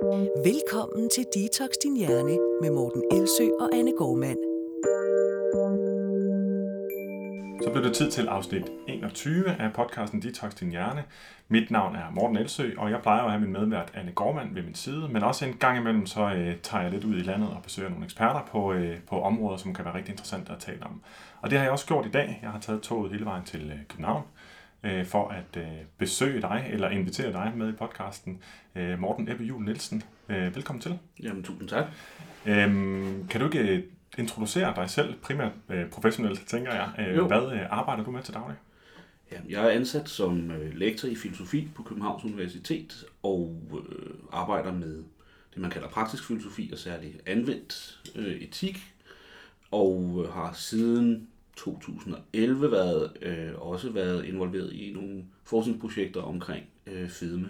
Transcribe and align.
Velkommen 0.00 1.10
til 1.10 1.24
Detox 1.34 1.68
Din 1.82 1.96
Hjerne 1.96 2.38
med 2.62 2.70
Morten 2.70 3.02
Elsø 3.12 3.48
og 3.60 3.70
Anne 3.74 3.92
Gormand. 3.92 4.38
Så 7.62 7.70
blev 7.72 7.84
det 7.84 7.94
tid 7.94 8.10
til 8.10 8.26
afsnit 8.26 8.72
21 8.88 9.60
af 9.60 9.72
podcasten 9.72 10.22
Detox 10.22 10.54
Din 10.54 10.70
Hjerne. 10.70 11.04
Mit 11.48 11.70
navn 11.70 11.96
er 11.96 12.10
Morten 12.10 12.36
Elsø, 12.36 12.70
og 12.78 12.90
jeg 12.90 13.02
plejer 13.02 13.22
at 13.22 13.30
have 13.30 13.40
min 13.40 13.52
medvært 13.52 13.92
Anne 13.94 14.12
Gormand 14.12 14.54
ved 14.54 14.62
min 14.62 14.74
side, 14.74 15.08
men 15.08 15.22
også 15.22 15.44
en 15.46 15.54
gang 15.54 15.78
imellem 15.78 16.06
så 16.06 16.20
øh, 16.20 16.56
tager 16.62 16.82
jeg 16.82 16.92
lidt 16.92 17.04
ud 17.04 17.14
i 17.14 17.22
landet 17.22 17.48
og 17.48 17.62
besøger 17.62 17.90
nogle 17.90 18.04
eksperter 18.04 18.40
på, 18.52 18.72
øh, 18.72 18.98
på 19.08 19.22
områder, 19.22 19.56
som 19.56 19.74
kan 19.74 19.84
være 19.84 19.94
rigtig 19.94 20.12
interessante 20.12 20.52
at 20.52 20.58
tale 20.58 20.82
om. 20.82 21.02
Og 21.40 21.50
det 21.50 21.58
har 21.58 21.64
jeg 21.64 21.72
også 21.72 21.86
gjort 21.86 22.06
i 22.06 22.10
dag. 22.10 22.38
Jeg 22.42 22.50
har 22.50 22.60
taget 22.60 22.82
toget 22.82 23.12
hele 23.12 23.24
vejen 23.24 23.44
til 23.44 23.70
øh, 23.70 23.78
København 23.88 24.22
øh, 24.84 25.06
for 25.06 25.28
at 25.28 25.56
øh, 25.56 25.78
besøge 25.98 26.40
dig, 26.40 26.68
eller 26.72 26.88
invitere 26.88 27.32
dig 27.32 27.52
med 27.56 27.68
i 27.68 27.72
podcasten. 27.72 28.42
Øh, 28.76 28.98
Morten 28.98 29.28
Ebbe 29.30 29.44
Jul 29.44 29.64
Nielsen, 29.64 30.02
øh, 30.28 30.54
velkommen 30.56 30.82
til. 30.82 30.98
Jamen, 31.22 31.42
tusind 31.42 31.68
tak. 31.68 31.84
Øhm, 32.46 33.26
kan 33.28 33.40
du 33.40 33.46
ikke 33.46 33.58
øh, 33.58 33.82
introducere 34.18 34.74
dig 34.76 34.90
selv, 34.90 35.14
primært 35.22 35.52
øh, 35.68 35.90
professionelt, 35.90 36.46
tænker 36.46 36.74
jeg. 36.74 36.90
Øh, 36.98 37.16
Jo. 37.16 37.26
hvad 37.26 37.52
øh, 37.52 37.60
arbejder 37.70 38.04
du 38.04 38.10
med 38.10 38.22
til 38.22 38.34
daglig? 38.34 38.56
Ja, 39.32 39.36
jeg 39.48 39.64
er 39.64 39.70
ansat 39.70 40.08
som 40.08 40.50
øh, 40.50 40.74
lektor 40.74 41.08
i 41.08 41.14
filosofi 41.14 41.68
på 41.74 41.82
Københavns 41.82 42.24
Universitet 42.24 43.04
og 43.22 43.62
øh, 43.72 44.10
arbejder 44.32 44.72
med 44.72 44.96
det, 45.54 45.58
man 45.62 45.70
kalder 45.70 45.88
praktisk 45.88 46.26
filosofi 46.26 46.70
og 46.72 46.78
særligt 46.78 47.16
anvendt 47.26 48.00
øh, 48.16 48.34
etik. 48.34 48.92
Og 49.70 50.26
har 50.34 50.52
siden 50.52 51.28
2011 51.64 52.70
været, 52.70 53.12
øh, 53.22 53.50
også 53.54 53.90
været 53.90 54.24
involveret 54.24 54.72
i 54.72 54.92
nogle 54.92 55.24
forskningsprojekter 55.44 56.22
omkring 56.22 56.64
øh, 56.86 57.08
fedme, 57.08 57.48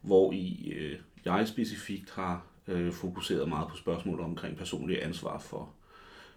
hvor 0.00 0.32
i 0.32 0.72
øh, 0.76 0.98
jeg 1.24 1.48
specifikt 1.48 2.10
har 2.10 2.42
øh, 2.68 2.92
fokuseret 2.92 3.48
meget 3.48 3.68
på 3.68 3.76
spørgsmål 3.76 4.20
omkring 4.20 4.56
personlig 4.56 5.04
ansvar 5.04 5.38
for, 5.38 5.68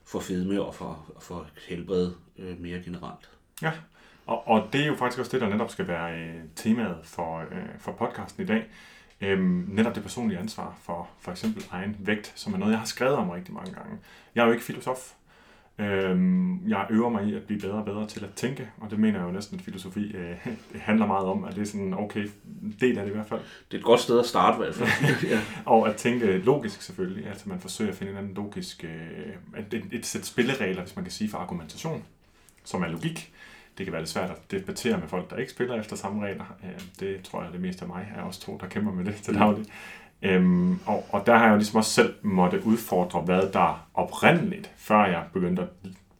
for 0.03 0.20
fedme 0.20 0.62
og 0.62 0.75
for, 0.75 1.14
for 1.20 1.48
helbred 1.67 2.12
øh, 2.38 2.59
mere 2.59 2.80
generelt. 2.84 3.30
Ja, 3.62 3.72
og, 4.25 4.47
og 4.47 4.70
det 4.73 4.81
er 4.81 4.88
jo 4.88 4.95
faktisk 4.95 5.20
også 5.20 5.31
det, 5.31 5.42
der 5.42 5.50
netop 5.50 5.70
skal 5.70 5.88
være 5.88 6.20
øh, 6.20 6.42
temaet 6.56 6.97
for, 7.03 7.40
øh, 7.40 7.80
for 7.80 7.92
podcasten 7.92 8.44
i 8.44 8.45
dag. 8.45 8.66
Øhm, 9.22 9.66
netop 9.68 9.95
det 9.95 10.03
personlige 10.03 10.40
ansvar 10.40 10.78
for 10.81 11.09
for 11.20 11.31
eksempel 11.31 11.66
egen 11.72 11.95
vægt, 12.00 12.34
som 12.36 12.53
er 12.53 12.58
noget, 12.58 12.72
jeg 12.72 12.80
har 12.80 12.86
skrevet 12.86 13.16
om 13.16 13.30
rigtig 13.30 13.53
mange 13.53 13.73
gange. 13.73 13.97
Jeg 14.36 14.42
er 14.42 14.45
jo 14.45 14.52
ikke 14.52 14.64
filosof. 14.64 15.14
Øhm, 15.80 16.68
jeg 16.68 16.88
øver 16.90 17.10
mig 17.10 17.26
i 17.26 17.36
at 17.36 17.44
blive 17.44 17.60
bedre 17.60 17.76
og 17.76 17.86
bedre 17.86 18.08
til 18.08 18.24
at 18.24 18.34
tænke, 18.36 18.70
og 18.78 18.92
det 18.92 19.00
mener 19.00 19.20
jeg 19.20 19.28
jo 19.28 19.32
næsten, 19.32 19.58
at 19.58 19.66
filosofi 19.66 20.16
øh, 20.16 20.36
handler 20.88 21.06
meget 21.06 21.26
om, 21.26 21.44
at 21.44 21.56
det 21.56 21.62
er 21.62 21.66
sådan 21.66 21.88
en 21.88 21.94
okay 21.94 22.28
del 22.80 22.98
af 22.98 23.06
det 23.06 23.12
i 23.12 23.16
hvert 23.16 23.28
fald. 23.28 23.40
Det 23.40 23.78
er 23.78 23.78
et 23.78 23.86
godt 23.86 24.00
sted 24.00 24.20
at 24.20 24.26
starte 24.26 24.56
i 24.56 24.58
hvert 24.58 24.76
fald. 24.76 25.16
ja. 25.34 25.42
Og 25.66 25.90
at 25.90 25.96
tænke 25.96 26.38
logisk 26.38 26.82
selvfølgelig, 26.82 27.28
altså 27.28 27.50
man 27.50 27.60
forsøger 27.60 27.92
at 27.92 27.98
finde 27.98 28.12
en 28.12 28.18
anden 28.18 28.34
logisk, 28.34 28.84
øh, 28.84 29.60
et, 29.72 29.84
et, 29.92 30.06
sæt 30.06 30.26
spilleregler, 30.26 30.82
hvis 30.82 30.96
man 30.96 31.06
kan 31.06 31.12
sige, 31.12 31.30
for 31.30 31.38
argumentation, 31.38 32.04
som 32.64 32.82
er 32.82 32.88
logik. 32.88 33.34
Det 33.78 33.86
kan 33.86 33.94
være 33.94 34.02
lidt 34.02 34.10
svært 34.10 34.30
at 34.30 34.52
debattere 34.52 34.98
med 34.98 35.08
folk, 35.08 35.30
der 35.30 35.38
ikke 35.38 35.52
spiller 35.52 35.80
efter 35.80 35.96
samme 35.96 36.26
regler. 36.26 36.58
Øh, 36.64 36.82
det 37.00 37.24
tror 37.24 37.44
jeg, 37.44 37.52
det 37.54 37.62
meste 37.62 37.82
af 37.82 37.88
mig 37.88 38.14
er 38.16 38.22
også 38.22 38.42
to, 38.42 38.58
der 38.62 38.68
kæmper 38.68 38.92
med 38.92 39.06
det 39.06 39.16
til 39.16 39.34
daglig. 39.36 39.66
Øhm, 40.24 40.80
og, 40.86 41.06
og 41.10 41.26
der 41.26 41.36
har 41.38 41.44
jeg 41.44 41.52
jo 41.52 41.56
ligesom 41.58 41.78
også 41.78 41.92
selv 41.92 42.14
måtte 42.22 42.66
udfordre, 42.66 43.20
hvad 43.22 43.42
der 43.54 43.88
oprindeligt, 43.94 44.72
før 44.78 45.06
jeg 45.06 45.24
begyndte 45.34 45.62
at 45.62 45.68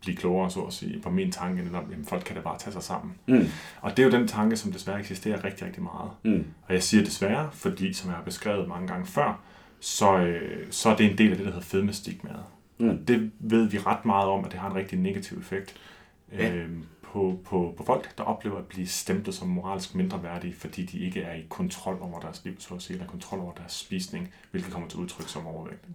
blive 0.02 0.16
klogere, 0.18 0.52
så 0.52 0.60
at 0.62 0.74
sige, 0.74 1.02
på 1.02 1.10
min 1.10 1.32
tanke, 1.32 1.64
netop, 1.64 1.92
jamen 1.92 2.06
folk 2.06 2.24
kan 2.24 2.36
da 2.36 2.42
bare 2.42 2.58
tage 2.58 2.74
sig 2.74 2.84
sammen. 2.84 3.14
Mm. 3.28 3.46
Og 3.82 3.92
det 3.98 4.00
er 4.00 4.04
jo 4.08 4.12
den 4.12 4.28
tanke, 4.28 4.58
som 4.58 4.72
desværre 4.72 5.00
eksisterer 5.00 5.44
rigtig, 5.44 5.66
rigtig 5.68 5.84
meget. 5.84 6.10
Mm. 6.24 6.46
Og 6.68 6.74
jeg 6.74 6.84
siger 6.84 7.04
desværre, 7.04 7.50
fordi 7.54 7.94
som 7.94 8.10
jeg 8.10 8.18
har 8.18 8.24
beskrevet 8.24 8.68
mange 8.68 8.88
gange 8.88 9.06
før, 9.06 9.40
så, 9.80 10.18
øh, 10.18 10.68
så 10.72 10.90
er 10.90 10.96
det 10.96 11.12
en 11.12 11.18
del 11.18 11.32
af 11.32 11.38
det, 11.38 11.46
der 11.46 11.52
hedder 11.52 11.66
fedmestigmaet. 11.66 12.44
Mm. 12.80 12.90
Og 12.90 12.96
det 13.08 13.32
ved 13.40 13.66
vi 13.70 13.78
ret 13.78 14.06
meget 14.06 14.30
om, 14.30 14.46
at 14.46 14.52
det 14.52 14.60
har 14.60 14.70
en 14.70 14.76
rigtig 14.76 15.00
negativ 15.00 15.38
effekt 15.38 15.76
Ja. 16.40 16.54
øh, 16.54 16.70
på, 17.14 17.40
på, 17.46 17.74
på 17.78 17.84
folk, 17.84 18.18
der 18.18 18.24
oplever 18.24 18.58
at 18.58 18.66
blive 18.66 18.88
stemplet 18.88 19.36
som 19.36 19.48
moralsk 19.48 19.96
mindreværdige, 19.96 20.54
fordi 20.58 20.86
de 20.86 21.00
ikke 21.00 21.22
er 21.22 21.34
i 21.34 21.46
kontrol 21.50 21.98
over 22.02 22.20
deres 22.20 22.42
liv, 22.46 22.54
så 22.60 22.74
at 22.76 22.82
sige, 22.82 22.94
eller 22.96 23.08
kontrol 23.08 23.40
over 23.40 23.54
deres 23.54 23.72
spisning, 23.74 24.34
hvilket 24.52 24.74
kommer 24.74 24.90
til 24.90 25.00
udtryk 25.00 25.28
som 25.30 25.48
overvægt. 25.48 25.86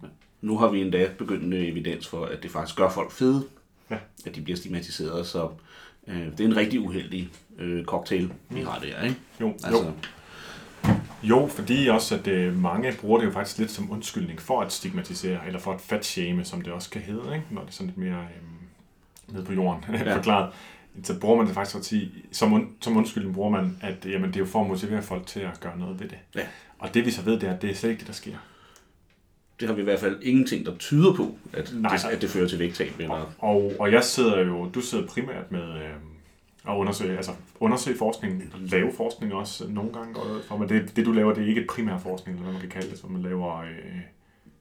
Nu 0.41 0.57
har 0.57 0.67
vi 0.67 0.81
endda 0.81 1.09
begyndende 1.17 1.67
evidens 1.67 2.07
for, 2.07 2.25
at 2.25 2.43
det 2.43 2.51
faktisk 2.51 2.77
gør 2.77 2.89
folk 2.89 3.11
fede, 3.11 3.43
Ja. 3.91 3.97
at 4.25 4.35
de 4.35 4.41
bliver 4.41 4.57
stigmatiseret, 4.57 5.27
så 5.27 5.49
øh, 6.07 6.15
det 6.31 6.39
er 6.39 6.45
en 6.45 6.55
rigtig 6.57 6.79
uheldig 6.79 7.29
øh, 7.57 7.85
cocktail, 7.85 8.33
vi 8.49 8.61
har 8.61 8.79
der, 8.79 9.03
ikke? 9.03 9.15
Jo, 9.41 9.49
Altså, 9.63 9.83
jo. 9.85 9.91
Jo, 11.23 11.47
fordi 11.47 11.87
også, 11.87 12.15
at 12.15 12.27
øh, 12.27 12.57
mange 12.61 12.93
bruger 13.01 13.19
det 13.19 13.25
jo 13.25 13.31
faktisk 13.31 13.57
lidt 13.57 13.71
som 13.71 13.91
undskyldning 13.91 14.41
for 14.41 14.61
at 14.61 14.71
stigmatisere, 14.71 15.39
eller 15.47 15.59
for 15.59 15.73
at 15.73 15.81
fatshame, 15.81 16.45
som 16.45 16.61
det 16.61 16.73
også 16.73 16.89
kan 16.89 17.01
hedde, 17.01 17.35
ikke? 17.35 17.45
når 17.51 17.61
det 17.61 17.67
er 17.69 17.73
sådan 17.73 17.87
lidt 17.87 17.97
mere 17.97 18.19
øh, 18.19 19.33
nede 19.33 19.45
på 19.45 19.53
jorden 19.53 19.83
ja. 19.93 20.15
forklaret. 20.17 20.53
Så 21.03 21.19
bruger 21.19 21.37
man 21.37 21.45
det 21.47 21.53
faktisk 21.53 21.71
for 21.71 21.79
at 21.79 21.85
sige, 21.85 22.11
som, 22.31 22.53
und, 22.53 22.67
som 22.81 22.97
undskyldning 22.97 23.35
bruger 23.35 23.49
man, 23.49 23.77
at 23.81 24.05
jamen, 24.05 24.27
det 24.29 24.35
er 24.35 24.39
jo 24.39 24.45
for 24.45 24.61
at 24.61 24.67
motivere 24.67 25.01
folk 25.01 25.25
til 25.27 25.39
at 25.39 25.59
gøre 25.59 25.77
noget 25.79 25.99
ved 25.99 26.07
det. 26.09 26.17
Ja. 26.35 26.41
Og 26.79 26.93
det 26.93 27.05
vi 27.05 27.11
så 27.11 27.21
ved, 27.21 27.39
det 27.39 27.49
er, 27.49 27.53
at 27.53 27.61
det 27.61 27.69
er 27.69 27.73
slet 27.75 27.89
ikke 27.89 27.99
det, 27.99 28.07
der 28.07 28.13
sker. 28.13 28.35
det 29.59 29.67
har 29.67 29.75
vi 29.75 29.81
i 29.81 29.83
hvert 29.83 29.99
fald 29.99 30.17
ingenting, 30.21 30.65
der 30.65 30.75
tyder 30.77 31.13
på, 31.13 31.37
at, 31.53 31.73
Nej. 31.75 31.95
det, 31.95 32.05
at 32.05 32.21
det 32.21 32.29
fører 32.29 32.47
til 32.47 32.59
vægttab. 32.59 32.91
Eller, 32.99 33.33
Og, 33.39 33.73
og 33.79 33.91
jeg 33.91 34.03
sidder 34.03 34.45
jo, 34.45 34.69
du 34.69 34.81
sidder 34.81 35.07
primært 35.07 35.51
med 35.51 35.73
øh, 35.73 35.89
at 36.69 36.75
undersøge, 36.75 37.17
altså 37.17 37.31
undersøge 37.59 37.97
forskning, 37.97 38.53
lave 38.71 38.91
forskning 38.97 39.33
også 39.33 39.67
nogle 39.67 39.93
gange, 39.93 40.13
går 40.13 40.41
fra, 40.47 40.57
men 40.57 40.69
det, 40.69 40.95
det 40.95 41.05
du 41.05 41.11
laver, 41.11 41.33
det 41.33 41.43
er 41.43 41.47
ikke 41.47 41.65
primær 41.69 41.97
forskning, 41.97 42.37
eller 42.37 42.43
hvad 42.43 42.53
man 42.53 42.61
kan 42.61 42.69
kalde 42.69 42.89
det, 42.89 42.99
som 42.99 43.11
man 43.11 43.21
laver... 43.21 43.61
Øh, 43.61 44.01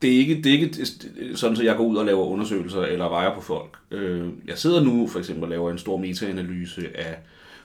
det 0.03 0.15
er 0.15 0.19
ikke, 0.19 0.35
det 0.35 0.47
er 0.47 0.53
ikke 0.53 0.87
sådan, 1.35 1.57
at 1.57 1.65
jeg 1.65 1.77
går 1.77 1.85
ud 1.85 1.97
og 1.97 2.07
laver 2.07 2.25
undersøgelser 2.25 2.81
eller 2.83 3.09
vejer 3.09 3.35
på 3.35 3.41
folk. 3.41 3.77
Øh, 3.91 4.27
Jeg 4.47 4.59
sidder 4.59 4.85
nu 4.85 5.07
for 5.07 5.19
eksempel 5.19 5.45
og 5.45 5.51
laver 5.51 5.71
en 5.71 5.79
stor 5.79 5.97
metaanalyse 5.97 6.89
af, 6.95 7.17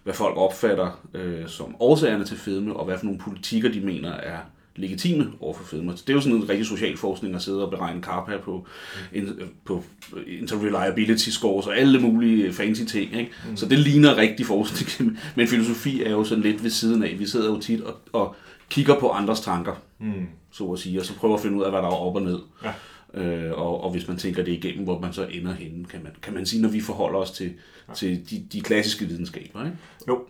hvad 0.03 0.13
folk 0.13 0.38
opfatter 0.38 1.07
øh, 1.13 1.47
som 1.47 1.75
årsagerne 1.79 2.25
til 2.25 2.38
fedme, 2.38 2.73
og 2.75 2.85
hvad 2.85 2.97
for 2.97 3.05
nogle 3.05 3.19
politikker 3.19 3.71
de 3.71 3.79
mener 3.79 4.11
er 4.11 4.38
legitime 4.75 5.31
over 5.39 5.53
for 5.53 5.63
fedme. 5.63 5.91
Det 5.91 6.09
er 6.09 6.13
jo 6.13 6.21
sådan 6.21 6.38
en 6.38 6.49
rigtig 6.49 6.66
social 6.66 6.97
forskning 6.97 7.35
at 7.35 7.41
sidde 7.41 7.63
og 7.66 7.71
beregne 7.71 8.01
CARPA 8.01 8.38
på, 8.38 8.67
in, 9.13 9.29
på 9.65 9.83
interreliability 10.27 11.29
scores 11.29 11.67
og 11.67 11.77
alle 11.77 12.00
mulige 12.00 12.53
fancy 12.53 12.83
ting. 12.83 13.15
Ikke? 13.15 13.31
Mm. 13.50 13.57
Så 13.57 13.65
det 13.65 13.79
ligner 13.79 14.17
rigtig 14.17 14.45
forskning, 14.45 15.19
men 15.35 15.47
filosofi 15.47 16.03
er 16.03 16.11
jo 16.11 16.23
sådan 16.23 16.44
lidt 16.44 16.63
ved 16.63 16.69
siden 16.69 17.03
af. 17.03 17.15
Vi 17.19 17.25
sidder 17.25 17.50
jo 17.50 17.59
tit 17.59 17.81
og, 17.81 17.95
og 18.13 18.35
kigger 18.69 19.00
på 19.00 19.09
andres 19.09 19.41
tanker, 19.41 19.73
mm, 20.00 20.27
så 20.53 20.72
at 20.72 20.80
sige, 20.80 21.00
og 21.00 21.06
så 21.06 21.16
prøver 21.16 21.36
at 21.36 21.41
finde 21.41 21.58
ud 21.58 21.64
af, 21.64 21.72
hvad 21.72 21.81
der 21.81 21.88
er 21.88 21.91
op 21.91 22.16
og 22.16 22.22
ned. 22.22 22.40
Ja. 22.64 22.74
Øh, 23.14 23.52
og, 23.59 23.84
og 23.84 23.91
hvis 23.91 24.08
man 24.08 24.18
tænker 24.18 24.44
det 24.44 24.52
igennem, 24.52 24.84
hvor 24.84 25.00
man 25.00 25.14
så 25.14 25.25
ender 25.25 25.53
henne, 25.53 25.86
kan 25.86 26.03
man, 26.03 26.12
kan 26.22 26.34
man 26.34 26.46
sige, 26.46 26.62
når 26.62 26.69
vi 26.69 26.81
forholder 26.81 27.19
os 27.19 27.31
til, 27.31 27.53
ja. 27.90 27.94
til 27.94 28.30
de, 28.30 28.46
de 28.53 28.62
klassiske 28.62 29.06
videnskaber. 29.06 29.66
Ikke? 29.66 29.78
Jo, 30.08 30.25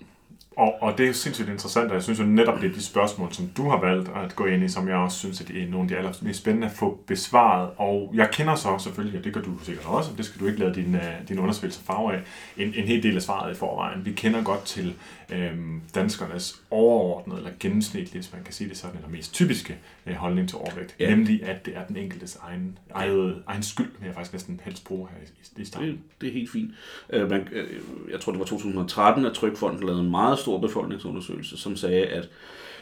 og, 0.58 0.74
og 0.82 0.98
det 0.98 1.10
er 1.10 1.14
sindssygt 1.14 1.50
interessant, 1.50 1.88
og 1.90 1.96
jeg 1.96 2.04
synes 2.04 2.20
jo 2.20 2.24
netop, 2.24 2.62
det 2.62 2.70
er 2.70 2.74
de 2.74 2.84
spørgsmål, 2.84 3.34
som 3.34 3.50
du 3.58 3.70
har 3.70 3.80
valgt 3.80 4.10
at 4.16 4.36
gå 4.36 4.46
ind 4.46 4.64
i, 4.64 4.68
som 4.68 4.88
jeg 4.88 4.96
også 4.96 5.18
synes, 5.18 5.42
at 5.42 5.48
det 5.48 5.64
er 5.64 5.68
nogle 5.68 5.84
af 5.84 5.88
de 5.88 5.96
allermest 5.96 6.40
spændende 6.40 6.68
at 6.68 6.74
få 6.74 7.00
besvaret. 7.08 7.70
Og 7.78 8.12
jeg 8.14 8.30
kender 8.32 8.56
så 8.56 8.78
selvfølgelig, 8.78 9.20
og 9.20 9.26
det 9.26 9.34
gør 9.34 9.42
du 9.42 9.52
sikkert 9.64 9.86
også, 9.86 10.12
og 10.12 10.18
det 10.18 10.26
skal 10.26 10.42
du 10.42 10.48
ikke 10.48 10.60
lade 10.60 10.76
din, 10.76 10.96
uh, 10.96 11.28
din 11.30 11.40
undersøgelse 11.40 11.84
farve 11.84 12.14
af, 12.14 12.22
en, 12.58 12.74
en 12.76 12.84
hel 12.84 13.04
del 13.04 13.16
af 13.16 13.22
svaret 13.22 13.56
i 13.56 13.58
forvejen. 13.58 14.06
Vi 14.06 14.12
kender 14.12 14.44
godt 14.44 14.66
til 14.66 14.96
øhm, 15.30 15.82
danskernes 15.96 16.62
overordnede, 16.72 17.38
eller 17.38 17.52
gennemsnitlige, 17.60 18.22
hvis 18.22 18.34
man 18.34 18.44
kan 18.44 18.54
sige 18.54 18.70
det 18.70 18.78
sådan, 18.78 18.96
eller 18.96 19.10
mest 19.10 19.34
typiske 19.34 19.78
øh, 20.06 20.16
holdning 20.16 20.50
til 20.50 20.58
overvægt. 20.58 20.96
Ja. 21.00 21.10
Nemlig, 21.10 21.44
at 21.44 21.66
det 21.66 21.78
er 21.78 21.86
den 21.86 21.98
enkeltes 21.98 22.36
egen, 22.36 22.78
egen, 22.94 23.34
egen 23.48 23.64
skyld, 23.64 23.92
vil 24.00 24.06
jeg 24.06 24.16
faktisk 24.16 24.34
næsten 24.34 24.62
helst 24.64 24.86
bruge 24.86 25.08
her 25.12 25.18
i, 25.58 25.62
i 25.62 25.66
starten. 25.66 25.90
Det, 25.90 26.00
det 26.22 26.30
er 26.30 26.34
helt 26.34 26.52
fint. 26.52 26.72
Øh, 27.10 27.30
man, 27.30 27.48
øh, 27.52 27.68
jeg 28.12 28.20
tror, 28.20 28.32
det 28.32 28.40
var 28.40 28.46
2013, 28.46 29.26
at 29.26 29.34
Trykfonden 29.34 29.86
lavede 29.86 30.04
en 30.04 30.12
meget 30.12 30.40
stor 30.44 30.60
befolkningsundersøgelse, 30.60 31.58
som 31.58 31.76
sagde, 31.76 32.06
at 32.06 32.30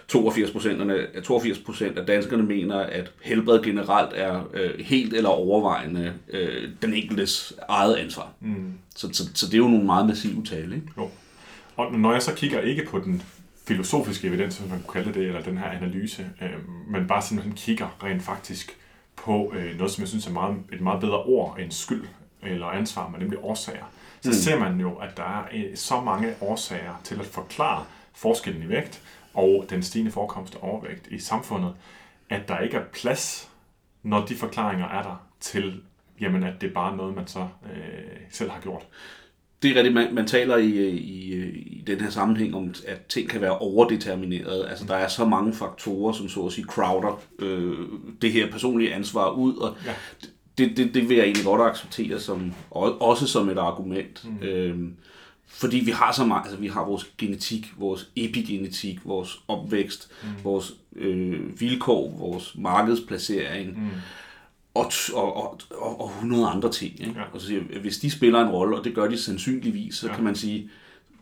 82 0.07 0.51
procent 0.51 0.81
82 1.23 1.81
af 1.81 2.05
danskerne 2.05 2.43
mener, 2.43 2.75
at 2.75 3.11
helbred 3.21 3.63
generelt 3.63 4.09
er 4.15 4.43
øh, 4.53 4.79
helt 4.79 5.13
eller 5.13 5.29
overvejende 5.29 6.13
øh, 6.29 6.69
den 6.81 6.93
enkeltes 6.93 7.53
eget 7.69 7.95
ansvar. 7.95 8.33
Mm. 8.39 8.73
Så, 8.95 9.13
så, 9.13 9.29
så 9.33 9.45
det 9.45 9.53
er 9.53 9.57
jo 9.57 9.67
nogle 9.67 9.85
meget 9.85 10.07
massive 10.07 10.43
tal. 10.45 10.73
Ikke? 10.73 10.87
Jo. 10.97 11.09
Og 11.77 11.93
når 11.93 12.11
jeg 12.11 12.21
så 12.21 12.33
kigger 12.35 12.59
ikke 12.59 12.85
på 12.85 12.99
den 12.99 13.23
filosofiske 13.67 14.27
evidens, 14.27 14.53
som 14.53 14.69
man 14.69 14.83
kunne 14.87 15.03
kalde 15.03 15.19
det, 15.19 15.27
eller 15.27 15.41
den 15.41 15.57
her 15.57 15.65
analyse, 15.65 16.25
øh, 16.41 16.49
men 16.89 17.07
bare 17.07 17.21
simpelthen 17.21 17.55
kigger 17.55 17.97
rent 18.03 18.23
faktisk 18.23 18.77
på 19.15 19.53
øh, 19.55 19.77
noget, 19.77 19.91
som 19.91 20.01
jeg 20.01 20.07
synes 20.07 20.27
er 20.27 20.31
meget, 20.31 20.57
et 20.73 20.81
meget 20.81 21.01
bedre 21.01 21.23
ord 21.23 21.57
end 21.59 21.71
skyld 21.71 22.03
eller 22.43 22.65
ansvar, 22.65 23.09
men 23.09 23.19
nemlig 23.19 23.39
årsager, 23.41 23.85
så 24.21 24.29
mm. 24.29 24.33
ser 24.33 24.59
man 24.59 24.79
jo, 24.79 24.95
at 24.95 25.17
der 25.17 25.23
er 25.23 25.43
øh, 25.53 25.75
så 25.75 26.01
mange 26.01 26.33
årsager 26.41 27.01
til 27.03 27.19
at 27.19 27.25
forklare 27.25 27.85
forskellen 28.13 28.63
i 28.63 28.69
vægt 28.69 29.01
og 29.33 29.65
den 29.69 29.83
stigende 29.83 30.11
forekomst 30.11 30.55
af 30.55 30.59
overvægt 30.61 31.07
i 31.07 31.19
samfundet, 31.19 31.73
at 32.29 32.47
der 32.47 32.59
ikke 32.59 32.77
er 32.77 32.83
plads, 32.93 33.49
når 34.03 34.25
de 34.25 34.35
forklaringer 34.35 34.87
er 34.87 35.03
der, 35.03 35.27
til 35.39 35.81
jamen, 36.21 36.43
at 36.43 36.61
det 36.61 36.69
er 36.69 36.73
bare 36.73 36.97
noget, 36.97 37.15
man 37.15 37.27
så 37.27 37.47
øh, 37.75 38.17
selv 38.29 38.49
har 38.49 38.61
gjort. 38.61 38.87
det 39.63 39.71
er 39.71 39.75
rigtigt, 39.75 39.93
man, 39.93 40.15
man 40.15 40.27
taler 40.27 40.57
i, 40.57 40.69
i, 40.89 41.43
i 41.53 41.83
den 41.87 42.01
her 42.01 42.09
sammenhæng 42.09 42.55
om, 42.55 42.73
at 42.87 43.05
ting 43.09 43.29
kan 43.29 43.41
være 43.41 43.57
overdetermineret. 43.57 44.69
Altså, 44.69 44.85
der 44.85 44.95
er 44.95 45.07
så 45.07 45.25
mange 45.25 45.53
faktorer, 45.53 46.13
som 46.13 46.29
så 46.29 46.45
at 46.45 46.51
sige 46.51 46.65
crowder 46.65 47.21
øh, 47.39 47.77
det 48.21 48.31
her 48.31 48.51
personlige 48.51 48.93
ansvar 48.93 49.29
ud, 49.29 49.55
og 49.55 49.75
Ja. 49.85 49.93
Det, 50.61 50.77
det, 50.77 50.93
det 50.93 51.09
vil 51.09 51.17
jeg 51.17 51.23
egentlig 51.23 51.45
godt 51.45 51.61
acceptere 51.61 52.19
som, 52.19 52.53
og- 52.71 53.01
også 53.01 53.27
som 53.27 53.49
et 53.49 53.57
argument. 53.57 54.25
Mm. 54.25 54.47
Øhm, 54.47 54.93
fordi 55.47 55.77
vi 55.79 55.91
har 55.91 56.11
så 56.11 56.25
meget, 56.25 56.43
altså 56.43 56.57
vi 56.57 56.67
har 56.67 56.85
vores 56.85 57.11
genetik, 57.17 57.73
vores 57.77 58.09
epigenetik, 58.15 58.99
vores 59.05 59.39
opvækst, 59.47 60.11
mm. 60.23 60.29
vores 60.43 60.73
øh, 60.95 61.61
vilkår, 61.61 62.15
vores 62.19 62.55
markedsplacering, 62.57 63.79
mm. 63.79 63.89
og, 64.73 64.91
og, 65.13 65.35
og, 65.37 65.59
og, 65.71 66.01
og 66.01 66.09
100 66.09 66.47
andre 66.47 66.71
ting. 66.71 66.99
Ikke? 66.99 67.13
Ja. 67.15 67.23
Og 67.33 67.41
så 67.41 67.47
siger, 67.47 67.61
hvis 67.81 67.97
de 67.97 68.11
spiller 68.11 68.41
en 68.41 68.49
rolle, 68.49 68.77
og 68.77 68.83
det 68.83 68.95
gør 68.95 69.07
de 69.07 69.17
sandsynligvis, 69.17 69.95
så 69.95 70.07
ja. 70.07 70.15
kan 70.15 70.23
man 70.23 70.35
sige, 70.35 70.69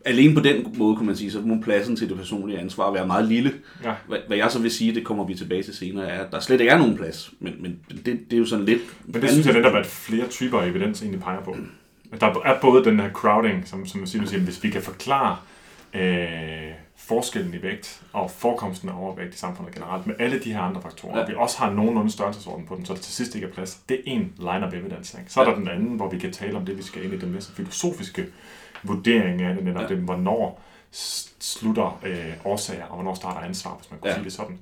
alene 0.04 0.34
på 0.34 0.40
den 0.40 0.74
måde 0.78 0.96
kan 0.96 1.06
man 1.06 1.16
sige, 1.16 1.30
så 1.30 1.40
må 1.40 1.60
pladsen 1.62 1.96
til 1.96 2.08
det 2.08 2.16
personlige 2.16 2.58
ansvar 2.58 2.90
være 2.92 3.06
meget 3.06 3.24
lille. 3.24 3.52
Ja. 3.84 3.92
Hvad, 4.08 4.18
hvad 4.26 4.36
jeg 4.36 4.50
så 4.50 4.58
vil 4.58 4.70
sige, 4.70 4.94
det 4.94 5.04
kommer 5.04 5.24
vi 5.24 5.34
tilbage 5.34 5.62
til 5.62 5.76
senere, 5.76 6.08
er, 6.08 6.24
at 6.24 6.32
der 6.32 6.40
slet 6.40 6.60
ikke 6.60 6.72
er 6.72 6.78
nogen 6.78 6.96
plads. 6.96 7.30
Men, 7.40 7.54
men 7.60 7.78
det, 7.88 8.06
det 8.06 8.32
er 8.32 8.38
jo 8.38 8.46
sådan 8.46 8.64
lidt... 8.64 8.80
Men 9.04 9.22
det 9.22 9.30
synes 9.30 9.46
jeg 9.46 9.54
netop, 9.54 9.74
at 9.74 9.86
flere 9.86 10.26
typer 10.26 10.60
af 10.60 10.68
evidens 10.68 11.02
egentlig 11.02 11.20
peger 11.20 11.40
på. 11.40 11.56
Der 12.20 12.26
er 12.44 12.60
både 12.60 12.84
den 12.84 13.00
her 13.00 13.10
crowding, 13.10 13.68
som, 13.68 13.86
som 13.86 14.06
siger, 14.06 14.26
siger, 14.26 14.40
hvis 14.40 14.62
vi 14.62 14.70
kan 14.70 14.82
forklare 14.82 15.36
øh, 15.94 16.72
forskellen 16.96 17.54
i 17.54 17.62
vægt 17.62 18.02
og 18.12 18.30
forekomsten 18.30 18.88
af 18.88 19.02
overvægt 19.02 19.34
i 19.34 19.38
samfundet 19.38 19.74
generelt, 19.74 20.06
med 20.06 20.14
alle 20.18 20.38
de 20.38 20.52
her 20.52 20.60
andre 20.60 20.82
faktorer, 20.82 21.12
ja. 21.12 21.18
Ja. 21.18 21.22
og 21.22 21.30
vi 21.30 21.34
også 21.36 21.58
har 21.58 21.70
nogenlunde 21.70 22.10
størrelsesorden 22.10 22.66
på 22.66 22.76
den, 22.76 22.84
så 22.84 22.92
der 22.92 22.98
til 22.98 23.12
sidst 23.12 23.34
ikke 23.34 23.46
er 23.46 23.52
plads. 23.52 23.74
Det 23.88 23.96
er 23.96 24.02
en 24.06 24.32
line 24.38 24.66
of 24.66 24.72
evidence. 24.72 25.18
Ikke? 25.18 25.32
Så 25.32 25.40
er 25.40 25.44
der 25.44 25.54
den 25.54 25.68
anden, 25.68 25.96
hvor 25.96 26.10
vi 26.10 26.18
kan 26.18 26.32
tale 26.32 26.56
om 26.56 26.66
det, 26.66 26.78
vi 26.78 26.82
skal 26.82 27.04
ind 27.04 27.14
i 27.14 27.18
den 27.18 27.32
næste 27.32 27.52
filosofiske 27.52 28.26
vurdering 28.82 29.42
af 29.42 29.54
det, 29.54 29.64
netop 29.64 29.82
ja. 29.82 29.88
Ja. 29.88 29.94
det, 29.94 30.02
hvornår 30.04 30.62
slutter 31.40 32.00
øh, 32.06 32.32
årsager, 32.44 32.84
og 32.84 32.94
hvornår 32.94 33.14
starter 33.14 33.40
ansvar, 33.40 33.74
hvis 33.74 33.90
man 33.90 34.00
kunne 34.00 34.08
ja. 34.08 34.12
Ja. 34.12 34.18
sige 34.18 34.24
det 34.24 34.32
sådan. 34.32 34.58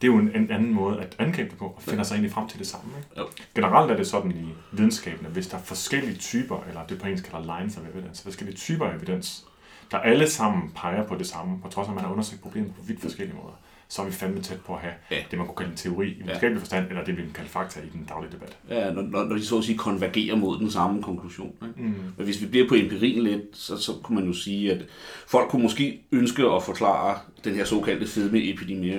Det 0.00 0.08
er 0.08 0.12
jo 0.12 0.18
en, 0.18 0.30
en 0.34 0.50
anden 0.50 0.72
måde 0.74 1.00
at 1.00 1.16
angribe 1.18 1.50
det 1.50 1.58
på, 1.58 1.64
og 1.64 1.82
finder 1.82 2.04
sig 2.04 2.14
egentlig 2.14 2.32
frem 2.32 2.48
til 2.48 2.58
det 2.58 2.66
samme. 2.66 2.90
Ikke? 2.98 3.08
Jo. 3.18 3.26
Generelt 3.54 3.90
er 3.90 3.96
det 3.96 4.06
sådan 4.06 4.30
i 4.30 4.54
videnskaben, 4.72 5.26
at 5.26 5.32
hvis 5.32 5.46
der 5.46 5.56
er 5.56 5.62
forskellige 5.62 6.16
typer, 6.16 6.64
eller 6.68 6.86
det 6.86 6.98
på 6.98 7.06
engelsk 7.06 7.30
kalder 7.30 7.58
lines 7.58 7.76
of 7.76 7.82
evidence, 7.94 8.22
forskellige 8.22 8.56
typer 8.56 8.86
af 8.86 8.94
evidens, 8.96 9.44
der 9.90 9.98
alle 9.98 10.30
sammen 10.30 10.72
peger 10.74 11.06
på 11.06 11.14
det 11.14 11.26
samme, 11.26 11.60
på 11.60 11.68
trods 11.68 11.86
af, 11.86 11.90
at 11.90 11.94
man 11.94 12.04
har 12.04 12.12
undersøgt 12.12 12.42
problemet 12.42 12.74
på 12.74 12.82
vidt 12.82 13.00
forskellige 13.00 13.36
måder, 13.36 13.56
så 13.88 14.02
er 14.02 14.06
vi 14.06 14.12
fandme 14.12 14.40
tæt 14.42 14.60
på 14.60 14.74
at 14.74 14.80
have 14.80 14.92
Ja. 15.10 15.16
det, 15.30 15.38
man 15.38 15.46
kunne 15.46 15.56
kalde 15.56 15.70
en 15.70 15.76
teori 15.76 16.08
i 16.08 16.22
videnskabelig 16.22 16.60
forstand, 16.60 16.88
eller 16.88 17.04
det, 17.04 17.16
vi 17.16 17.22
kan 17.22 17.32
kalde 17.32 17.50
fakta 17.50 17.80
i 17.80 17.88
den 17.92 18.04
daglige 18.08 18.32
debat. 18.32 18.56
Ja, 18.70 18.90
når, 18.92 19.02
når, 19.24 19.34
de 19.34 19.44
så 19.44 19.58
at 19.58 19.64
sige 19.64 19.78
konvergerer 19.78 20.36
mod 20.36 20.58
den 20.58 20.70
samme 20.70 21.02
konklusion. 21.02 21.54
Ikke? 21.62 21.88
Mm. 21.88 21.94
Men 22.16 22.24
hvis 22.24 22.40
vi 22.42 22.46
bliver 22.46 22.68
på 22.68 22.74
empirien 22.74 23.22
lidt, 23.22 23.42
så, 23.52 23.76
så 23.76 23.92
kunne 24.02 24.16
man 24.20 24.26
jo 24.26 24.32
sige, 24.32 24.72
at 24.72 24.84
folk 25.26 25.48
kunne 25.50 25.62
måske 25.62 26.00
ønske 26.12 26.42
at 26.42 26.62
forklare 26.62 27.18
den 27.44 27.54
her 27.54 27.64
såkaldte 27.64 28.06
fedmeepidemi, 28.06 28.94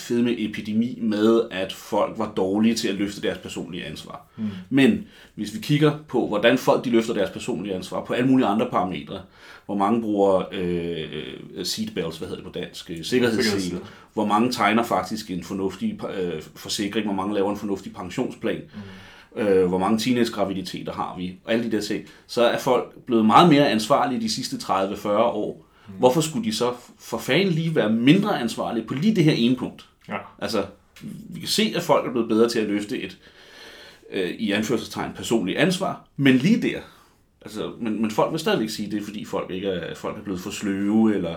fedmeepidemi 0.00 0.98
med, 1.02 1.42
at 1.50 1.72
folk 1.72 2.18
var 2.18 2.32
dårlige 2.36 2.74
til 2.74 2.88
at 2.88 2.94
løfte 2.94 3.22
deres 3.22 3.38
personlige 3.38 3.84
ansvar. 3.84 4.26
Mm. 4.36 4.48
Men 4.70 5.04
hvis 5.34 5.54
vi 5.54 5.58
kigger 5.58 5.98
på, 6.08 6.26
hvordan 6.28 6.58
folk 6.58 6.84
de 6.84 6.90
løfter 6.90 7.14
deres 7.14 7.30
personlige 7.30 7.74
ansvar 7.74 8.04
på 8.04 8.12
alle 8.12 8.28
mulige 8.28 8.46
andre 8.46 8.66
parametre, 8.70 9.20
hvor 9.66 9.76
mange 9.76 10.00
bruger 10.00 10.42
øh, 10.52 11.64
seatbelts, 11.64 12.18
hvad 12.18 12.28
hedder 12.28 12.42
det 12.42 12.52
på 12.52 12.58
dansk, 12.58 12.90
øh, 12.90 13.04
sikkerhedssele, 13.04 13.44
Sikkerhedssele. 13.44 13.80
hvor 14.14 14.26
mange 14.26 14.52
tegner 14.52 14.82
faktisk 14.82 15.30
en 15.30 15.44
fornuftig 15.44 16.00
øh, 16.20 16.42
forsikring, 16.54 17.06
hvor 17.06 17.14
mange 17.14 17.34
laver 17.34 17.50
en 17.50 17.56
fornuftig 17.56 17.94
pensionsplan, 17.94 18.60
mm. 19.36 19.40
øh, 19.40 19.68
hvor 19.68 19.78
mange 19.78 19.98
teenage-graviditeter 19.98 20.92
har 20.92 21.14
vi, 21.18 21.38
og 21.44 21.52
alle 21.52 21.64
de 21.64 21.76
der 21.76 21.82
ting, 21.82 22.04
så 22.26 22.42
er 22.42 22.58
folk 22.58 22.94
blevet 23.06 23.26
meget 23.26 23.48
mere 23.48 23.70
ansvarlige 23.70 24.20
de 24.20 24.30
sidste 24.30 24.56
30-40 24.56 25.08
år. 25.08 25.66
Mm. 25.88 25.94
Hvorfor 25.98 26.20
skulle 26.20 26.44
de 26.44 26.56
så 26.56 26.72
for 26.98 27.18
fanden 27.18 27.48
lige 27.48 27.74
være 27.74 27.92
mindre 27.92 28.40
ansvarlige 28.40 28.86
på 28.86 28.94
lige 28.94 29.16
det 29.16 29.24
her 29.24 29.32
ene 29.32 29.56
punkt? 29.56 29.86
Ja. 30.10 30.16
Altså, 30.38 30.66
vi 31.02 31.40
kan 31.40 31.48
se, 31.48 31.72
at 31.76 31.82
folk 31.82 32.06
er 32.06 32.12
blevet 32.12 32.28
bedre 32.28 32.48
til 32.48 32.58
at 32.58 32.66
løfte 32.66 33.02
et, 33.02 33.18
øh, 34.10 34.30
i 34.30 34.52
anførselstegn, 34.52 35.12
personligt 35.12 35.58
ansvar, 35.58 36.06
men 36.16 36.36
lige 36.36 36.62
der, 36.62 36.80
altså, 37.42 37.72
men, 37.80 38.02
men 38.02 38.10
folk 38.10 38.32
vil 38.32 38.40
stadigvæk 38.40 38.68
sige, 38.68 38.86
at 38.86 38.92
det 38.92 39.00
er 39.00 39.04
fordi 39.04 39.24
folk 39.24 39.50
ikke 39.50 39.68
er, 39.68 39.94
folk 39.94 40.18
er 40.18 40.22
blevet 40.22 40.40
for 40.40 40.50
sløve, 40.50 41.14
eller 41.14 41.36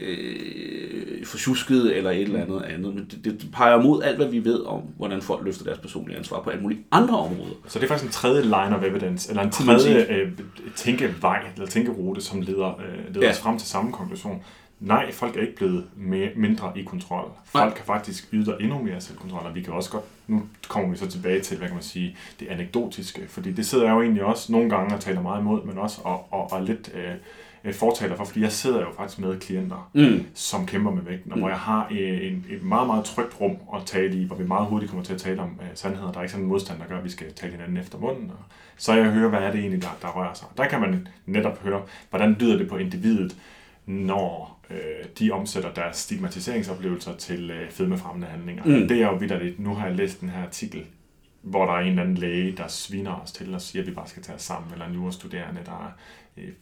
øh, 0.00 1.26
for 1.26 1.38
tjuskede, 1.38 1.94
eller 1.94 2.10
et 2.10 2.22
eller 2.22 2.42
andet 2.42 2.62
andet. 2.62 2.94
Men 2.94 3.10
det, 3.24 3.24
det 3.24 3.48
peger 3.52 3.82
mod 3.82 4.02
alt, 4.02 4.16
hvad 4.16 4.26
vi 4.26 4.44
ved 4.44 4.60
om, 4.66 4.82
hvordan 4.96 5.22
folk 5.22 5.44
løfter 5.44 5.64
deres 5.64 5.78
personlige 5.78 6.18
ansvar 6.18 6.40
på 6.42 6.50
alle 6.50 6.62
mulige 6.62 6.80
andre 6.90 7.18
områder. 7.18 7.54
Så 7.66 7.78
det 7.78 7.84
er 7.84 7.88
faktisk 7.88 8.06
en 8.06 8.12
tredje 8.12 8.42
line 8.42 8.76
of 8.76 8.82
evidence, 8.82 9.30
eller 9.30 9.42
en 9.42 9.50
tredje 9.50 10.06
øh, 10.10 10.32
tænkevej, 10.76 11.42
eller 11.54 11.66
tænkerute, 11.66 12.20
som 12.20 12.40
leder, 12.40 12.80
øh, 12.80 13.14
leder 13.14 13.26
ja. 13.26 13.32
Os 13.32 13.38
frem 13.38 13.58
til 13.58 13.68
samme 13.68 13.92
konklusion. 13.92 14.42
Nej, 14.80 15.12
folk 15.12 15.36
er 15.36 15.40
ikke 15.40 15.56
blevet 15.56 15.84
mere, 15.96 16.30
mindre 16.36 16.72
i 16.76 16.82
kontrol. 16.82 17.30
Folk 17.44 17.64
Nej. 17.64 17.74
kan 17.74 17.84
faktisk 17.84 18.28
yde 18.32 18.56
endnu 18.60 18.82
mere 18.82 19.00
selvkontrol, 19.00 19.46
og 19.46 19.54
vi 19.54 19.62
kan 19.62 19.72
også 19.72 19.90
godt, 19.90 20.04
nu 20.26 20.42
kommer 20.68 20.90
vi 20.90 20.96
så 20.96 21.06
tilbage 21.10 21.40
til, 21.40 21.58
hvad 21.58 21.68
kan 21.68 21.74
man 21.74 21.82
sige, 21.82 22.16
det 22.40 22.48
anekdotiske, 22.48 23.22
fordi 23.28 23.52
det 23.52 23.66
sidder 23.66 23.84
jeg 23.84 23.94
jo 23.94 24.02
egentlig 24.02 24.24
også 24.24 24.52
nogle 24.52 24.70
gange 24.70 24.94
og 24.94 25.00
taler 25.00 25.22
meget 25.22 25.40
imod, 25.40 25.64
men 25.64 25.78
også 25.78 26.00
og, 26.04 26.26
og, 26.30 26.52
og 26.52 26.62
lidt 26.62 26.90
øh, 26.94 27.14
fortaler 27.74 28.16
for, 28.16 28.24
fordi 28.24 28.40
jeg 28.42 28.52
sidder 28.52 28.80
jo 28.80 28.86
faktisk 28.96 29.18
med 29.20 29.40
klienter, 29.40 29.90
Mm. 29.94 30.26
som 30.34 30.66
kæmper 30.66 30.90
med 30.90 31.02
vægten, 31.02 31.32
og 31.32 31.38
hvor 31.38 31.48
jeg 31.48 31.58
har 31.58 31.88
øh, 31.90 32.26
en, 32.26 32.44
et 32.50 32.62
meget, 32.62 32.86
meget 32.86 33.04
trygt 33.04 33.40
rum 33.40 33.56
at 33.76 33.82
tale 33.86 34.16
i, 34.16 34.24
hvor 34.24 34.36
vi 34.36 34.44
meget 34.44 34.66
hurtigt 34.66 34.90
kommer 34.90 35.04
til 35.04 35.14
at 35.14 35.20
tale 35.20 35.40
om 35.42 35.60
øh, 35.62 35.68
sandheder. 35.74 36.12
Der 36.12 36.18
er 36.18 36.22
ikke 36.22 36.32
sådan 36.32 36.44
en 36.44 36.48
modstand, 36.48 36.78
der 36.80 36.86
gør, 36.86 36.98
at 36.98 37.04
vi 37.04 37.10
skal 37.10 37.32
tale 37.32 37.52
hinanden 37.52 37.76
efter 37.76 37.98
munden. 37.98 38.30
Og 38.30 38.44
så 38.76 38.92
jeg 38.94 39.04
hører, 39.04 39.28
hvad 39.28 39.40
er 39.40 39.50
det 39.50 39.60
egentlig, 39.60 39.82
der, 39.82 39.96
der 40.02 40.08
rører 40.08 40.34
sig. 40.34 40.48
Der 40.56 40.68
kan 40.68 40.80
man 40.80 41.08
netop 41.26 41.62
høre, 41.62 41.82
hvordan 42.10 42.32
lyder 42.32 42.58
det 42.58 42.68
på 42.68 42.76
individet, 42.76 43.36
når 43.86 44.60
øh, 44.70 44.76
de 45.18 45.30
omsætter 45.30 45.72
deres 45.74 45.96
stigmatiseringsoplevelser 45.96 47.14
til 47.16 47.50
øh, 47.50 47.70
fedmefremmende 47.70 48.26
handlinger. 48.26 48.64
Mm. 48.64 48.70
Mm. 48.72 48.88
Det 48.88 49.02
er 49.02 49.06
jo 49.06 49.14
vidderligt. 49.14 49.60
Nu 49.60 49.74
har 49.74 49.86
jeg 49.86 49.96
læst 49.96 50.20
den 50.20 50.28
her 50.28 50.42
artikel, 50.42 50.84
hvor 51.42 51.64
der 51.66 51.72
er 51.72 51.78
en 51.80 51.88
eller 51.88 52.02
anden 52.02 52.16
læge, 52.16 52.52
der 52.56 52.68
sviner 52.68 53.20
os 53.24 53.32
til 53.32 53.54
og 53.54 53.60
siger, 53.62 53.82
at 53.82 53.88
vi 53.88 53.92
bare 53.92 54.08
skal 54.08 54.22
tage 54.22 54.36
os 54.36 54.42
sammen, 54.42 54.72
eller 54.72 54.86
en 54.86 54.94
jurastuderende, 54.94 55.60
der 55.66 55.72
øh, 55.84 55.90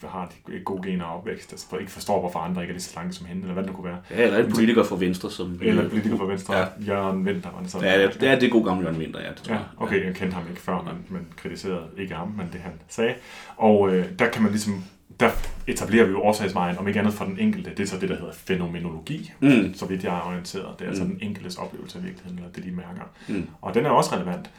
har 0.04 0.32
de 0.48 0.58
gode 0.64 0.88
gener 0.88 1.04
og 1.04 1.16
opvækst, 1.18 1.70
der 1.70 1.78
ikke 1.78 1.92
forstår, 1.92 2.20
hvorfor 2.20 2.38
andre 2.38 2.62
ikke 2.62 2.70
er 2.70 2.74
lige 2.74 2.82
så 2.82 2.90
slanke 2.90 3.12
som 3.12 3.26
hende, 3.26 3.42
eller 3.42 3.52
hvad 3.54 3.62
det 3.62 3.70
nu 3.72 3.76
kunne 3.76 3.88
være. 3.90 3.98
Ja, 4.10 4.22
eller 4.24 4.44
en 4.44 4.52
politiker 4.52 4.84
fra 4.84 4.96
Venstre, 4.98 5.30
som... 5.30 5.58
Eller 5.62 5.82
en 5.82 5.90
politiker 5.90 6.16
fra 6.16 6.24
Venstre, 6.24 6.56
ja. 6.56 6.64
Jørgen 6.86 7.26
Vinter, 7.26 7.50
var 7.50 7.60
det 7.62 7.70
sådan. 7.70 7.88
Ja, 7.88 8.06
det, 8.06 8.20
det 8.20 8.28
er 8.28 8.38
det 8.38 8.50
gode 8.50 8.64
gamle 8.64 8.82
Jørgen 8.84 9.00
Winter, 9.00 9.20
ja. 9.20 9.28
Det 9.30 9.48
Ja, 9.48 9.52
jeg. 9.54 9.62
okay, 9.76 10.04
jeg 10.06 10.14
kendte 10.14 10.34
ham 10.34 10.44
ikke 10.50 10.60
før, 10.60 10.82
men, 10.82 11.04
men 11.18 11.26
kritiserede 11.36 11.82
ikke 11.98 12.14
ham, 12.14 12.28
men 12.28 12.48
det 12.52 12.60
han 12.60 12.72
sagde. 12.88 13.14
Og 13.56 13.94
øh, 13.94 14.06
der 14.18 14.28
kan 14.30 14.42
man 14.42 14.50
ligesom, 14.50 14.84
der 15.20 15.30
etablerer 15.66 16.04
vi 16.04 16.10
jo 16.10 16.22
årsagsvejen, 16.22 16.78
om 16.78 16.88
ikke 16.88 16.98
andet 17.00 17.14
for 17.14 17.24
den 17.24 17.38
enkelte. 17.38 17.70
Det 17.70 17.80
er 17.80 17.86
så 17.86 17.98
det, 18.00 18.08
der 18.08 18.16
hedder 18.16 18.32
fænomenologi, 18.32 19.32
Mm. 19.40 19.74
så 19.74 19.86
vidt 19.86 20.04
jeg 20.04 20.16
er 20.16 20.20
orienteret. 20.28 20.78
Det 20.78 20.84
er 20.84 20.88
altså 20.88 21.04
Mm. 21.04 21.10
den 21.10 21.18
enkeltes 21.22 21.56
oplevelse 21.56 21.98
af 21.98 22.04
virkeligheden, 22.04 22.38
eller 22.38 22.52
det 22.52 22.64
de 22.64 22.70
mærker. 22.70 23.02
Mm. 23.28 23.46
Og 23.62 23.74
den 23.74 23.86
er 23.86 23.90
også 23.90 24.14
relevant. 24.16 24.50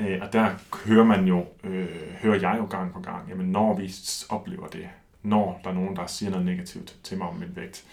Øh, 0.00 0.18
og 0.22 0.32
der 0.32 0.50
hører 0.86 1.04
man 1.04 1.24
jo, 1.24 1.46
øh, 1.64 1.86
hører 2.22 2.40
jeg 2.40 2.56
jo 2.58 2.64
gang 2.66 2.92
på 2.92 3.00
gang, 3.00 3.28
jamen 3.28 3.46
når 3.46 3.76
vi 3.76 3.94
oplever 4.28 4.66
det, 4.66 4.88
når 5.22 5.60
der 5.64 5.70
er 5.70 5.74
nogen, 5.74 5.96
der 5.96 6.06
siger 6.06 6.30
noget 6.30 6.46
negativt 6.46 6.96
til 7.02 7.18
mig 7.18 7.28
om 7.28 7.34
min 7.36 7.48
vægt, 7.56 7.84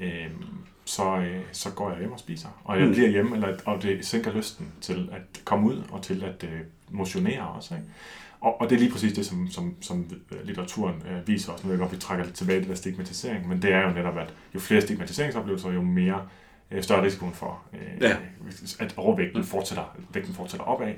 øh, 0.00 0.26
så, 0.84 1.16
øh, 1.16 1.40
så 1.52 1.70
går 1.70 1.90
jeg 1.90 1.98
hjem 1.98 2.12
og 2.12 2.18
spiser. 2.18 2.48
Og 2.64 2.78
jeg 2.78 2.86
Mm. 2.86 2.92
bliver 2.92 3.08
hjemme, 3.08 3.34
eller, 3.36 3.56
og 3.64 3.82
det 3.82 4.06
sænker 4.06 4.32
lysten 4.32 4.72
til 4.80 5.08
at 5.12 5.44
komme 5.44 5.66
ud 5.66 5.82
og 5.90 6.02
til 6.02 6.24
at 6.24 6.44
øh, 6.44 6.60
motionere 6.90 7.42
også. 7.48 7.74
Ikke? 7.74 7.86
Og, 8.40 8.60
og 8.60 8.70
det 8.70 8.76
er 8.76 8.80
lige 8.80 8.92
præcis 8.92 9.12
det, 9.12 9.26
som, 9.26 9.48
som, 9.50 9.74
som 9.80 10.10
øh, 10.32 10.44
litteraturen 10.46 11.02
øh, 11.10 11.28
viser 11.28 11.52
os. 11.52 11.64
Nu 11.64 11.68
ved 11.68 11.76
jeg 11.76 11.80
godt, 11.80 11.92
vi 11.92 11.96
trækker 11.96 12.24
lidt 12.24 12.36
tilbage 12.36 12.60
det 12.60 12.68
der 12.68 12.74
stigmatisering, 12.74 13.48
men 13.48 13.62
det 13.62 13.72
er 13.72 13.82
jo 13.88 13.94
netop, 13.94 14.18
at 14.18 14.34
jo 14.54 14.60
flere 14.60 14.80
stigmatiseringsoplevelser, 14.80 15.70
jo 15.72 15.82
mere 15.82 16.28
øh, 16.70 16.82
større 16.82 17.02
risikoen 17.02 17.32
for, 17.32 17.62
øh, 17.72 17.80
Ja. 18.02 18.16
at 18.78 18.94
overvægten 18.96 19.44
fortsætter, 19.44 19.96
vægten 20.14 20.34
fortsætter 20.34 20.64
opad, 20.66 20.92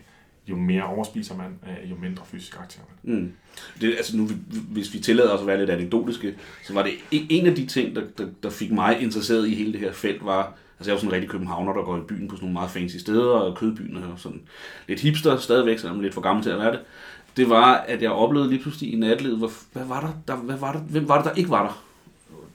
jo 0.50 0.56
mere 0.56 0.82
overspiser 0.82 1.36
man, 1.36 1.58
øh, 1.62 1.90
jo 1.90 1.96
mindre 1.96 2.22
fysisk 2.26 2.56
aktiv 2.60 2.80
er 2.80 2.86
man. 3.04 3.16
Mm. 3.18 3.32
Det, 3.80 3.94
altså 3.96 4.16
nu, 4.16 4.28
hvis 4.68 4.94
vi 4.94 4.98
tillader 4.98 5.30
os 5.30 5.40
at 5.40 5.46
være 5.46 5.58
lidt 5.58 5.70
anekdotiske, 5.70 6.34
så 6.66 6.74
var 6.74 6.82
det 6.82 6.92
en 7.10 7.26
en 7.30 7.46
af 7.46 7.54
de 7.54 7.66
ting, 7.66 7.96
der, 7.96 8.02
der, 8.18 8.26
der 8.42 8.50
fik 8.50 8.72
mig 8.72 9.00
interesseret 9.00 9.48
i 9.48 9.54
hele 9.54 9.72
det 9.72 9.80
her 9.80 9.92
felt, 9.92 10.24
var, 10.24 10.54
altså 10.78 10.90
jeg 10.90 10.92
var 10.92 10.98
sådan 10.98 11.08
en 11.08 11.12
rigtig 11.12 11.30
københavner, 11.30 11.72
der 11.72 11.82
går 11.82 11.96
i 11.96 12.00
byen 12.08 12.28
på 12.28 12.36
sådan 12.36 12.44
nogle 12.44 12.52
meget 12.52 12.70
fancy 12.70 12.96
steder, 12.96 13.30
og 13.30 13.56
kødbyen 13.56 13.96
og 13.96 14.18
sådan 14.18 14.40
lidt 14.88 15.00
hipster 15.00 15.36
stadigvæk, 15.36 15.78
selvom 15.78 15.96
jeg 15.96 16.00
er 16.00 16.02
lidt 16.02 16.14
for 16.14 16.20
gammel 16.20 16.42
til 16.42 16.50
at 16.50 16.58
være 16.58 16.72
det. 16.72 16.80
Det 17.36 17.48
var, 17.48 17.74
at 17.74 18.02
jeg 18.02 18.10
oplevede 18.10 18.50
lige 18.50 18.62
pludselig 18.62 18.92
i 18.92 18.96
natlivet, 18.96 19.38
hvor, 19.38 19.52
hvad 19.72 19.84
var 19.84 20.00
der, 20.00 20.34
der, 20.34 20.40
hvad 20.40 20.56
var 20.56 20.72
der, 20.72 20.80
hvem 20.80 21.08
var 21.08 21.16
det, 21.16 21.24
der 21.24 21.34
ikke 21.34 21.50
var 21.50 21.62
der? 21.62 21.84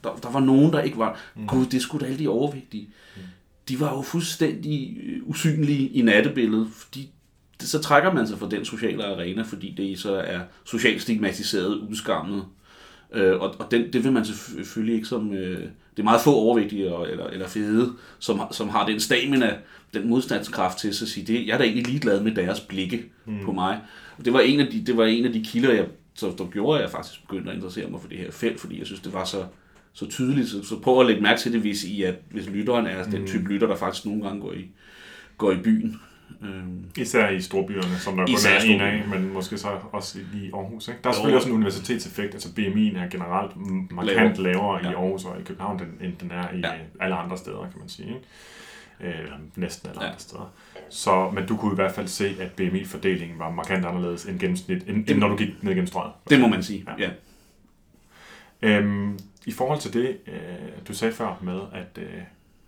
Der, 0.03 0.15
der 0.23 0.31
var 0.31 0.39
nogen, 0.39 0.73
der 0.73 0.81
ikke 0.81 0.97
var 0.97 1.19
mm. 1.35 1.47
Gud, 1.47 1.65
det 1.65 1.81
skulle 1.81 2.05
da 2.05 2.11
alle 2.11 2.23
de 2.23 2.29
overvægtige. 2.29 2.89
Mm. 3.15 3.21
De 3.69 3.79
var 3.79 3.95
jo 3.95 4.01
fuldstændig 4.01 4.97
øh, 5.03 5.21
usynlige 5.23 5.89
i 5.89 6.01
nattebilledet, 6.01 6.67
fordi 6.73 7.09
så 7.67 7.79
trækker 7.79 8.13
man 8.13 8.27
sig 8.27 8.37
fra 8.37 8.49
den 8.49 8.65
sociale 8.65 9.05
arena, 9.05 9.41
fordi 9.41 9.73
det 9.77 9.99
så 9.99 10.15
er 10.15 10.39
socialt 10.65 11.01
stigmatiseret, 11.01 11.75
udskammet. 11.75 12.45
Øh, 13.13 13.39
og 13.39 13.55
og 13.59 13.71
den, 13.71 13.93
det 13.93 14.03
vil 14.03 14.11
man 14.11 14.25
selvfølgelig 14.25 14.95
ikke 14.95 15.07
som... 15.07 15.33
Øh, 15.33 15.59
det 15.95 15.99
er 15.99 16.03
meget 16.03 16.21
få 16.21 16.33
overvægtige 16.33 16.95
og, 16.95 17.11
eller, 17.11 17.27
eller 17.27 17.47
fede, 17.47 17.93
som, 18.19 18.39
har- 18.39 18.49
som 18.51 18.69
har 18.69 18.85
den 18.85 18.99
stamina, 18.99 19.55
den 19.93 20.09
modstandskraft 20.09 20.77
til 20.77 20.87
at 20.87 20.95
sige, 20.95 21.25
det, 21.25 21.47
jeg 21.47 21.53
er 21.53 21.57
da 21.57 21.63
egentlig 21.63 21.87
ligeglad 21.87 22.21
med 22.21 22.35
deres 22.35 22.59
blikke 22.59 23.05
mm. 23.25 23.39
på 23.45 23.51
mig. 23.51 23.79
Og 24.17 24.25
det 24.25 24.33
var 24.33 24.39
en 24.39 24.59
af 24.59 24.67
de, 24.67 24.83
det 24.85 24.97
var 24.97 25.05
en 25.05 25.25
af 25.25 25.33
de 25.33 25.43
kilder, 25.43 25.73
jeg 25.73 25.85
så 26.15 26.33
der 26.37 26.45
gjorde, 26.45 26.79
at 26.79 26.83
jeg 26.83 26.91
faktisk 26.91 27.21
begyndte 27.21 27.49
at 27.49 27.55
interessere 27.55 27.89
mig 27.89 28.01
for 28.01 28.07
det 28.07 28.17
her 28.17 28.31
felt, 28.31 28.59
fordi 28.59 28.79
jeg 28.79 28.85
synes, 28.85 29.01
det 29.01 29.13
var 29.13 29.25
så, 29.25 29.45
så 29.93 30.09
tydeligt. 30.09 30.49
Så, 30.49 30.63
så 30.63 30.79
prøv 30.79 30.99
at 30.99 31.05
lægge 31.07 31.21
mærke 31.21 31.41
til 31.41 31.53
det, 31.53 31.61
hvis, 31.61 31.83
I, 31.83 32.03
at, 32.03 32.15
hvis 32.31 32.49
lytteren 32.49 32.85
er 32.85 33.03
den 33.03 33.27
type 33.27 33.49
lytter, 33.49 33.67
der 33.67 33.75
faktisk 33.75 34.05
nogle 34.05 34.23
gange 34.23 34.41
går 34.41 34.53
i, 34.53 34.65
går 35.37 35.51
i 35.51 35.57
byen. 35.57 35.99
Øhm, 36.41 36.85
Især 36.97 37.29
i 37.29 37.41
storbyerne, 37.41 37.99
som 37.99 38.17
der 38.17 38.25
kun 38.25 38.35
er 38.47 38.59
en 38.75 38.81
af, 38.81 39.03
men 39.07 39.33
måske 39.33 39.57
så 39.57 39.67
også 39.91 40.19
i 40.33 40.51
Aarhus. 40.53 40.87
Ikke? 40.87 40.99
Der 41.03 41.09
er 41.09 41.11
Jo. 41.11 41.13
selvfølgelig 41.13 41.37
også 41.37 41.49
en 41.49 41.55
universitetseffekt, 41.55 42.33
altså 42.33 42.49
BMI'en 42.49 42.97
er 42.97 43.09
generelt 43.09 43.51
markant 43.91 44.37
Lavere. 44.37 44.43
lavere 44.43 44.81
i 44.81 44.85
Ja. 44.85 44.91
Aarhus 44.91 45.25
og 45.25 45.39
i 45.39 45.43
København, 45.43 45.81
end- 46.01 46.17
den 46.19 46.31
er 46.31 46.51
i 46.53 46.59
Ja. 46.59 46.71
alle 46.99 47.15
andre 47.15 47.37
steder, 47.37 47.59
kan 47.61 47.79
man 47.79 47.89
sige. 47.89 48.07
Ikke? 48.07 49.17
Øh, 49.19 49.29
næsten 49.55 49.89
alle 49.89 50.01
Ja. 50.01 50.07
andre 50.07 50.19
steder. 50.19 50.53
Så, 50.89 51.29
men 51.33 51.45
du 51.47 51.57
kunne 51.57 51.71
i 51.71 51.75
hvert 51.75 51.91
fald 51.95 52.07
se, 52.07 52.35
at 52.39 52.51
BMI-fordelingen 52.51 53.39
var 53.39 53.49
markant 53.51 53.85
anderledes 53.85 54.25
end 54.25 54.39
gennemsnit, 54.39 54.83
end, 54.87 55.09
end 55.09 55.19
når 55.19 55.27
du 55.27 55.35
gik 55.35 55.49
ned 55.63 55.71
gennem 55.71 55.87
strøget. 55.87 56.13
det 56.29 56.39
må 56.39 56.47
man 56.47 56.63
sige, 56.63 56.85
Ja. 56.99 57.03
ja. 57.03 57.09
Øhm, 58.61 59.19
I 59.45 59.51
forhold 59.51 59.79
til 59.79 59.93
det, 59.93 60.17
øh, 60.27 60.33
du 60.87 60.93
sagde 60.93 61.13
før 61.13 61.39
med, 61.41 61.59
at 61.73 61.97
øh, 62.03 62.21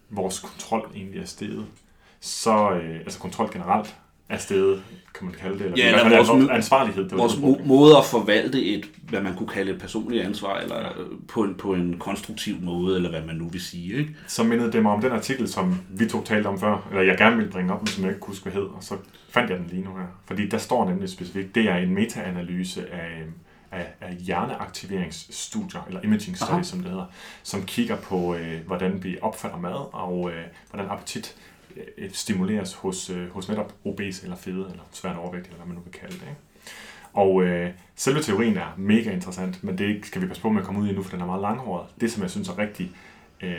vores 0.10 0.40
kontrol 0.40 0.92
egentlig 0.96 1.22
er 1.22 1.26
steget, 1.26 1.66
så, 2.26 2.72
øh, 2.72 2.96
altså 2.96 3.20
kontrol 3.20 3.54
generelt 3.54 3.96
er 4.30 4.38
steget, 4.38 4.84
kan 5.16 5.26
man 5.26 5.36
kalde 5.36 5.60
det, 5.60 5.66
eller 5.66 5.78
Ja, 5.78 6.00
eller 6.00 6.16
vores 6.16 6.30
vores, 6.30 6.50
ansvarlighed. 6.50 7.04
Det 7.04 7.12
var 7.12 7.18
Vores 7.18 7.34
det, 7.34 7.66
måde 7.66 7.98
at 7.98 8.06
forvalte 8.06 8.66
et, 8.66 8.86
hvad 9.10 9.22
man 9.22 9.36
kunne 9.36 9.48
kalde 9.48 9.72
et 9.72 9.80
personligt 9.82 10.24
ansvar, 10.24 10.58
eller 10.58 11.00
øh, 11.00 11.06
på 11.28 11.44
en, 11.44 11.56
på 11.56 11.74
en 11.74 12.00
konstruktiv 12.00 12.56
måde, 12.62 12.96
eller 12.96 13.10
hvad 13.10 13.22
man 13.22 13.36
nu 13.36 13.50
vil 13.50 13.62
sige. 13.62 13.94
Ikke? 13.94 14.16
Så 14.28 14.44
mindede 14.44 14.72
det 14.72 14.82
mig 14.82 14.92
om 14.92 15.02
den 15.02 15.12
artikel, 15.12 15.48
som 15.48 15.82
vi 15.90 16.10
to 16.10 16.24
talte 16.24 16.48
om 16.48 16.60
før, 16.60 16.88
eller 16.90 17.04
jeg 17.04 17.18
gerne 17.18 17.36
ville 17.36 17.52
bringe 17.52 17.74
op, 17.74 17.82
men 17.82 17.88
som 17.88 18.04
jeg 18.04 18.12
ikke 18.12 18.20
kunne 18.20 18.32
huske, 18.32 18.44
hvad 18.44 18.54
hed, 18.54 18.70
og 18.70 18.78
så 18.82 18.96
fandt 19.30 19.50
jeg 19.50 19.60
den 19.60 19.68
lige 19.68 19.84
nu 19.84 19.90
her. 19.98 20.08
Fordi 20.26 20.50
der 20.50 20.58
står 20.58 20.90
nemlig 20.90 21.10
specifikt, 21.10 21.56
det 21.56 21.70
er 21.70 21.76
en 21.76 21.94
metaanalyse 21.94 22.94
af, 22.94 23.24
af, 23.72 23.88
af 24.02 24.16
hjerneaktiveringsstudier, 24.16 25.86
eller 25.88 26.02
imaging 26.04 26.38
studies, 26.38 26.68
som 26.68 26.80
det 26.80 26.90
hedder, 26.90 27.06
som 27.44 27.64
kigger 27.64 27.96
på, 27.96 28.36
øh, 28.36 28.68
hvordan 28.68 29.04
vi 29.04 29.18
opfatter 29.22 29.58
mad, 29.58 29.94
og 29.94 30.32
øh, 30.32 30.44
hvordan 30.72 30.90
appetit 30.90 31.36
stimuleres 32.12 32.74
hos, 32.74 33.10
øh, 33.10 33.32
hos 33.32 33.50
netop 33.50 33.74
obese 33.86 34.24
eller 34.24 34.36
fede, 34.36 34.68
eller 34.72 34.84
svært 34.92 35.16
overvægtige, 35.16 35.52
eller 35.52 35.66
hvad 35.66 35.68
man 35.68 35.76
nu 35.76 35.82
vil 35.82 35.94
kalde 35.94 36.14
det. 36.14 36.22
Ikke? 36.22 36.42
Og 37.14 37.44
øh, 37.44 37.72
selve 37.96 38.22
teorien 38.22 38.58
er 38.58 38.76
mega 38.78 39.12
interessant, 39.12 39.64
men 39.64 39.78
det 39.78 40.06
skal 40.06 40.22
vi 40.22 40.28
passe 40.28 40.42
på 40.42 40.50
med 40.50 40.62
at 40.62 40.66
komme 40.66 40.82
ud 40.82 40.88
i 40.88 40.94
nu, 40.94 41.04
for 41.04 41.12
den 41.12 41.22
er 41.22 41.26
meget 41.26 41.42
langhåret. 41.42 41.88
Det, 42.02 42.12
som 42.12 42.24
jeg 42.24 42.32
synes 42.32 42.50
er 42.50 42.58
rigtig... 42.58 42.92
Øh, 43.42 43.56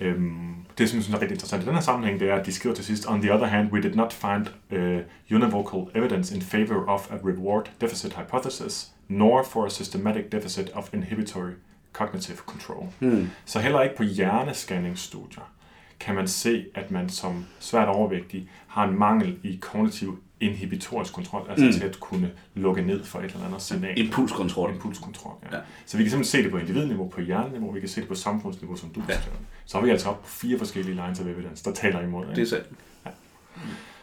Øhm, 0.00 0.54
det, 0.78 0.88
som 0.88 0.96
jeg 0.96 1.04
synes 1.04 1.16
er 1.16 1.20
rigtig 1.20 1.34
interessant 1.34 1.62
i 1.62 1.66
den 1.66 1.74
her 1.74 1.80
sammenhæng, 1.80 2.20
det 2.20 2.30
er, 2.30 2.34
at 2.34 2.46
de 2.46 2.52
skriver 2.52 2.74
til 2.74 2.84
sidst, 2.84 3.08
On 3.08 3.22
the 3.22 3.34
other 3.34 3.46
hand, 3.46 3.72
we 3.72 3.82
did 3.82 3.94
not 3.94 4.12
find 4.12 4.46
uh, 4.70 5.36
univocal 5.36 6.02
evidence 6.02 6.34
in 6.34 6.42
favor 6.42 6.88
of 6.88 7.10
a 7.10 7.16
reward 7.24 7.70
deficit 7.80 8.12
hypothesis, 8.12 8.92
nor 9.08 9.42
for 9.42 9.66
a 9.66 9.68
systematic 9.68 10.24
deficit 10.32 10.70
of 10.74 10.94
inhibitory 10.94 11.52
cognitive 11.92 12.36
control. 12.36 12.86
Hmm. 12.98 13.30
Så 13.44 13.60
heller 13.60 13.82
ikke 13.82 13.96
på 13.96 14.02
hjernescanningsstudier 14.02 15.52
kan 16.00 16.14
man 16.14 16.28
se, 16.28 16.64
at 16.74 16.90
man 16.90 17.08
som 17.08 17.46
svært 17.58 17.88
overvægtig 17.88 18.50
har 18.66 18.84
en 18.88 18.98
mangel 18.98 19.38
i 19.42 19.58
kognitiv 19.62 20.18
inhibitorisk 20.40 21.12
kontrol, 21.14 21.46
altså 21.50 21.66
Mm. 21.66 21.72
til 21.72 21.82
at 21.84 22.00
kunne 22.00 22.30
lukke 22.54 22.82
ned 22.82 23.04
for 23.04 23.18
et 23.18 23.24
eller 23.24 23.46
andet 23.46 23.62
signal. 23.62 23.98
Impulskontrol. 23.98 24.70
Impulskontrol, 24.74 25.34
ja. 25.42 25.48
Ja. 25.50 25.56
ja. 25.56 25.62
Så 25.86 25.96
vi 25.96 26.02
kan 26.02 26.10
simpelthen 26.10 26.30
se 26.38 26.42
det 26.42 26.50
på 26.50 26.58
individniveau, 26.58 27.08
på 27.08 27.20
hjerneniveau, 27.20 27.72
vi 27.72 27.80
kan 27.80 27.88
se 27.88 28.00
det 28.00 28.08
på 28.08 28.14
samfundsniveau, 28.14 28.76
som 28.76 28.88
du 28.90 29.02
Ja. 29.08 29.14
ja. 29.14 29.20
Så 29.64 29.78
har 29.78 29.84
vi 29.84 29.90
altså 29.90 30.08
op 30.08 30.22
på 30.22 30.28
fire 30.28 30.58
forskellige 30.58 30.94
lines 30.94 31.20
of 31.20 31.26
evidence, 31.26 31.64
der 31.64 31.72
taler 31.72 32.00
imod. 32.00 32.24
Ikke? 32.24 32.34
Det 32.36 32.42
er 32.42 32.46
sandt. 32.46 32.66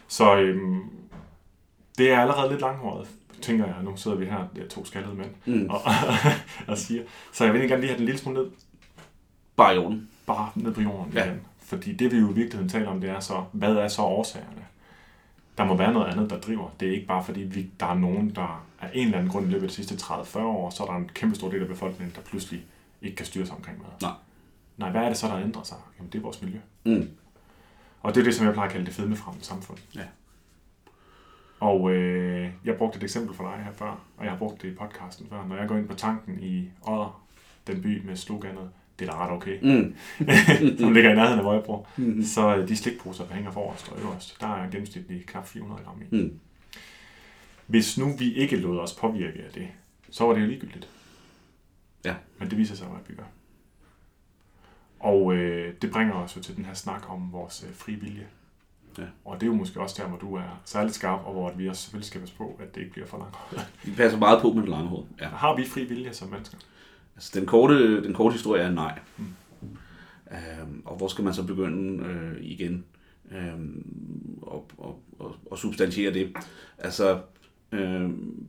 Så 0.08 0.36
øhm, 0.36 0.80
det 1.98 2.10
er 2.10 2.20
allerede 2.20 2.48
lidt 2.50 2.60
langhåret, 2.60 3.08
tænker 3.42 3.66
jeg. 3.66 3.74
Nu 3.82 3.96
sidder 3.96 4.16
vi 4.16 4.24
her, 4.24 4.38
er 4.38 4.68
to 4.70 4.84
skaldede 4.84 5.14
mænd, 5.14 5.30
Mm. 5.46 5.66
og, 5.70 5.80
og 6.68 6.78
siger. 6.78 7.02
Så 7.32 7.44
jeg 7.44 7.52
vil 7.52 7.58
egentlig 7.60 7.70
gerne 7.70 7.80
lige 7.80 7.88
have 7.90 7.96
den 7.96 8.02
en 8.02 8.06
lille 8.06 8.18
smule 8.20 8.42
ned, 8.42 8.50
Bare 9.56 9.74
i 9.74 9.78
orden. 9.78 10.08
bare 10.26 10.50
ned 10.54 10.74
på 10.74 10.80
jorden 10.80 11.12
Ja. 11.12 11.18
ja. 11.20 11.26
igen. 11.26 11.40
Fordi 11.66 11.92
det 11.92 12.12
vi 12.12 12.18
jo 12.18 12.30
i 12.30 12.34
virkeligheden 12.34 12.68
taler 12.68 12.88
om, 12.88 13.00
det 13.00 13.10
er 13.10 13.20
så, 13.20 13.44
hvad 13.52 13.74
er 13.74 13.88
så 13.88 14.02
årsagerne? 14.02 14.66
Der 15.58 15.64
må 15.64 15.76
være 15.76 15.92
noget 15.92 16.06
andet, 16.06 16.30
der 16.30 16.40
driver. 16.40 16.70
Det 16.80 16.88
er 16.88 16.92
ikke 16.92 17.06
bare 17.06 17.24
fordi, 17.24 17.40
vi, 17.40 17.70
der 17.80 17.86
er 17.86 17.94
nogen, 17.94 18.34
der 18.34 18.66
af 18.80 18.90
en 18.94 19.04
eller 19.04 19.18
anden 19.18 19.32
grund 19.32 19.46
i 19.46 19.50
løbet 19.50 19.62
af 19.62 19.68
de 19.68 19.74
sidste 19.74 19.94
30-40 19.94 20.38
år, 20.38 20.70
så 20.70 20.82
er 20.82 20.86
der 20.86 20.96
en 20.96 21.10
kæmpe 21.14 21.36
stor 21.36 21.50
del 21.50 21.62
af 21.62 21.68
befolkningen, 21.68 22.16
der 22.16 22.22
pludselig 22.22 22.64
ikke 23.02 23.16
kan 23.16 23.26
styre 23.26 23.46
sig 23.46 23.56
omkring 23.56 23.78
mad. 23.78 23.88
Nej. 24.00 24.12
Nej, 24.76 24.90
hvad 24.90 25.00
er 25.00 25.08
det 25.08 25.16
så, 25.16 25.26
der 25.26 25.38
ændrer 25.38 25.62
sig? 25.62 25.76
Jamen, 25.98 26.12
det 26.12 26.18
er 26.18 26.22
vores 26.22 26.42
miljø. 26.42 26.58
Mm. 26.84 27.10
Og 28.02 28.14
det 28.14 28.20
er 28.20 28.24
det, 28.24 28.34
som 28.34 28.46
jeg 28.46 28.54
plejer 28.54 28.68
at 28.68 28.72
kalde 28.72 28.86
det 28.86 28.94
fedmefremmende 28.94 29.46
samfund. 29.46 29.78
Ja. 29.94 30.04
Og 31.60 31.90
øh, 31.90 32.50
jeg 32.64 32.76
brugte 32.76 32.96
et 32.96 33.02
eksempel 33.02 33.34
for 33.34 33.50
dig 33.50 33.64
her 33.64 33.72
før, 33.72 34.00
og 34.16 34.24
jeg 34.24 34.32
har 34.32 34.38
brugt 34.38 34.62
det 34.62 34.68
i 34.68 34.74
podcasten 34.74 35.26
før. 35.30 35.46
Når 35.46 35.56
jeg 35.56 35.68
går 35.68 35.76
ind 35.76 35.88
på 35.88 35.94
tanken 35.94 36.42
i 36.42 36.70
Odder, 36.82 37.22
den 37.66 37.82
by 37.82 38.06
med 38.06 38.16
sloganet, 38.16 38.70
det 38.98 39.08
er 39.08 39.12
da 39.12 39.18
ret 39.18 39.30
okay, 39.32 39.58
Mm. 39.62 39.94
som 40.78 40.92
ligger 40.92 41.10
i 41.12 41.14
nærheden 41.14 41.38
af, 41.38 41.44
hvor 41.44 41.52
jeg 41.54 41.62
bor, 41.64 41.88
Mm. 41.96 42.22
så 42.24 42.56
øh, 42.56 42.68
de 42.68 42.76
slikposer, 42.76 43.24
der 43.26 43.34
hænger 43.34 43.50
forrest 43.50 43.88
og 43.92 43.98
øverst, 44.00 44.40
der 44.40 44.46
er 44.46 44.70
gennemsnitligt 44.70 45.26
knap 45.26 45.46
400 45.46 45.82
gram 45.84 46.02
i. 46.02 46.16
Mm. 46.16 46.38
Hvis 47.66 47.98
nu 47.98 48.16
vi 48.18 48.32
ikke 48.34 48.56
lod 48.56 48.78
os 48.78 48.94
påvirke 48.94 49.38
af 49.44 49.52
det, 49.54 49.68
så 50.10 50.24
var 50.24 50.34
det 50.34 50.40
jo 50.40 50.46
ligegyldigt. 50.46 50.88
Ja. 52.04 52.14
Men 52.38 52.50
det 52.50 52.58
viser 52.58 52.74
sig 52.76 52.86
at 52.86 53.10
vi 53.10 53.14
gør. 53.14 53.24
Og 55.00 55.34
øh, 55.34 55.74
det 55.82 55.90
bringer 55.90 56.14
os 56.14 56.36
jo 56.36 56.42
til 56.42 56.56
den 56.56 56.64
her 56.64 56.74
snak 56.74 57.10
om 57.10 57.32
vores 57.32 57.64
øh, 57.68 57.74
fri 57.74 57.94
vilje. 57.94 58.26
Ja. 58.98 59.02
Og 59.24 59.34
det 59.34 59.42
er 59.42 59.46
jo 59.46 59.54
måske 59.54 59.80
også 59.80 60.02
der, 60.02 60.08
hvor 60.08 60.18
du 60.18 60.34
er 60.34 60.60
særligt 60.64 60.94
skarp, 60.94 61.20
og 61.24 61.32
hvor 61.32 61.52
vi 61.52 61.68
også 61.68 61.82
selvfølgelig 61.82 62.06
skal 62.06 62.20
passe 62.20 62.34
på, 62.36 62.60
at 62.62 62.74
det 62.74 62.80
ikke 62.80 62.92
bliver 62.92 63.06
for 63.06 63.18
langt. 63.18 63.70
Vi 63.84 63.92
passer 63.92 64.18
meget 64.18 64.42
på 64.42 64.52
med 64.52 64.62
det 64.62 64.68
lange 64.70 64.88
hoved. 64.88 65.04
Ja. 65.20 65.28
Har 65.28 65.56
vi 65.56 65.64
fri 65.66 65.84
vilje 65.84 66.14
som 66.14 66.28
mennesker? 66.28 66.58
Altså, 67.16 67.30
den 67.34 67.46
korte, 67.46 68.02
den 68.02 68.14
korte 68.14 68.32
historie 68.32 68.62
er 68.62 68.70
nej. 68.70 68.98
Mm. 69.18 69.24
Øhm, 70.30 70.82
og 70.84 70.96
hvor 70.96 71.08
skal 71.08 71.24
man 71.24 71.34
så 71.34 71.42
begynde 71.42 72.04
øh, 72.04 72.36
igen 72.40 72.84
øhm, 73.32 74.38
og, 74.42 74.70
og, 74.78 75.02
og, 75.18 75.36
og 75.50 75.58
substantiere 75.58 76.14
det? 76.14 76.32
Altså, 76.78 77.18
øhm, 77.72 78.46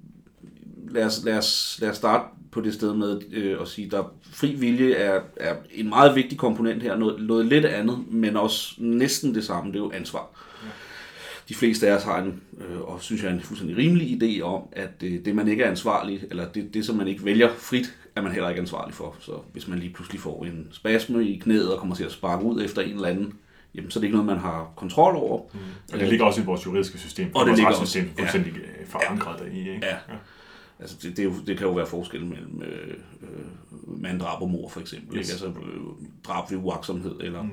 lad, 0.89 1.05
os, 1.05 1.21
lad, 1.23 1.37
os, 1.37 1.77
lad 1.81 1.89
os 1.89 1.97
starte 1.97 2.23
på 2.51 2.61
det 2.61 2.73
sted 2.73 2.93
med 2.93 3.21
øh, 3.31 3.61
at 3.61 3.67
sige, 3.67 3.97
at 3.97 4.05
fri 4.21 4.55
vilje 4.55 4.93
er, 4.93 5.21
er 5.37 5.55
en 5.71 5.89
meget 5.89 6.15
vigtig 6.15 6.37
komponent 6.37 6.83
her. 6.83 6.97
Noget, 6.97 7.27
noget 7.27 7.45
lidt 7.45 7.65
andet, 7.65 8.05
men 8.11 8.37
også 8.37 8.75
næsten 8.77 9.35
det 9.35 9.43
samme, 9.43 9.71
det 9.71 9.79
er 9.79 9.83
jo 9.83 9.91
ansvar. 9.91 10.29
De 11.49 11.55
fleste 11.55 11.87
af 11.87 11.95
os 11.95 12.03
har 12.03 12.21
en, 12.21 12.41
øh, 12.57 12.81
og 12.81 13.01
synes 13.01 13.23
jeg, 13.23 13.33
en 13.33 13.41
fuldstændig 13.41 13.77
rimelig 13.77 14.23
idé 14.23 14.41
om, 14.41 14.61
at 14.71 15.03
øh, 15.03 15.25
det, 15.25 15.35
man 15.35 15.47
ikke 15.47 15.63
er 15.63 15.69
ansvarlig, 15.69 16.23
eller 16.29 16.47
det, 16.47 16.73
det, 16.73 16.85
som 16.85 16.95
man 16.95 17.07
ikke 17.07 17.25
vælger 17.25 17.49
frit, 17.57 17.97
er 18.17 18.21
man 18.21 18.31
heller 18.31 18.49
ikke 18.49 18.61
ansvarlig 18.61 18.93
for. 18.95 19.15
Så 19.19 19.31
hvis 19.53 19.67
man 19.67 19.79
lige 19.79 19.93
pludselig 19.93 20.21
får 20.21 20.45
en 20.45 20.67
spasme 20.71 21.27
i 21.27 21.37
knæet 21.37 21.73
og 21.73 21.79
kommer 21.79 21.95
til 21.95 22.03
at 22.03 22.11
sparke 22.11 22.43
ud 22.45 22.63
efter 22.63 22.81
en 22.81 22.95
eller 22.95 23.07
anden, 23.07 23.33
jamen, 23.75 23.91
så 23.91 23.99
er 23.99 24.01
det 24.01 24.07
ikke 24.07 24.15
noget, 24.17 24.25
man 24.25 24.37
har 24.37 24.71
kontrol 24.75 25.15
over. 25.15 25.41
Mm. 25.53 25.59
Og 25.93 25.99
det 25.99 26.07
ligger 26.09 26.25
også 26.25 26.41
i 26.41 26.45
vores 26.45 26.65
juridiske 26.65 26.97
system. 26.97 27.35
Og 27.35 27.45
det 27.45 27.49
vores 27.49 27.57
ligger 27.59 27.69
retssystem 27.71 28.03
også- 28.03 28.23
er 28.23 28.31
fuldstændig 28.31 28.61
ja. 28.79 28.83
forankret 28.87 29.39
deri. 29.39 29.59
Ikke? 29.59 29.85
Ja. 29.85 29.95
Altså, 30.79 30.97
det, 31.01 31.17
det, 31.17 31.23
jo, 31.23 31.33
det 31.47 31.57
kan 31.57 31.67
jo 31.67 31.73
være 31.73 31.85
forskel 31.87 32.25
mellem 32.25 32.61
øh, 32.65 32.93
øh, 33.21 34.01
manddrab 34.01 34.41
og 34.41 34.49
mor, 34.49 34.69
for 34.69 34.79
eksempel. 34.79 35.17
Yes. 35.17 35.29
Ikke? 35.29 35.31
Altså 35.31 35.61
øh, 35.61 35.81
drab 36.27 36.51
ved 36.51 36.57
uaksomhed. 36.57 37.15
Eller, 37.19 37.43
Mm. 37.43 37.49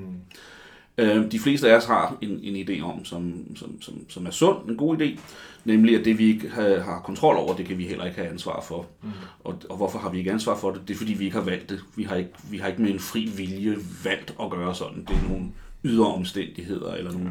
Øh, 0.99 1.33
de 1.33 1.39
fleste 1.39 1.71
af 1.71 1.77
os 1.77 1.85
har 1.85 2.17
en, 2.21 2.41
en 2.43 2.69
idé 2.69 2.83
om, 2.83 3.05
som, 3.05 3.57
som, 3.57 3.83
som, 3.83 4.11
som 4.11 4.27
er 4.27 4.31
sund, 4.31 4.69
en 4.69 4.77
god 4.77 5.01
idé, 5.01 5.21
nemlig 5.65 5.99
at 5.99 6.05
det 6.05 6.19
vi 6.19 6.25
ikke 6.25 6.49
har, 6.49 6.81
har 6.81 7.01
kontrol 7.01 7.37
over, 7.37 7.57
det 7.57 7.67
kan 7.67 7.79
vi 7.79 7.85
heller 7.85 8.05
ikke 8.05 8.17
have 8.17 8.31
ansvar 8.31 8.65
for. 8.69 8.87
Mm. 9.03 9.11
Og, 9.45 9.63
og 9.71 9.77
hvorfor 9.77 9.99
har 9.99 10.11
vi 10.11 10.19
ikke 10.19 10.33
ansvar 10.33 10.57
for 10.57 10.71
det? 10.71 10.89
Det 10.89 10.95
er 10.95 10.99
fordi 10.99 11.13
vi 11.13 11.25
ikke 11.25 11.37
har 11.37 11.45
valgt 11.45 11.71
det. 11.71 11.81
Vi 11.97 12.03
har 12.03 12.17
ikke, 12.17 12.31
vi 12.51 12.59
har 12.59 12.69
ikke 12.69 12.83
med 12.83 12.91
en 12.91 13.01
fri 13.01 13.33
vilje 13.37 13.77
valgt 14.05 14.35
at 14.43 14.51
gøre 14.51 14.75
sådan. 14.75 15.05
Det 15.09 15.17
er 15.17 15.29
nogle 15.29 15.47
ydre 15.85 16.07
omstændigheder 16.07 16.95
eller 16.95 17.13
nogle 17.13 17.31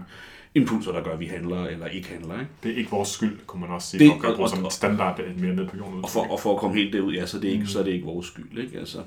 impulser, 0.56 0.92
der 0.92 1.04
gør, 1.04 1.12
at 1.14 1.20
vi 1.20 1.26
handler 1.26 1.66
eller 1.66 1.86
ikke 1.88 2.08
handler. 2.10 2.34
Ikke? 2.34 2.52
Det 2.64 2.72
er 2.72 2.76
ikke 2.76 2.90
vores 2.92 3.10
skyld, 3.10 3.40
kunne 3.48 3.62
man 3.62 3.70
også 3.70 3.88
sige, 3.88 4.00
Det- 4.00 4.26
og- 4.26 4.50
som 4.50 4.60
og- 4.60 4.66
en 4.66 4.72
standard 4.72 5.20
mere 5.38 5.56
ned 5.56 5.68
på 5.68 5.78
jorden. 5.78 6.04
Og 6.04 6.10
for, 6.10 6.32
og 6.32 6.40
for 6.40 6.54
at 6.54 6.60
komme 6.60 6.78
helt 6.78 6.94
derud, 6.94 7.14
ja, 7.14 7.26
så, 7.26 7.38
er 7.38 7.42
det 7.42 7.48
ikke, 7.48 7.60
Mm. 7.62 7.68
så 7.68 7.80
er 7.80 7.84
det 7.84 7.92
ikke 7.92 8.06
vores 8.06 8.28
skyld. 8.28 8.58
Ikke? 8.64 8.80
Altså, 8.80 8.98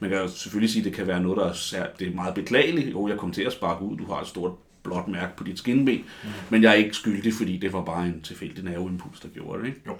man 0.00 0.10
kan 0.10 0.18
jo 0.18 0.28
selvfølgelig 0.28 0.70
sige, 0.70 0.80
at 0.80 0.84
det 0.84 0.92
kan 0.92 1.06
være 1.06 1.22
noget, 1.22 1.36
der 1.38 1.78
er, 1.78 1.86
det 1.98 2.08
er 2.08 2.14
meget 2.14 2.34
beklageligt. 2.34 2.92
Jo, 2.92 3.08
jeg 3.08 3.16
kom 3.18 3.32
til 3.32 3.42
at 3.42 3.52
sparke 3.52 3.84
ud, 3.84 3.96
du 3.96 4.04
har 4.12 4.20
et 4.20 4.26
stort 4.26 4.52
blåt 4.82 5.08
mærke 5.08 5.36
på 5.36 5.44
dit 5.44 5.58
skinben, 5.58 5.94
mm. 5.96 6.28
men 6.50 6.62
jeg 6.62 6.70
er 6.70 6.74
ikke 6.74 6.94
skyldig, 6.94 7.32
fordi 7.34 7.56
det 7.56 7.72
var 7.72 7.82
bare 7.84 8.06
en 8.06 8.20
tilfældig 8.22 8.64
nerveimpuls, 8.64 9.20
der 9.20 9.28
gjorde 9.28 9.60
det. 9.60 9.66
Ikke? 9.66 9.80
Jo. 9.86 9.92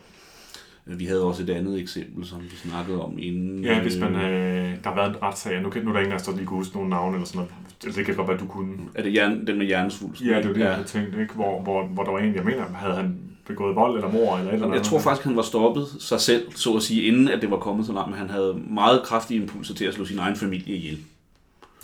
Vi 0.86 1.04
havde 1.04 1.24
også 1.24 1.42
et 1.42 1.50
andet 1.50 1.80
eksempel, 1.80 2.26
som 2.26 2.42
vi 2.42 2.56
snakkede 2.56 3.04
om 3.04 3.18
inden. 3.18 3.64
Ja, 3.64 3.82
hvis 3.82 3.98
man, 3.98 4.14
øh, 4.14 4.74
der 4.84 4.88
har 4.88 4.94
været 4.94 5.08
en 5.08 5.22
retssag, 5.22 5.62
nu, 5.62 5.70
kan, 5.70 5.82
nu 5.82 5.88
er 5.88 5.92
der 5.92 6.00
ingen 6.00 6.12
af 6.12 6.16
os, 6.16 6.22
der 6.22 6.36
lige 6.36 6.46
kunne 6.46 6.58
huske 6.58 6.74
nogle 6.74 6.90
navne 6.90 7.16
eller 7.16 7.26
sådan 7.26 7.38
noget. 7.38 7.52
Altså, 7.84 7.98
Det 7.98 8.06
kan 8.06 8.16
godt 8.16 8.28
være, 8.28 8.38
du 8.38 8.46
kunne. 8.46 8.76
Er 8.94 9.02
det 9.02 9.14
jern, 9.14 9.46
den 9.46 9.58
med 9.58 9.66
hjernesvulst? 9.66 10.22
Ja, 10.22 10.36
det 10.36 10.46
var 10.46 10.52
det, 10.52 10.60
jeg 10.60 10.74
havde 10.74 10.88
tænkt, 10.88 11.18
ikke? 11.20 11.34
Hvor, 11.34 11.62
hvor, 11.62 11.86
hvor 11.86 12.04
der 12.04 12.10
var 12.12 12.18
en, 12.18 12.34
jeg 12.34 12.44
mener, 12.44 12.64
havde 12.74 12.94
han 12.94 13.18
begået 13.46 13.76
vold 13.76 13.94
eller 13.94 14.12
mor 14.12 14.36
eller 14.36 14.50
et 14.50 14.54
eller 14.54 14.66
andet. 14.66 14.78
Jeg 14.78 14.86
tror 14.86 14.98
faktisk, 14.98 15.24
han 15.24 15.36
var 15.36 15.42
stoppet 15.42 15.86
sig 16.00 16.20
selv, 16.20 16.52
så 16.54 16.72
at 16.76 16.82
sige, 16.82 17.02
inden 17.02 17.28
at 17.28 17.42
det 17.42 17.50
var 17.50 17.58
kommet 17.58 17.86
så 17.86 17.92
langt, 17.92 18.10
men 18.10 18.18
han 18.18 18.30
havde 18.30 18.54
meget 18.70 19.02
kraftige 19.02 19.40
impulser 19.40 19.74
til 19.74 19.84
at 19.84 19.94
slå 19.94 20.04
sin 20.04 20.18
egen 20.18 20.36
familie 20.36 20.76
ihjel. 20.76 20.98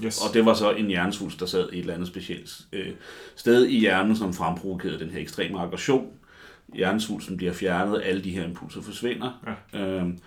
Yes. 0.05 0.21
Og 0.29 0.35
det 0.35 0.47
var 0.47 0.55
så 0.55 0.71
en 0.71 0.87
hjernesvulst, 0.87 1.41
der 1.41 1.47
sad 1.47 1.69
et 1.73 1.79
eller 1.79 1.95
andet 1.95 2.09
specielt 2.09 2.61
øh, 2.73 2.87
sted 3.37 3.67
i 3.67 3.79
hjernen, 3.79 4.17
som 4.17 4.35
fremprovokerede 4.35 4.99
den 4.99 5.11
her 5.11 5.21
ekstreme 5.21 5.61
aggression. 5.61 6.07
Hjernesvulsten 6.75 7.37
bliver 7.37 7.53
fjernet, 7.53 8.03
alle 8.05 8.25
de 8.25 8.31
her 8.31 8.45
impulser 8.45 8.83
forsvinder. 8.83 9.57
Ja. 9.73 9.81
Øhm, 9.81 10.19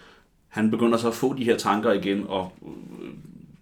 han 0.49 0.71
begynder 0.71 0.97
så 0.97 1.07
at 1.07 1.13
få 1.13 1.33
de 1.33 1.43
her 1.43 1.57
tanker 1.57 1.91
igen, 1.91 2.25
og 2.27 2.53
øh, 2.61 3.09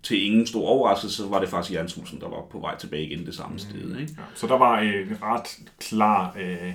til 0.03 0.25
ingen 0.25 0.47
stor 0.47 0.67
overraskelse, 0.67 1.17
så 1.17 1.27
var 1.27 1.39
det 1.39 1.49
faktisk 1.49 1.71
hjernesvulsten, 1.71 2.19
der 2.19 2.27
var 2.27 2.41
på 2.51 2.59
vej 2.59 2.77
tilbage 2.77 3.05
igen 3.05 3.25
det 3.25 3.35
samme 3.35 3.53
mm. 3.53 3.59
sted. 3.59 3.97
Ikke? 3.99 4.13
Ja, 4.17 4.23
så 4.35 4.47
der 4.47 4.57
var 4.57 4.79
en 4.79 5.17
ret 5.21 5.59
klar, 5.79 6.35
øh, 6.39 6.73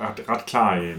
ret, 0.00 0.28
ret 0.28 0.46
klar 0.46 0.76
øh, 0.76 0.98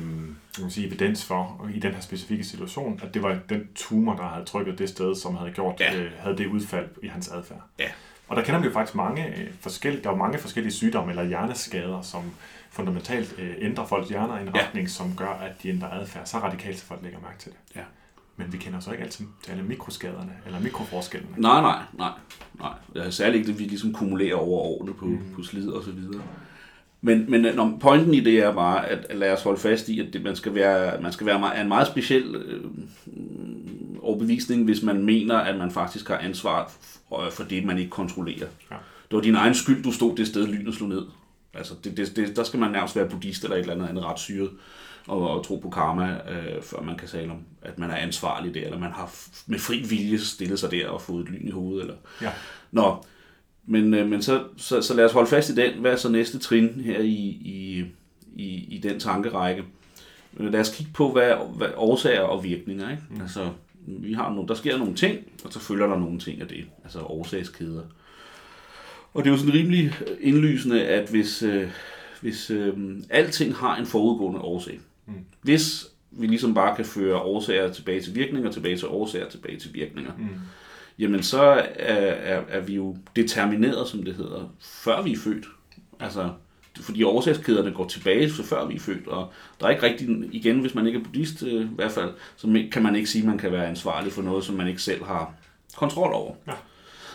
man 0.62 0.71
sige, 0.71 0.88
evidens 0.88 1.25
for, 1.25 1.69
i 1.75 1.79
den 1.79 1.93
her 1.93 2.01
specifikke 2.01 2.43
situation, 2.43 3.00
at 3.03 3.13
det 3.13 3.24
var 3.24 3.38
den 3.50 3.67
tumor, 3.75 4.15
der 4.15 4.24
havde 4.24 4.45
trykket 4.45 4.79
det 4.79 4.89
sted, 4.89 5.15
som 5.15 5.36
havde 5.36 5.51
gjort 5.51 5.79
ja. 5.79 5.95
øh, 5.95 6.12
havde 6.19 6.38
det 6.38 6.47
udfald 6.47 6.88
i 7.03 7.07
hans 7.07 7.27
adfærd. 7.27 7.62
Ja. 7.79 7.89
Og 8.27 8.36
der 8.36 8.43
kender 8.43 8.59
vi 8.59 8.65
jo 8.65 8.74
faktisk 8.74 8.95
mange 8.95 9.27
øh, 9.27 9.47
forskellige, 9.62 10.03
der 10.03 10.12
er 10.12 10.15
mange 10.15 10.39
forskellige 10.39 10.74
sygdomme 10.74 11.12
eller 11.12 11.24
hjerneskader, 11.24 12.01
som 12.01 12.24
fundamentalt 12.77 13.36
øh, 13.39 13.53
ændrer 13.60 13.86
folks 13.86 14.10
hjerner 14.10 14.38
i 14.38 14.41
en 14.41 14.55
retning, 14.55 14.86
ja. 14.88 14.91
som 14.91 15.15
gør, 15.15 15.29
at 15.29 15.63
de 15.63 15.69
ændrer 15.69 15.89
adfærd 15.89 16.25
så 16.25 16.38
radikalt, 16.38 16.79
så 16.79 16.86
folk 16.86 17.00
lægger 17.03 17.19
mærke 17.19 17.39
til 17.39 17.51
det. 17.51 17.60
Ja. 17.75 17.81
Men 18.38 18.53
vi 18.53 18.57
kender 18.57 18.79
så 18.79 18.91
ikke 18.91 19.03
altid 19.03 19.25
til 19.43 19.51
alle 19.51 19.63
mikroskaderne, 19.63 20.31
eller 20.46 20.60
mikroforskellene. 20.60 21.34
Nej, 21.38 21.62
nej, 21.62 21.81
nej. 21.98 22.12
nej. 22.60 22.74
Det 22.93 23.05
er 23.05 23.10
særligt 23.10 23.36
ikke 23.36 23.48
det, 23.48 23.60
vi 23.60 23.63
ligesom 23.63 23.93
kumulerer 23.93 24.36
over 24.36 24.60
årene 24.60 24.93
på, 24.93 25.05
mm. 25.05 25.19
på 25.36 25.43
slid 25.43 25.69
og 25.69 25.84
så 25.84 25.91
videre. 25.91 26.22
Men, 27.01 27.31
men 27.31 27.41
når 27.55 27.77
pointen 27.81 28.13
i 28.13 28.19
det 28.19 28.39
er 28.39 28.53
bare, 28.53 28.88
at, 28.89 29.05
at 29.10 29.17
lade 29.17 29.34
os 29.34 29.43
holde 29.43 29.60
fast 29.60 29.89
i, 29.89 30.00
at 30.00 30.13
det, 30.13 30.24
man 30.24 30.36
skal 30.36 30.55
være, 30.55 31.01
man 31.01 31.12
skal 31.12 31.27
være 31.27 31.62
en 31.62 31.67
meget 31.67 31.88
speciel 31.88 32.36
øh, 32.36 32.62
overbevisning, 34.01 34.63
hvis 34.63 34.84
man 34.84 35.05
mener, 35.05 35.36
at 35.36 35.57
man 35.57 35.72
faktisk 35.72 36.07
har 36.07 36.17
ansvar 36.17 36.72
for 37.31 37.43
det, 37.50 37.65
man 37.65 37.77
ikke 37.77 37.89
kontrollerer. 37.89 38.48
Ja. 38.72 38.75
Det 39.10 39.15
var 39.15 39.22
din 39.22 39.36
egen 39.36 39.53
skyld, 39.53 39.84
du 39.84 39.91
stod 39.91 40.15
det 40.15 40.27
sted, 40.27 40.48
lynet 40.48 40.75
slog 40.75 40.89
ned. 40.89 41.05
Altså, 41.58 41.74
det, 41.84 41.98
det, 41.98 42.16
det, 42.16 42.36
der 42.36 42.44
skal 42.44 42.60
man 42.60 42.72
nærmest 42.72 42.96
være 42.96 43.10
buddhist 43.10 43.44
eller 43.44 43.56
et 43.56 43.62
eller 43.62 43.74
andet 43.74 43.88
andet 43.88 44.06
ret 44.06 44.20
syret 44.20 44.50
og, 45.08 45.30
og 45.30 45.46
tro 45.46 45.56
på 45.56 45.70
karma, 45.70 46.20
øh, 46.32 46.64
før 46.64 46.82
man 46.82 46.98
kan 46.98 47.08
tale 47.08 47.32
om, 47.32 47.40
at 47.62 47.80
man 47.80 47.92
er 47.92 47.96
ansvarlig 47.96 48.54
der, 48.54 48.66
eller 48.66 48.80
man 48.80 48.92
har 48.92 49.14
med 49.48 49.60
fri 49.60 49.80
vilje 49.90 50.20
stillet 50.20 50.60
sig 50.60 50.72
der 50.72 50.90
og 50.90 51.02
fået 51.02 51.24
et 51.24 51.30
lyn 51.30 51.48
i 51.48 51.52
hovedet. 51.52 51.82
Eller... 51.82 51.96
Ja. 52.22 52.32
Nå, 52.72 53.06
men, 53.66 53.94
øh, 53.94 54.10
men 54.10 54.22
så, 54.22 54.44
så, 54.58 54.82
så 54.82 54.94
lad 54.94 55.06
os 55.06 55.12
holde 55.12 55.30
fast 55.30 55.50
i 55.50 55.56
den. 55.56 55.80
Hvad 55.82 55.92
er 55.92 55.96
så 55.96 56.10
næste 56.10 56.40
trin 56.40 56.70
her 56.70 57.00
i, 57.00 57.16
i, 57.42 57.86
i, 58.36 58.76
i 58.76 58.80
den 58.84 59.00
tankerække? 59.00 59.64
Lad 60.34 60.60
os 60.60 60.76
kigge 60.76 60.92
på, 60.94 61.12
hvad, 61.12 61.34
hvad 61.56 61.68
årsager 61.76 62.22
og 62.22 62.44
virkninger. 62.44 62.92
Ikke? 62.92 63.04
Mm. 63.10 63.22
Altså, 63.22 63.50
vi 63.88 64.14
har 64.14 64.34
nogle, 64.34 64.48
der 64.48 64.54
sker 64.54 64.78
nogle 64.78 64.96
ting, 64.96 65.20
og 65.44 65.54
så 65.54 65.60
følger 65.60 65.88
der 65.88 66.00
nogle 66.00 66.20
ting 66.20 66.42
af 66.42 66.48
det. 66.48 66.66
Altså 66.84 67.00
årsagskæder. 67.00 67.84
Og 69.17 69.24
det 69.24 69.29
er 69.29 69.33
jo 69.33 69.39
sådan 69.39 69.53
rimelig 69.53 69.93
indlysende, 70.21 70.83
at 70.83 71.09
hvis, 71.09 71.43
øh, 71.43 71.69
hvis 72.21 72.50
øh, 72.50 72.74
alting 73.09 73.55
har 73.55 73.75
en 73.75 73.86
forudgående 73.86 74.39
årsag, 74.39 74.79
mm. 75.05 75.13
hvis 75.41 75.86
vi 76.12 76.27
ligesom 76.27 76.53
bare 76.53 76.75
kan 76.75 76.86
føre 76.86 77.15
årsager 77.15 77.74
tilbage 77.74 78.01
til 78.01 78.15
virkninger, 78.15 78.51
tilbage 78.51 78.77
til 78.77 78.88
årsager, 78.88 79.29
tilbage 79.29 79.59
til 79.59 79.74
virkninger, 79.74 80.12
mm. 80.17 80.27
jamen 81.00 81.24
så 81.24 81.41
er, 81.41 81.63
er, 81.75 82.41
er 82.50 82.59
vi 82.59 82.75
jo 82.75 82.97
determineret, 83.15 83.88
som 83.88 84.03
det 84.03 84.15
hedder, 84.15 84.53
før 84.59 85.01
vi 85.01 85.12
er 85.12 85.17
født. 85.17 85.45
Altså, 86.00 86.29
fordi 86.81 87.03
årsagskæderne 87.03 87.71
går 87.71 87.88
tilbage 87.88 88.29
til 88.29 88.43
før 88.43 88.65
vi 88.65 88.75
er 88.75 88.79
født, 88.79 89.07
og 89.07 89.31
der 89.59 89.65
er 89.65 89.69
ikke 89.69 89.83
rigtig, 89.83 90.09
igen, 90.31 90.59
hvis 90.59 90.75
man 90.75 90.88
ikke 90.88 91.00
er 91.00 91.03
buddhist 91.03 91.43
øh, 91.43 91.62
i 91.62 91.75
hvert 91.75 91.91
fald, 91.91 92.12
så 92.36 92.63
kan 92.71 92.83
man 92.83 92.95
ikke 92.95 93.09
sige, 93.09 93.21
at 93.21 93.27
man 93.27 93.38
kan 93.38 93.51
være 93.51 93.67
ansvarlig 93.67 94.12
for 94.12 94.21
noget, 94.21 94.43
som 94.43 94.55
man 94.55 94.67
ikke 94.67 94.81
selv 94.81 95.03
har 95.03 95.33
kontrol 95.75 96.13
over. 96.13 96.36
Ja. 96.47 96.53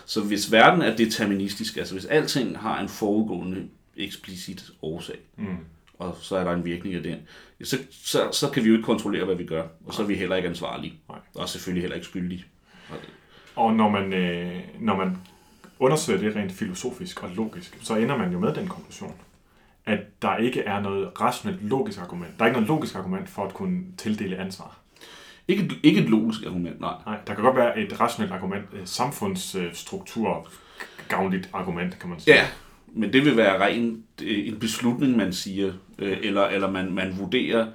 Så 0.06 0.22
hvis 0.22 0.52
verden 0.52 0.82
er 0.82 0.96
deterministisk, 0.96 1.76
altså 1.76 1.94
hvis 1.94 2.04
alting 2.04 2.58
har 2.58 2.80
en 2.80 2.88
forudgående 2.88 3.68
eksplicit 3.96 4.70
årsag, 4.82 5.18
mm. 5.36 5.56
og 5.98 6.16
så 6.20 6.36
er 6.36 6.44
der 6.44 6.52
en 6.52 6.64
virkning 6.64 6.94
af 6.94 7.02
den, 7.02 7.18
så, 7.62 7.78
så, 7.90 8.28
så 8.32 8.50
kan 8.50 8.64
vi 8.64 8.68
jo 8.68 8.74
ikke 8.74 8.86
kontrollere, 8.86 9.24
hvad 9.24 9.34
vi 9.34 9.44
gør, 9.44 9.62
og 9.86 9.94
så 9.94 10.02
er 10.02 10.06
vi 10.06 10.14
heller 10.14 10.36
ikke 10.36 10.48
ansvarlige, 10.48 10.94
Nej. 11.08 11.18
og 11.34 11.48
selvfølgelig 11.48 11.82
heller 11.82 11.96
ikke 11.96 12.06
skyldige. 12.06 12.44
Og 13.56 13.74
når 13.74 13.88
man, 13.88 14.12
øh, 14.12 14.60
når 14.80 14.96
man 14.96 15.16
undersøger 15.78 16.20
det 16.20 16.36
rent 16.36 16.52
filosofisk 16.52 17.22
og 17.22 17.30
logisk, 17.30 17.78
så 17.82 17.96
ender 17.96 18.16
man 18.16 18.32
jo 18.32 18.38
med 18.38 18.54
den 18.54 18.68
konklusion, 18.68 19.14
at 19.86 20.22
der 20.22 20.36
ikke 20.36 20.60
er 20.60 20.80
noget 20.80 21.20
rationelt 21.20 21.62
logisk 21.62 22.00
argument. 22.00 22.38
Der 22.38 22.44
er 22.44 22.48
ikke 22.48 22.60
noget 22.60 22.68
logisk 22.68 22.94
argument 22.94 23.28
for 23.28 23.44
at 23.44 23.54
kunne 23.54 23.84
tildele 23.98 24.36
ansvar. 24.36 24.81
Ikke, 25.48 25.70
ikke 25.82 26.00
et 26.00 26.10
logisk 26.10 26.46
argument, 26.46 26.80
nej. 26.80 26.94
Nej, 27.06 27.18
der 27.26 27.34
kan 27.34 27.44
godt 27.44 27.56
være 27.56 27.78
et 27.78 28.00
rationelt 28.00 28.32
argument, 28.32 28.64
et 28.82 28.88
samfundsstruktur 28.88 30.48
gavnligt 31.08 31.50
argument, 31.52 31.98
kan 31.98 32.10
man 32.10 32.20
sige. 32.20 32.34
Ja, 32.34 32.46
men 32.94 33.12
det 33.12 33.24
vil 33.24 33.36
være 33.36 33.60
ren 33.60 34.04
en 34.22 34.56
beslutning, 34.56 35.16
man 35.16 35.32
siger, 35.32 35.72
øh, 35.98 36.18
eller, 36.22 36.46
eller 36.46 36.70
man, 36.70 36.92
man 36.92 37.14
vurderer, 37.18 37.66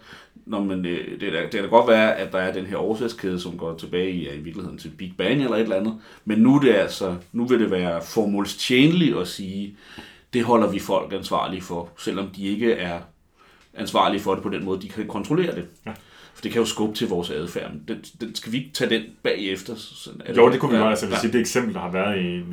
når 0.45 0.63
man, 0.63 0.86
øh, 0.86 1.19
det, 1.19 1.36
er, 1.36 1.41
det 1.41 1.51
kan 1.51 1.69
godt 1.69 1.88
være, 1.88 2.15
at 2.15 2.32
der 2.32 2.39
er 2.39 2.53
den 2.53 2.65
her 2.65 2.77
årsagskæde, 2.77 3.39
som 3.39 3.58
går 3.58 3.77
tilbage 3.77 4.12
i, 4.12 4.25
ja, 4.25 4.34
i 4.34 4.39
virkeligheden 4.39 4.77
til 4.77 4.89
Big 4.89 5.13
Bang 5.17 5.43
eller 5.43 5.56
et 5.56 5.62
eller 5.62 5.75
andet, 5.75 5.99
men 6.25 6.39
nu, 6.39 6.56
er 6.56 6.60
det 6.60 6.73
altså, 6.73 7.15
nu 7.32 7.45
vil 7.45 7.60
det 7.60 7.71
være 7.71 8.01
formålstjenligt 8.01 9.17
at 9.17 9.27
sige, 9.27 9.77
det 10.34 10.43
holder 10.43 10.71
vi 10.71 10.80
folk 10.80 11.13
ansvarlige 11.13 11.62
for, 11.62 11.89
selvom 11.97 12.27
de 12.27 12.43
ikke 12.47 12.73
er 12.73 12.99
ansvarlige 13.73 14.21
for 14.21 14.34
det 14.34 14.43
på 14.43 14.49
den 14.49 14.65
måde, 14.65 14.82
de 14.82 14.89
kan 14.89 15.08
kontrollere 15.08 15.56
det. 15.56 15.65
Ja. 15.86 15.91
For 16.38 16.41
det 16.41 16.52
kan 16.52 16.62
jo 16.62 16.65
skubbe 16.65 16.95
til 16.95 17.08
vores 17.08 17.30
adfærd. 17.30 17.71
Den, 17.88 18.04
den, 18.21 18.36
skal 18.36 18.52
vi 18.52 18.58
ikke 18.58 18.71
tage 18.73 18.89
den 18.89 19.04
bagefter? 19.23 19.76
Sådan, 19.76 20.21
jo, 20.36 20.45
det, 20.45 20.54
det 20.54 20.62
kunne 20.62 20.71
vi 20.71 20.78
godt. 20.78 20.89
Altså, 20.89 21.08
ja. 21.23 21.28
det 21.28 21.36
eksempel, 21.36 21.73
der 21.73 21.80
har 21.80 21.91
været 21.91 22.21
i, 22.21 22.43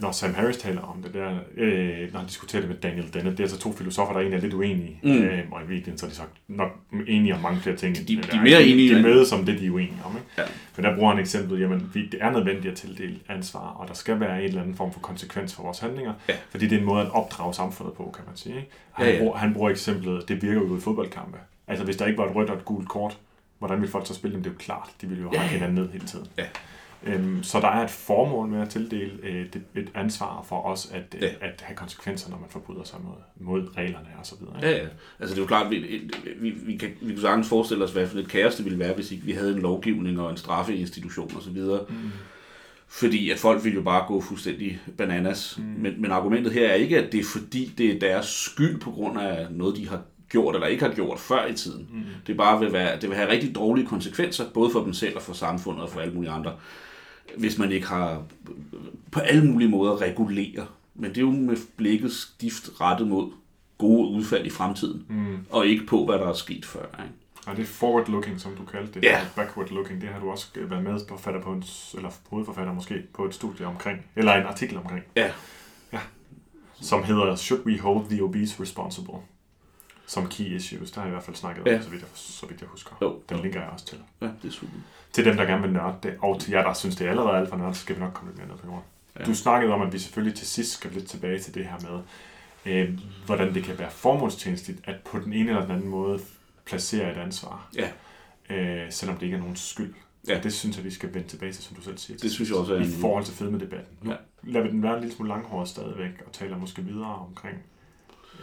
når 0.00 0.12
Sam 0.12 0.34
Harris 0.34 0.56
taler 0.56 0.80
om 0.80 1.02
det 1.02 1.14
der, 1.14 1.30
øh, 1.56 2.12
når 2.12 2.18
han 2.18 2.28
diskuterer 2.28 2.62
det 2.62 2.70
med 2.70 2.76
Daniel 2.76 3.14
Dennett, 3.14 3.38
det 3.38 3.40
er 3.40 3.44
altså 3.44 3.58
to 3.58 3.72
filosofer, 3.72 4.12
der 4.12 4.20
egentlig 4.20 4.36
er 4.36 4.42
lidt 4.42 4.54
uenige. 4.54 5.00
Mm. 5.02 5.10
Øh, 5.10 5.38
og 5.50 5.60
i 5.62 5.66
virkeligheden 5.66 5.98
så 5.98 6.06
er 6.06 6.10
de 6.10 6.16
så 6.16 6.22
nok 6.48 6.70
enige 7.08 7.34
om 7.34 7.40
mange 7.40 7.60
flere 7.60 7.76
ting. 7.76 7.96
De, 7.96 8.00
de, 8.00 8.16
de 8.16 8.36
er 8.36 8.42
mere 8.42 8.64
enige. 8.64 8.96
De 8.96 9.02
mødes 9.02 9.32
om 9.32 9.44
det, 9.44 9.58
de 9.58 9.66
er 9.66 9.70
uenige 9.70 10.02
om. 10.04 10.16
Ikke? 10.16 10.28
Ja. 10.38 10.42
Men 10.76 10.84
der 10.84 10.96
bruger 10.96 11.10
han 11.10 11.20
eksemplet, 11.20 11.60
jamen, 11.60 11.90
vi, 11.94 12.06
det 12.06 12.22
er 12.22 12.30
nødvendigt 12.30 12.66
at 12.66 12.78
tildele 12.78 13.16
ansvar, 13.28 13.68
og 13.68 13.88
der 13.88 13.94
skal 13.94 14.20
være 14.20 14.38
en 14.38 14.48
eller 14.48 14.60
anden 14.60 14.76
form 14.76 14.92
for 14.92 15.00
konsekvens 15.00 15.54
for 15.54 15.62
vores 15.62 15.78
handlinger, 15.78 16.12
ja. 16.28 16.34
fordi 16.50 16.66
det 16.66 16.76
er 16.76 16.80
en 16.80 16.86
måde 16.86 17.00
at 17.00 17.10
opdrage 17.10 17.54
samfundet 17.54 17.94
på, 17.94 18.14
kan 18.16 18.24
man 18.26 18.36
sige. 18.36 18.56
Ikke? 18.56 18.68
Han, 18.92 19.06
ja, 19.06 19.12
ja. 19.12 19.18
Bruger, 19.18 19.36
han 19.36 19.54
bruger 19.54 19.70
eksemplet, 19.70 20.28
det 20.28 20.42
virker 20.42 20.60
jo 20.60 20.76
i 20.76 20.80
fodboldkampe. 20.80 21.38
Altså 21.68 21.84
hvis 21.84 21.96
der 21.96 22.06
ikke 22.06 22.18
var 22.18 22.26
et 22.26 22.34
rødt 22.34 22.50
og 22.50 22.56
et 22.56 22.64
gult 22.64 22.88
kort, 22.88 23.18
hvordan 23.58 23.80
vil 23.80 23.90
folk 23.90 24.06
så 24.06 24.14
spille 24.14 24.34
dem? 24.34 24.42
Det 24.42 24.50
er 24.50 24.54
jo 24.54 24.58
klart, 24.58 24.90
de 25.00 25.06
vil 25.06 25.20
jo 25.20 25.32
have 25.36 25.48
hinanden 25.48 25.74
ned 25.74 25.92
hele 25.92 26.06
tiden. 26.06 26.26
Ja. 26.38 26.46
Øhm, 27.04 27.42
så 27.42 27.60
der 27.60 27.68
er 27.68 27.84
et 27.84 27.90
formål 27.90 28.48
med 28.48 28.60
at 28.60 28.68
tildele 28.68 29.12
øh, 29.22 29.46
et, 29.46 29.62
et 29.74 29.90
ansvar 29.94 30.44
for 30.48 30.62
os 30.62 30.90
at, 30.92 31.16
ja. 31.20 31.26
at 31.40 31.60
have 31.60 31.76
konsekvenser, 31.76 32.30
når 32.30 32.38
man 32.38 32.48
forbryder 32.50 32.84
sig 32.84 32.98
mod, 33.04 33.14
mod 33.40 33.76
reglerne 33.76 34.06
og 34.18 34.26
så 34.26 34.34
videre. 34.40 34.56
Ikke? 34.56 34.68
Ja, 34.68 34.82
ja. 34.82 34.88
Altså 35.20 35.34
det 35.34 35.40
er 35.40 35.42
jo 35.42 35.46
klart, 35.46 35.70
vi, 35.70 36.10
vi, 36.40 36.50
vi, 36.50 36.76
kan, 36.76 36.90
vi 37.00 37.12
kan 37.12 37.20
sagtens 37.20 37.48
forestille 37.48 37.84
os, 37.84 37.92
hvad 37.92 38.06
for 38.06 38.18
et 38.18 38.28
kaos 38.28 38.54
det 38.54 38.64
ville 38.64 38.78
være, 38.78 38.94
hvis 38.94 39.12
ikke 39.12 39.24
vi 39.24 39.32
havde 39.32 39.52
en 39.52 39.62
lovgivning 39.62 40.20
og 40.20 40.30
en 40.30 40.36
straffeinstitution 40.36 41.36
og 41.36 41.42
så 41.42 41.50
videre. 41.50 41.84
Mm. 41.88 42.10
Fordi 42.88 43.30
at 43.30 43.38
folk 43.38 43.64
vil 43.64 43.74
jo 43.74 43.82
bare 43.82 44.06
gå 44.06 44.20
fuldstændig 44.20 44.80
bananas. 44.98 45.58
Mm. 45.58 45.64
Men, 45.64 46.02
men 46.02 46.10
argumentet 46.10 46.52
her 46.52 46.68
er 46.68 46.74
ikke, 46.74 46.98
at 46.98 47.12
det 47.12 47.20
er 47.20 47.24
fordi, 47.24 47.74
det 47.78 47.90
er 47.90 47.98
deres 47.98 48.26
skyld 48.26 48.80
på 48.80 48.90
grund 48.90 49.20
af 49.20 49.46
noget, 49.50 49.76
de 49.76 49.88
har 49.88 50.02
gjort 50.32 50.54
eller 50.54 50.66
ikke 50.66 50.84
har 50.84 50.94
gjort 50.94 51.20
før 51.20 51.46
i 51.46 51.54
tiden. 51.54 51.88
Mm. 51.92 52.02
Det, 52.26 52.36
bare 52.36 52.60
vil 52.60 52.72
være, 52.72 53.00
det 53.00 53.08
vil 53.08 53.16
have 53.16 53.30
rigtig 53.30 53.54
dårlige 53.54 53.86
konsekvenser, 53.86 54.44
både 54.54 54.70
for 54.70 54.80
dem 54.84 54.92
selv 54.92 55.16
og 55.16 55.22
for 55.22 55.32
samfundet 55.32 55.82
og 55.82 55.90
for 55.90 56.00
alle 56.00 56.14
mulige 56.14 56.30
andre, 56.30 56.52
hvis 57.36 57.58
man 57.58 57.72
ikke 57.72 57.86
har 57.86 58.22
på 59.10 59.20
alle 59.20 59.52
mulige 59.52 59.70
måder 59.70 60.00
reguleret. 60.00 60.66
Men 60.94 61.10
det 61.10 61.16
er 61.16 61.22
jo 61.22 61.30
med 61.30 61.56
blikket 61.76 62.12
stift 62.12 62.80
rettet 62.80 63.08
mod 63.08 63.30
gode 63.78 64.08
udfald 64.08 64.46
i 64.46 64.50
fremtiden, 64.50 65.06
mm. 65.08 65.38
og 65.50 65.66
ikke 65.66 65.86
på, 65.86 66.04
hvad 66.04 66.18
der 66.18 66.28
er 66.28 66.32
sket 66.32 66.64
før. 66.64 66.84
Ikke? 66.84 67.14
Og 67.46 67.56
det 67.56 67.62
er 67.62 67.66
forward-looking, 67.66 68.38
som 68.38 68.52
du 68.54 68.64
kaldte 68.64 69.00
det. 69.00 69.02
Ja. 69.02 69.20
Backward-looking, 69.36 70.00
det 70.00 70.08
har 70.08 70.20
du 70.20 70.30
også 70.30 70.46
været 70.56 70.82
med 70.82 71.00
på, 71.08 71.16
forfatter 71.16 71.40
på 71.40 71.52
en, 71.52 71.64
eller 71.94 72.10
hovedforfatter 72.30 72.72
måske, 72.72 73.02
på 73.14 73.24
et 73.24 73.34
studie 73.34 73.66
omkring, 73.66 74.06
eller 74.16 74.32
en 74.32 74.46
artikel 74.46 74.76
omkring. 74.76 75.04
Ja. 75.16 75.30
ja. 75.92 75.98
Som 76.80 77.04
hedder 77.04 77.36
Should 77.36 77.66
we 77.66 77.78
hold 77.78 78.06
the 78.10 78.22
obese 78.22 78.62
responsible? 78.62 79.18
Som 80.12 80.28
key 80.28 80.44
issues. 80.44 80.90
Der 80.90 81.00
har 81.00 81.06
jeg 81.06 81.10
i 81.10 81.14
hvert 81.14 81.24
fald 81.24 81.36
snakket 81.36 81.66
ja. 81.66 81.76
om, 81.76 81.82
så 81.82 81.90
vidt 81.90 82.02
jeg, 82.02 82.08
så 82.14 82.46
vidt 82.46 82.60
jeg 82.60 82.68
husker. 82.68 82.92
Jo. 83.02 83.20
Den 83.28 83.42
linker 83.42 83.60
jeg 83.60 83.70
også 83.70 83.86
til. 83.86 83.98
Ja, 84.20 84.26
det 84.42 84.48
er 84.48 84.52
super. 84.52 84.72
Til 85.12 85.24
dem, 85.24 85.36
der 85.36 85.44
gerne 85.44 85.62
vil 85.62 85.72
nørde 85.72 85.96
det, 86.02 86.14
og 86.22 86.40
til 86.40 86.50
jer, 86.50 86.62
der 86.62 86.72
synes, 86.72 86.96
det 86.96 87.06
er 87.06 87.10
allerede 87.10 87.36
alt 87.38 87.48
for 87.48 87.56
nørdet, 87.56 87.76
så 87.76 87.82
skal 87.82 87.96
vi 87.96 88.00
nok 88.00 88.12
komme 88.12 88.30
lidt 88.32 88.38
mere 88.38 88.48
ned 88.48 88.56
på 88.56 88.66
jorden. 88.66 88.84
Ja. 89.18 89.24
Du 89.24 89.34
snakkede 89.34 89.72
om, 89.72 89.82
at 89.82 89.92
vi 89.92 89.98
selvfølgelig 89.98 90.38
til 90.38 90.46
sidst 90.46 90.72
skal 90.72 90.92
lidt 90.92 91.08
tilbage 91.08 91.38
til 91.38 91.54
det 91.54 91.66
her 91.66 91.76
med, 91.90 92.00
øh, 92.66 92.98
hvordan 93.26 93.54
det 93.54 93.64
kan 93.64 93.78
være 93.78 93.90
formålstjenestligt, 93.90 94.80
at 94.84 94.96
på 95.04 95.18
den 95.18 95.32
ene 95.32 95.50
eller 95.50 95.62
den 95.62 95.70
anden 95.70 95.88
måde 95.88 96.20
placere 96.66 97.12
et 97.12 97.18
ansvar. 97.18 97.68
Ja. 97.76 97.90
Øh, 98.56 98.92
selvom 98.92 99.16
det 99.16 99.26
ikke 99.26 99.36
er 99.36 99.40
nogen 99.40 99.56
skyld. 99.56 99.94
Ja. 100.28 100.40
det 100.42 100.52
synes 100.52 100.76
jeg, 100.76 100.84
vi 100.84 100.90
skal 100.90 101.14
vende 101.14 101.28
tilbage 101.28 101.52
til, 101.52 101.64
som 101.64 101.76
du 101.76 101.82
selv 101.82 101.98
siger. 101.98 102.18
Det 102.18 102.30
synes 102.30 102.50
jeg 102.50 102.58
også 102.58 102.74
er 102.74 102.80
I 102.80 102.90
forhold 103.00 103.24
til 103.24 103.34
fedme-debatten. 103.34 103.96
Nu 104.02 104.10
ja. 104.10 104.16
lader 104.42 104.64
vi 104.64 104.70
den 104.70 104.82
være 104.82 104.94
en 104.94 105.00
lille 105.00 105.16
smule 105.16 105.28
langhåret 105.28 105.68
stadigvæk, 105.68 106.22
og 106.26 106.32
taler 106.32 106.58
måske 106.58 106.82
videre 106.82 107.14
omkring 107.14 107.58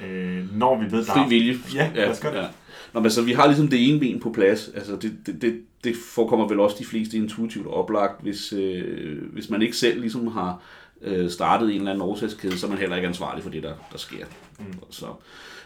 øh, 0.05 0.57
når 0.57 0.81
vi 0.81 0.91
ved, 0.91 1.05
der 1.05 1.13
Fri 1.13 1.29
vilje. 1.29 1.55
Ja, 1.75 1.91
ja, 1.95 2.01
lad 2.01 2.09
os 2.09 2.19
gøre 2.19 2.33
det. 2.33 2.39
Ja. 2.39 2.47
Nå, 2.93 2.99
men 2.99 3.11
så 3.11 3.21
vi 3.21 3.31
har 3.31 3.47
ligesom 3.47 3.67
det 3.67 3.89
ene 3.89 3.99
ben 3.99 4.19
på 4.19 4.31
plads. 4.31 4.69
Altså, 4.75 4.95
det, 4.95 5.17
det, 5.25 5.41
det, 5.41 5.61
det 5.83 5.95
forekommer 5.95 6.47
vel 6.47 6.59
også 6.59 6.75
de 6.79 6.85
fleste 6.85 7.17
intuitivt 7.17 7.67
oplagt, 7.67 8.21
hvis, 8.21 8.53
øh, 8.53 9.33
hvis 9.33 9.49
man 9.49 9.61
ikke 9.61 9.77
selv 9.77 9.99
ligesom 9.99 10.27
har 10.27 10.61
øh, 11.01 11.29
startet 11.29 11.69
en 11.69 11.75
eller 11.75 11.91
anden 11.91 12.01
årsagskæde, 12.01 12.57
så 12.57 12.65
er 12.65 12.69
man 12.69 12.79
heller 12.79 12.95
ikke 12.95 13.07
ansvarlig 13.07 13.43
for 13.43 13.49
det, 13.49 13.63
der, 13.63 13.73
der 13.91 13.97
sker. 13.97 14.25
Mm. 14.59 14.65
Så, 14.89 15.05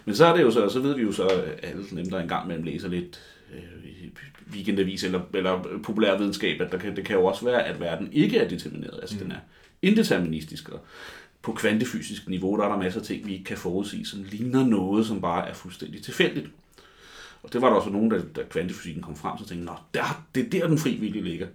men 0.06 0.15
så 0.15 0.26
er 0.26 0.36
det 0.36 0.43
jo 0.43 0.52
så, 0.52 0.69
så 0.69 0.80
ved 0.80 0.96
vi 0.96 1.02
jo 1.02 1.12
så, 1.12 1.24
at 1.28 1.60
alle 1.63 1.84
dem, 1.91 2.10
der 2.10 2.19
engang 2.19 2.48
mellem 2.48 2.63
læser 2.63 2.89
lidt 2.89 3.22
øh, 3.54 3.84
weekendavis 4.54 5.04
eller, 5.04 5.22
eller 5.34 5.80
populærvidenskab, 5.84 6.62
at 6.62 6.72
der 6.72 6.78
kan, 6.78 6.96
det 6.96 7.06
kan 7.06 7.15
jo 7.15 7.26
også 7.26 7.46
være, 7.46 7.63
at 7.63 7.80
verden 7.80 8.10
ikke 8.12 8.38
er 8.38 8.48
determineret. 8.48 9.00
Altså 9.02 9.15
mm. 9.15 9.22
den 9.22 9.32
er 9.32 9.39
indeterministisk, 9.82 10.69
og 10.69 10.80
på 11.43 11.51
kvantefysisk 11.51 12.29
niveau, 12.29 12.58
der 12.58 12.63
er 12.63 12.69
der 12.69 12.77
masser 12.77 12.99
af 12.99 13.06
ting, 13.06 13.27
vi 13.27 13.34
ikke 13.34 13.45
kan 13.45 13.58
forudsige, 13.58 14.06
som 14.06 14.23
ligner 14.23 14.65
noget, 14.65 15.06
som 15.06 15.21
bare 15.21 15.49
er 15.49 15.53
fuldstændig 15.53 16.03
tilfældigt. 16.03 16.47
Og 17.43 17.53
det 17.53 17.62
var 17.62 17.69
der 17.69 17.75
også 17.75 17.89
nogen, 17.89 18.12
der, 18.12 18.21
da 18.36 18.41
kvantefysikken 18.49 19.03
kom 19.03 19.15
frem, 19.15 19.38
så 19.38 19.45
tænkte, 19.45 19.71
at 19.71 19.77
der, 19.93 20.25
det 20.36 20.45
er 20.45 20.49
der, 20.49 20.67
den 20.67 20.77
fri 20.77 20.95
vilje 20.95 21.21
ligger. 21.21 21.47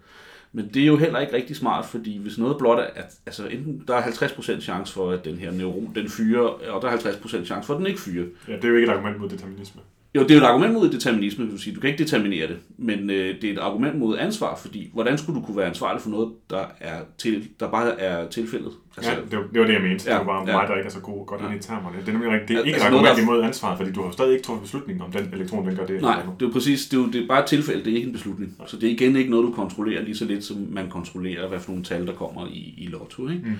Men 0.53 0.68
det 0.74 0.83
er 0.83 0.87
jo 0.87 0.96
heller 0.96 1.18
ikke 1.18 1.33
rigtig 1.33 1.57
smart, 1.57 1.87
fordi 1.87 2.18
hvis 2.18 2.38
noget 2.38 2.59
blot 2.59 2.79
er, 2.79 2.83
at 2.83 3.18
altså 3.27 3.46
enten 3.46 3.85
der 3.88 3.94
er 3.96 4.03
50% 4.03 4.61
chance 4.61 4.92
for, 4.92 5.11
at 5.11 5.24
den 5.24 5.37
her 5.38 5.51
neuron, 5.51 5.94
den 5.94 6.09
fyrer, 6.09 6.46
og 6.46 6.83
der 6.83 6.88
er 6.88 6.96
50% 6.96 7.44
chance 7.44 7.66
for, 7.66 7.74
at 7.74 7.79
den 7.79 7.87
ikke 7.87 8.01
fyrer. 8.01 8.27
Ja, 8.48 8.57
det 8.57 8.64
er 8.64 8.68
jo 8.68 8.74
ikke 8.74 8.88
et 8.88 8.92
argument 8.92 9.20
mod 9.20 9.29
determinisme. 9.29 9.81
Jo, 10.14 10.23
det 10.23 10.31
er 10.31 10.35
jo 10.35 10.40
et 10.40 10.47
argument 10.47 10.73
mod 10.73 10.90
determinisme, 10.90 11.44
vil 11.44 11.55
du 11.55 11.59
sige. 11.59 11.75
Du 11.75 11.81
kan 11.81 11.90
ikke 11.90 12.05
determinere 12.05 12.49
det, 12.49 12.57
men 12.77 13.11
øh, 13.11 13.40
det 13.42 13.44
er 13.44 13.53
et 13.53 13.59
argument 13.59 13.99
mod 13.99 14.18
ansvar, 14.18 14.57
fordi 14.57 14.90
hvordan 14.94 15.18
skulle 15.18 15.40
du 15.40 15.47
kunne 15.47 15.57
være 15.57 15.66
ansvarlig 15.66 16.03
for 16.03 16.11
noget, 16.11 16.33
der, 16.51 16.64
er 16.81 17.01
til, 17.18 17.49
der 17.61 17.71
bare 17.71 18.01
er 18.01 18.29
tilfældet? 18.29 18.73
Altså, 18.97 19.12
ja, 19.12 19.16
det 19.16 19.38
var, 19.38 19.44
det 19.53 19.61
var 19.61 19.66
det, 19.66 19.75
jeg 19.75 19.83
mente. 19.83 20.05
Ja, 20.07 20.18
det 20.18 20.27
var 20.27 20.33
bare 20.33 20.51
ja. 20.51 20.57
mig, 20.57 20.68
der 20.68 20.77
ikke 20.77 20.87
er 20.87 20.90
så 20.92 21.01
god 21.01 21.27
godt 21.27 21.40
ja. 21.40 21.47
ind 21.47 21.61
i 21.61 21.62
termerne. 21.62 21.97
Det 22.01 22.09
er 22.09 22.12
nemlig 22.12 22.31
rigtigt. 22.31 22.49
Det 22.49 22.57
er 22.57 22.62
ikke 22.62 22.75
altså, 22.75 22.88
et 22.88 22.92
argument 22.92 23.16
der... 23.16 23.23
imod 23.23 23.42
ansvar, 23.42 23.77
fordi 23.77 23.92
du 23.92 24.03
har 24.03 24.11
stadig 24.11 24.33
ikke 24.33 24.44
truffet 24.44 24.62
beslutning 24.62 25.03
om 25.03 25.12
den 25.12 25.31
elektron, 25.33 25.66
den 25.66 25.77
gør 25.77 25.87
det. 25.87 26.03
Nej, 26.03 26.16
det 26.16 26.44
er 26.44 26.49
jo 26.49 26.53
præcis. 26.53 26.87
Det 26.87 26.97
er, 26.97 27.01
jo, 27.01 27.07
det 27.07 27.23
er 27.23 27.29
bare 27.29 27.40
et 27.40 27.47
tilfælde, 27.47 27.85
det 27.85 27.92
er 27.92 27.97
ikke 27.97 28.07
en 28.07 28.12
beslutning. 28.12 28.57
Så 28.66 28.77
det 28.77 28.88
er 28.88 28.92
igen 28.92 29.16
ikke 29.16 29.31
noget, 29.31 29.44
du 29.47 29.53
kontrollerer 29.53 30.03
lige 30.03 30.16
så 30.16 30.25
lidt, 30.25 30.44
som 30.44 30.66
man 30.71 30.90
kontrollerer, 30.90 31.49
hvad 31.49 31.61
for 31.61 31.71
nogle 31.71 31.85
tal, 31.85 32.07
der 32.07 32.12
kommer 32.12 32.47
i, 32.47 32.75
i 32.79 32.87
lotto. 32.87 33.29
Ikke? 33.29 33.42
Mm. 33.44 33.55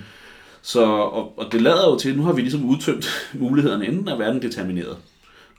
Så, 0.63 0.85
og, 0.85 1.39
og 1.39 1.53
det 1.53 1.63
lader 1.63 1.91
jo 1.91 1.99
til, 1.99 2.17
nu 2.17 2.23
har 2.23 2.33
vi 2.33 2.41
ligesom 2.41 2.65
udtømt 2.65 3.07
mulighederne, 3.35 3.87
enten 3.87 4.09
er 4.09 4.17
verden 4.17 4.43
determineret, 4.43 4.97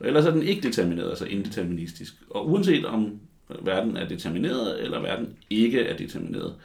ellers 0.08 0.26
er 0.26 0.32
den 0.32 0.44
ikke 0.44 0.62
determineret, 0.62 1.10
altså 1.10 1.26
indeterministisk. 1.26 2.14
Og 2.30 2.50
uanset 2.50 2.86
om 2.86 3.20
verden 3.62 3.98
er 3.98 4.08
determineret, 4.08 4.84
eller 4.84 5.02
verden 5.02 5.28
ikke 5.50 5.82
er 5.82 5.98
determineret, 5.98 6.56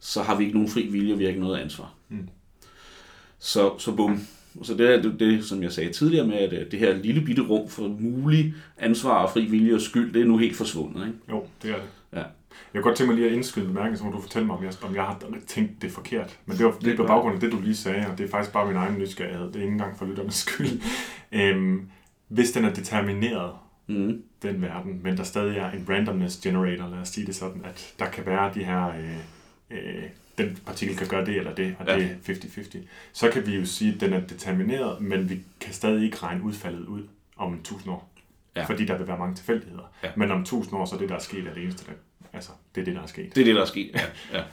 så 0.00 0.22
har 0.22 0.36
vi 0.36 0.44
ikke 0.44 0.56
nogen 0.56 0.70
fri 0.70 0.86
vilje, 0.86 1.18
vi 1.18 1.24
har 1.24 1.28
ikke 1.28 1.40
noget 1.40 1.60
ansvar. 1.60 1.94
Mm. 2.08 2.28
Så, 3.38 3.78
så 3.78 3.92
bum. 3.92 4.20
Så 4.62 4.74
det 4.74 4.90
er 4.90 5.02
det, 5.02 5.20
det, 5.20 5.44
som 5.44 5.62
jeg 5.62 5.72
sagde 5.72 5.92
tidligere 5.92 6.26
med, 6.26 6.36
at 6.36 6.70
det 6.70 6.78
her 6.78 6.96
lille 6.96 7.20
bitte 7.20 7.42
rum 7.42 7.68
for 7.68 7.88
mulig 7.88 8.54
ansvar 8.78 9.24
og 9.24 9.30
fri 9.30 9.44
vilje 9.44 9.74
og 9.74 9.80
skyld, 9.80 10.12
det 10.12 10.22
er 10.22 10.26
nu 10.26 10.38
helt 10.38 10.56
forsvundet. 10.56 11.06
Ikke? 11.06 11.18
Jo, 11.30 11.44
det 11.62 11.70
er 11.70 11.74
det. 11.74 11.84
Ja. 12.12 12.18
Jeg 12.74 12.82
kan 12.82 12.82
godt 12.82 12.96
tænke 12.96 13.12
mig 13.12 13.16
lige 13.16 13.30
at 13.30 13.36
indskyde 13.36 13.66
bemærkning, 13.66 13.98
så 13.98 14.04
må 14.04 14.10
du 14.10 14.20
fortælle 14.20 14.46
mig, 14.46 14.56
om 14.56 14.64
jeg, 14.64 14.72
om 14.82 14.94
jeg 14.94 15.02
har 15.02 15.22
tænkt 15.46 15.82
det 15.82 15.90
forkert. 15.90 16.38
Men 16.46 16.56
det 16.56 16.66
var 16.66 16.72
det 16.72 16.96
på 16.96 17.06
baggrund 17.06 17.34
af 17.34 17.40
det, 17.40 17.52
du 17.52 17.60
lige 17.60 17.76
sagde, 17.76 18.06
og 18.06 18.18
det 18.18 18.24
er 18.26 18.30
faktisk 18.30 18.52
bare 18.52 18.66
min 18.66 18.76
egen 18.76 18.98
nysgerrighed. 18.98 19.46
Det 19.46 19.56
er 19.56 19.60
ikke 19.60 19.72
engang 19.72 19.98
for 19.98 20.06
lytternes 20.06 20.34
skyld. 20.34 20.80
Øhm, 21.32 21.88
hvis 22.28 22.52
den 22.52 22.64
er 22.64 22.74
determineret, 22.74 23.52
mm. 23.86 24.22
den 24.42 24.62
verden, 24.62 25.00
men 25.02 25.16
der 25.16 25.22
stadig 25.22 25.56
er 25.56 25.70
en 25.70 25.86
randomness 25.88 26.40
generator, 26.40 26.88
lad 26.88 26.98
os 26.98 27.08
sige 27.08 27.26
det 27.26 27.34
sådan, 27.34 27.64
at 27.64 27.94
der 27.98 28.10
kan 28.10 28.26
være 28.26 28.54
de 28.54 28.64
her, 28.64 28.88
øh, 28.88 29.16
øh, 29.70 30.02
den 30.38 30.58
partikel 30.66 30.96
kan 30.96 31.08
gøre 31.08 31.26
det 31.26 31.36
eller 31.36 31.54
det, 31.54 31.76
og 31.78 31.86
ja. 31.86 31.96
det 31.96 32.18
er 32.28 32.34
50-50, 32.34 32.78
så 33.12 33.30
kan 33.30 33.46
vi 33.46 33.56
jo 33.56 33.64
sige, 33.64 33.94
at 33.94 34.00
den 34.00 34.12
er 34.12 34.20
determineret, 34.20 35.00
men 35.00 35.30
vi 35.30 35.38
kan 35.60 35.72
stadig 35.72 36.04
ikke 36.04 36.16
regne 36.16 36.42
udfaldet 36.44 36.86
ud 36.86 37.02
om 37.36 37.54
1000 37.54 37.92
år. 37.92 38.10
Ja. 38.56 38.64
Fordi 38.64 38.84
der 38.84 38.98
vil 38.98 39.08
være 39.08 39.18
mange 39.18 39.34
tilfældigheder. 39.34 39.92
Ja. 40.02 40.10
Men 40.16 40.30
om 40.30 40.40
1000 40.40 40.74
år, 40.74 40.84
så 40.84 40.94
er 40.94 40.98
det, 40.98 41.08
der 41.08 41.14
er 41.14 41.20
sket, 41.20 41.46
er 41.46 41.54
det 41.54 41.62
eneste, 41.62 41.86
der, 41.86 41.92
altså, 42.32 42.50
det 42.74 42.80
er 42.80 42.84
det, 42.84 42.94
der 42.94 43.02
er 43.02 43.06
sket. 43.06 43.34
Det 43.34 43.40
er 43.40 43.44
det, 43.44 43.54
der 43.54 43.62
er 43.62 43.66
sket, 43.66 43.90
ja. 43.94 44.38
ja. 44.38 44.44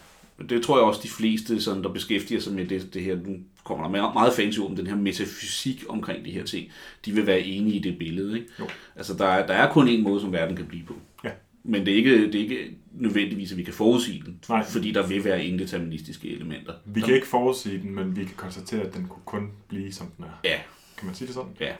Det 0.50 0.64
tror 0.64 0.78
jeg 0.78 0.86
også, 0.86 1.00
de 1.04 1.10
fleste, 1.10 1.62
sådan, 1.62 1.84
der 1.84 1.90
beskæftiger 1.90 2.42
sig 2.42 2.54
med 2.54 2.66
det, 2.66 2.94
det 2.94 3.04
her, 3.04 3.16
nu 3.16 3.38
kommer 3.64 3.84
der 3.84 4.14
meget 4.14 4.34
fancy 4.34 4.60
om 4.60 4.76
den 4.76 4.88
her 4.88 4.96
metafysik 4.96 5.86
omkring 5.90 6.26
de 6.26 6.32
her 6.32 6.44
ting, 6.44 6.68
de 7.06 7.12
vil 7.12 7.28
være 7.28 7.42
enige 7.42 7.76
i 7.76 7.80
det 7.80 7.98
billede. 7.98 8.40
Ikke? 8.40 8.50
Jo. 8.60 8.68
Altså, 8.96 9.14
der 9.14 9.26
er, 9.26 9.48
der 9.48 9.54
er 9.54 9.74
kun 9.74 9.88
en 9.88 10.04
måde, 10.04 10.22
som 10.22 10.32
verden 10.32 10.56
kan 10.56 10.66
blive 10.66 10.84
på. 10.84 10.96
Ja. 11.24 11.30
Men 11.64 11.86
det 11.86 11.92
er, 11.92 11.96
ikke, 11.96 12.26
det 12.26 12.36
er 12.36 12.40
ikke 12.40 12.78
nødvendigvis, 12.92 13.52
at 13.52 13.58
vi 13.58 13.64
kan 13.64 13.74
forudsige 13.74 14.24
den, 14.26 14.40
Nej. 14.50 14.66
fordi 14.66 14.92
der 14.92 15.08
vil 15.08 15.24
være 15.24 15.46
indeterministiske 15.46 16.36
elementer. 16.36 16.74
Vi 16.86 17.02
kan 17.02 17.16
ikke 17.16 17.28
forudsige 17.28 17.82
den, 17.82 17.96
men 17.96 18.16
vi 18.16 18.24
kan 18.24 18.36
konstatere, 18.36 18.82
at 18.82 18.94
den 18.94 19.08
kunne 19.08 19.24
kun 19.26 19.52
blive, 19.68 19.92
som 19.92 20.08
den 20.18 20.26
er. 20.26 20.50
Ja. 20.50 20.60
Kan 20.98 21.06
man 21.06 21.16
sige 21.16 21.28
det 21.28 21.36
sådan? 21.36 21.52
Ja. 21.60 21.74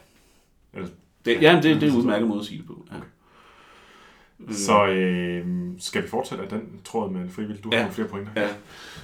Eller, 0.74 0.90
det, 1.26 1.42
ja, 1.42 1.56
det, 1.56 1.64
det 1.64 1.84
er 1.84 1.92
en 1.92 1.98
udmærket 1.98 2.28
måde 2.28 2.40
at 2.40 2.46
sige 2.46 2.58
det 2.58 2.68
på. 2.68 2.86
Ja. 2.92 2.98
Okay. 2.98 3.06
Så 4.50 4.86
øh, 4.88 5.46
skal 5.80 6.04
vi 6.04 6.08
fortsætte 6.08 6.44
af 6.44 6.50
den 6.50 6.62
tråd 6.86 7.12
med 7.12 7.30
frivillig? 7.30 7.64
Du 7.64 7.70
ja. 7.72 7.84
har 7.84 7.92
flere 7.92 8.08
pointer. 8.08 8.32
Ja, 8.36 8.48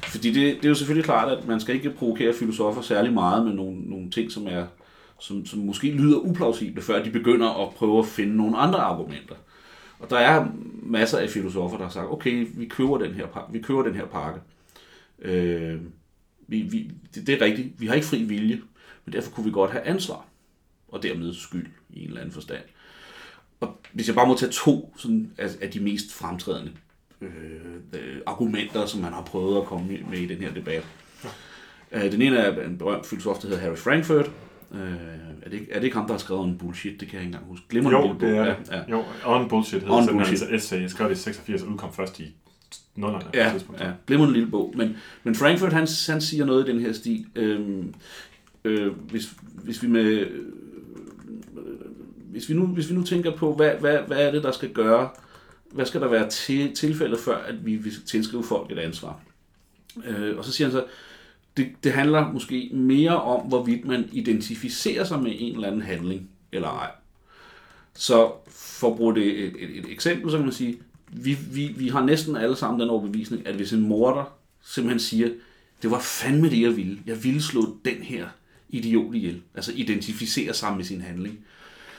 fordi 0.03 0.27
det, 0.27 0.55
det 0.55 0.65
er 0.65 0.69
jo 0.69 0.75
selvfølgelig 0.75 1.05
klart, 1.05 1.37
at 1.37 1.47
man 1.47 1.59
skal 1.59 1.75
ikke 1.75 1.89
provokere 1.89 2.33
filosofer 2.33 2.81
særlig 2.81 3.13
meget 3.13 3.45
med 3.45 3.53
nogle, 3.53 3.79
nogle 3.79 4.11
ting, 4.11 4.31
som, 4.31 4.47
er, 4.47 4.65
som, 5.19 5.45
som 5.45 5.59
måske 5.59 5.91
lyder 5.91 6.17
uplausible, 6.17 6.81
før 6.81 7.03
de 7.03 7.09
begynder 7.09 7.67
at 7.67 7.73
prøve 7.73 7.99
at 7.99 8.05
finde 8.05 8.37
nogle 8.37 8.57
andre 8.57 8.79
argumenter. 8.79 9.35
Og 9.99 10.09
der 10.09 10.17
er 10.17 10.47
masser 10.83 11.17
af 11.17 11.29
filosofer, 11.29 11.77
der 11.77 11.83
har 11.83 11.91
sagt, 11.91 12.11
okay, 12.11 12.47
vi 12.53 12.65
køber 12.65 12.97
den 12.97 13.13
her, 13.13 13.49
vi 13.51 13.59
køber 13.59 13.83
den 13.83 13.95
her 13.95 14.05
pakke. 14.05 14.39
Øh, 15.21 15.81
vi, 16.47 16.61
vi, 16.61 16.91
det, 17.15 17.27
det 17.27 17.41
er 17.41 17.45
rigtigt, 17.45 17.81
vi 17.81 17.87
har 17.87 17.93
ikke 17.93 18.07
fri 18.07 18.23
vilje, 18.23 18.61
men 19.05 19.13
derfor 19.13 19.31
kunne 19.31 19.45
vi 19.45 19.51
godt 19.51 19.71
have 19.71 19.83
ansvar, 19.83 20.25
og 20.87 21.03
dermed 21.03 21.33
skyld 21.33 21.67
i 21.89 22.01
en 22.01 22.07
eller 22.07 22.19
anden 22.19 22.33
forstand. 22.33 22.63
Og 23.59 23.77
hvis 23.93 24.07
jeg 24.07 24.15
bare 24.15 24.27
må 24.27 24.35
tage 24.37 24.51
to 24.51 24.93
sådan, 24.97 25.31
af, 25.37 25.49
af 25.61 25.71
de 25.71 25.79
mest 25.79 26.13
fremtrædende 26.13 26.71
øh, 27.21 27.29
øh, 27.93 28.17
argumenter, 28.25 28.85
som 28.85 29.01
man 29.01 29.13
har 29.13 29.21
prøvet 29.21 29.57
at 29.57 29.65
komme 29.65 29.99
med 30.09 30.17
i 30.17 30.25
den 30.25 30.37
her 30.37 30.53
debat. 30.53 30.85
Øh, 31.91 32.11
den 32.11 32.21
ene 32.21 32.37
er 32.37 32.65
en 32.65 32.77
berømt 32.77 33.05
filosof, 33.05 33.39
der 33.39 33.47
hedder 33.47 33.61
Harry 33.61 33.77
Frankfurt. 33.77 34.31
Øh, 34.73 34.79
er, 35.41 35.49
det 35.49 35.53
ikke, 35.53 35.71
er 35.71 35.75
det 35.75 35.83
ikke 35.83 35.97
ham, 35.97 36.05
der 36.05 36.13
har 36.13 36.19
skrevet 36.19 36.47
en 36.47 36.57
bullshit? 36.57 36.99
Det 36.99 37.07
kan 37.07 37.17
jeg 37.17 37.25
ikke 37.25 37.35
engang 37.35 37.49
huske. 37.49 37.65
Glemmer 37.69 37.91
jo, 37.91 38.15
det 38.19 38.37
er 38.37 38.45
ja, 38.45 38.55
ja. 38.71 38.81
Jo, 38.91 39.03
on 39.25 39.49
bullshit 39.49 39.81
hedder 39.81 39.95
on 39.95 40.07
bullshit. 40.07 40.31
Altså 40.31 40.55
essay. 40.55 40.81
Jeg 40.81 40.89
skrev 40.89 41.09
det 41.09 41.17
i 41.17 41.21
86 41.21 41.61
og 41.61 41.67
udkom 41.67 41.93
først 41.93 42.19
i 42.19 42.35
nullerne. 42.95 43.25
Ja, 43.33 43.53
ja. 43.79 43.91
glemrende 44.07 44.33
lille 44.33 44.51
bog. 44.51 44.73
Men, 44.77 44.97
men 45.23 45.35
Frankfurt, 45.35 45.73
han, 45.73 45.87
han 46.07 46.21
siger 46.21 46.45
noget 46.45 46.67
i 46.67 46.71
den 46.71 46.79
her 46.79 46.93
stil. 46.93 47.25
Øh, 47.35 47.85
øh, 48.63 48.91
hvis, 48.91 49.33
hvis 49.63 49.83
vi 49.83 49.87
med 49.87 50.27
hvis 52.37 52.49
vi 52.49 52.53
nu, 52.53 52.65
hvis 52.65 52.89
vi 52.89 52.95
nu 52.95 53.03
tænker 53.03 53.35
på, 53.35 53.53
hvad, 53.53 53.71
hvad, 53.79 53.97
hvad 54.07 54.17
er 54.17 54.31
det, 54.31 54.43
der 54.43 54.51
skal 54.51 54.69
gøre, 54.69 55.09
hvad 55.71 55.85
skal 55.85 56.01
der 56.01 56.07
være 56.07 56.29
til, 56.29 56.75
tilfældet, 56.75 57.19
før, 57.19 57.37
at 57.37 57.65
vi 57.65 57.75
vil 57.75 57.93
tilskrive 58.05 58.43
folk 58.43 58.71
et 58.71 58.79
ansvar? 58.79 59.19
Øh, 60.05 60.37
og 60.37 60.45
så 60.45 60.51
siger 60.51 60.67
han 60.67 60.71
så, 60.71 60.85
det, 61.57 61.67
det 61.83 61.91
handler 61.91 62.31
måske 62.31 62.69
mere 62.73 63.21
om, 63.21 63.47
hvorvidt 63.47 63.85
man 63.85 64.09
identificerer 64.11 65.03
sig 65.03 65.23
med 65.23 65.33
en 65.37 65.55
eller 65.55 65.67
anden 65.67 65.81
handling, 65.81 66.29
eller 66.51 66.67
ej. 66.67 66.91
Så 67.93 68.31
for 68.49 68.91
at 68.91 68.97
bruge 68.97 69.15
det 69.15 69.27
et, 69.27 69.53
et, 69.59 69.77
et 69.77 69.85
eksempel, 69.91 70.31
så 70.31 70.37
kan 70.37 70.45
man 70.45 70.53
sige, 70.53 70.77
vi, 71.11 71.37
vi, 71.51 71.67
vi 71.77 71.87
har 71.87 72.05
næsten 72.05 72.35
alle 72.35 72.55
sammen 72.55 72.79
den 72.79 72.89
overbevisning, 72.89 73.47
at 73.47 73.55
hvis 73.55 73.73
en 73.73 73.81
morder 73.81 74.37
simpelthen 74.63 74.99
siger, 74.99 75.29
det 75.81 75.91
var 75.91 75.99
fandme 75.99 76.49
det, 76.49 76.61
jeg 76.61 76.77
ville. 76.77 76.99
Jeg 77.05 77.23
ville 77.23 77.41
slå 77.41 77.77
den 77.85 77.97
her 78.03 78.27
idiot 78.69 79.15
ihjel. 79.15 79.41
Altså 79.55 79.71
identificere 79.75 80.53
sig 80.53 80.75
med 80.75 80.83
sin 80.83 81.01
handling 81.01 81.39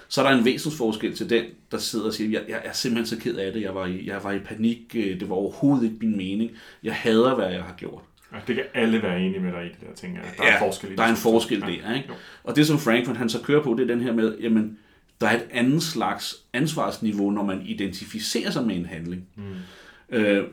så 0.08 0.22
er 0.22 0.30
der 0.30 0.38
en 0.38 0.44
væsensforskel 0.44 1.16
til 1.16 1.30
den, 1.30 1.44
der 1.70 1.78
sidder 1.78 2.06
og 2.06 2.14
siger, 2.14 2.30
jeg, 2.30 2.48
jeg 2.48 2.60
er 2.64 2.72
simpelthen 2.72 3.18
så 3.18 3.24
ked 3.24 3.36
af 3.36 3.52
det, 3.52 3.62
jeg 3.62 3.74
var, 3.74 3.86
i, 3.86 4.06
jeg 4.06 4.24
var 4.24 4.32
i 4.32 4.38
panik, 4.38 4.78
øh, 4.94 5.20
det 5.20 5.28
var 5.28 5.34
overhovedet 5.34 5.84
ikke 5.84 5.96
min 6.00 6.16
mening, 6.16 6.50
jeg 6.82 6.94
hader, 6.94 7.34
hvad 7.34 7.50
jeg 7.50 7.62
har 7.62 7.74
gjort. 7.76 8.02
Ja, 8.32 8.38
det 8.46 8.54
kan 8.54 8.64
alle 8.74 9.02
være 9.02 9.20
enige 9.20 9.40
med 9.40 9.52
dig 9.52 9.64
i 9.64 9.68
det 9.68 9.88
der 9.88 9.94
ting. 9.94 10.18
Der 10.38 10.44
ja, 10.44 10.54
er 10.54 10.58
forskel 10.58 10.92
i 10.92 10.96
der 10.96 11.02
er 11.02 11.08
en 11.08 11.16
forskel 11.16 11.60
der. 11.60 11.68
Ikke? 11.68 12.08
Jo. 12.08 12.14
Og 12.44 12.56
det, 12.56 12.66
som 12.66 12.78
Frankfurt 12.78 13.16
han 13.16 13.28
så 13.28 13.42
kører 13.42 13.62
på, 13.62 13.74
det 13.74 13.90
er 13.90 13.94
den 13.94 14.00
her 14.00 14.12
med, 14.12 14.38
jamen, 14.38 14.78
der 15.20 15.26
er 15.28 15.36
et 15.36 15.46
andet 15.50 15.82
slags 15.82 16.36
ansvarsniveau, 16.52 17.30
når 17.30 17.44
man 17.44 17.62
identificerer 17.66 18.50
sig 18.50 18.66
med 18.66 18.76
en 18.76 18.86
handling. 18.86 19.28
Mm. 19.36 20.16
Øh, 20.16 20.44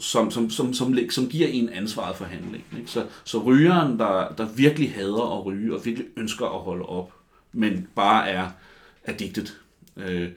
som, 0.00 0.30
som, 0.30 0.50
som, 0.50 0.74
som, 0.74 0.98
som 1.10 1.28
giver 1.28 1.48
en 1.48 1.68
ansvaret 1.68 2.16
for 2.16 2.24
handlingen. 2.24 2.78
Ikke? 2.78 2.90
Så, 2.90 3.06
så 3.24 3.38
rygeren, 3.38 3.98
der, 3.98 4.34
der 4.38 4.48
virkelig 4.56 4.92
hader 4.92 5.38
at 5.38 5.46
ryge, 5.46 5.74
og 5.74 5.84
virkelig 5.84 6.06
ønsker 6.16 6.46
at 6.46 6.60
holde 6.60 6.84
op, 6.84 7.12
men 7.52 7.88
bare 7.94 8.28
er 8.28 8.48
addicted. 9.08 9.46
Øh, 9.96 10.28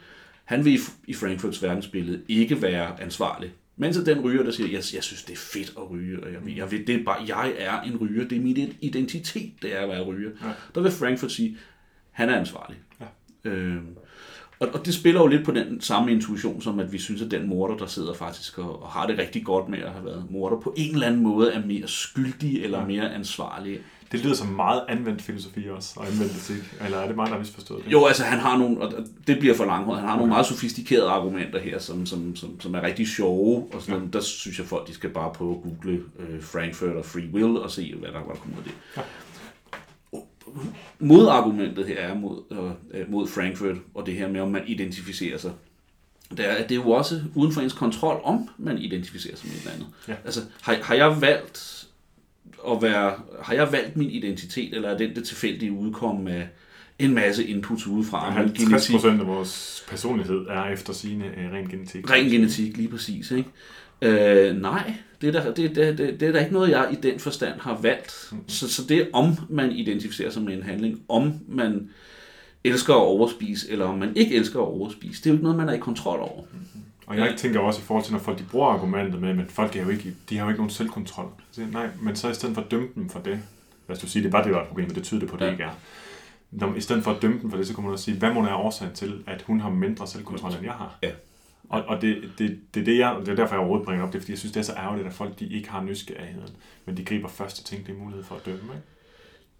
han 0.46 0.66
vil 0.66 0.80
i 1.08 1.14
Frankfurts 1.14 1.64
verdensbillede 1.64 2.22
ikke 2.28 2.62
være 2.62 3.02
ansvarlig. 3.02 3.52
Mens 3.78 3.98
den 3.98 4.20
ryger, 4.22 4.44
der 4.44 4.52
siger, 4.52 4.68
jeg, 4.68 4.84
jeg 4.94 5.04
synes, 5.04 5.24
det 5.24 5.34
er 5.34 5.38
fedt 5.38 5.74
at 5.78 5.92
ryge, 5.92 6.24
og 6.24 6.34
jeg, 6.34 6.58
jeg, 6.58 6.72
ved, 6.72 6.86
det 6.86 6.96
er 6.96 7.04
bare, 7.04 7.24
jeg 7.28 7.54
er 7.58 7.82
en 7.82 7.98
ryger, 7.98 8.28
det 8.28 8.38
er 8.38 8.42
min 8.42 8.74
identitet, 8.82 9.52
det 9.62 9.76
er 9.76 9.80
at 9.80 9.90
være 9.90 10.04
ryger. 10.04 10.30
Ja. 10.44 10.52
Der 10.76 10.82
vil 10.82 10.92
Frankfurt 10.92 11.32
sige, 11.32 11.58
han 12.12 12.30
er 12.30 12.40
ansvarlig. 12.40 12.78
Ja. 13.02 13.50
Øh, 13.50 13.82
Og, 14.60 14.70
og 14.74 14.86
det 14.86 14.94
spiller 14.94 15.22
jo 15.22 15.28
lidt 15.28 15.46
på 15.46 15.52
den 15.52 15.82
samme 15.82 16.12
intuition, 16.12 16.62
som 16.62 16.80
at 16.80 16.92
vi 16.92 16.98
synes, 16.98 17.22
at 17.22 17.32
den 17.32 17.48
morder, 17.48 17.78
der 17.78 17.86
sidder 17.86 18.14
faktisk 18.14 18.58
og, 18.58 18.84
og 18.84 18.90
har 18.90 19.08
det 19.08 19.18
rigtig 19.18 19.46
godt 19.46 19.70
med 19.70 19.80
at 19.80 19.92
have 19.92 20.06
været 20.06 20.26
morder, 20.30 20.60
på 20.60 20.74
en 20.78 20.94
eller 20.94 21.08
anden 21.08 21.22
måde 21.22 21.52
er 21.54 21.66
mere 21.66 21.88
skyldig 21.88 22.64
eller 22.64 22.86
mere 22.86 23.14
ansvarlig. 23.14 23.80
Det 24.12 24.24
lyder 24.24 24.36
som 24.36 24.48
meget 24.48 24.84
anvendt 24.90 25.22
filosofi 25.22 25.70
også, 25.70 25.94
og 26.00 26.08
anvendt 26.08 26.32
etik. 26.32 26.74
Eller 26.86 26.98
er 26.98 27.08
det 27.08 27.16
mig, 27.16 27.26
der 27.26 27.32
har 27.32 27.40
misforstået 27.40 27.86
det? 27.86 27.92
Jo, 27.92 28.06
altså 28.06 28.24
han 28.24 28.40
har 28.40 28.58
nogle, 28.58 28.82
og 28.82 28.94
det 29.28 29.40
bliver 29.40 29.56
for 29.56 29.66
langt, 29.66 29.96
han 29.96 30.08
har 30.08 30.16
nogle 30.16 30.30
meget 30.30 30.46
sofistikerede 30.46 31.10
argumenter 31.10 31.60
her, 31.60 31.80
som, 31.80 32.06
som, 32.06 32.36
som, 32.36 32.62
som 32.62 32.76
er 32.76 32.82
rigtig 32.82 33.08
sjove, 33.08 33.68
og 33.74 33.82
sådan, 33.82 34.02
ja. 34.02 34.08
der 34.14 34.22
synes 34.22 34.60
jeg 34.60 34.68
folk, 34.68 34.88
de 34.88 34.94
skal 34.94 35.10
bare 35.10 35.34
prøve 35.34 35.56
at 35.56 35.62
google 35.62 36.04
øh, 36.20 36.44
Frankfurt 36.44 36.96
og 36.96 37.06
Free 37.06 37.30
Will, 37.34 37.58
og 37.58 37.72
se, 37.72 37.96
hvad 37.96 38.10
der, 38.12 38.20
hvad 38.20 38.36
der 38.36 38.42
kommer 38.42 38.58
ud 38.58 38.64
af 38.64 38.64
det. 38.64 38.74
Ja. 38.98 39.02
Modargumentet 41.00 41.88
her 41.88 41.98
er 41.98 42.16
mod, 42.16 42.44
øh, 42.94 43.12
mod 43.12 43.28
Frankfurt, 43.28 43.76
og 43.94 44.06
det 44.06 44.14
her 44.14 44.28
med, 44.28 44.42
om 44.42 44.52
man 44.52 44.64
identificerer 44.68 45.38
sig. 45.38 45.52
Det 46.38 46.50
er, 46.50 46.62
det 46.62 46.72
er 46.72 46.76
jo 46.76 46.92
også 46.92 47.22
uden 47.36 47.54
for 47.54 47.62
ens 47.62 47.74
kontrol, 47.74 48.22
om 48.24 48.50
man 48.58 48.78
identificerer 48.78 49.36
sig 49.36 49.48
med 49.48 49.56
et 49.56 49.60
eller 49.60 49.74
andet. 49.74 49.88
Ja. 50.08 50.14
Altså, 50.26 50.42
har, 50.62 50.78
har 50.82 50.96
jeg 50.96 51.22
valgt 51.22 51.88
at 52.72 52.82
være, 52.82 53.14
har 53.42 53.54
jeg 53.54 53.72
valgt 53.72 53.98
min 53.98 54.10
identitet, 54.10 54.74
eller 54.74 54.90
er 54.90 54.98
den 54.98 55.16
det 55.16 55.24
tilfældige 55.24 55.72
udkomme 55.72 56.32
af 56.32 56.48
en 57.00 57.14
masse 57.14 57.48
inputs 57.48 57.88
udefra? 57.88 58.30
50 58.30 58.92
procent 58.92 59.22
af 59.22 59.28
vores 59.28 59.84
personlighed 59.90 60.46
er 60.50 60.66
efter 60.66 60.94
sine 60.94 61.26
uh, 61.26 61.54
ren 61.54 61.68
genetik. 61.68 62.12
Ren 62.12 62.30
genetik, 62.30 62.78
lige 62.78 62.90
præcis. 62.90 63.32
Ikke? 63.32 63.50
Øh, 64.02 64.62
nej, 64.62 64.94
det 65.22 65.28
er, 65.28 65.32
der, 65.32 65.54
det, 65.54 65.76
det, 65.76 65.98
det, 65.98 66.20
det 66.20 66.28
er 66.28 66.32
der 66.32 66.40
ikke 66.40 66.54
noget, 66.54 66.70
jeg 66.70 66.90
i 66.92 66.96
den 66.96 67.20
forstand 67.20 67.60
har 67.60 67.80
valgt. 67.82 68.30
Mm-hmm. 68.32 68.50
Så, 68.50 68.74
så 68.74 68.82
det 68.90 68.98
er, 68.98 69.06
om 69.14 69.36
man 69.50 69.72
identificerer 69.72 70.30
sig 70.30 70.42
med 70.42 70.54
en 70.54 70.64
handling, 70.64 71.02
om 71.10 71.34
man 71.48 71.90
elsker 72.64 72.94
at 72.94 73.02
overspise, 73.02 73.72
eller 73.72 73.86
om 73.86 73.98
man 73.98 74.16
ikke 74.16 74.36
elsker 74.36 74.60
at 74.60 74.66
overspise, 74.66 75.24
det 75.24 75.26
er 75.26 75.32
jo 75.32 75.36
ikke 75.36 75.44
noget, 75.44 75.58
man 75.58 75.70
er 75.70 75.74
i 75.74 75.78
kontrol 75.78 76.20
over. 76.20 76.42
Mm-hmm. 76.42 76.71
Og 77.12 77.18
jeg 77.18 77.34
tænker 77.38 77.60
også 77.60 77.82
i 77.82 77.84
forhold 77.84 78.06
til, 78.06 78.14
når 78.14 78.20
folk 78.20 78.40
de 78.40 78.44
bruger 78.44 78.68
argumentet 78.68 79.22
med, 79.22 79.34
men 79.34 79.46
folk 79.48 79.76
er 79.76 79.84
jo 79.84 79.90
ikke, 79.90 80.16
de 80.30 80.38
har 80.38 80.46
jo 80.46 80.50
ikke 80.50 80.60
nogen 80.60 80.70
selvkontrol. 80.70 81.32
Så, 81.52 81.62
nej, 81.72 81.90
men 82.02 82.16
så 82.16 82.30
i 82.30 82.34
stedet 82.34 82.56
for 82.56 82.62
at 82.62 82.72
dømme 82.72 82.88
dem 82.96 83.10
for 83.10 83.20
det, 83.20 83.40
lad 83.88 84.04
os 84.04 84.12
sige, 84.12 84.24
det 84.24 84.34
var 84.34 84.44
det 84.44 84.54
var 84.54 84.62
et 84.62 84.68
problem, 84.68 84.88
men 84.88 84.96
det 84.96 85.04
tyder 85.04 85.20
det 85.20 85.30
på, 85.30 85.38
det 85.38 85.46
ja. 85.46 85.52
ikke 85.52 85.64
er. 85.64 85.72
Når, 86.52 86.76
I 86.76 86.82
stedet 86.82 87.04
for 87.04 87.12
at 87.12 87.22
dømme 87.22 87.40
dem 87.42 87.50
for 87.50 87.58
det, 87.58 87.68
så 87.68 87.74
kommer 87.74 87.90
man 87.90 87.94
også 87.94 88.06
sige, 88.06 88.18
hvad 88.18 88.34
må 88.34 88.42
er 88.42 88.54
årsagen 88.54 88.94
til, 88.94 89.24
at 89.28 89.42
hun 89.42 89.60
har 89.60 89.70
mindre 89.70 90.08
selvkontrol, 90.08 90.52
end 90.52 90.64
jeg 90.64 90.74
har? 90.74 90.98
Ja. 91.04 91.12
Og, 91.70 91.84
og 91.84 92.02
det, 92.02 92.32
det, 92.38 92.60
det, 92.74 92.86
det, 92.86 92.98
jeg, 92.98 93.16
det 93.20 93.28
er 93.28 93.36
derfor, 93.36 93.56
jeg 93.56 93.60
overhovedet 93.60 93.86
bringer 93.86 94.06
op 94.06 94.14
det, 94.14 94.22
fordi 94.22 94.32
jeg 94.32 94.40
synes, 94.40 94.54
det 94.54 94.60
er 94.60 94.64
så 94.64 94.74
ærgerligt, 94.74 95.08
at 95.08 95.14
folk 95.14 95.40
de 95.40 95.48
ikke 95.48 95.70
har 95.70 95.84
nysgerrigheden, 95.84 96.50
men 96.86 96.98
de 96.98 97.06
griber 97.06 97.28
første 97.28 97.64
ting, 97.64 97.88
det 97.88 97.94
er 97.96 98.00
mulighed 98.00 98.24
for 98.24 98.36
at 98.36 98.46
dømme. 98.46 98.60
Ikke? 98.60 98.84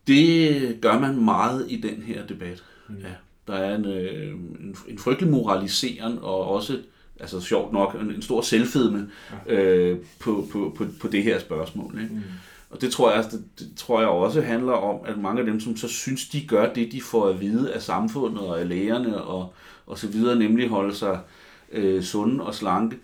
Det 0.08 0.82
gør 0.82 1.00
man 1.00 1.26
meget 1.26 1.66
i 1.70 1.82
den 1.82 2.02
her 2.02 2.28
debat. 2.28 2.64
Mm. 2.90 2.96
Ja. 2.96 3.14
Der 3.48 3.54
er 3.54 3.76
en, 3.76 3.86
øh, 3.86 4.34
en, 4.34 4.76
en 4.88 5.00
frygtelig 5.00 5.32
moralisering, 5.32 6.22
og 6.22 6.48
også 6.48 6.82
altså 7.20 7.42
sjovt 7.42 7.74
nok, 7.74 7.96
en, 8.02 8.12
en 8.12 8.22
stor 8.22 8.42
selvfedme 8.42 9.10
øh, 9.48 9.98
på, 10.20 10.48
på, 10.52 10.74
på, 10.78 10.86
på 11.02 11.08
det 11.08 11.24
her 11.24 11.40
spørgsmål. 11.40 12.00
Ikke? 12.02 12.14
Mm. 12.14 12.22
Og 12.70 12.82
det 12.82 12.92
tror, 12.92 13.12
jeg, 13.12 13.26
det, 13.32 13.44
det 13.60 13.72
tror 13.76 14.00
jeg 14.00 14.10
også 14.10 14.42
handler 14.42 14.74
om, 14.74 15.00
at 15.06 15.18
mange 15.18 15.40
af 15.40 15.46
dem, 15.46 15.60
som 15.60 15.78
så 15.78 15.88
synes, 15.88 16.30
de 16.30 16.48
gør 16.48 16.74
det, 16.74 16.92
de 16.92 17.02
får 17.02 17.28
at 17.28 17.42
vide 17.42 17.74
af 17.74 17.82
samfundet 17.82 18.40
og 18.40 18.60
af 18.60 18.70
lægerne 18.70 19.22
og, 19.22 19.54
og 19.86 19.98
så 19.98 20.08
videre, 20.08 20.40
nemlig 20.40 20.70
holde 20.70 20.96
sig 20.96 21.20
øh, 21.72 22.04
sunde 22.04 22.44
og 22.44 22.56
slanke, 22.56 22.98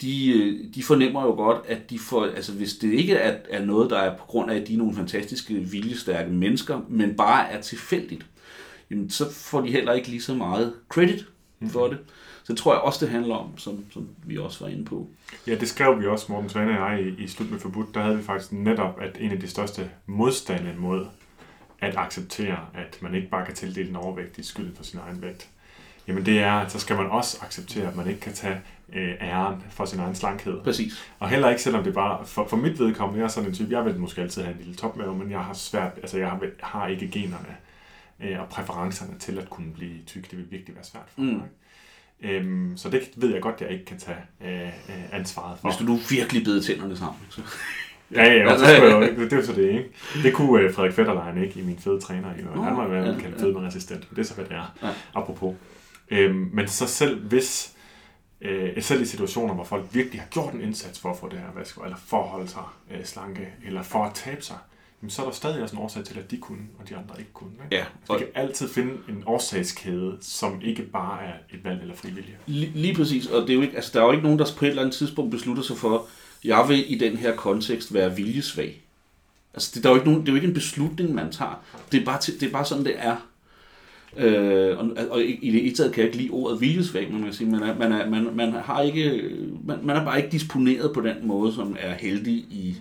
de, 0.00 0.32
øh, 0.32 0.74
de 0.74 0.82
fornemmer 0.82 1.22
jo 1.22 1.30
godt, 1.30 1.58
at 1.66 1.90
de 1.90 1.98
får, 1.98 2.26
altså 2.26 2.52
hvis 2.52 2.74
det 2.74 2.92
ikke 2.92 3.14
er, 3.14 3.36
er 3.50 3.64
noget, 3.64 3.90
der 3.90 3.98
er 3.98 4.16
på 4.16 4.24
grund 4.24 4.50
af, 4.50 4.56
at 4.56 4.68
de 4.68 4.74
er 4.74 4.78
nogle 4.78 4.94
fantastiske, 4.94 5.54
viljestærke 5.54 6.30
mennesker, 6.30 6.80
men 6.88 7.16
bare 7.16 7.50
er 7.50 7.60
tilfældigt, 7.60 8.26
jamen 8.90 9.10
så 9.10 9.32
får 9.32 9.60
de 9.60 9.70
heller 9.70 9.92
ikke 9.92 10.08
lige 10.08 10.22
så 10.22 10.34
meget 10.34 10.72
credit 10.88 11.26
for 11.68 11.88
mm. 11.88 11.96
Så 12.42 12.52
det 12.52 12.56
tror 12.56 12.72
jeg 12.72 12.80
også, 12.80 13.04
det 13.04 13.12
handler 13.12 13.34
om, 13.34 13.58
som, 13.58 13.84
som 13.90 14.08
vi 14.24 14.38
også 14.38 14.64
var 14.64 14.70
inde 14.70 14.84
på. 14.84 15.08
Ja, 15.46 15.54
det 15.54 15.68
skrev 15.68 16.00
vi 16.00 16.06
også, 16.06 16.32
Morten 16.32 16.50
Svane 16.50 16.82
og 16.82 16.92
jeg, 16.92 17.06
i, 17.06 17.22
i 17.22 17.28
Slut 17.28 17.50
med 17.50 17.58
Forbudt. 17.58 17.94
Der 17.94 18.02
havde 18.02 18.16
vi 18.16 18.22
faktisk 18.22 18.52
netop, 18.52 19.00
at 19.00 19.16
en 19.20 19.30
af 19.30 19.40
de 19.40 19.48
største 19.48 19.90
modstande 20.06 20.74
mod 20.78 21.06
at 21.80 21.96
acceptere, 21.96 22.58
at 22.74 22.98
man 23.02 23.14
ikke 23.14 23.28
bare 23.28 23.46
kan 23.46 23.54
tildele 23.54 23.88
en 23.88 23.96
overvægtig 23.96 24.44
skyld 24.44 24.76
for 24.76 24.84
sin 24.84 24.98
egen 25.06 25.22
vægt, 25.22 25.48
jamen 26.08 26.26
det 26.26 26.38
er, 26.38 26.52
at 26.52 26.72
så 26.72 26.78
skal 26.78 26.96
man 26.96 27.06
også 27.06 27.38
acceptere, 27.42 27.88
at 27.88 27.96
man 27.96 28.08
ikke 28.08 28.20
kan 28.20 28.32
tage 28.32 28.60
øh, 28.92 29.14
æren 29.20 29.62
for 29.70 29.84
sin 29.84 30.00
egen 30.00 30.14
slankhed. 30.14 30.60
Præcis. 30.60 31.10
Og 31.18 31.28
heller 31.28 31.48
ikke, 31.48 31.62
selvom 31.62 31.84
det 31.84 31.94
bare, 31.94 32.26
for, 32.26 32.46
for 32.46 32.56
mit 32.56 32.78
vedkommende, 32.78 33.18
jeg 33.18 33.24
er 33.24 33.28
sådan 33.28 33.48
en 33.48 33.54
type, 33.54 33.72
jeg 33.72 33.84
vil 33.84 34.00
måske 34.00 34.22
altid 34.22 34.42
have 34.42 34.52
en 34.52 34.58
lille 34.58 34.74
topmave, 34.74 35.16
men 35.16 35.30
jeg 35.30 35.40
har 35.40 35.54
svært, 35.54 35.92
altså 35.96 36.18
jeg 36.18 36.30
har, 36.30 36.40
har 36.60 36.86
ikke 36.86 37.08
generne 37.08 37.56
øh, 38.20 38.40
og 38.40 38.48
præferencerne 38.48 39.18
til 39.18 39.38
at 39.38 39.50
kunne 39.50 39.72
blive 39.72 40.02
tyk. 40.06 40.30
Det 40.30 40.38
vil 40.38 40.50
virkelig 40.50 40.74
være 40.74 40.84
svært 40.84 41.08
for 41.08 41.20
mig. 41.20 41.34
Mm. 41.34 41.42
Øhm, 42.22 42.72
så 42.76 42.90
det 42.90 43.10
ved 43.16 43.32
jeg 43.32 43.42
godt, 43.42 43.54
at 43.54 43.60
jeg 43.60 43.70
ikke 43.70 43.84
kan 43.84 43.98
tage 43.98 44.18
øh, 44.44 44.66
øh 44.66 45.12
ansvaret 45.12 45.58
for. 45.58 45.68
Hvis 45.68 45.78
du 45.78 45.84
nu 45.84 45.98
virkelig 46.10 46.44
beder 46.44 46.62
tænderne 46.62 46.96
sammen. 46.96 47.20
Så. 47.30 47.40
ja, 48.14 48.32
ja, 48.32 48.58
så 48.58 48.64
skulle 48.64 48.96
jeg 48.96 49.18
jo, 49.18 49.24
det 49.24 49.32
er 49.32 49.42
så 49.42 49.52
det, 49.52 49.68
ikke? 49.68 49.90
Det 50.22 50.32
kunne 50.32 50.62
øh, 50.62 50.74
Frederik 50.74 50.94
Fetterlein 50.94 51.44
ikke 51.44 51.60
i 51.60 51.62
min 51.62 51.78
fede 51.78 52.00
træner. 52.00 52.28
Jo. 52.56 52.62
Han 52.62 52.76
var 52.76 52.86
jo 52.86 52.94
ja, 52.94 53.18
kaldt 53.18 53.56
ja. 53.56 53.66
resistent. 53.66 54.08
Det 54.10 54.18
er 54.18 54.22
så, 54.22 54.34
hvad 54.34 54.44
det 54.44 54.52
er. 54.52 54.76
Ja. 54.82 54.88
Apropos. 55.14 55.54
Øhm, 56.10 56.50
men 56.52 56.68
så 56.68 56.86
selv 56.86 57.20
hvis, 57.20 57.72
øh, 58.40 58.82
selv 58.82 59.02
i 59.02 59.04
situationer, 59.04 59.54
hvor 59.54 59.64
folk 59.64 59.84
virkelig 59.92 60.20
har 60.20 60.28
gjort 60.28 60.54
en 60.54 60.60
indsats 60.60 61.00
for 61.00 61.10
at 61.10 61.16
få 61.16 61.28
det 61.28 61.38
her 61.38 61.52
vask, 61.54 61.76
eller 61.84 61.96
for 61.96 62.22
at 62.22 62.28
holde 62.28 62.48
sig 62.48 62.62
øh, 62.90 63.04
slanke, 63.04 63.48
eller 63.66 63.82
for 63.82 64.04
at 64.04 64.14
tabe 64.14 64.42
sig, 64.42 64.56
jamen, 65.02 65.10
så 65.10 65.22
er 65.22 65.26
der 65.26 65.32
stadig 65.32 65.62
også 65.62 65.76
en 65.76 65.82
årsag 65.82 66.04
til, 66.04 66.18
at 66.18 66.30
de 66.30 66.36
kunne, 66.36 66.66
og 66.78 66.88
de 66.88 66.96
andre 66.96 67.14
ikke 67.18 67.32
kunne. 67.32 67.50
Ikke? 67.64 67.76
Ja. 67.76 67.84
Så 68.04 68.12
vi 68.12 68.18
kan 68.18 68.28
altid 68.34 68.68
finde 68.68 68.92
en 69.08 69.22
årsagskæde, 69.26 70.18
som 70.20 70.60
ikke 70.62 70.82
bare 70.82 71.22
er 71.22 71.34
et 71.54 71.64
valg 71.64 71.80
eller 71.80 71.94
frivillige. 71.94 72.36
Lige, 72.46 72.72
lige 72.74 72.94
præcis, 72.94 73.26
og 73.26 73.42
det 73.42 73.50
er 73.50 73.54
jo 73.54 73.60
ikke, 73.62 73.76
altså, 73.76 73.90
der 73.94 74.00
er 74.00 74.04
jo 74.04 74.12
ikke 74.12 74.24
nogen, 74.24 74.38
der 74.38 74.46
på 74.56 74.64
et 74.64 74.68
eller 74.68 74.82
andet 74.82 74.94
tidspunkt 74.94 75.30
beslutter 75.30 75.62
sig 75.62 75.76
for, 75.76 76.06
jeg 76.44 76.64
vil 76.68 76.92
i 76.92 76.98
den 76.98 77.16
her 77.16 77.36
kontekst 77.36 77.94
være 77.94 78.16
viljesvag. 78.16 78.82
Altså, 79.54 79.70
det, 79.74 79.82
der 79.82 79.88
er 79.88 79.92
jo 79.92 79.98
ikke 79.98 80.10
nogen, 80.10 80.20
det 80.20 80.28
er 80.28 80.32
jo 80.32 80.36
ikke 80.36 80.48
en 80.48 80.54
beslutning, 80.54 81.14
man 81.14 81.32
tager. 81.32 81.62
Det 81.92 82.00
er 82.00 82.04
bare, 82.04 82.18
det 82.18 82.42
er 82.42 82.52
bare 82.52 82.64
sådan, 82.64 82.84
det 82.84 82.94
er. 82.96 83.16
Øh, 84.16 84.78
og, 84.78 84.90
og 85.10 85.22
i 85.22 85.50
det 85.50 85.76
taget 85.76 85.92
kan 85.92 86.00
jeg 86.00 86.08
ikke 86.08 86.22
lide 86.22 86.30
ordet 86.30 86.60
viljesvag, 86.60 87.12
men 87.12 87.20
man, 87.20 87.32
sige, 87.32 87.50
man, 87.50 87.62
er, 87.62 87.78
man, 87.78 87.92
er, 87.92 88.10
man, 88.10 88.36
man, 88.36 88.52
har 88.52 88.82
ikke, 88.82 89.30
man, 89.64 89.78
man 89.82 89.96
er 89.96 90.04
bare 90.04 90.16
ikke 90.16 90.32
disponeret 90.32 90.92
på 90.94 91.00
den 91.00 91.16
måde, 91.22 91.54
som 91.54 91.76
er 91.78 91.92
heldig 91.92 92.34
i, 92.34 92.76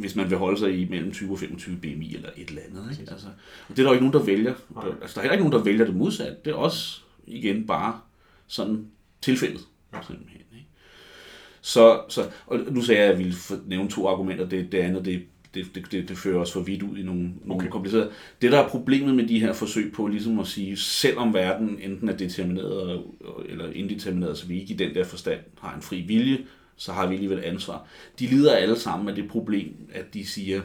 hvis 0.00 0.16
man 0.16 0.30
vil 0.30 0.38
holde 0.38 0.58
sig 0.58 0.78
i 0.78 0.88
mellem 0.88 1.12
20 1.12 1.32
og 1.32 1.38
25 1.38 1.76
BMI 1.76 2.14
eller 2.14 2.28
et 2.36 2.48
eller 2.48 2.62
andet. 2.68 2.98
Ikke? 3.00 3.12
Altså, 3.12 3.26
og 3.68 3.76
det 3.76 3.78
er 3.78 3.82
der 3.82 3.90
jo 3.90 3.92
ikke 3.92 4.06
nogen, 4.06 4.20
der 4.20 4.32
vælger. 4.32 4.54
Der, 4.74 4.94
altså, 5.02 5.14
der 5.14 5.18
er 5.18 5.22
heller 5.22 5.32
ikke 5.32 5.44
nogen, 5.44 5.58
der 5.58 5.64
vælger 5.64 5.84
det 5.84 5.96
modsat. 5.96 6.44
Det 6.44 6.50
er 6.50 6.54
også 6.54 7.00
igen 7.26 7.66
bare 7.66 8.00
sådan 8.46 8.86
tilfældet. 9.20 9.60
Ja. 9.92 9.98
Simpelthen, 10.06 10.40
ikke? 10.52 10.66
Så, 11.60 12.00
så, 12.08 12.30
og 12.46 12.58
nu 12.70 12.82
sagde 12.82 13.00
jeg, 13.00 13.10
at 13.10 13.16
jeg 13.16 13.24
ville 13.24 13.36
nævne 13.66 13.90
to 13.90 14.08
argumenter. 14.08 14.48
Det, 14.48 14.72
det 14.72 14.78
andet, 14.78 15.04
det 15.04 15.22
det, 15.56 15.74
det, 15.74 15.92
det, 15.92 16.08
det 16.08 16.18
fører 16.18 16.40
os 16.40 16.52
for 16.52 16.60
vidt 16.60 16.82
ud 16.82 16.98
i 16.98 17.02
nogle, 17.02 17.30
nogle 17.44 17.62
okay. 17.62 17.70
komplicerede... 17.70 18.10
Det, 18.42 18.52
der 18.52 18.58
er 18.58 18.68
problemet 18.68 19.14
med 19.14 19.26
de 19.26 19.40
her 19.40 19.52
forsøg 19.52 19.92
på 19.92 20.06
ligesom 20.06 20.38
at 20.38 20.46
sige, 20.46 20.76
selvom 20.76 21.34
verden 21.34 21.78
enten 21.82 22.08
er 22.08 22.16
determineret 22.16 23.02
eller 23.48 23.72
indetermineret, 23.72 24.38
så 24.38 24.46
vi 24.46 24.60
ikke 24.60 24.74
i 24.74 24.76
den 24.76 24.94
der 24.94 25.04
forstand 25.04 25.40
har 25.60 25.74
en 25.74 25.82
fri 25.82 26.00
vilje, 26.00 26.38
så 26.76 26.92
har 26.92 27.06
vi 27.06 27.14
alligevel 27.14 27.44
ansvar. 27.44 27.86
De 28.18 28.26
lider 28.26 28.52
alle 28.52 28.78
sammen 28.78 29.08
af 29.08 29.14
det 29.14 29.28
problem, 29.28 29.74
at 29.92 30.14
de 30.14 30.26
siger, 30.26 30.62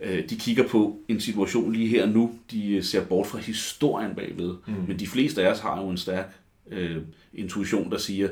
øh, 0.00 0.28
de 0.30 0.36
kigger 0.36 0.68
på 0.68 0.98
en 1.08 1.20
situation 1.20 1.72
lige 1.72 1.88
her 1.88 2.06
nu, 2.06 2.38
de 2.50 2.82
ser 2.82 3.04
bort 3.04 3.26
fra 3.26 3.38
historien 3.38 4.14
bagved, 4.14 4.54
mm. 4.66 4.74
men 4.88 4.98
de 4.98 5.06
fleste 5.06 5.42
af 5.42 5.50
os 5.50 5.60
har 5.60 5.80
jo 5.80 5.88
en 5.88 5.96
stærk 5.96 6.36
øh, 6.70 7.02
intuition, 7.34 7.90
der 7.90 7.98
siger, 7.98 8.28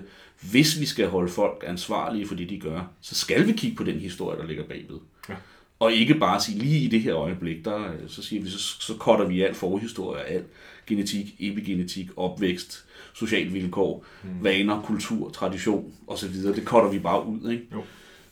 hvis 0.51 0.81
vi 0.81 0.87
skal 0.87 1.09
holde 1.09 1.33
folk 1.33 1.65
ansvarlige 1.67 2.27
for 2.27 2.35
det, 2.35 2.51
de 2.51 2.61
gør, 2.61 2.91
så 3.01 3.15
skal 3.15 3.47
vi 3.47 3.53
kigge 3.53 3.77
på 3.77 3.85
den 3.85 3.99
historie, 3.99 4.39
der 4.39 4.47
ligger 4.47 4.65
bagved. 4.65 4.99
Ja. 5.29 5.35
Og 5.79 5.93
ikke 5.93 6.15
bare 6.15 6.41
sige, 6.41 6.59
lige 6.59 6.81
i 6.81 6.89
det 6.89 7.01
her 7.01 7.17
øjeblik, 7.17 7.65
der, 7.65 7.93
øh, 7.93 8.09
så 8.09 8.23
siger 8.23 8.43
vi, 8.43 8.51
så, 8.51 8.59
så 8.59 8.95
korter 8.99 9.27
vi 9.27 9.43
alt 9.43 9.57
forhistorie, 9.57 10.25
alt 10.25 10.47
genetik, 10.87 11.35
epigenetik, 11.39 12.09
opvækst, 12.17 12.85
social 13.15 13.53
vilkår, 13.53 14.05
mm. 14.23 14.45
vaner, 14.45 14.83
kultur, 14.83 15.31
tradition 15.31 15.93
osv. 16.07 16.35
Det 16.35 16.65
korter 16.65 16.91
vi 16.91 16.99
bare 16.99 17.27
ud. 17.27 17.51
Ikke? 17.51 17.67
Jo. 17.73 17.83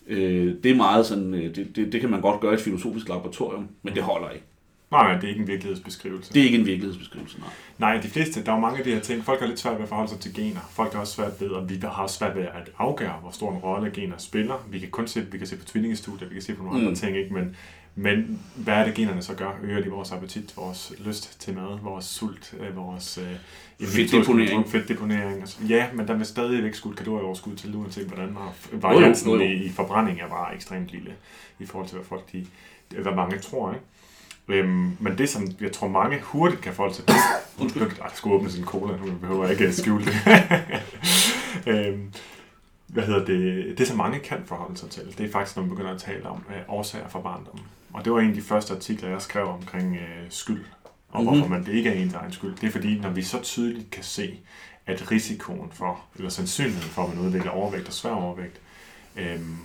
Øh, 0.07 0.55
det 0.63 0.71
er 0.71 0.77
meget 0.77 1.07
sådan, 1.07 1.35
øh, 1.35 1.55
det, 1.55 1.77
det, 1.77 1.93
det 1.93 2.01
kan 2.01 2.11
man 2.11 2.21
godt 2.21 2.41
gøre 2.41 2.53
i 2.53 2.55
et 2.55 2.61
filosofisk 2.61 3.09
laboratorium, 3.09 3.69
men 3.83 3.95
det 3.95 4.03
holder 4.03 4.31
ikke. 4.31 4.45
Nej, 4.91 5.15
det 5.15 5.25
er 5.25 5.29
ikke 5.29 5.41
en 5.41 5.47
virkelighedsbeskrivelse. 5.47 6.33
Det 6.33 6.41
er 6.41 6.45
ikke 6.45 6.59
en 6.59 6.67
virkelighedsbeskrivelse, 6.67 7.39
nej. 7.39 7.49
Nej, 7.79 8.01
de 8.03 8.09
fleste, 8.09 8.45
der 8.45 8.53
er 8.53 8.57
jo 8.57 8.61
mange 8.61 8.79
af 8.79 8.85
de 8.85 8.95
her 8.95 9.01
ting, 9.01 9.25
folk 9.25 9.41
har 9.41 9.47
lidt 9.47 9.61
svært 9.61 9.75
ved 9.75 9.83
at 9.83 9.89
forholde 9.89 10.11
sig 10.11 10.21
til 10.21 10.35
gener. 10.35 10.61
Folk 10.71 10.93
har 10.93 11.01
også 11.01 11.13
svært 11.13 11.41
ved, 11.41 11.49
og 11.49 11.71
vi 11.71 11.79
har 11.83 12.03
også 12.03 12.19
svært 12.19 12.37
ved 12.37 12.43
at 12.43 12.71
afgøre, 12.79 13.13
hvor 13.21 13.31
stor 13.31 13.53
en 13.53 13.59
rolle 13.59 13.91
gener 13.91 14.17
spiller. 14.19 14.67
Vi 14.71 14.79
kan 14.79 14.91
kun 14.91 15.07
se, 15.07 15.27
vi 15.33 15.39
kan 15.39 15.47
se 15.47 15.57
på 15.57 15.65
tvillingestudier, 15.65 16.29
vi 16.29 16.35
kan 16.35 16.43
se 16.43 16.55
på 16.55 16.63
nogle 16.63 16.81
mm. 16.81 16.87
andre 16.87 17.01
ting, 17.01 17.17
ikke? 17.17 17.35
Men, 17.35 17.57
men 18.01 18.41
hvad 18.55 18.75
er 18.75 18.85
det, 18.85 18.95
generne 18.95 19.23
så 19.23 19.35
gør? 19.35 19.51
Øger 19.63 19.83
de 19.83 19.91
vores 19.91 20.13
appetit, 20.13 20.57
vores 20.57 20.93
lyst 20.99 21.41
til 21.41 21.55
mad, 21.55 21.79
vores 21.83 22.05
sult, 22.05 22.55
øh, 22.61 22.77
vores 22.77 23.19
øh, 23.19 23.89
fedtdeponering? 23.89 24.69
Fedtdeponering. 24.69 25.45
Ja, 25.69 25.87
men 25.93 26.09
der 26.09 26.15
vil 26.15 26.27
stadigvæk 26.27 26.75
skudt 26.75 26.97
kalorieoverskud 26.97 27.57
til, 27.57 27.75
uanset 27.75 28.07
hvordan 28.07 28.37
variansen 28.73 29.41
i, 29.41 29.53
i 29.53 29.69
forbrænding 29.69 30.21
er 30.21 30.29
bare 30.29 30.55
ekstremt 30.55 30.89
lille, 30.89 31.15
i 31.59 31.67
forhold 31.67 31.89
til, 31.89 31.97
hvad 31.97 32.07
folk 32.07 32.33
de, 32.33 32.47
hvad 32.89 33.15
mange 33.15 33.39
tror, 33.39 33.73
ikke? 33.73 33.85
Øhm, 34.49 34.97
men 35.01 35.19
det, 35.19 35.29
som 35.29 35.49
jeg 35.61 35.73
tror 35.73 35.89
mange 35.89 36.21
hurtigt 36.21 36.61
kan 36.61 36.73
forholde 36.73 36.95
sig 36.95 37.07
til... 37.07 37.17
Undskyld. 37.61 37.83
Ej, 37.83 37.89
jeg 38.03 38.11
skulle 38.15 38.37
åbne 38.37 38.51
sin 38.51 38.65
cola, 38.65 38.97
nu 38.97 39.13
behøver 39.21 39.43
jeg 39.43 39.53
ikke 39.53 39.67
at 39.67 39.75
skjule 39.75 40.05
det. 40.05 40.15
øhm, 41.73 42.13
hvad 42.87 43.03
hedder 43.03 43.25
det? 43.25 43.79
Det, 43.79 43.89
som 43.89 43.97
mange 43.97 44.19
kan 44.19 44.39
forholde 44.47 44.77
sig 44.77 44.91
til, 44.91 45.19
det 45.19 45.27
er 45.27 45.33
faktisk, 45.33 45.57
når 45.57 45.63
man 45.63 45.71
begynder 45.71 45.95
at 45.95 46.01
tale 46.01 46.29
om 46.29 46.45
øh, 46.49 46.57
årsager 46.69 47.09
for 47.09 47.21
barndommen. 47.21 47.65
Og 47.93 48.05
det 48.05 48.13
var 48.13 48.21
en 48.21 48.29
af 48.29 48.35
de 48.35 48.43
første 48.43 48.75
artikler, 48.75 49.09
jeg 49.09 49.23
skrev 49.23 49.49
omkring 49.49 49.97
øh, 49.97 50.27
skyld, 50.29 50.65
og 51.09 51.23
mm-hmm. 51.23 51.39
hvorfor 51.39 51.55
man 51.55 51.65
det 51.65 51.73
ikke 51.73 51.91
er 51.91 52.03
ens 52.03 52.15
egen 52.15 52.33
skyld. 52.33 52.57
Det 52.57 52.67
er 52.67 52.71
fordi, 52.71 52.99
når 52.99 53.11
vi 53.11 53.23
så 53.23 53.43
tydeligt 53.43 53.91
kan 53.91 54.05
se, 54.05 54.39
at 54.87 55.11
risikoen 55.11 55.71
for, 55.73 56.01
eller 56.17 56.31
sandsynligheden 56.31 56.91
for, 56.91 57.03
at 57.03 57.15
man 57.15 57.27
udvikler 57.27 57.51
overvægt 57.51 57.89
og 57.89 57.93
svær 57.93 58.11
overvægt, 58.11 58.61
øhm, 59.17 59.59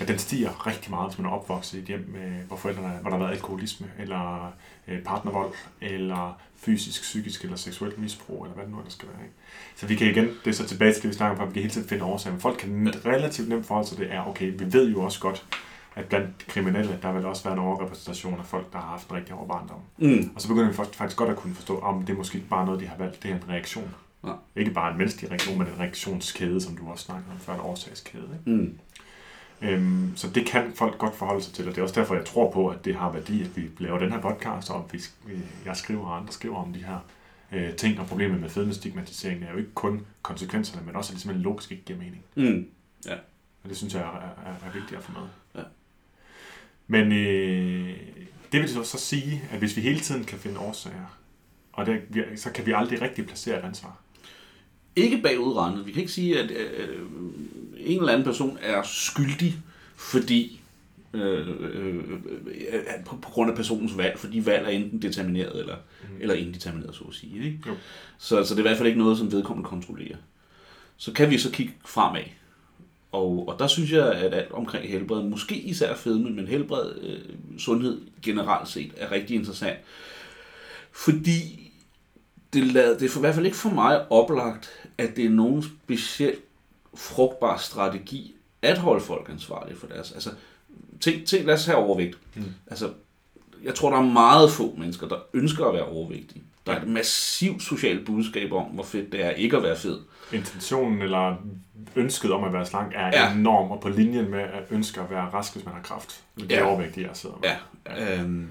at 0.00 0.08
den 0.08 0.18
stiger 0.18 0.66
rigtig 0.66 0.90
meget, 0.90 1.10
hvis 1.10 1.18
man 1.18 1.26
er 1.26 1.30
opvokset 1.30 1.78
i 1.78 1.80
et 1.80 1.86
hjem, 1.86 2.08
med, 2.12 2.44
hvor, 2.46 2.56
forældrene, 2.56 2.98
hvor 3.00 3.10
der 3.10 3.16
har 3.16 3.24
været 3.24 3.34
alkoholisme, 3.34 3.86
eller 3.98 4.52
øh, 4.88 5.02
partnervold, 5.02 5.52
eller 5.80 6.40
fysisk, 6.56 7.02
psykisk 7.02 7.44
eller 7.44 7.56
seksuelt 7.56 7.98
misbrug, 7.98 8.44
eller 8.44 8.54
hvad 8.54 8.64
det 8.64 8.72
nu 8.72 8.78
ellers 8.78 8.92
skal 8.92 9.08
være. 9.08 9.22
Ikke? 9.22 9.34
Så 9.76 9.86
vi 9.86 9.94
kan 9.94 10.06
igen, 10.06 10.28
det 10.44 10.50
er 10.50 10.54
så 10.54 10.66
tilbage 10.66 10.92
til 10.92 11.02
det, 11.02 11.08
vi 11.10 11.14
snakker 11.14 11.42
om, 11.42 11.48
at 11.48 11.48
vi 11.48 11.52
kan 11.54 11.62
hele 11.62 11.74
tiden 11.74 11.88
finde 11.88 12.04
årsager, 12.04 12.32
men 12.32 12.40
folk 12.40 12.58
kan 12.58 12.94
relativt 13.06 13.48
nemt 13.48 13.66
forholde 13.66 13.88
sig 13.88 13.98
det, 13.98 14.12
er 14.12 14.28
okay, 14.28 14.52
vi 14.58 14.72
ved 14.72 14.90
jo 14.90 15.02
også 15.02 15.20
godt, 15.20 15.46
at 15.94 16.04
blandt 16.04 16.46
kriminelle, 16.48 16.98
der 17.02 17.12
vil 17.12 17.26
også 17.26 17.44
være 17.44 17.52
en 17.52 17.58
overrepræsentation 17.58 18.38
af 18.38 18.44
folk, 18.44 18.72
der 18.72 18.78
har 18.78 18.86
haft 18.86 19.08
en 19.08 19.16
rigtig 19.16 19.34
hård 19.34 19.48
barndom. 19.48 19.80
Mm. 19.98 20.30
Og 20.34 20.40
så 20.40 20.48
begynder 20.48 20.68
vi 20.68 20.74
faktisk 20.74 21.16
godt 21.16 21.30
at 21.30 21.36
kunne 21.36 21.54
forstå, 21.54 21.78
om 21.78 22.02
det 22.02 22.12
er 22.12 22.16
måske 22.16 22.36
ikke 22.36 22.48
bare 22.48 22.66
noget, 22.66 22.80
de 22.80 22.86
har 22.86 22.96
valgt, 22.96 23.22
det 23.22 23.30
er 23.30 23.34
en 23.34 23.48
reaktion. 23.48 23.94
Ja. 24.26 24.32
Ikke 24.56 24.70
bare 24.70 24.90
en 24.90 24.98
menneskelig 24.98 25.30
reaktion, 25.30 25.58
men 25.58 25.66
en 25.66 25.78
reaktionskæde, 25.78 26.60
som 26.60 26.76
du 26.76 26.90
også 26.90 27.04
snakkede 27.04 27.30
om 27.32 27.38
før, 27.38 27.54
en 27.54 27.60
årsagskæde. 27.60 28.28
Ikke? 28.46 28.58
Mm. 28.58 28.78
Øhm, 29.62 30.12
så 30.16 30.30
det 30.30 30.46
kan 30.46 30.72
folk 30.74 30.98
godt 30.98 31.14
forholde 31.14 31.42
sig 31.42 31.54
til, 31.54 31.68
og 31.68 31.70
det 31.70 31.78
er 31.78 31.82
også 31.82 32.00
derfor, 32.00 32.14
jeg 32.14 32.24
tror 32.24 32.50
på, 32.50 32.68
at 32.68 32.84
det 32.84 32.94
har 32.94 33.12
værdi, 33.12 33.42
at 33.42 33.56
vi 33.56 33.70
laver 33.78 33.98
den 33.98 34.12
her 34.12 34.20
podcast, 34.20 34.70
og 34.70 34.90
vi, 34.92 35.00
jeg 35.64 35.76
skriver 35.76 36.06
og 36.06 36.16
andre 36.16 36.32
skriver 36.32 36.56
om 36.56 36.72
de 36.72 36.84
her 36.84 36.98
øh, 37.52 37.76
ting, 37.76 38.00
og 38.00 38.06
problemet 38.06 38.40
med 38.40 38.48
fedmestigmatisering 38.48 39.44
er 39.44 39.52
jo 39.52 39.58
ikke 39.58 39.74
kun 39.74 40.06
konsekvenserne, 40.22 40.86
men 40.86 40.96
også 40.96 41.12
at 41.12 41.14
det 41.14 41.22
simpelthen 41.22 41.44
logisk 41.44 41.72
ikke 41.72 41.84
giver 41.84 41.98
mening. 41.98 42.22
Mm. 42.34 42.66
Ja. 43.06 43.14
Og 43.62 43.68
det 43.68 43.76
synes 43.76 43.94
jeg 43.94 44.02
er, 44.02 44.50
er, 44.50 44.68
er 44.68 44.72
vigtigt 44.72 44.98
at 44.98 45.04
få 45.04 45.12
med. 45.12 45.28
Men 46.86 47.12
øh, 47.12 47.96
det 48.52 48.60
vil 48.60 48.68
så, 48.68 48.84
så 48.84 48.98
sige, 48.98 49.42
at 49.50 49.58
hvis 49.58 49.76
vi 49.76 49.80
hele 49.80 50.00
tiden 50.00 50.24
kan 50.24 50.38
finde 50.38 50.58
årsager, 50.58 51.18
og 51.72 51.86
det, 51.86 52.00
så 52.36 52.52
kan 52.52 52.66
vi 52.66 52.72
aldrig 52.72 53.02
rigtig 53.02 53.26
placere 53.26 53.58
et 53.58 53.64
ansvar. 53.64 54.00
Ikke 54.96 55.18
bagudregnet. 55.22 55.86
Vi 55.86 55.92
kan 55.92 56.00
ikke 56.00 56.12
sige, 56.12 56.40
at 56.40 56.50
øh, 56.50 56.98
en 57.76 57.98
eller 57.98 58.12
anden 58.12 58.24
person 58.24 58.58
er 58.62 58.82
skyldig, 58.82 59.56
fordi 59.96 60.60
øh, 61.14 61.48
øh, 61.60 61.96
øh, 61.96 63.04
på, 63.06 63.16
på 63.16 63.30
grund 63.30 63.50
af 63.50 63.56
personens 63.56 63.96
valg, 63.96 64.18
fordi 64.18 64.46
valg 64.46 64.64
er 64.64 64.70
enten 64.70 65.02
determineret 65.02 65.60
eller, 65.60 65.76
mm. 66.02 66.16
eller 66.20 66.34
indetermineret, 66.34 66.94
så 66.94 67.04
at 67.04 67.14
sige. 67.14 67.44
Ikke? 67.44 67.58
Jo. 67.66 67.74
Så, 68.18 68.44
så 68.44 68.54
det 68.54 68.60
er 68.60 68.64
i 68.64 68.68
hvert 68.68 68.76
fald 68.76 68.88
ikke 68.88 69.00
noget, 69.00 69.18
som 69.18 69.32
vedkommende 69.32 69.68
kontrollerer. 69.68 70.16
Så 70.96 71.12
kan 71.12 71.30
vi 71.30 71.38
så 71.38 71.50
kigge 71.50 71.72
fremad. 71.84 72.22
Og, 73.14 73.44
og 73.48 73.58
der 73.58 73.66
synes 73.66 73.92
jeg, 73.92 74.12
at 74.12 74.34
alt 74.34 74.52
omkring 74.52 74.88
helbred, 74.88 75.22
måske 75.22 75.54
især 75.54 75.94
fedme, 75.94 76.30
men 76.30 76.46
helbred, 76.46 76.92
øh, 77.00 77.18
sundhed 77.58 78.00
generelt 78.22 78.68
set, 78.68 78.92
er 78.96 79.12
rigtig 79.12 79.36
interessant. 79.36 79.78
Fordi 80.92 81.72
det, 82.52 82.66
lader, 82.66 82.98
det 82.98 83.06
er 83.06 83.10
for, 83.10 83.20
i 83.20 83.20
hvert 83.20 83.34
fald 83.34 83.46
ikke 83.46 83.58
for 83.58 83.70
mig 83.70 84.12
oplagt, 84.12 84.70
at 84.98 85.16
det 85.16 85.24
er 85.24 85.30
nogen 85.30 85.62
speciel 85.62 86.34
frugtbar 86.94 87.56
strategi 87.56 88.34
at 88.62 88.78
holde 88.78 89.04
folk 89.04 89.28
ansvarlige 89.28 89.76
for 89.76 89.86
deres. 89.86 90.12
Altså, 90.12 90.30
tænk, 91.00 91.26
tænk, 91.26 91.46
lad 91.46 91.54
os 91.54 91.66
have 91.66 91.78
overvægt. 91.78 92.18
Mm. 92.34 92.42
Altså, 92.66 92.90
jeg 93.64 93.74
tror, 93.74 93.90
der 93.90 93.96
er 93.96 94.12
meget 94.12 94.50
få 94.50 94.74
mennesker, 94.78 95.08
der 95.08 95.18
ønsker 95.34 95.66
at 95.66 95.74
være 95.74 95.84
overvægtige. 95.86 96.42
Der 96.66 96.72
er 96.72 96.82
et 96.82 96.88
massivt 96.88 97.62
socialt 97.62 98.06
budskab 98.06 98.52
om, 98.52 98.64
hvor 98.64 98.84
fedt 98.84 99.12
det 99.12 99.24
er 99.24 99.30
ikke 99.30 99.56
at 99.56 99.62
være 99.62 99.76
fed. 99.76 99.98
Intentionen 100.32 101.02
eller 101.02 101.36
ønsket 101.96 102.32
om 102.32 102.44
at 102.44 102.52
være 102.52 102.66
slank 102.66 102.92
er 102.94 103.06
ja. 103.06 103.32
enorm, 103.32 103.70
og 103.70 103.80
på 103.80 103.88
linjen 103.88 104.30
med 104.30 104.40
at 104.40 104.62
ønske 104.70 105.00
at 105.00 105.10
være 105.10 105.24
rask, 105.24 105.52
hvis 105.52 105.64
man 105.64 105.74
har 105.74 105.82
kraft. 105.82 106.24
Det 106.40 106.52
er 106.52 106.58
ja. 106.58 106.64
overvægtige, 106.64 107.06
jeg 107.06 107.16
sidder 107.16 107.36
med. 107.42 107.48
Ja. 107.48 108.04
ja. 108.06 108.20
Øhm, 108.20 108.48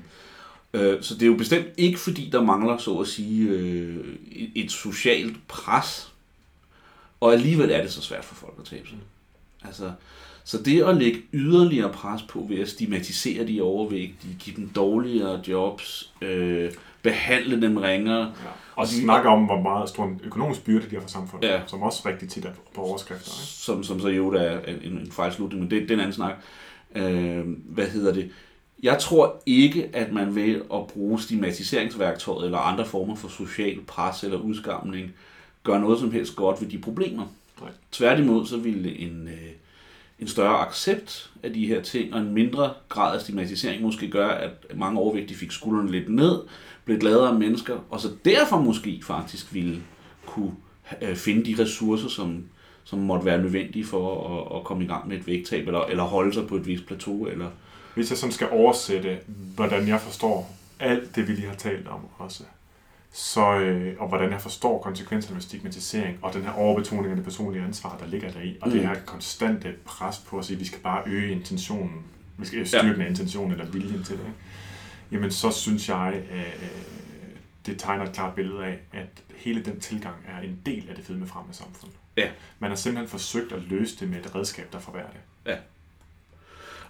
øh, 0.73 1.03
så 1.03 1.13
det 1.13 1.21
er 1.23 1.27
jo 1.27 1.35
bestemt 1.35 1.67
ikke, 1.77 1.99
fordi 1.99 2.29
der 2.29 2.41
mangler, 2.41 2.77
så 2.77 2.97
at 2.97 3.07
sige, 3.07 3.49
øh, 3.49 4.15
et 4.55 4.71
socialt 4.71 5.47
pres. 5.47 6.11
Og 7.19 7.33
alligevel 7.33 7.71
er 7.71 7.81
det 7.81 7.91
så 7.91 8.01
svært 8.01 8.25
for 8.25 8.35
folk 8.35 8.53
at 8.59 8.65
tabe 8.65 8.87
sig. 8.87 8.97
Altså, 9.65 9.91
så 10.43 10.61
det 10.61 10.83
at 10.83 10.97
lægge 10.97 11.21
yderligere 11.33 11.91
pres 11.91 12.21
på 12.21 12.45
ved 12.49 12.59
at 12.59 12.69
stigmatisere 12.69 13.47
de 13.47 13.61
overvægtige, 13.61 14.35
give 14.39 14.55
dem 14.55 14.69
dårligere 14.69 15.41
jobs, 15.47 16.13
øh, 16.21 16.71
behandle 17.03 17.61
dem 17.61 17.77
ringere. 17.77 18.21
Ja. 18.21 18.49
Og 18.75 18.87
snakke 18.87 19.29
om, 19.29 19.45
hvor 19.45 19.61
meget 19.61 19.89
stor 19.89 20.05
en 20.05 20.21
økonomisk 20.23 20.63
byrde 20.63 20.89
de 20.89 20.95
har 20.95 21.01
for 21.01 21.09
samfundet, 21.09 21.47
ja. 21.47 21.61
som 21.67 21.81
også 21.81 22.01
rigtig 22.05 22.29
tit 22.29 22.45
er 22.45 22.51
på 22.75 22.81
overskrifter. 22.81 23.31
Ikke? 23.31 23.53
Som, 23.53 23.83
som 23.83 23.99
så 23.99 24.07
jo 24.07 24.31
er 24.33 24.59
en, 24.59 24.97
en 24.97 25.11
fejlslutning, 25.11 25.61
men 25.61 25.71
det, 25.71 25.81
det 25.81 25.91
er 25.91 25.93
en 25.93 25.99
anden 25.99 26.13
snak. 26.13 26.33
Øh, 26.95 27.45
hvad 27.47 27.87
hedder 27.87 28.13
det? 28.13 28.31
Jeg 28.83 28.99
tror 28.99 29.41
ikke, 29.45 29.89
at 29.93 30.11
man 30.11 30.35
ved 30.35 30.61
at 30.73 30.87
bruge 30.87 31.21
stigmatiseringsværktøjet 31.21 32.45
eller 32.45 32.57
andre 32.57 32.85
former 32.85 33.15
for 33.15 33.27
social 33.27 33.81
pres 33.81 34.23
eller 34.23 34.37
udskamning, 34.37 35.11
gør 35.63 35.79
noget 35.79 35.99
som 35.99 36.11
helst 36.11 36.35
godt 36.35 36.61
ved 36.61 36.69
de 36.69 36.77
problemer. 36.77 37.25
Nej. 37.61 37.71
Tværtimod 37.91 38.45
så 38.45 38.57
ville 38.57 38.97
en, 38.97 39.27
øh, 39.27 39.51
en 40.19 40.27
større 40.27 40.67
accept 40.67 41.31
af 41.43 41.53
de 41.53 41.67
her 41.67 41.81
ting, 41.81 42.13
og 42.13 42.19
en 42.19 42.33
mindre 42.33 42.73
grad 42.89 43.15
af 43.15 43.21
stigmatisering 43.21 43.81
måske 43.81 44.09
gør, 44.09 44.27
at 44.27 44.51
mange 44.75 44.99
overvægtige 44.99 45.37
fik 45.37 45.51
skuldrene 45.51 45.91
lidt 45.91 46.09
ned, 46.09 46.39
blev 46.85 46.99
gladere 46.99 47.39
mennesker, 47.39 47.77
og 47.89 47.99
så 47.99 48.09
derfor 48.25 48.59
måske 48.59 49.01
faktisk 49.03 49.53
ville 49.53 49.83
kunne 50.25 50.51
øh, 51.01 51.15
finde 51.15 51.45
de 51.45 51.63
ressourcer, 51.63 52.09
som, 52.09 52.43
som 52.83 52.99
måtte 52.99 53.25
være 53.25 53.41
nødvendige 53.41 53.85
for 53.85 54.29
at, 54.37 54.57
at 54.57 54.63
komme 54.63 54.83
i 54.83 54.87
gang 54.87 55.07
med 55.07 55.17
et 55.17 55.27
vægttab, 55.27 55.67
eller, 55.67 55.81
eller 55.81 56.03
holde 56.03 56.33
sig 56.33 56.47
på 56.47 56.55
et 56.55 56.67
vist 56.67 56.85
plateau. 56.85 57.25
Eller... 57.25 57.47
Hvis 57.95 58.09
jeg 58.09 58.17
sådan 58.17 58.33
skal 58.33 58.47
oversætte, 58.51 59.17
hvordan 59.55 59.87
jeg 59.87 60.01
forstår 60.01 60.55
alt 60.79 61.15
det, 61.15 61.27
vi 61.27 61.33
lige 61.33 61.47
har 61.47 61.55
talt 61.55 61.87
om 61.87 61.99
også, 62.17 62.43
så, 63.11 63.55
øh, 63.55 63.95
og 63.99 64.07
hvordan 64.07 64.31
jeg 64.31 64.41
forstår 64.41 64.81
konsekvenserne 64.81 65.33
med 65.33 65.41
stigmatisering, 65.41 66.17
og 66.21 66.33
den 66.33 66.41
her 66.41 66.51
overbetoning 66.51 67.09
af 67.09 67.15
det 67.15 67.25
personlige 67.25 67.63
ansvar, 67.63 67.97
der 67.99 68.07
ligger 68.07 68.31
deri, 68.31 68.57
og 68.61 68.67
mm. 68.67 68.73
det 68.73 68.87
her 68.87 68.95
konstante 69.05 69.73
pres 69.85 70.17
på 70.17 70.37
at 70.37 70.45
sige, 70.45 70.55
at 70.55 70.59
vi 70.59 70.65
skal 70.65 70.79
bare 70.79 71.03
øge 71.05 71.31
intentionen, 71.31 72.03
vi 72.37 72.45
skal 72.45 72.67
styrke 72.67 73.01
ja. 73.01 73.07
intentionen 73.07 73.51
eller 73.51 73.65
viljen 73.65 74.03
til 74.03 74.17
det, 74.17 74.23
ikke? 74.23 74.39
Jamen 75.11 75.31
så 75.31 75.51
synes 75.51 75.89
jeg, 75.89 76.23
at 76.31 76.61
øh, 76.61 76.69
det 77.65 77.79
tegner 77.79 78.05
et 78.05 78.13
klart 78.13 78.35
billede 78.35 78.65
af, 78.65 78.79
at 78.91 79.07
hele 79.35 79.65
den 79.65 79.79
tilgang 79.79 80.15
er 80.27 80.39
en 80.39 80.59
del 80.65 80.85
af 80.89 80.95
det 80.95 81.05
fedme 81.05 81.27
fremme 81.27 81.53
samfund. 81.53 81.91
Ja. 82.17 82.29
Man 82.59 82.71
har 82.71 82.75
simpelthen 82.75 83.09
forsøgt 83.09 83.51
at 83.51 83.61
løse 83.61 83.99
det 83.99 84.09
med 84.09 84.19
et 84.19 84.35
redskab, 84.35 84.73
der 84.73 84.79
forværrer 84.79 85.09
det. 85.09 85.51
Ja. 85.51 85.57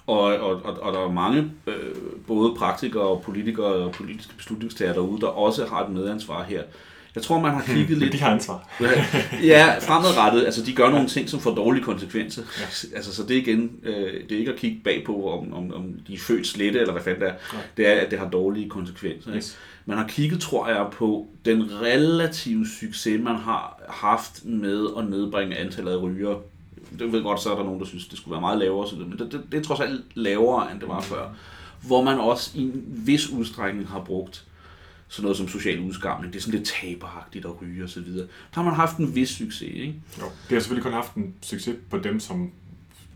Og, 0.07 0.21
og, 0.21 0.61
og, 0.63 0.79
og 0.79 0.93
der 0.93 0.99
er 0.99 1.11
mange, 1.11 1.51
øh, 1.67 1.95
både 2.27 2.55
praktikere 2.55 3.03
og 3.03 3.21
politikere 3.21 3.73
og 3.73 3.91
politiske 3.91 4.35
beslutningstager 4.35 4.93
derude, 4.93 5.21
der 5.21 5.27
også 5.27 5.65
har 5.65 5.85
et 5.85 5.91
medansvar 5.91 6.43
her. 6.43 6.63
Jeg 7.15 7.23
tror, 7.23 7.39
man 7.39 7.51
har 7.51 7.61
kigget 7.61 7.87
hmm, 7.87 7.99
lidt... 7.99 8.13
De 8.13 8.19
har 8.19 8.31
ansvar. 8.31 8.69
ja, 9.53 9.77
fremadrettet. 9.79 10.45
Altså, 10.45 10.65
de 10.65 10.73
gør 10.73 10.89
nogle 10.89 11.07
ting, 11.07 11.29
som 11.29 11.39
får 11.39 11.55
dårlige 11.55 11.83
konsekvenser. 11.83 12.41
Ja. 12.59 12.95
Altså, 12.95 13.15
så 13.15 13.23
det 13.23 13.37
er 13.37 13.41
igen, 13.41 13.71
øh, 13.83 14.13
det 14.29 14.31
er 14.31 14.39
ikke 14.39 14.53
at 14.53 14.59
kigge 14.59 14.79
bagpå, 14.83 15.29
om, 15.29 15.53
om, 15.53 15.73
om 15.73 15.93
de 16.07 16.13
er 16.13 16.17
født 16.17 16.47
slette, 16.47 16.79
eller 16.79 16.93
hvad 16.93 17.03
fanden 17.03 17.21
det 17.21 17.29
er. 17.29 17.33
Nej. 17.53 17.63
Det 17.77 17.87
er, 17.87 18.01
at 18.01 18.11
det 18.11 18.19
har 18.19 18.29
dårlige 18.29 18.69
konsekvenser. 18.69 19.35
Yes. 19.35 19.35
Ikke? 19.35 19.57
Man 19.85 19.97
har 19.97 20.07
kigget, 20.07 20.39
tror 20.39 20.67
jeg, 20.67 20.85
på 20.91 21.27
den 21.45 21.81
relative 21.81 22.67
succes, 22.79 23.21
man 23.21 23.35
har 23.35 23.81
haft 23.89 24.45
med 24.45 24.87
at 24.97 25.09
nedbringe 25.09 25.57
antallet 25.57 25.91
af 25.91 26.01
ryger 26.01 26.35
det 26.99 27.11
ved 27.11 27.23
godt, 27.23 27.41
så 27.41 27.51
er 27.51 27.55
der 27.55 27.63
nogen, 27.63 27.79
der 27.79 27.85
synes, 27.85 28.07
det 28.07 28.17
skulle 28.17 28.31
være 28.31 28.41
meget 28.41 28.59
lavere, 28.59 28.87
men 28.97 29.11
det, 29.11 29.31
det, 29.31 29.41
det 29.51 29.59
er 29.59 29.63
trods 29.63 29.79
alt 29.79 30.01
lavere, 30.15 30.71
end 30.71 30.79
det 30.79 30.89
var 30.89 31.01
før. 31.01 31.29
Hvor 31.81 32.03
man 32.03 32.19
også 32.19 32.51
i 32.55 32.61
en 32.61 32.83
vis 32.87 33.29
udstrækning 33.29 33.87
har 33.87 33.99
brugt 33.99 34.45
sådan 35.13 35.23
noget 35.23 35.37
som 35.37 35.47
social 35.47 35.79
udskamning. 35.79 36.33
Det 36.33 36.39
er 36.39 36.43
sådan 36.43 36.59
lidt 36.59 36.71
taberagtigt 36.81 37.45
at 37.45 37.61
ryge 37.61 37.83
og 37.83 37.89
så 37.89 38.01
videre. 38.01 38.27
Der 38.27 38.61
har 38.61 38.63
man 38.63 38.73
haft 38.73 38.97
en 38.97 39.15
vis 39.15 39.29
succes, 39.29 39.61
ikke? 39.61 39.95
Jo, 40.19 40.23
det 40.23 40.49
har 40.49 40.59
selvfølgelig 40.59 40.83
kun 40.83 40.93
haft 40.93 41.13
en 41.15 41.33
succes 41.41 41.75
på 41.89 41.97
dem, 41.97 42.19
som 42.19 42.51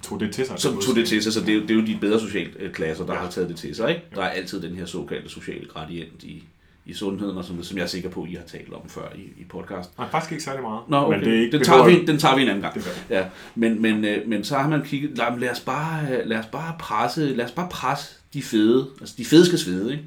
tog 0.03 0.19
det 0.19 0.33
til 0.33 0.45
sig. 0.45 0.59
Som 0.59 0.81
tog 0.81 0.95
det 0.95 1.07
til 1.07 1.23
sig, 1.23 1.33
så 1.33 1.39
det 1.39 1.49
er, 1.49 1.53
jo, 1.53 1.61
det 1.61 1.71
er 1.71 1.75
jo 1.75 1.85
de 1.85 1.97
bedre 2.01 2.19
sociale 2.19 2.51
klasser, 2.73 3.05
der 3.05 3.13
ja. 3.13 3.19
har 3.19 3.29
taget 3.29 3.49
det 3.49 3.57
til 3.57 3.75
sig, 3.75 3.89
ikke? 3.89 4.01
Der 4.15 4.21
er 4.21 4.29
altid 4.29 4.61
den 4.61 4.75
her 4.75 4.85
såkaldte 4.85 5.29
sociale 5.29 5.65
gradient 5.65 6.23
i, 6.23 6.43
i 6.85 6.93
sundheden, 6.93 7.37
og 7.37 7.45
som, 7.45 7.63
som 7.63 7.77
jeg 7.77 7.83
er 7.83 7.87
sikker 7.87 8.09
på, 8.09 8.25
I 8.25 8.33
har 8.33 8.43
talt 8.47 8.73
om 8.73 8.89
før 8.89 9.13
i, 9.15 9.41
i 9.41 9.43
podcast. 9.49 9.97
Nej, 9.97 10.09
faktisk 10.11 10.31
ikke 10.31 10.43
særlig 10.43 10.61
meget. 10.61 10.81
Nå, 10.87 10.97
okay. 10.97 11.17
men 11.17 11.25
det 11.25 11.37
er 11.37 11.41
ikke, 11.41 11.57
den, 11.57 11.65
tager 11.65 11.85
vi, 11.85 12.05
den 12.05 12.19
tager 12.19 12.35
vi 12.35 12.41
en 12.41 12.47
anden 12.47 12.61
gang. 12.61 12.75
Det 12.75 13.05
ja. 13.09 13.25
men, 13.55 13.81
men, 13.81 14.05
øh, 14.05 14.27
men 14.27 14.43
så 14.43 14.57
har 14.57 14.69
man 14.69 14.83
kigget, 14.83 15.17
lad, 15.17 15.39
lad, 15.39 15.49
os 15.49 15.59
bare, 15.59 16.27
lad 16.27 16.37
os 16.37 16.45
bare 16.45 16.75
presse, 16.79 17.35
lad 17.35 17.45
os 17.45 17.51
bare 17.51 17.67
presse 17.71 18.15
de 18.33 18.41
fede, 18.41 18.87
altså 18.99 19.15
de 19.17 19.25
fede 19.25 19.45
skal 19.45 19.59
svede, 19.59 19.91
ikke? 19.91 20.03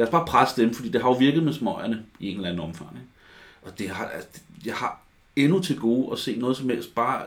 Lad 0.00 0.06
os 0.06 0.10
bare 0.12 0.26
presse 0.26 0.62
dem, 0.62 0.74
fordi 0.74 0.88
det 0.88 1.00
har 1.02 1.08
jo 1.08 1.14
virket 1.14 1.42
med 1.42 1.52
smøgerne 1.52 2.02
i 2.20 2.28
en 2.30 2.36
eller 2.36 2.48
anden 2.48 2.60
omfang. 2.64 2.90
Ikke? 2.94 3.06
Og 3.62 3.78
det 3.78 3.88
har, 3.90 4.04
altså, 4.06 4.40
jeg 4.66 4.74
har 4.74 5.00
endnu 5.36 5.60
til 5.62 5.78
gode 5.78 6.12
at 6.12 6.18
se 6.18 6.36
noget 6.36 6.56
som 6.56 6.68
helst 6.68 6.94
bare 6.94 7.22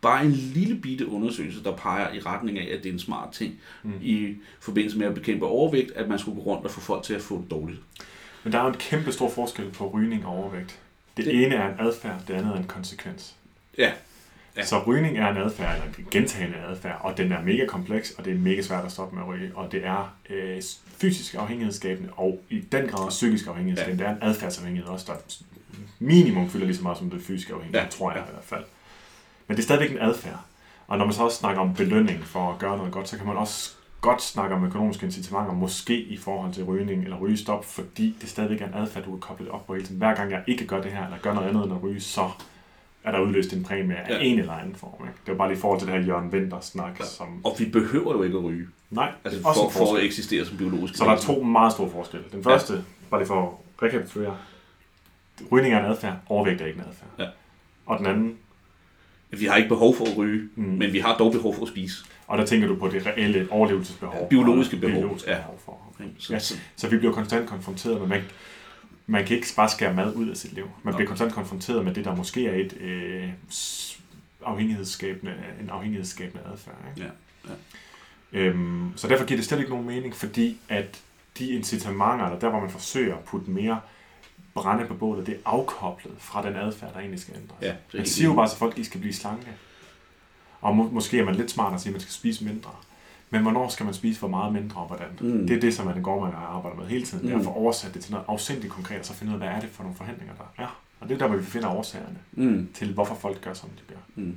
bare 0.00 0.24
en 0.24 0.30
lille 0.32 0.74
bitte 0.76 1.08
undersøgelse, 1.08 1.64
der 1.64 1.76
peger 1.76 2.12
i 2.14 2.20
retning 2.20 2.58
af, 2.58 2.74
at 2.76 2.82
det 2.82 2.88
er 2.88 2.92
en 2.92 2.98
smart 2.98 3.32
ting 3.32 3.54
mm. 3.82 3.92
i 4.02 4.34
forbindelse 4.60 4.98
med 4.98 5.06
at 5.06 5.14
bekæmpe 5.14 5.46
overvægt, 5.46 5.90
at 5.90 6.08
man 6.08 6.18
skulle 6.18 6.34
gå 6.34 6.42
rundt 6.50 6.64
og 6.64 6.70
få 6.70 6.80
folk 6.80 7.04
til 7.04 7.14
at 7.14 7.22
få 7.22 7.40
det 7.42 7.50
dårligt. 7.50 7.80
Men 8.44 8.52
der 8.52 8.58
er 8.58 8.62
jo 8.62 8.68
en 8.68 8.74
kæmpe 8.78 9.12
stor 9.12 9.30
forskel 9.30 9.70
på 9.70 9.90
rygning 9.94 10.26
og 10.26 10.32
overvægt. 10.36 10.78
Det, 11.16 11.24
Det- 11.24 11.34
det 11.34 11.46
ene 11.46 11.54
er 11.54 11.68
en 11.74 11.86
adfærd, 11.86 12.20
det 12.28 12.34
andet 12.34 12.52
er 12.52 12.56
en 12.58 12.64
konsekvens. 12.66 13.34
Ja, 13.78 13.92
Ja. 14.56 14.60
Ja. 14.60 14.66
Så 14.66 14.82
rygning 14.86 15.18
er 15.18 15.28
en 15.28 15.36
adfærd, 15.36 15.74
eller 15.74 15.86
en 15.98 16.06
gentagende 16.10 16.56
adfærd, 16.70 16.98
og 17.00 17.16
den 17.16 17.32
er 17.32 17.42
mega 17.42 17.66
kompleks, 17.66 18.10
og 18.10 18.24
det 18.24 18.32
er 18.32 18.38
mega 18.38 18.62
svært 18.62 18.84
at 18.84 18.92
stoppe 18.92 19.16
med 19.16 19.22
at 19.24 19.28
ryge, 19.28 19.50
og 19.54 19.72
det 19.72 19.86
er 19.86 20.16
øh, 20.30 20.62
fysisk 20.98 21.34
afhængighedsskabende, 21.34 22.10
og 22.12 22.40
i 22.50 22.60
den 22.60 22.88
grad 22.88 23.08
psykisk 23.08 23.46
afhængighedsskabende. 23.46 24.04
Ja. 24.04 24.10
Det 24.10 24.16
er 24.20 24.22
en 24.26 24.30
adfærdsafhængighed 24.30 24.90
også, 24.90 25.06
der 25.12 25.18
minimum 25.98 26.50
fylder 26.50 26.66
lige 26.66 26.76
så 26.76 26.82
meget 26.82 26.98
som 26.98 27.10
det 27.10 27.22
fysiske 27.22 27.52
afhængighed, 27.54 27.80
Ja. 27.80 27.84
ja. 27.84 27.90
tror 27.90 28.12
jeg 28.12 28.20
i 28.20 28.30
hvert 28.32 28.44
fald. 28.44 28.64
Men 29.48 29.56
det 29.56 29.62
er 29.62 29.64
stadigvæk 29.66 29.90
en 29.90 29.98
adfærd. 29.98 30.40
Og 30.86 30.98
når 30.98 31.04
man 31.04 31.14
så 31.14 31.22
også 31.22 31.36
snakker 31.38 31.60
om 31.62 31.74
belønning 31.74 32.24
for 32.24 32.52
at 32.52 32.58
gøre 32.58 32.76
noget 32.76 32.92
godt, 32.92 33.08
så 33.08 33.16
kan 33.16 33.26
man 33.26 33.36
også 33.36 33.70
godt 34.00 34.22
snakke 34.22 34.54
om 34.56 34.64
økonomiske 34.64 35.06
incitamenter, 35.06 35.52
måske 35.54 36.00
i 36.02 36.16
forhold 36.16 36.52
til 36.52 36.64
rygning 36.64 37.04
eller 37.04 37.16
rygestop, 37.16 37.64
fordi 37.64 38.16
det 38.20 38.28
stadigvæk 38.28 38.60
er 38.60 38.66
en 38.66 38.74
adfærd, 38.74 39.04
du 39.04 39.14
er 39.16 39.20
koblet 39.20 39.48
op 39.48 39.66
på 39.66 39.74
hele 39.74 39.86
tiden. 39.86 39.98
Hver 39.98 40.14
gang 40.14 40.30
jeg 40.30 40.42
ikke 40.46 40.66
gør 40.66 40.82
det 40.82 40.92
her, 40.92 41.04
eller 41.04 41.18
gør 41.18 41.34
noget 41.34 41.48
andet 41.48 41.64
end 41.64 41.72
at 41.72 41.82
ryge, 41.82 42.00
så 42.00 42.30
er 43.04 43.12
der 43.12 43.20
udløst 43.20 43.52
en 43.52 43.62
præmie 43.64 43.96
af 43.96 44.08
Ja. 44.08 44.14
ja. 44.16 44.20
en 44.22 44.38
eller 44.38 44.52
anden 44.52 44.74
form. 44.74 45.06
Ikke? 45.08 45.18
Det 45.26 45.32
var 45.32 45.38
bare 45.38 45.48
lige 45.48 45.58
i 45.58 45.60
forhold 45.60 45.80
til 45.80 45.88
det 45.88 45.96
her 45.96 46.06
Jørgen 46.06 46.28
Winter-snak, 46.30 46.98
Ja. 46.98 47.04
ja. 47.04 47.04
som... 47.04 47.44
og 47.44 47.56
vi 47.58 47.64
behøver 47.64 48.12
jo 48.12 48.22
ikke 48.22 48.38
at 48.38 48.44
ryge, 48.44 48.66
Nej, 48.90 49.12
altså 49.24 49.40
også 49.44 49.70
for, 49.70 49.86
for 49.86 49.96
at 49.96 50.04
eksistere 50.04 50.44
som 50.44 50.56
biologisk 50.56 50.96
Så 50.96 51.04
der 51.04 51.10
er 51.10 51.16
to 51.18 51.42
meget 51.42 51.72
store 51.72 51.90
forskelle. 51.90 52.26
Den 52.32 52.44
første, 52.44 52.72
ja. 52.72 52.78
bare 53.10 53.20
lige 53.20 53.28
for 53.28 53.42
at 53.42 53.82
rekapitulere, 53.86 54.36
rygning 55.52 55.74
er 55.74 55.78
en 55.78 55.84
adfærd, 55.90 56.14
overvægt 56.28 56.60
er 56.60 56.66
ikke 56.66 56.78
en 56.78 56.84
adfærd. 56.88 57.08
Ja. 57.18 57.26
Og 57.86 57.98
den 57.98 58.06
anden, 58.06 58.36
Vi 59.30 59.44
har 59.46 59.56
ikke 59.56 59.68
behov 59.68 59.96
for 59.96 60.04
at 60.04 60.16
ryge, 60.16 60.48
mm. 60.56 60.64
Men 60.64 60.92
vi 60.92 60.98
har 60.98 61.16
dog 61.16 61.32
behov 61.32 61.54
for 61.54 61.62
at 61.62 61.68
spise. 61.68 62.04
og 62.26 62.38
der 62.38 62.46
tænker 62.46 62.68
du 62.68 62.76
på 62.76 62.88
det 62.88 63.06
reelle 63.06 63.46
overlevelsesbehov. 63.50 64.20
Ja, 64.22 64.26
biologiske 64.28 64.76
behov, 64.76 64.96
Biologiske 65.00 65.30
ja. 65.30 65.36
behov 65.36 65.60
for. 65.64 65.78
ikke? 66.00 66.14
Så, 66.18 66.32
Ja. 66.32 66.38
så, 66.38 66.54
Så 66.76 66.88
vi 66.88 66.98
bliver 66.98 67.12
konstant 67.12 67.48
konfronteret 67.48 68.00
med, 68.00 68.08
man, 68.08 68.22
man 69.12 69.26
kan 69.26 69.36
ikke 69.36 69.48
bare 69.56 69.68
skære 69.68 69.94
mad 69.94 70.14
ud 70.14 70.28
af 70.28 70.36
sit 70.36 70.52
liv. 70.52 70.70
Man 70.82 70.94
bliver 70.94 71.08
konstant 71.08 71.32
konfronteret 71.32 71.84
med 71.84 71.94
det, 71.94 72.04
der 72.04 72.14
måske 72.14 72.46
er 72.46 72.54
et 72.54 72.72
øh, 72.80 73.28
afhængighedsskabende, 74.44 75.34
en 75.60 75.70
afhængighedsskabende 75.70 76.44
adfærd. 76.52 76.76
Ikke? 76.96 77.10
Ja, 77.48 77.52
Øhm, 78.34 78.92
så 78.96 79.08
derfor 79.08 79.24
giver 79.24 79.38
det 79.38 79.46
slet 79.46 79.58
ikke 79.58 79.70
nogen 79.70 79.86
mening, 79.86 80.14
fordi 80.14 80.58
at 80.68 81.00
de 81.38 81.50
incitamenter, 81.50 82.24
eller 82.24 82.38
der 82.38 82.48
hvor 82.48 82.60
man 82.60 82.70
forsøger 82.70 83.16
at 83.16 83.24
putte 83.24 83.50
mere 83.50 83.80
brænde 84.54 84.86
på 84.86 84.94
bålet, 84.94 85.26
det 85.26 85.34
er 85.34 85.38
afkoblet 85.44 86.14
fra 86.18 86.46
den 86.46 86.56
adfærd, 86.56 86.92
der 86.92 86.98
egentlig 86.98 87.20
skal 87.20 87.34
ændres. 87.34 87.58
ja, 87.62 87.66
det 87.66 87.98
Man 87.98 88.06
siger 88.06 88.28
jo 88.28 88.34
bare 88.34 88.48
til 88.48 88.58
folk, 88.58 88.72
at 88.72 88.76
de 88.76 88.84
skal 88.84 89.00
blive 89.00 89.14
slanke. 89.14 89.48
Og 90.60 90.76
må, 90.76 90.90
måske 90.90 91.18
er 91.18 91.24
man 91.24 91.34
lidt 91.34 91.50
smartere 91.50 91.74
at 91.74 91.80
sige, 91.80 91.90
at 91.90 91.94
man 91.94 92.00
skal 92.00 92.12
spise 92.12 92.44
mindre. 92.44 92.70
Men 93.32 93.42
hvornår 93.42 93.68
skal 93.68 93.84
man 93.84 93.94
spise 93.94 94.20
for 94.20 94.28
meget 94.28 94.52
mindre, 94.52 94.80
og 94.80 94.86
hvordan? 94.86 95.08
Mm. 95.20 95.46
Det 95.46 95.56
er 95.56 95.60
det, 95.60 95.74
som 95.74 95.86
man 95.86 96.02
går, 96.02 96.20
man 96.24 96.34
arbejder 96.36 96.76
med 96.76 96.86
hele 96.86 97.04
tiden. 97.06 97.26
Det 97.26 97.34
er 97.34 97.38
at 97.38 97.44
få 97.44 97.50
oversat 97.50 97.94
det 97.94 98.02
til 98.02 98.12
noget 98.12 98.24
afsindigt 98.28 98.72
konkret, 98.72 98.98
og 98.98 99.04
så 99.06 99.14
finde 99.14 99.30
ud 99.30 99.40
af, 99.40 99.46
hvad 99.46 99.56
er 99.56 99.60
det 99.60 99.70
for 99.70 99.82
nogle 99.82 99.96
forhandlinger, 99.96 100.34
der 100.34 100.64
er. 100.64 100.80
Og 101.00 101.08
det 101.08 101.14
er 101.14 101.18
der, 101.18 101.26
hvor 101.26 101.36
vi 101.36 101.44
finder 101.44 101.68
årsagerne 101.68 102.18
Mm. 102.32 102.68
til, 102.74 102.92
hvorfor 102.94 103.14
folk 103.14 103.40
gør, 103.40 103.54
som 103.54 103.68
de 103.68 103.94
gør. 103.94 104.00
Mm. 104.22 104.36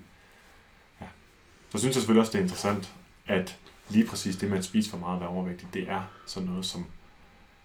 Så 1.69 1.77
synes 1.77 1.95
jeg 1.95 2.01
selvfølgelig 2.01 2.19
også, 2.21 2.31
det 2.31 2.37
er 2.39 2.43
interessant, 2.43 2.93
at 3.27 3.57
lige 3.89 4.05
præcis 4.07 4.35
det 4.35 4.49
med 4.49 4.57
at 4.57 4.65
spise 4.65 4.89
for 4.89 4.97
meget 4.97 5.15
og 5.15 5.19
være 5.21 5.29
overvægtig, 5.29 5.67
det 5.73 5.89
er 5.89 6.01
sådan 6.25 6.49
noget, 6.49 6.65
som 6.65 6.85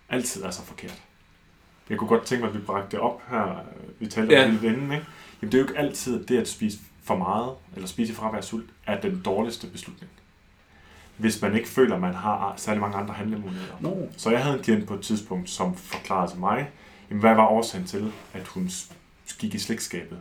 altid 0.08 0.42
er 0.42 0.50
så 0.50 0.62
forkert. 0.62 1.02
Jeg 1.90 1.98
kunne 1.98 2.08
godt 2.08 2.24
tænke 2.26 2.44
mig, 2.44 2.48
at 2.54 2.60
vi 2.60 2.64
bragte 2.64 2.90
det 2.96 3.00
op 3.00 3.22
her. 3.30 3.58
Vi 3.98 4.06
talte 4.06 4.34
Ja. 4.34 4.44
om 4.48 4.50
det 4.50 4.62
inden, 4.64 4.92
ikke? 4.92 5.06
Jamen, 5.42 5.52
det 5.52 5.54
er 5.54 5.62
jo 5.62 5.68
ikke 5.68 5.78
altid, 5.78 6.22
at 6.22 6.28
det 6.28 6.38
at 6.38 6.48
spise 6.48 6.78
for 7.02 7.16
meget, 7.16 7.52
eller 7.74 7.88
spise 7.88 8.14
fra 8.14 8.26
at 8.26 8.32
være 8.32 8.42
sult, 8.42 8.70
er 8.86 9.00
den 9.00 9.22
dårligste 9.24 9.66
beslutning. 9.66 10.10
Hvis 11.20 11.42
man 11.42 11.54
ikke 11.54 11.68
føler, 11.68 11.94
at 11.94 12.00
man 12.00 12.14
har 12.14 12.54
særlig 12.56 12.80
mange 12.80 12.96
andre 12.96 13.14
handlemuligheder. 13.14 13.74
Nå, 13.80 13.96
Så 14.16 14.30
jeg 14.30 14.42
havde 14.42 14.56
en 14.56 14.62
klient 14.62 14.88
på 14.88 14.94
et 14.94 15.00
tidspunkt, 15.00 15.50
som 15.50 15.74
forklarede 15.74 16.30
til 16.32 16.40
mig, 16.40 16.70
jamen, 17.10 17.20
hvad 17.20 17.34
var 17.34 17.46
årsagen 17.46 17.86
til, 17.86 18.12
at 18.34 18.46
hun 18.46 18.70
gik 19.38 19.54
i 19.54 19.58
slægtskabet, 19.58 20.20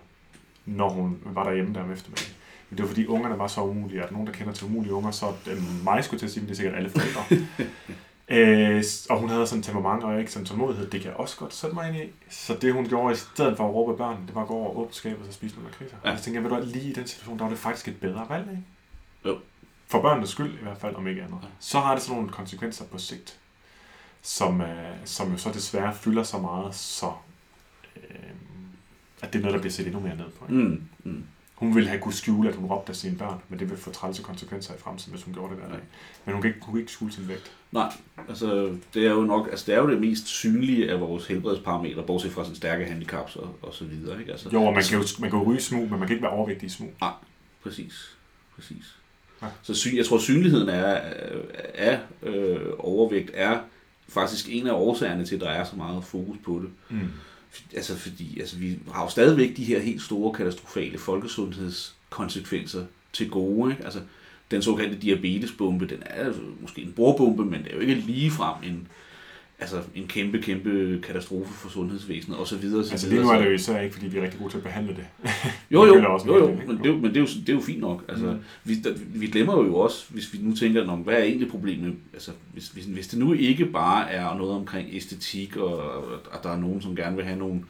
når 0.66 0.89
hun 0.89 1.18
var 1.26 1.43
derhjemme 1.43 1.74
der 1.74 1.84
om 1.84 1.91
eftermiddagen. 1.91 2.34
Men 2.70 2.78
det 2.78 2.84
var 2.84 2.88
fordi 2.88 3.06
ungerne 3.06 3.39
var 3.39 3.47
så 3.47 3.62
umulige, 3.62 4.04
at 4.04 4.12
nogen, 4.12 4.28
der 4.28 4.34
kender 4.34 4.54
til 4.54 4.66
umulige 4.66 4.93
unger, 4.93 5.12
så 5.12 5.26
det 5.45 5.84
mig 5.84 6.04
skulle 6.04 6.20
til 6.20 6.26
at 6.26 6.32
sige, 6.32 6.43
det 6.43 6.52
er 6.52 6.56
sikkert 6.56 6.76
alle 6.76 6.89
forældre. 6.89 7.24
øh, 8.38 8.84
og 9.10 9.20
hun 9.20 9.30
havde 9.30 9.47
sådan 9.47 9.64
temperament 9.64 10.04
og 10.04 10.20
ikke 10.20 10.32
sådan 10.32 10.45
tålmodighed, 10.45 10.89
det 10.89 11.02
kan 11.02 11.10
jeg 11.10 11.18
også 11.18 11.38
godt 11.38 11.54
sætte 11.54 11.76
mig 11.76 11.88
ind 11.88 11.97
i. 11.97 12.14
Så 12.30 12.58
det 12.62 12.74
hun 12.74 12.86
gjorde 12.86 13.14
i 13.14 13.18
stedet 13.18 13.58
for 13.58 13.68
at 13.68 13.74
råbe 13.74 13.97
børnene, 13.97 14.28
det 14.28 14.36
var 14.36 14.41
at 14.41 14.47
gå 14.47 14.54
over 14.54 14.70
og 14.70 14.80
åbne 14.80 14.93
skabet 14.93 15.28
og 15.28 15.34
spise 15.34 15.56
nogle 15.56 15.70
lakridser. 15.72 15.97
Ja. 16.06 16.12
Og 16.12 16.18
så 16.18 16.24
tænkte 16.24 16.41
jeg, 16.41 16.52
ved 16.52 16.58
du 16.58 16.66
lige 16.66 16.89
i 16.89 16.93
den 16.93 17.08
situation, 17.08 17.38
der 17.38 17.43
var 17.43 17.50
det 17.50 17.60
faktisk 17.60 17.88
et 17.88 18.00
bedre 18.00 18.26
valg, 18.30 18.47
ikke? 18.52 18.64
Jo. 19.26 19.38
For 19.90 20.02
børnenes 20.02 20.30
skyld 20.30 20.54
i 20.54 20.64
hvert 20.64 20.78
fald, 20.78 20.96
om 20.96 21.08
ikke 21.08 21.24
andet. 21.24 21.40
Så 21.60 21.80
har 21.80 21.94
det 21.94 22.04
sådan 22.04 22.16
nogle 22.16 22.30
konsekvenser 22.32 22.86
på 22.86 22.98
sigt, 22.98 23.40
som, 24.22 24.62
øh, 24.62 24.96
som 25.06 25.32
jo 25.32 25.38
så 25.38 25.52
desværre 25.52 25.96
fylder 25.96 26.24
så 26.24 26.38
meget, 26.38 26.76
så 26.76 27.12
øh, 27.96 28.30
at 29.22 29.34
det 29.34 29.40
er 29.40 29.44
noget, 29.44 29.54
der 29.54 29.60
bliver 29.60 29.72
set 29.72 29.86
endnu 29.88 30.00
mere 30.02 30.16
ned 30.16 30.30
på. 30.40 30.46
Ikke? 30.46 30.64
mm. 30.64 30.84
Mm. 31.04 31.24
Hun 31.56 31.76
ville 31.76 31.90
have 31.90 32.02
kunne 32.02 32.14
skjule, 32.14 32.50
at 32.50 32.56
hun 32.56 32.66
råbte 32.66 32.90
af 32.90 32.96
sine 32.96 33.18
børn, 33.18 33.42
men 33.50 33.60
det 33.60 33.70
ville 33.70 33.82
få 33.82 33.92
trælse 33.92 34.24
konsekvenser 34.24 34.74
i 34.74 34.78
fremtiden, 34.78 35.14
hvis 35.14 35.24
hun 35.24 35.34
gjorde 35.34 35.54
det 35.56 35.62
hver 35.62 35.70
dag. 35.70 35.84
Men 36.26 36.34
hun 36.34 36.42
kan 36.42 36.50
ikke, 36.50 36.66
hun 36.66 36.74
kan 36.74 36.80
ikke 36.80 36.92
skjule 36.92 37.14
sin 37.14 37.28
vægt. 37.28 37.52
Nej, 37.72 37.94
altså 38.30 38.78
det 38.94 39.08
er 39.08 39.12
jo 39.12 39.22
nok, 39.22 39.48
altså 39.52 39.66
det 39.66 39.76
er 39.76 39.80
jo 39.80 39.90
det 39.90 40.00
mest 40.02 40.28
synlige 40.28 40.92
af 40.92 41.00
vores 41.00 41.28
helbredsparametre, 41.28 42.04
bortset 42.04 42.32
fra 42.32 42.44
sådan 42.44 42.56
stærke 42.56 42.86
handicaps 42.86 43.36
og, 43.36 43.56
og 43.62 43.74
så 43.74 43.86
videre, 43.86 44.20
ikke? 44.20 44.32
Altså, 44.32 44.50
Jo, 44.54 44.64
og 44.64 44.74
man 44.74 44.84
kan 44.84 44.98
jo 44.98 45.06
man 45.20 45.30
kan 45.30 45.40
jo 45.40 45.46
ryge 45.46 45.62
smug, 45.62 45.82
men 45.82 46.00
man 46.00 46.08
kan 46.08 46.12
ikke 46.12 46.24
være 46.24 46.32
overvægtig 46.32 46.66
i 46.66 46.70
smug. 46.70 46.94
Præcis, 47.64 48.18
præcis. 48.56 48.99
Ja. 49.42 49.48
Så 49.62 49.74
sy- 49.74 49.96
jeg 49.96 50.06
tror, 50.06 50.20
synligheden 50.20 50.70
af, 50.70 51.02
af 51.74 52.00
øh, 52.24 52.60
overvægt 52.78 53.32
er 53.34 53.60
faktisk 54.08 54.46
en 54.50 54.68
af 54.68 54.72
årsagerne 54.72 55.26
til, 55.26 55.36
at 55.36 55.42
der 55.42 55.50
er 55.50 55.64
så 55.64 55.76
meget 55.76 56.04
fokus 56.04 56.38
på 56.46 56.62
det. 56.64 56.70
Mm. 56.90 57.08
Altså 57.76 57.98
fordi 57.98 58.40
altså, 58.40 58.58
vi 58.58 58.80
har 58.92 59.04
jo 59.04 59.10
stadigvæk 59.10 59.58
de 59.58 59.64
her 59.64 59.80
helt 59.80 60.02
store 60.02 60.34
katastrofale 60.34 60.98
folkesundhedskonsekvenser 60.98 62.86
til 63.14 63.30
gode. 63.30 63.72
Ikke? 63.72 63.84
Altså, 63.84 64.00
den 64.52 64.62
såkaldte 64.62 64.98
diabetesbombe, 64.98 65.88
den 65.88 66.04
er 66.06 66.26
altså 66.26 66.42
måske 66.62 66.82
en 66.82 66.92
bordbombe, 66.92 67.46
men 67.46 67.64
det 67.64 67.72
er 67.72 67.76
jo 67.76 67.82
ikke 67.82 67.94
ligefrem 67.96 68.64
en, 68.64 68.88
altså, 69.60 69.82
en 69.95 70.07
kæmpe, 70.07 70.41
kæmpe 70.41 70.99
katastrofe 71.07 71.53
for 71.53 71.70
sundhedsvæsenet 71.70 72.39
osv. 72.39 72.53
Altså 72.76 73.10
lige 73.10 73.22
nu 73.22 73.30
er 73.30 73.38
det 73.39 73.45
jo 73.45 73.51
især 73.51 73.82
ikke, 73.82 73.93
fordi 73.95 74.07
vi 74.07 74.18
er 74.18 74.22
rigtig 74.24 74.39
gode 74.39 74.51
til 74.51 74.57
at 74.57 74.64
behandle 74.64 74.95
det. 74.95 75.05
Jo, 75.72 75.86
jo, 75.86 75.95
jo, 75.95 76.20
jo, 76.28 76.47
ikke? 76.51 76.68
men, 76.68 76.78
det, 76.78 76.86
er 76.86 76.89
jo- 76.89 76.95
men 76.95 77.05
det, 77.10 77.18
er 77.18 77.22
jo, 77.22 77.28
det 77.28 77.49
er 77.49 77.53
jo 77.53 77.60
fint 77.62 77.80
nok. 77.80 78.03
Altså, 78.07 78.26
Mm. 78.26 78.39
vi, 78.64 78.76
der, 78.76 78.93
vi 79.16 79.28
glemmer 79.28 79.64
jo 79.66 79.76
også, 79.76 80.05
hvis 80.10 80.34
vi 80.34 80.39
nu 80.41 80.55
tænker, 80.55 80.88
om, 80.88 80.99
hvad 80.99 81.14
er 81.14 81.24
egentlig 81.24 81.47
problemet? 81.49 81.93
Altså, 82.14 82.32
hvis, 82.53 82.68
hvis, 82.68 82.86
hvis 82.86 83.07
det 83.07 83.20
nu 83.20 83.34
ikke 83.34 83.66
bare 83.66 84.12
er 84.12 84.38
noget 84.38 84.51
omkring 84.53 84.89
æstetik, 84.91 85.55
og 85.57 86.03
at 86.34 86.39
der 86.43 86.49
er 86.51 86.57
nogen, 86.60 86.82
som 86.82 86.95
gerne 86.95 87.16
vil 87.16 87.26
have 87.26 87.39
nogle, 87.39 87.62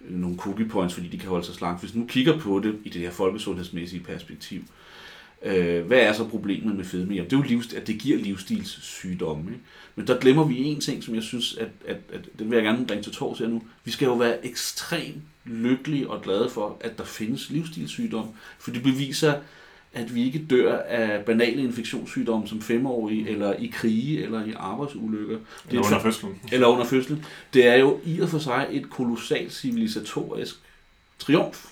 nogle 0.00 0.36
cookie 0.36 0.68
points, 0.68 0.94
fordi 0.94 1.08
de 1.08 1.18
kan 1.18 1.28
holde 1.28 1.46
sig 1.46 1.54
slank. 1.54 1.80
Hvis 1.80 1.94
vi 1.94 2.00
nu 2.00 2.06
kigger 2.06 2.38
på 2.38 2.60
det 2.64 2.74
i 2.84 2.88
det 2.88 3.00
her 3.00 3.10
folkesundhedsmæssige 3.10 4.02
perspektiv, 4.02 4.58
øh, 4.60 4.64
hvad 5.86 5.98
er 5.98 6.12
så 6.12 6.24
problemet 6.24 6.76
med 6.76 6.84
fedme? 6.84 7.14
Jamen, 7.14 7.30
det 7.30 7.36
er 7.36 7.40
jo 7.40 7.48
livs, 7.48 7.74
at 7.74 7.86
det 7.86 7.98
giver 7.98 8.18
livsstilssygdomme. 8.18 9.50
Ikke? 9.50 9.62
Men 9.94 10.06
der 10.06 10.18
glemmer 10.18 10.44
vi 10.44 10.64
en 10.64 10.80
ting, 10.80 11.04
som 11.04 11.14
jeg 11.14 11.22
synes, 11.22 11.56
at, 11.56 11.68
at, 11.86 11.96
at 12.12 12.20
den 12.38 12.50
vil 12.50 12.56
jeg 12.56 12.64
gerne 12.64 12.86
bringe 12.86 13.02
til 13.02 13.12
tors 13.12 13.38
her 13.38 13.48
nu. 13.48 13.62
Vi 13.84 13.90
skal 13.90 14.06
jo 14.06 14.14
være 14.14 14.46
ekstremt 14.46 15.22
lykkelige 15.44 16.10
og 16.10 16.22
glade 16.22 16.50
for, 16.50 16.76
at 16.80 16.98
der 16.98 17.04
findes 17.04 17.50
livsstilssygdomme, 17.50 18.30
for 18.58 18.70
det 18.70 18.82
beviser, 18.82 19.34
at 19.92 20.14
vi 20.14 20.24
ikke 20.24 20.46
dør 20.50 20.78
af 20.78 21.24
banale 21.24 21.62
infektionssygdomme 21.62 22.48
som 22.48 22.62
femårige, 22.62 23.28
eller 23.28 23.52
i 23.52 23.66
krige, 23.66 24.22
eller 24.22 24.44
i 24.44 24.52
arbejdsulykker. 24.56 25.36
Det 25.36 25.42
Eller 25.68 25.82
er 25.82 25.86
under 25.86 26.02
fødslen. 26.02 26.40
eller 26.52 26.66
under 26.66 26.84
fødslen. 26.84 27.24
Det 27.54 27.66
er 27.66 27.74
jo 27.74 28.00
i 28.04 28.20
og 28.20 28.28
for 28.28 28.38
sig 28.38 28.66
et 28.70 28.90
kolossalt 28.90 29.52
civilisatorisk 29.52 30.56
triumf, 31.18 31.66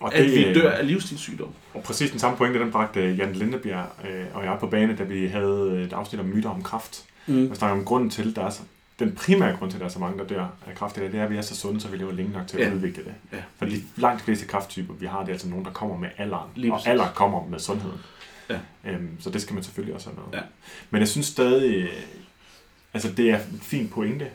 Og, 0.00 0.14
at 0.14 0.24
vi 0.24 0.44
øh, 0.44 0.54
dør 0.54 0.70
af 0.70 0.86
livsstilssygdomme. 0.86 1.54
og 1.74 1.82
præcis 1.82 2.10
den 2.10 2.18
samme 2.18 2.36
pointe, 2.36 2.58
den 2.60 2.70
bragte 2.72 3.00
Jan 3.00 3.32
Lindebjerg 3.32 3.86
øh, 4.10 4.24
og 4.34 4.44
jeg 4.44 4.56
på 4.60 4.66
bane, 4.66 4.96
da 4.96 5.02
vi 5.02 5.26
havde 5.26 5.82
et 5.86 5.92
afsnit 5.92 6.20
om 6.20 6.26
myter 6.26 6.50
om 6.50 6.62
kræft. 6.62 7.04
Mm. 7.26 7.48
Jeg 7.48 7.56
snakker 7.56 7.78
om 7.78 7.84
grunden 7.84 8.10
til, 8.10 8.36
der 8.36 8.44
er 8.44 8.50
så, 8.50 8.60
den 8.98 9.12
primære 9.14 9.56
grund 9.56 9.70
til, 9.70 9.76
at 9.76 9.80
der 9.80 9.86
er 9.86 9.90
så 9.90 9.98
mange, 9.98 10.18
der 10.18 10.24
dør 10.24 10.46
af 10.66 10.74
kræft, 10.74 10.96
det 10.96 11.04
er, 11.04 11.08
det 11.08 11.18
at 11.18 11.30
vi 11.30 11.36
er 11.36 11.42
så 11.42 11.56
sunde, 11.56 11.80
så 11.80 11.88
vi 11.88 11.96
lever 11.96 12.12
længe 12.12 12.32
nok 12.32 12.46
til 12.46 12.58
at 12.58 12.68
Ja. 12.68 12.74
udvikle 12.74 13.04
det. 13.04 13.14
Ja. 13.62 13.66
Langt 13.96 14.20
de 14.20 14.24
fleste 14.24 14.46
kræfttyper, 14.46 14.94
vi 14.94 15.06
har, 15.06 15.20
det 15.20 15.28
er 15.28 15.32
altså 15.32 15.48
nogen, 15.48 15.64
der 15.64 15.70
kommer 15.70 15.96
med 15.96 16.08
alderen. 16.18 16.50
Lige 16.54 16.72
og 16.72 16.80
alder 16.86 17.06
kommer 17.14 17.46
med 17.48 17.58
sundheden. 17.58 17.98
Ja. 18.50 18.58
Øhm, 18.84 19.08
så 19.20 19.30
det 19.30 19.42
skal 19.42 19.54
man 19.54 19.62
selvfølgelig 19.62 19.94
også 19.94 20.08
have 20.10 20.16
med. 20.30 20.38
Ja. 20.38 20.44
Men 20.90 21.00
jeg 21.00 21.08
synes 21.08 21.26
stadig, 21.26 21.76
øh, 21.76 21.88
altså 22.94 23.12
det 23.12 23.30
er 23.30 23.36
en 23.36 23.60
fin 23.62 23.88
pointe, 23.88 24.26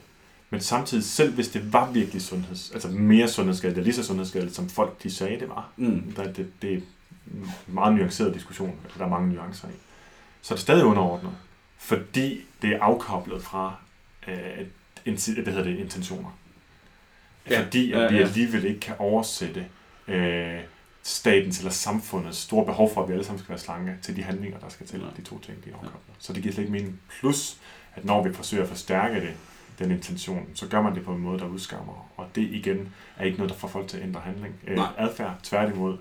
men 0.54 0.62
samtidig, 0.62 1.04
selv 1.04 1.34
hvis 1.34 1.48
det 1.50 1.74
var 1.74 1.92
virkelig 1.92 2.22
sundheds, 2.22 2.72
altså 2.74 2.88
mere 2.88 3.28
sundhedsskadeligt, 3.28 3.78
eller 3.78 3.86
lige 3.86 3.96
så 3.96 4.04
sundhedsskadeligt, 4.04 4.56
som 4.56 4.70
folk 4.70 5.04
de 5.04 5.12
sagde, 5.12 5.40
det 5.40 5.50
var, 5.50 5.70
Mm. 5.78 6.14
der, 6.16 6.34
det, 6.34 6.48
det 6.62 6.74
er 6.74 6.78
en 7.34 7.52
meget 7.68 7.96
nuanceret 7.96 8.34
diskussion, 8.34 8.76
der 8.98 9.06
er 9.06 9.10
mange 9.10 9.34
nuancer 9.34 9.68
i, 9.68 9.72
så 10.42 10.54
er 10.54 10.56
det 10.56 10.62
stadig 10.62 10.86
underordnet, 10.86 11.32
fordi 11.78 12.42
det 12.62 12.70
er 12.70 12.82
afkoblet 12.82 13.44
fra 13.44 13.76
øh, 14.28 14.60
inti- 15.08 15.42
hvad 15.42 15.54
hedder 15.54 15.64
det, 15.64 15.78
intentioner. 15.80 16.38
Ja, 17.50 17.64
Fordi 17.64 17.92
at 17.92 18.02
ja, 18.02 18.08
vi 18.10 18.16
ja. 18.16 18.22
alligevel 18.24 18.66
ikke 18.66 18.80
kan 18.80 18.96
oversætte 19.00 19.66
øh, 20.08 20.60
statens 21.04 21.58
eller 21.58 21.72
samfundets 21.72 22.38
store 22.38 22.66
behov 22.66 22.94
for, 22.94 23.02
at 23.04 23.08
vi 23.10 23.14
alle 23.14 23.26
sammen 23.26 23.40
skal 23.40 23.50
være 23.50 23.60
slanke, 23.60 23.96
til 24.02 24.16
de 24.16 24.24
handlinger, 24.24 24.60
der 24.60 24.70
skal 24.70 24.88
til. 24.88 25.04
De 25.18 25.22
to 25.22 25.40
ting, 25.40 25.66
de 25.66 25.70
er 25.70 25.74
afkoblet. 25.74 26.16
Så 26.20 26.34
det 26.34 26.42
giver 26.44 26.54
slet 26.54 26.64
ikke 26.64 26.72
mening. 26.78 27.00
Plus, 27.20 27.58
at 27.96 28.06
når 28.06 28.24
vi 28.28 28.34
forsøger 28.34 28.64
at 28.64 28.70
forstærke 28.70 29.16
det, 29.16 29.34
den 29.84 29.92
intention, 29.92 30.48
så 30.54 30.68
gør 30.68 30.82
man 30.82 30.96
det 30.96 31.04
på 31.06 31.12
en 31.14 31.22
måde, 31.22 31.40
der 31.40 31.46
udskammer. 31.48 32.10
Og 32.18 32.26
det 32.36 32.42
igen 32.42 32.90
er 33.18 33.26
ikke 33.26 33.38
noget, 33.38 33.52
der 33.54 33.58
får 33.58 33.68
folk 33.68 33.88
til 33.88 33.98
at 33.98 34.04
ændre 34.04 34.20
handling. 34.22 34.56
Øh, 34.68 34.76
Nej. 34.76 34.88
adfærd, 34.98 35.40
tværtimod, 35.44 35.98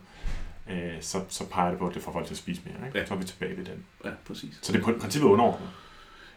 øh, 0.71 0.77
så, 1.01 1.21
så 1.29 1.45
peger 1.47 1.71
det 1.71 1.79
på, 1.79 1.87
at 1.89 1.95
det 1.95 2.03
får 2.03 2.13
folk 2.13 2.27
til 2.27 2.35
at 2.35 2.39
spise 2.39 2.61
mere. 2.65 2.87
Ikke? 2.87 2.99
Ja. 2.99 3.07
Så 3.07 3.15
er 3.15 3.19
vi 3.19 3.25
tilbage 3.25 3.57
ved 3.57 3.65
den. 3.65 3.85
Ja, 4.05 4.11
præcis. 4.27 4.59
Så 4.63 4.73
det 4.73 4.79
er 4.81 4.85
på 4.85 4.93
princippet 5.01 5.29
underordnet. 5.29 5.69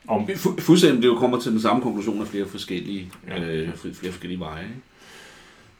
Om, 0.08 0.24
Fu- 0.30 0.62
Fuldstændig, 0.62 1.02
det 1.02 1.08
jo 1.08 1.16
kommer 1.20 1.40
til 1.40 1.52
den 1.52 1.62
samme 1.62 1.82
konklusion 1.82 2.22
af 2.22 2.28
flere 2.28 2.46
forskellige, 2.48 3.12
Ja. 3.28 3.40
øh, 3.40 3.70
fl- 3.74 3.94
flere 3.94 4.12
forskellige 4.12 4.40
veje. 4.40 4.64
Ikke? 4.64 4.76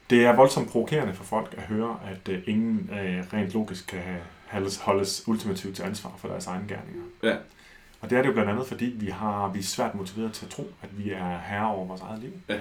Det 0.10 0.26
er 0.26 0.36
voldsomt 0.36 0.70
provokerende 0.70 1.14
for 1.14 1.24
folk 1.24 1.54
at 1.58 1.64
høre, 1.64 2.00
at 2.12 2.30
øh, 2.34 2.42
ingen 2.48 2.90
øh, 2.94 3.24
rent 3.34 3.54
logisk 3.54 3.88
kan 3.88 4.02
holdes, 4.48 4.78
holdes 4.78 5.28
ultimativt 5.28 5.76
til 5.76 5.84
ansvar 5.84 6.12
for 6.18 6.28
deres 6.28 6.48
egne 6.48 6.64
gerninger. 6.68 7.04
Ja. 7.24 7.36
Og 8.06 8.12
det 8.12 8.18
er 8.18 8.22
det 8.22 8.30
jo 8.30 8.34
blandt 8.34 8.52
andet, 8.52 8.68
fordi 8.68 8.86
vi, 8.86 9.06
har, 9.06 9.52
vi 9.54 9.60
er 9.60 9.64
svært 9.64 9.96
motiveret 9.96 10.34
til 10.34 10.46
at 10.46 10.52
tro, 10.52 10.72
at 10.82 10.90
vi 10.98 11.10
er 11.10 11.40
herre 11.40 11.76
over 11.76 11.88
vores 11.88 12.02
eget 12.02 12.22
liv. 12.22 12.32
Ja. 12.50 12.54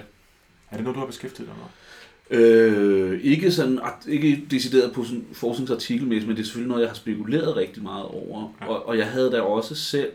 Er 0.71 0.75
det 0.75 0.81
noget, 0.81 0.95
du 0.95 0.99
har 0.99 1.07
beskæftiget 1.07 1.49
dig 1.49 1.57
med? 1.57 2.39
Øh, 2.39 3.21
ikke 3.21 3.51
sådan, 3.51 3.79
ikke 4.07 4.47
decideret 4.51 4.93
på 4.93 5.03
sådan 5.03 5.25
forskningsartikelmæssigt, 5.33 6.27
men 6.27 6.35
det 6.37 6.41
er 6.41 6.45
selvfølgelig 6.45 6.69
noget, 6.69 6.81
jeg 6.81 6.89
har 6.89 6.95
spekuleret 6.95 7.55
rigtig 7.55 7.83
meget 7.83 8.05
over. 8.05 8.53
Ja. 8.61 8.67
Og, 8.67 8.87
og 8.87 8.97
jeg 8.97 9.07
havde 9.07 9.31
da 9.31 9.41
også 9.41 9.75
selv, 9.75 10.11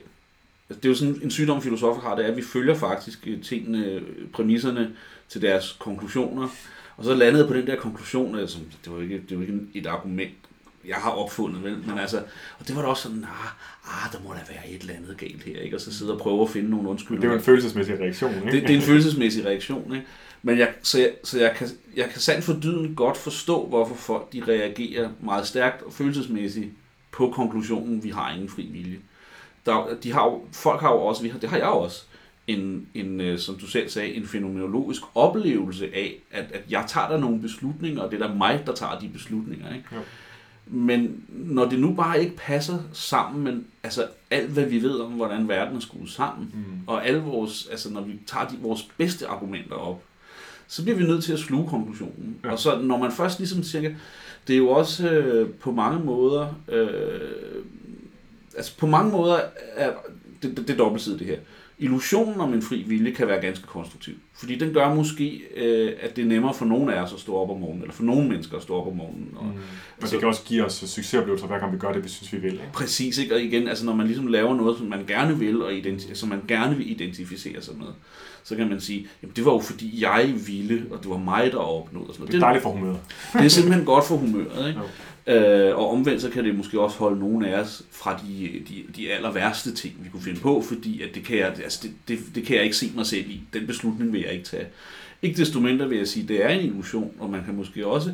altså 0.70 0.80
det 0.80 0.84
er 0.84 0.88
jo 0.88 0.94
sådan 0.94 1.20
en 1.22 1.30
sygdom, 1.30 1.62
filosofer 1.62 2.00
har, 2.00 2.16
det 2.16 2.24
er, 2.24 2.30
at 2.30 2.36
vi 2.36 2.42
følger 2.42 2.74
faktisk 2.74 3.26
øh, 3.26 3.42
tingene, 3.42 4.00
præmisserne 4.32 4.90
til 5.28 5.42
deres 5.42 5.76
konklusioner. 5.80 6.48
Og 6.96 7.04
så 7.04 7.14
landede 7.14 7.44
jeg 7.44 7.48
på 7.48 7.56
den 7.56 7.66
der 7.66 7.76
konklusion, 7.76 8.38
altså, 8.38 8.58
det 8.84 8.92
var 8.92 9.02
ikke, 9.02 9.22
det 9.28 9.36
var 9.36 9.42
ikke 9.42 9.60
et 9.74 9.86
argument, 9.86 10.34
jeg 10.90 10.98
har 10.98 11.10
opfundet, 11.10 11.64
vel? 11.64 11.78
Men 11.86 11.98
altså, 11.98 12.18
og 12.58 12.68
det 12.68 12.76
var 12.76 12.82
da 12.82 12.88
også 12.88 13.02
sådan, 13.02 13.24
ah, 13.24 14.04
ah, 14.06 14.12
der 14.12 14.18
må 14.24 14.32
da 14.32 14.40
være 14.54 14.70
et 14.70 14.80
eller 14.80 14.94
andet 14.94 15.16
galt 15.18 15.42
her, 15.42 15.60
ikke? 15.60 15.76
Og 15.76 15.80
så 15.80 15.94
sidde 15.94 16.12
og 16.12 16.18
prøve 16.18 16.42
at 16.42 16.50
finde 16.50 16.70
nogle 16.70 16.82
Det 16.82 16.88
er 16.88 16.90
undskyldninger. 16.90 17.28
jo 17.28 17.38
en 17.38 17.44
følelsesmæssig 17.44 18.00
reaktion, 18.00 18.34
ikke? 18.34 18.52
Det, 18.52 18.62
det 18.62 18.70
er 18.70 18.76
en 18.76 18.82
følelsesmæssig 18.82 19.46
reaktion, 19.46 19.94
ikke? 19.94 20.06
Men 20.42 20.58
jeg, 20.58 20.68
så 20.82 20.98
jeg, 20.98 21.10
så 21.24 21.40
jeg, 21.40 21.54
kan, 21.56 21.68
jeg 21.96 22.10
kan 22.10 22.20
sandt 22.20 22.44
for 22.44 22.52
dyden 22.62 22.94
godt 22.94 23.16
forstå, 23.16 23.66
hvorfor 23.66 23.94
folk 23.94 24.32
de 24.32 24.42
reagerer 24.48 25.10
meget 25.20 25.46
stærkt 25.46 25.82
og 25.82 25.92
følelsesmæssigt 25.92 26.68
på 27.12 27.30
konklusionen, 27.30 28.04
vi 28.04 28.10
har 28.10 28.32
ingen 28.32 28.48
fri 28.48 28.68
vilje. 28.72 28.98
Der, 29.66 29.96
de 30.02 30.12
har 30.12 30.24
jo, 30.24 30.42
folk 30.52 30.80
har 30.80 30.92
jo 30.92 31.00
også, 31.00 31.22
vi 31.22 31.28
har, 31.28 31.38
det 31.38 31.48
har 31.48 31.56
jeg 31.56 31.66
jo 31.66 31.78
også, 31.78 32.02
en, 32.46 32.86
en, 32.94 33.20
øh, 33.20 33.38
som 33.38 33.54
du 33.54 33.66
selv 33.66 33.88
sagde, 33.88 34.14
en 34.14 34.26
fænomenologisk 34.26 35.02
oplevelse 35.14 35.86
af, 35.94 36.14
at, 36.30 36.44
at 36.52 36.62
jeg 36.70 36.84
tager 36.88 37.08
der 37.08 37.18
nogle 37.18 37.40
beslutninger, 37.40 38.02
og 38.02 38.10
det 38.10 38.22
er 38.22 38.26
der 38.26 38.34
mig, 38.34 38.62
der 38.66 38.74
tager 38.74 38.98
de 38.98 39.08
beslutninger. 39.08 39.74
Ikke? 39.74 39.84
Jo. 39.92 40.00
Men 40.72 41.24
når 41.28 41.64
det 41.68 41.78
nu 41.80 41.94
bare 41.94 42.22
ikke 42.22 42.36
passer 42.36 42.78
sammen, 42.92 43.44
men 43.44 43.66
altså 43.82 44.06
alt 44.30 44.50
hvad 44.50 44.64
vi 44.64 44.82
ved 44.82 45.00
om, 45.00 45.12
hvordan 45.12 45.48
verden 45.48 45.76
er 45.76 45.80
skruet 45.80 46.10
sammen, 46.10 46.50
Mm. 46.54 46.60
og 46.86 47.06
alle 47.06 47.20
vores, 47.20 47.68
altså 47.70 47.90
når 47.90 48.00
vi 48.00 48.12
tager 48.26 48.46
de, 48.48 48.56
vores 48.62 48.82
bedste 48.98 49.26
argumenter 49.26 49.74
op, 49.74 50.02
så 50.68 50.82
bliver 50.82 50.96
vi 50.98 51.04
nødt 51.04 51.24
til 51.24 51.32
at 51.32 51.38
sluge 51.38 51.68
konklusionen. 51.68 52.36
Ja. 52.44 52.50
Og 52.52 52.58
så 52.58 52.78
når 52.78 52.98
man 52.98 53.12
først 53.12 53.38
ligesom 53.38 53.62
siger, 53.62 53.90
det 54.46 54.52
er 54.54 54.58
jo 54.58 54.68
også 54.68 55.08
øh, 55.10 55.50
på 55.50 55.72
mange 55.72 56.04
måder, 56.04 56.46
øh, 56.68 57.20
altså 58.56 58.76
på 58.78 58.86
mange 58.86 59.12
måder 59.12 59.40
er 59.76 59.92
det, 60.42 60.56
det, 60.56 60.68
det 60.68 60.78
dobbeltsidigt 60.78 61.18
det 61.18 61.26
her. 61.26 61.38
Illusionen 61.80 62.40
om 62.40 62.52
en 62.54 62.62
fri 62.62 62.82
vilje 62.86 63.10
kan 63.10 63.28
være 63.28 63.40
ganske 63.40 63.66
konstruktiv. 63.66 64.14
Fordi 64.34 64.58
den 64.58 64.72
gør 64.74 64.94
måske, 64.94 65.42
øh, 65.56 65.92
at 66.00 66.16
det 66.16 66.22
er 66.22 66.26
nemmere 66.28 66.54
for 66.54 66.64
nogle 66.64 66.94
af 66.94 67.02
os 67.02 67.12
at 67.12 67.20
stå 67.20 67.34
op 67.34 67.50
om 67.50 67.60
morgenen, 67.60 67.82
eller 67.82 67.94
for 67.94 68.02
nogle 68.02 68.28
mennesker 68.28 68.56
at 68.56 68.62
stå 68.62 68.74
op 68.74 68.86
om 68.86 68.96
morgenen. 68.96 69.28
Og, 69.36 69.44
Mm. 69.46 69.52
Og 70.02 70.10
det 70.10 70.18
kan 70.18 70.28
også 70.28 70.42
give 70.44 70.64
os 70.64 70.72
succesoplevelser, 70.72 71.46
hver 71.46 71.58
gang 71.58 71.72
vi 71.72 71.78
gør 71.78 71.92
det, 71.92 72.04
vi 72.04 72.08
synes, 72.08 72.32
vi 72.32 72.38
vil. 72.38 72.52
Ikke? 72.52 72.64
Præcis, 72.72 73.18
ikke? 73.18 73.34
Og 73.34 73.40
igen, 73.42 73.68
altså 73.68 73.84
når 73.86 73.94
man 73.94 74.06
ligesom 74.06 74.26
laver 74.26 74.54
noget, 74.56 74.78
som 74.78 74.86
man 74.86 75.04
gerne 75.06 75.38
vil, 75.38 75.62
og 75.62 75.72
identi- 75.72 76.14
som 76.14 76.28
man 76.28 76.40
gerne 76.48 76.76
vil 76.76 76.90
identificere 76.90 77.62
sig 77.62 77.74
med, 77.78 77.86
så 78.44 78.56
kan 78.56 78.68
man 78.68 78.80
sige, 78.80 79.06
jamen 79.22 79.36
det 79.36 79.44
var 79.44 79.52
jo 79.52 79.58
fordi 79.58 80.02
jeg 80.02 80.34
ville, 80.46 80.86
og 80.90 80.98
det 81.02 81.10
var 81.10 81.16
mig, 81.18 81.48
der 81.52 81.58
opnåede 81.58 82.08
og 82.08 82.14
sådan 82.14 82.20
noget. 82.22 82.32
Det 82.32 82.38
er 82.38 82.44
dejligt 82.44 82.62
for 82.62 82.70
humøret. 82.70 82.98
det 83.32 83.44
er 83.44 83.48
simpelthen 83.48 83.84
godt 83.84 84.04
for 84.04 84.16
humøret, 84.16 84.68
ikke? 84.68 84.80
Jo. 84.80 84.86
Øh, 85.30 85.76
og 85.76 85.90
omvendt 85.90 86.22
så 86.22 86.30
kan 86.30 86.44
det 86.44 86.54
måske 86.54 86.80
også 86.80 86.98
holde 86.98 87.20
nogle 87.20 87.48
af 87.48 87.60
os 87.60 87.82
fra 87.90 88.20
de, 88.26 88.62
de, 88.68 88.84
de 88.96 89.12
aller 89.12 89.32
værste 89.32 89.74
ting, 89.74 89.94
vi 90.04 90.08
kunne 90.08 90.22
finde 90.22 90.40
på, 90.40 90.62
fordi 90.62 91.02
at 91.02 91.14
det, 91.14 91.24
kan 91.24 91.38
jeg, 91.38 91.46
altså 91.46 91.80
det, 91.82 91.92
det, 92.08 92.34
det 92.34 92.46
kan 92.46 92.56
jeg 92.56 92.64
ikke 92.64 92.76
se 92.76 92.92
mig 92.94 93.06
selv 93.06 93.30
i. 93.30 93.42
Den 93.52 93.66
beslutning 93.66 94.12
vil 94.12 94.20
jeg 94.20 94.32
ikke 94.32 94.44
tage. 94.44 94.66
Ikke 95.22 95.36
desto 95.36 95.60
mindre 95.60 95.88
vil 95.88 95.98
jeg 95.98 96.08
sige, 96.08 96.22
at 96.22 96.28
det 96.28 96.44
er 96.44 96.48
en 96.48 96.66
illusion, 96.66 97.12
og 97.18 97.30
man 97.30 97.44
kan 97.44 97.54
måske 97.54 97.86
også 97.86 98.12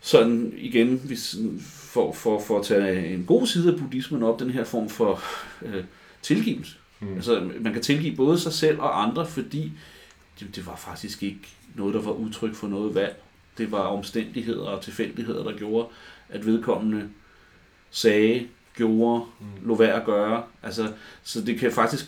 sådan 0.00 0.52
igen, 0.56 1.00
hvis, 1.04 1.36
for, 1.62 2.12
for, 2.12 2.40
for 2.40 2.58
at 2.58 2.66
tage 2.66 3.14
en 3.14 3.24
god 3.24 3.46
side 3.46 3.72
af 3.72 3.78
buddhismen 3.78 4.22
op, 4.22 4.40
den 4.40 4.50
her 4.50 4.64
form 4.64 4.88
for 4.88 5.22
øh, 5.62 5.84
tilgivelse. 6.22 6.76
Mm. 7.00 7.14
Altså, 7.14 7.50
man 7.60 7.72
kan 7.72 7.82
tilgive 7.82 8.16
både 8.16 8.38
sig 8.38 8.52
selv 8.52 8.80
og 8.80 9.02
andre, 9.02 9.26
fordi 9.26 9.72
det, 10.40 10.56
det 10.56 10.66
var 10.66 10.76
faktisk 10.76 11.22
ikke 11.22 11.48
noget, 11.74 11.94
der 11.94 12.00
var 12.00 12.12
udtryk 12.12 12.54
for 12.54 12.68
noget 12.68 12.94
valg. 12.94 13.22
Det 13.58 13.72
var 13.72 13.80
omstændigheder 13.80 14.66
og 14.66 14.82
tilfældigheder, 14.82 15.44
der 15.44 15.56
gjorde, 15.56 15.88
at 16.28 16.46
vedkommende 16.46 17.08
sagde, 17.90 18.46
gjorde, 18.76 19.24
Mm. 19.40 19.46
lå 19.68 19.74
værd 19.74 20.00
at 20.00 20.04
gøre. 20.06 20.42
Altså, 20.62 20.92
så 21.22 21.40
det 21.40 21.60
kan 21.60 21.72
faktisk 21.72 22.06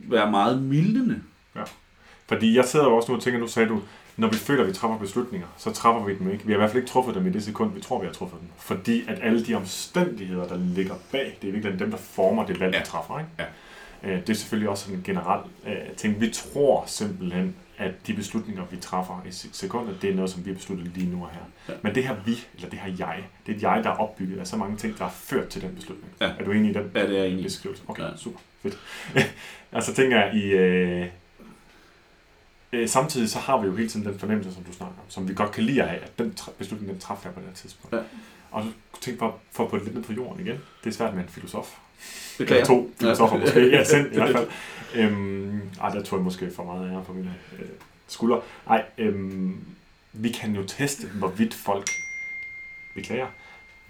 være 0.00 0.30
meget 0.30 0.62
mildende. 0.62 1.22
Fordi 2.28 2.56
jeg 2.56 2.64
sidder 2.64 2.84
jo 2.86 2.96
også 2.96 3.12
nu 3.12 3.16
og 3.16 3.22
tænker, 3.22 3.40
nu 3.40 3.46
sagde 3.46 3.68
du, 3.68 3.80
når 4.16 4.28
vi 4.28 4.36
føler, 4.36 4.62
at 4.62 4.68
vi 4.68 4.72
træffer 4.72 4.98
beslutninger, 4.98 5.46
så 5.58 5.72
træffer 5.72 6.04
vi 6.04 6.14
dem 6.18 6.30
ikke. 6.32 6.46
Vi 6.46 6.52
har 6.52 6.56
i 6.56 6.60
hvert 6.60 6.70
fald 6.70 6.82
ikke 6.82 6.92
truffet 6.92 7.14
dem 7.14 7.26
i 7.26 7.30
det 7.30 7.44
sekund, 7.44 7.74
vi 7.74 7.80
tror, 7.80 8.00
vi 8.00 8.06
har 8.06 8.12
truffet 8.12 8.40
dem. 8.40 8.48
Fordi 8.58 9.04
at 9.08 9.18
alle 9.22 9.46
de 9.46 9.54
omstændigheder, 9.54 10.48
der 10.48 10.56
ligger 10.56 10.94
bag, 11.12 11.38
det 11.42 11.48
er 11.48 11.52
virkelig 11.52 11.78
dem, 11.78 11.90
der 11.90 11.98
former 11.98 12.46
det 12.46 12.60
valg, 12.60 12.72
vi 12.72 12.76
Ja. 12.76 12.82
træffer. 12.84 13.18
Ikke? 13.18 13.30
Ja. 13.38 13.44
Øh, 14.10 14.20
Det 14.20 14.30
er 14.30 14.34
selvfølgelig 14.34 14.68
også 14.68 14.84
sådan 14.84 14.98
en 14.98 15.04
generel 15.04 15.40
øh, 15.66 15.96
ting. 15.96 16.20
Vi 16.20 16.30
tror 16.30 16.84
simpelthen, 16.86 17.56
at 17.78 18.06
de 18.06 18.14
beslutninger, 18.14 18.64
vi 18.70 18.76
træffer 18.76 19.22
i 19.28 19.30
se- 19.30 19.48
sekundet, 19.52 20.02
det 20.02 20.10
er 20.10 20.14
noget, 20.14 20.30
som 20.30 20.44
vi 20.44 20.50
har 20.50 20.56
besluttet 20.56 20.86
lige 20.86 21.10
nu 21.10 21.24
og 21.24 21.30
her. 21.30 21.40
Ja. 21.68 21.74
Men 21.82 21.94
det 21.94 22.04
her 22.04 22.16
vi, 22.24 22.36
eller 22.54 22.68
det 22.68 22.78
her 22.78 22.92
jeg, 22.98 23.24
det 23.46 23.52
er 23.52 23.56
et 23.56 23.62
jeg, 23.62 23.84
der 23.84 23.90
er 23.90 23.96
opbygget 23.96 24.38
af 24.38 24.46
så 24.46 24.56
mange 24.56 24.76
ting, 24.76 24.98
der 24.98 25.04
har 25.04 25.10
ført 25.10 25.48
til 25.48 25.62
den 25.62 25.74
beslutning. 25.74 26.12
Ja. 26.20 26.32
Er 26.38 26.44
du 26.44 26.50
enig 26.52 26.70
i 26.70 26.74
den? 26.74 26.82
Hvad 26.82 27.08
det 27.08 27.18
er 27.18 27.24
egentlig. 27.24 27.44
beskrivelse. 27.44 27.82
Okay, 27.88 28.02
ja. 28.02 28.08
Ja. 28.08 28.16
super. 28.16 28.38
Fedt. 28.62 28.78
altså 29.72 29.94
tænker 29.94 30.20
jeg 30.24 30.34
i... 30.34 30.42
Øh, 30.44 31.06
øh, 32.72 32.88
samtidig 32.88 33.30
så 33.30 33.38
har 33.38 33.58
vi 33.60 33.66
jo 33.66 33.76
hele 33.76 33.88
tiden 33.88 34.06
den 34.06 34.18
fornemmelse, 34.18 34.54
som 34.54 34.64
du 34.64 34.72
snakker 34.72 34.94
om, 34.98 35.10
som 35.10 35.28
vi 35.28 35.34
godt 35.34 35.52
kan 35.52 35.64
lide 35.64 35.82
at 35.82 35.88
have, 35.88 36.00
at 36.02 36.18
den 36.18 36.38
beslutning, 36.58 36.92
den 36.92 37.00
træffer 37.00 37.28
jeg 37.28 37.34
på 37.34 37.40
det 37.40 37.48
her 37.48 37.54
tidspunkt. 37.54 37.96
Ja. 37.96 38.02
Og 38.50 38.62
så 38.64 39.00
tænk 39.00 39.18
for, 39.18 39.38
for 39.52 39.64
at 39.64 39.70
få 39.70 39.76
det 39.76 39.84
lidt 39.84 39.94
ned 39.96 40.04
på 40.04 40.12
jorden 40.12 40.46
igen. 40.46 40.56
Det 40.84 40.90
er 40.90 40.94
svært 40.94 41.14
med 41.14 41.22
en 41.22 41.28
filosof. 41.28 41.76
Beklager. 42.38 42.60
Eller 42.62 42.66
to 42.66 42.90
filosofer 43.00 43.38
måske. 43.38 43.70
Ja, 43.70 43.84
sind 43.84 44.12
i 44.12 44.14
hvert 44.14 44.32
fald. 44.32 44.48
Øhm, 44.94 45.60
ej, 45.80 45.88
der 45.88 46.02
tror 46.02 46.16
jeg 46.16 46.24
måske 46.24 46.50
for 46.56 46.64
meget 46.64 46.92
ære 46.92 47.04
på 47.06 47.12
mine 47.12 47.34
øh, 47.58 47.64
skuldre. 48.08 48.40
Nej, 48.66 48.84
øhm, 48.98 49.56
vi 50.12 50.28
kan 50.28 50.56
jo 50.56 50.62
teste, 50.66 51.06
hvorvidt 51.06 51.54
folk... 51.54 51.90
Beklager. 52.94 53.26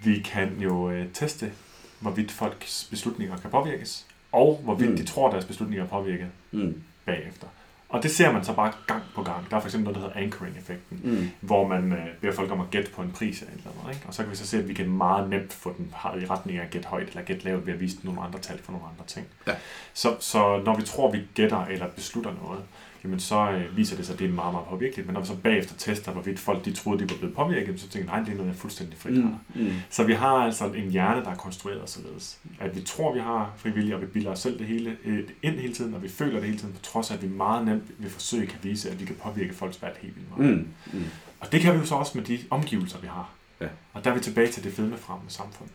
Vi 0.03 0.19
kan 0.19 0.57
jo 0.59 0.89
øh, 0.91 1.05
teste, 1.13 1.51
hvorvidt 1.99 2.31
folks 2.31 2.87
beslutninger 2.89 3.37
kan 3.37 3.49
påvirkes, 3.51 4.05
og 4.31 4.61
hvorvidt. 4.63 4.89
Mm. 4.89 4.97
de 4.97 5.05
tror, 5.05 5.29
deres 5.31 5.45
beslutninger 5.45 5.85
er 5.85 5.89
påvirket 5.89 6.27
Mm. 6.51 6.81
bagefter. 7.05 7.47
Og 7.89 8.03
det 8.03 8.11
ser 8.11 8.31
man 8.31 8.43
så 8.43 8.53
bare 8.53 8.71
gang 8.87 9.03
på 9.15 9.23
gang. 9.23 9.49
Der 9.49 9.55
er 9.55 9.59
for 9.61 9.67
eksempel 9.67 9.83
noget, 9.93 9.95
der 9.95 10.07
hedder 10.07 10.25
anchoring-effekten, 10.25 10.99
Mm. 11.03 11.29
hvor 11.41 11.67
man 11.67 11.91
øh, 11.91 12.07
beder 12.21 12.33
folk 12.33 12.51
om 12.51 12.61
at 12.61 12.69
gætte 12.71 12.91
på 12.91 13.01
en 13.01 13.11
pris 13.11 13.41
eller 13.41 13.53
noget. 13.81 13.95
Ikke? 13.95 14.07
Og 14.07 14.13
så 14.13 14.23
kan 14.23 14.31
vi 14.31 14.35
så 14.35 14.47
se, 14.47 14.57
at 14.57 14.67
vi 14.67 14.73
kan 14.73 14.89
meget 14.89 15.29
nemt 15.29 15.53
få 15.53 15.73
den 15.77 15.93
i 16.21 16.25
retning 16.25 16.57
af 16.59 16.63
at 16.63 16.69
gætte 16.69 16.87
højt 16.87 17.07
eller 17.09 17.21
gætte 17.21 17.45
lavt 17.45 17.65
ved 17.65 17.73
at 17.73 17.79
vise 17.79 17.97
nogle 18.03 18.21
andre 18.21 18.39
tal 18.39 18.59
for 18.63 18.71
nogle 18.71 18.87
andre 18.93 19.05
ting. 19.07 19.27
Ja. 19.47 19.53
Så, 19.93 20.15
så 20.19 20.61
når 20.65 20.75
vi 20.75 20.81
tror, 20.83 21.11
vi 21.11 21.21
gætter 21.35 21.65
eller 21.65 21.87
beslutter 21.87 22.31
noget, 22.43 22.61
jamen 23.07 23.19
så 23.19 23.51
øh, 23.51 23.77
viser 23.77 23.95
det 23.95 24.05
sig, 24.05 24.13
at 24.13 24.19
det 24.19 24.29
er 24.29 24.33
meget, 24.33 24.53
meget 24.53 24.67
påvirkeligt. 24.67 25.07
Men 25.07 25.13
når 25.13 25.21
vi 25.21 25.27
så 25.27 25.35
bagefter 25.35 25.75
tester, 25.75 26.11
hvorvidt 26.11 26.39
folk 26.39 26.65
de 26.65 26.73
troede, 26.73 26.99
de 26.99 27.09
var 27.09 27.17
blevet 27.17 27.35
påvirket, 27.35 27.79
så 27.79 27.89
tænker 27.89 28.11
jeg, 28.11 28.17
nej, 28.17 28.25
det 28.25 28.33
er 28.33 28.37
noget, 28.37 28.51
jeg 28.51 28.59
fuldstændig 28.59 28.97
frit 28.97 29.21
har. 29.21 29.39
Mm. 29.55 29.61
Mm. 29.61 29.71
Så 29.89 30.03
vi 30.03 30.13
har 30.13 30.27
altså 30.27 30.65
en 30.65 30.91
hjerne, 30.91 31.23
der 31.23 31.29
er 31.31 31.35
konstrueret 31.35 31.89
således, 31.89 32.39
at 32.59 32.75
vi 32.75 32.81
tror, 32.81 33.13
vi 33.13 33.19
har 33.19 33.53
frivillige, 33.57 33.95
og 33.95 34.01
vi 34.01 34.05
bilder 34.05 34.31
os 34.31 34.39
selv 34.39 34.59
det 34.59 34.67
hele 34.67 34.97
øh, 35.05 35.23
ind 35.43 35.55
hele 35.59 35.73
tiden, 35.73 35.93
og 35.93 36.03
vi 36.03 36.09
føler 36.09 36.33
det 36.33 36.43
hele 36.43 36.57
tiden, 36.57 36.73
på 36.73 36.79
trods 36.81 37.11
af, 37.11 37.15
at 37.15 37.21
vi 37.21 37.27
meget 37.27 37.65
nemt 37.65 37.83
ved 37.97 38.09
forsøg 38.09 38.49
kan 38.49 38.59
vise, 38.63 38.91
at 38.91 38.99
vi 38.99 39.05
kan 39.05 39.15
påvirke 39.15 39.53
folks 39.53 39.81
valg 39.81 39.97
helt 40.01 40.15
vildt 40.15 40.37
meget. 40.37 40.57
Mm. 40.57 40.67
Mm. 40.93 41.05
Og 41.39 41.51
det 41.51 41.61
kan 41.61 41.73
vi 41.73 41.79
jo 41.79 41.85
så 41.85 41.95
også 41.95 42.17
med 42.17 42.25
de 42.25 42.39
omgivelser, 42.49 42.99
vi 42.99 43.07
har. 43.07 43.29
Ja. 43.61 43.67
Og 43.93 44.03
der 44.03 44.11
er 44.11 44.15
vi 44.15 44.21
tilbage 44.21 44.47
til 44.47 44.63
det 44.63 44.73
fedmefremmende 44.73 45.33
samfund, 45.33 45.69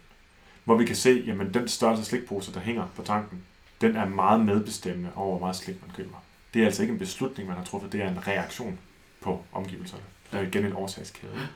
hvor 0.64 0.76
vi 0.76 0.85
kan 0.85 0.97
se, 0.97 1.22
jamen 1.26 1.55
den 1.55 1.68
størrelse 1.68 2.05
slikpose, 2.05 2.55
der 2.55 2.61
hænger 2.61 2.87
på 2.97 3.03
tanken, 3.03 3.43
den 3.80 3.97
er 3.97 4.09
meget 4.09 4.41
medbestemmende 4.41 5.11
over, 5.16 5.30
hvor 5.30 5.47
meget 5.47 5.57
slik 5.57 5.76
man 5.87 5.97
køber. 5.97 6.16
Det 6.55 6.62
er 6.62 6.66
altså 6.66 6.82
ikke 6.82 6.92
en 6.92 6.98
beslutning, 6.98 7.48
man 7.48 7.57
har 7.57 7.64
truffet, 7.64 7.92
det 7.92 8.03
er 8.03 8.09
en 8.09 8.26
reaktion 8.26 8.78
på 9.20 9.44
omgivelserne. 9.53 10.03
Det 10.32 10.40
er 10.40 10.42
igen 10.42 10.66
en 10.66 10.72
årsagskæde. 10.72 11.48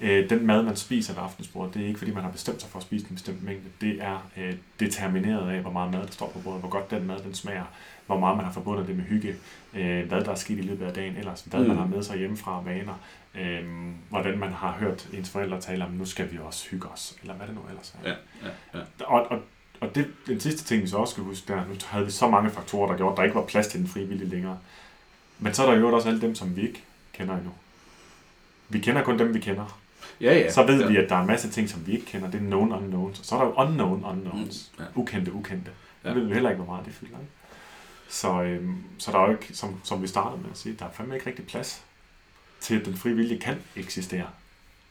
Øh, 0.00 0.30
den 0.30 0.46
mad, 0.46 0.62
man 0.62 0.76
spiser 0.76 1.14
ved 1.14 1.22
aftensbordet, 1.22 1.74
det 1.74 1.82
er 1.82 1.86
ikke 1.86 1.98
fordi, 1.98 2.14
man 2.14 2.22
har 2.22 2.30
bestemt 2.30 2.60
sig 2.60 2.70
for 2.70 2.78
at 2.78 2.82
spise 2.82 3.06
en 3.10 3.14
bestemt 3.14 3.42
mængde. 3.42 3.64
Det 3.80 4.02
er 4.02 4.30
øh, 4.36 4.54
determineret 4.80 5.50
af, 5.50 5.60
hvor 5.60 5.70
meget 5.70 5.90
mad 5.92 6.00
der 6.00 6.12
står 6.12 6.28
på 6.28 6.38
bordet, 6.38 6.60
hvor 6.60 6.68
godt 6.68 6.90
den 6.90 7.06
mad 7.06 7.18
den 7.18 7.34
smager, 7.34 7.64
hvor 8.06 8.18
meget 8.18 8.36
man 8.36 8.44
har 8.44 8.52
forbundet 8.52 8.86
det 8.86 8.96
med 8.96 9.04
hygge, 9.04 9.34
øh, 9.74 10.08
hvad 10.08 10.24
der 10.24 10.30
er 10.30 10.34
sket 10.34 10.58
i 10.58 10.62
løbet 10.62 10.86
af 10.86 10.94
dagen 10.94 11.16
ellers, 11.16 11.40
hvad 11.40 11.60
mm. 11.60 11.68
man 11.68 11.76
har 11.76 11.86
med 11.86 12.02
sig 12.02 12.18
hjemmefra 12.18 12.62
vaner, 12.62 12.94
øh, 13.34 13.64
hvordan 14.08 14.38
man 14.38 14.52
har 14.52 14.72
hørt 14.72 15.08
ens 15.12 15.30
forældre 15.30 15.60
tale 15.60 15.84
om, 15.84 15.90
nu 15.90 16.04
skal 16.04 16.32
vi 16.32 16.38
også 16.38 16.70
hygge 16.70 16.88
os, 16.88 17.16
eller 17.22 17.34
hvad 17.34 17.46
det 17.46 17.54
nu 17.54 17.60
ellers 17.68 17.94
er. 18.02 18.08
Ja, 18.08 18.16
ja, 18.44 18.78
ja. 18.78 19.04
Og, 19.04 19.26
og, 19.30 19.38
og 19.80 19.94
det, 19.94 20.06
den 20.26 20.40
sidste 20.40 20.64
ting, 20.64 20.82
vi 20.82 20.86
så 20.86 20.96
også 20.96 21.12
skal 21.12 21.24
huske, 21.24 21.52
der, 21.52 21.56
nu 21.56 21.74
havde 21.86 22.04
vi 22.04 22.10
så 22.10 22.28
mange 22.28 22.50
faktorer, 22.50 22.90
der 22.90 22.96
gjorde, 22.96 23.12
at 23.12 23.16
der 23.16 23.22
ikke 23.24 23.34
var 23.34 23.44
plads 23.46 23.66
til 23.66 23.80
den 23.80 23.88
frivillige 23.88 24.28
længere. 24.28 24.58
Men 25.38 25.54
så 25.54 25.66
er 25.66 25.70
der 25.70 25.78
jo 25.78 25.94
også 25.94 26.08
alle 26.08 26.20
dem, 26.20 26.34
som 26.34 26.56
vi 26.56 26.62
ikke 26.62 26.82
kender 27.12 27.34
endnu. 27.34 27.50
Vi 28.68 28.78
kender 28.78 29.02
kun 29.02 29.18
dem, 29.18 29.34
vi 29.34 29.40
kender. 29.40 29.80
Ja, 30.20 30.38
ja. 30.38 30.50
Så 30.50 30.66
ved 30.66 30.80
ja. 30.80 30.86
vi, 30.86 30.96
at 30.96 31.08
der 31.08 31.16
er 31.16 31.20
en 31.20 31.26
masse 31.26 31.50
ting, 31.50 31.68
som 31.68 31.86
vi 31.86 31.92
ikke 31.92 32.06
kender. 32.06 32.30
Det 32.30 32.40
er 32.40 32.44
known 32.44 32.72
unknowns. 32.72 33.18
Og 33.18 33.24
så 33.24 33.34
er 33.34 33.38
der 33.38 33.46
jo 33.46 33.54
unknown 33.56 34.04
unknowns. 34.04 34.70
Mm, 34.78 34.84
ja. 34.84 35.00
Ukendte 35.00 35.32
ukendte. 35.32 35.70
Ja. 36.04 36.08
Ja. 36.08 36.14
ved 36.14 36.24
vi 36.24 36.32
heller 36.32 36.50
ikke, 36.50 36.62
hvor 36.62 36.72
meget 36.74 36.86
det 36.86 36.94
fylder. 36.94 37.18
Ikke? 37.20 37.32
Så, 38.08 38.42
øhm, 38.42 38.76
så 38.98 39.12
der 39.12 39.18
er 39.18 39.26
jo 39.26 39.32
ikke, 39.32 39.48
som, 39.52 39.80
som 39.84 40.02
vi 40.02 40.06
startede 40.06 40.42
med 40.42 40.50
at 40.50 40.58
sige, 40.58 40.76
der 40.78 40.84
er 40.84 40.90
fandme 40.90 41.14
ikke 41.14 41.26
rigtig 41.26 41.46
plads 41.46 41.82
til, 42.60 42.80
at 42.80 42.86
den 42.86 42.96
frivillige 42.96 43.40
kan 43.40 43.56
eksistere. 43.76 44.26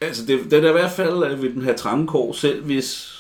Altså, 0.02 0.26
det, 0.26 0.52
det 0.52 0.66
er 0.66 0.70
i 0.70 0.72
hvert 0.72 0.92
fald 0.92 1.24
at 1.24 1.42
ved 1.42 1.54
den 1.54 1.62
her 1.62 1.76
trange 1.76 2.08
kår, 2.08 2.34
selv 2.34 2.66
hvis, 2.66 3.19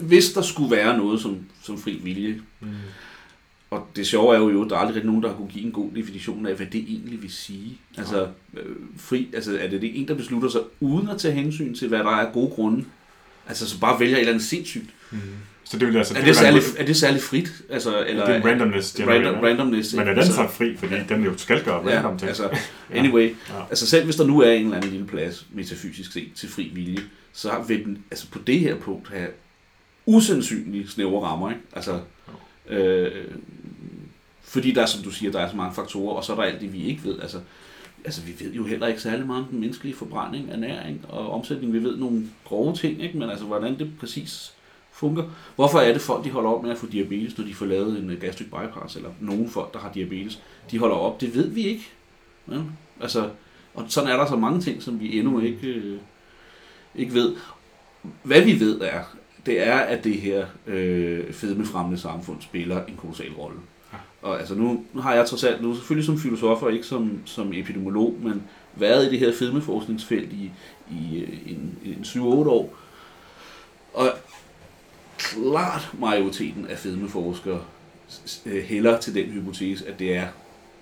hvis 0.00 0.32
der 0.32 0.42
skulle 0.42 0.70
være 0.70 0.98
noget 0.98 1.20
som, 1.20 1.38
som 1.62 1.78
fri 1.78 2.00
vilje. 2.02 2.40
Mm. 2.60 2.68
Og 3.70 3.86
det 3.96 4.06
sjove 4.06 4.34
er 4.34 4.38
jo, 4.40 4.64
at 4.64 4.70
der 4.70 4.76
er 4.76 4.80
aldrig 4.80 4.94
rigtig 4.94 5.06
nogen, 5.06 5.22
der 5.22 5.28
har 5.28 5.36
kunne 5.36 5.48
give 5.48 5.64
en 5.64 5.72
god 5.72 5.90
definition 5.96 6.46
af, 6.46 6.54
hvad 6.54 6.66
det 6.66 6.84
egentlig 6.88 7.22
vil 7.22 7.32
sige. 7.32 7.78
Altså, 7.98 8.26
øh, 8.56 8.62
fri, 8.96 9.28
altså 9.34 9.58
er 9.58 9.68
det, 9.68 9.82
det 9.82 10.00
en, 10.00 10.08
der 10.08 10.14
beslutter 10.14 10.48
sig 10.48 10.60
uden 10.80 11.08
at 11.08 11.18
tage 11.18 11.34
hensyn 11.34 11.74
til, 11.74 11.88
hvad 11.88 11.98
der 11.98 12.10
er 12.16 12.32
gode 12.32 12.50
grunde? 12.50 12.84
Altså, 13.48 13.68
så 13.68 13.80
bare 13.80 14.00
vælger 14.00 14.16
et 14.16 14.20
eller 14.20 14.32
andet 14.32 14.46
sindssygt. 14.46 14.90
Mm. 15.10 15.18
Så 15.64 15.78
det 15.78 15.88
vil 15.88 15.96
altså... 15.96 16.14
Er 16.14 16.18
det, 16.18 16.26
være 16.26 16.34
særlig, 16.34 16.58
en- 16.58 16.76
er 16.78 16.86
det 16.86 16.96
særlig 16.96 17.22
frit? 17.22 17.52
Altså, 17.70 18.04
eller, 18.06 18.26
det 18.26 18.36
er 18.36 18.44
randomness 18.46 19.00
random, 19.00 19.34
randomness. 19.34 19.94
Men 19.94 20.00
er 20.00 20.10
den 20.10 20.18
altså, 20.18 20.32
så 20.34 20.48
fri, 20.48 20.76
fordi 20.76 20.94
den 21.08 21.24
jo 21.24 21.36
skal 21.36 21.64
gøre 21.64 21.90
Ja, 21.90 21.96
random 21.96 22.18
ting? 22.18 22.28
altså, 22.28 22.58
anyway, 22.90 23.28
Ja. 23.48 23.54
altså 23.70 23.86
selv 23.86 24.04
hvis 24.04 24.16
der 24.16 24.26
nu 24.26 24.40
er 24.40 24.50
en 24.52 24.64
eller 24.64 24.76
anden 24.76 24.90
lille 24.90 25.06
plads, 25.06 25.46
metafysisk 25.52 26.12
set, 26.12 26.28
til 26.34 26.48
fri 26.48 26.70
vilje, 26.74 26.98
så 27.32 27.64
vil 27.68 27.84
den 27.84 27.98
altså 28.10 28.26
på 28.30 28.38
det 28.46 28.60
her 28.60 28.76
punkt 28.76 29.08
have 29.12 29.28
usandsynlige 30.06 30.88
snævre 30.88 31.26
rammer, 31.26 31.50
ikke? 31.50 31.62
Altså, 31.72 32.00
øh, 32.68 33.24
fordi 34.42 34.72
der 34.72 34.82
er, 34.82 34.86
som 34.86 35.02
du 35.02 35.10
siger, 35.10 35.32
der 35.32 35.40
er 35.40 35.50
så 35.50 35.56
mange 35.56 35.74
faktorer, 35.74 36.16
og 36.16 36.24
så 36.24 36.32
er 36.32 36.36
der 36.36 36.42
alt 36.42 36.60
det, 36.60 36.72
vi 36.72 36.84
ikke 36.84 37.04
ved. 37.04 37.20
Altså, 37.20 37.40
altså 38.04 38.22
vi 38.22 38.44
ved 38.44 38.52
jo 38.52 38.64
heller 38.64 38.86
ikke 38.86 39.00
særlig 39.00 39.26
meget 39.26 39.42
om 39.42 39.48
den 39.48 39.60
menneskelige 39.60 39.96
forbrænding, 39.96 40.50
ernæring 40.50 41.04
og 41.08 41.30
omsætning. 41.30 41.72
Vi 41.72 41.82
ved 41.82 41.96
nogle 41.96 42.28
grove 42.44 42.76
ting, 42.76 43.02
ikke? 43.02 43.18
men 43.18 43.30
altså, 43.30 43.44
hvordan 43.44 43.78
det 43.78 43.92
præcis 44.00 44.54
fungerer. 44.92 45.26
Hvorfor 45.54 45.78
er 45.78 45.92
det 45.92 46.02
folk, 46.02 46.24
de 46.24 46.30
holder 46.30 46.50
op 46.50 46.62
med 46.62 46.70
at 46.70 46.78
få 46.78 46.86
diabetes, 46.86 47.38
når 47.38 47.44
de 47.44 47.54
får 47.54 47.66
lavet 47.66 47.98
en 47.98 48.10
øh, 48.10 48.20
gastric 48.20 48.46
bypass, 48.46 48.96
eller 48.96 49.10
nogle 49.20 49.48
folk, 49.48 49.74
der 49.74 49.78
har 49.78 49.92
diabetes, 49.92 50.42
de 50.70 50.78
holder 50.78 50.96
op? 50.96 51.20
Det 51.20 51.34
ved 51.34 51.48
vi 51.48 51.66
ikke. 51.66 51.90
Ja? 52.50 52.58
Altså, 53.00 53.30
og 53.74 53.84
sådan 53.88 54.10
er 54.10 54.16
der 54.16 54.26
så 54.26 54.36
mange 54.36 54.60
ting, 54.60 54.82
som 54.82 55.00
vi 55.00 55.18
endnu 55.18 55.40
ikke, 55.40 55.66
øh, 55.66 55.98
ikke 56.94 57.14
ved. 57.14 57.36
Hvad 58.22 58.40
vi 58.40 58.60
ved 58.60 58.80
er, 58.80 59.02
det 59.46 59.66
er, 59.66 59.78
at 59.78 60.04
det 60.04 60.20
her 60.20 60.46
øh, 60.66 61.32
fedmefremmende 61.32 61.98
samfund 61.98 62.42
spiller 62.42 62.84
en 62.84 62.96
kolossal 62.96 63.32
rolle. 63.32 63.58
Og 64.22 64.38
altså 64.38 64.54
nu, 64.54 64.84
nu 64.92 65.00
har 65.00 65.14
jeg 65.14 65.26
trods 65.26 65.44
alt, 65.44 65.62
nu 65.62 65.74
selvfølgelig 65.74 66.06
som 66.06 66.18
filosof 66.18 66.62
og 66.62 66.72
ikke 66.72 66.86
som, 66.86 67.20
som 67.24 67.52
epidemiolog, 67.52 68.14
men 68.22 68.42
været 68.74 69.06
i 69.06 69.10
det 69.10 69.18
her 69.18 69.32
fedmeforskningsfelt 69.38 70.32
i, 70.32 70.50
i 70.90 71.18
øh, 71.18 71.38
en, 71.46 71.78
en 71.84 71.98
7-8 72.02 72.20
år. 72.22 72.74
Og 73.94 74.10
klart 75.18 75.90
majoriteten 75.98 76.66
af 76.66 76.78
fedmeforskere 76.78 77.60
øh, 78.46 78.64
hælder 78.64 79.00
til 79.00 79.14
den 79.14 79.24
hypotese, 79.24 79.88
at 79.88 79.98
det 79.98 80.16
er, 80.16 80.26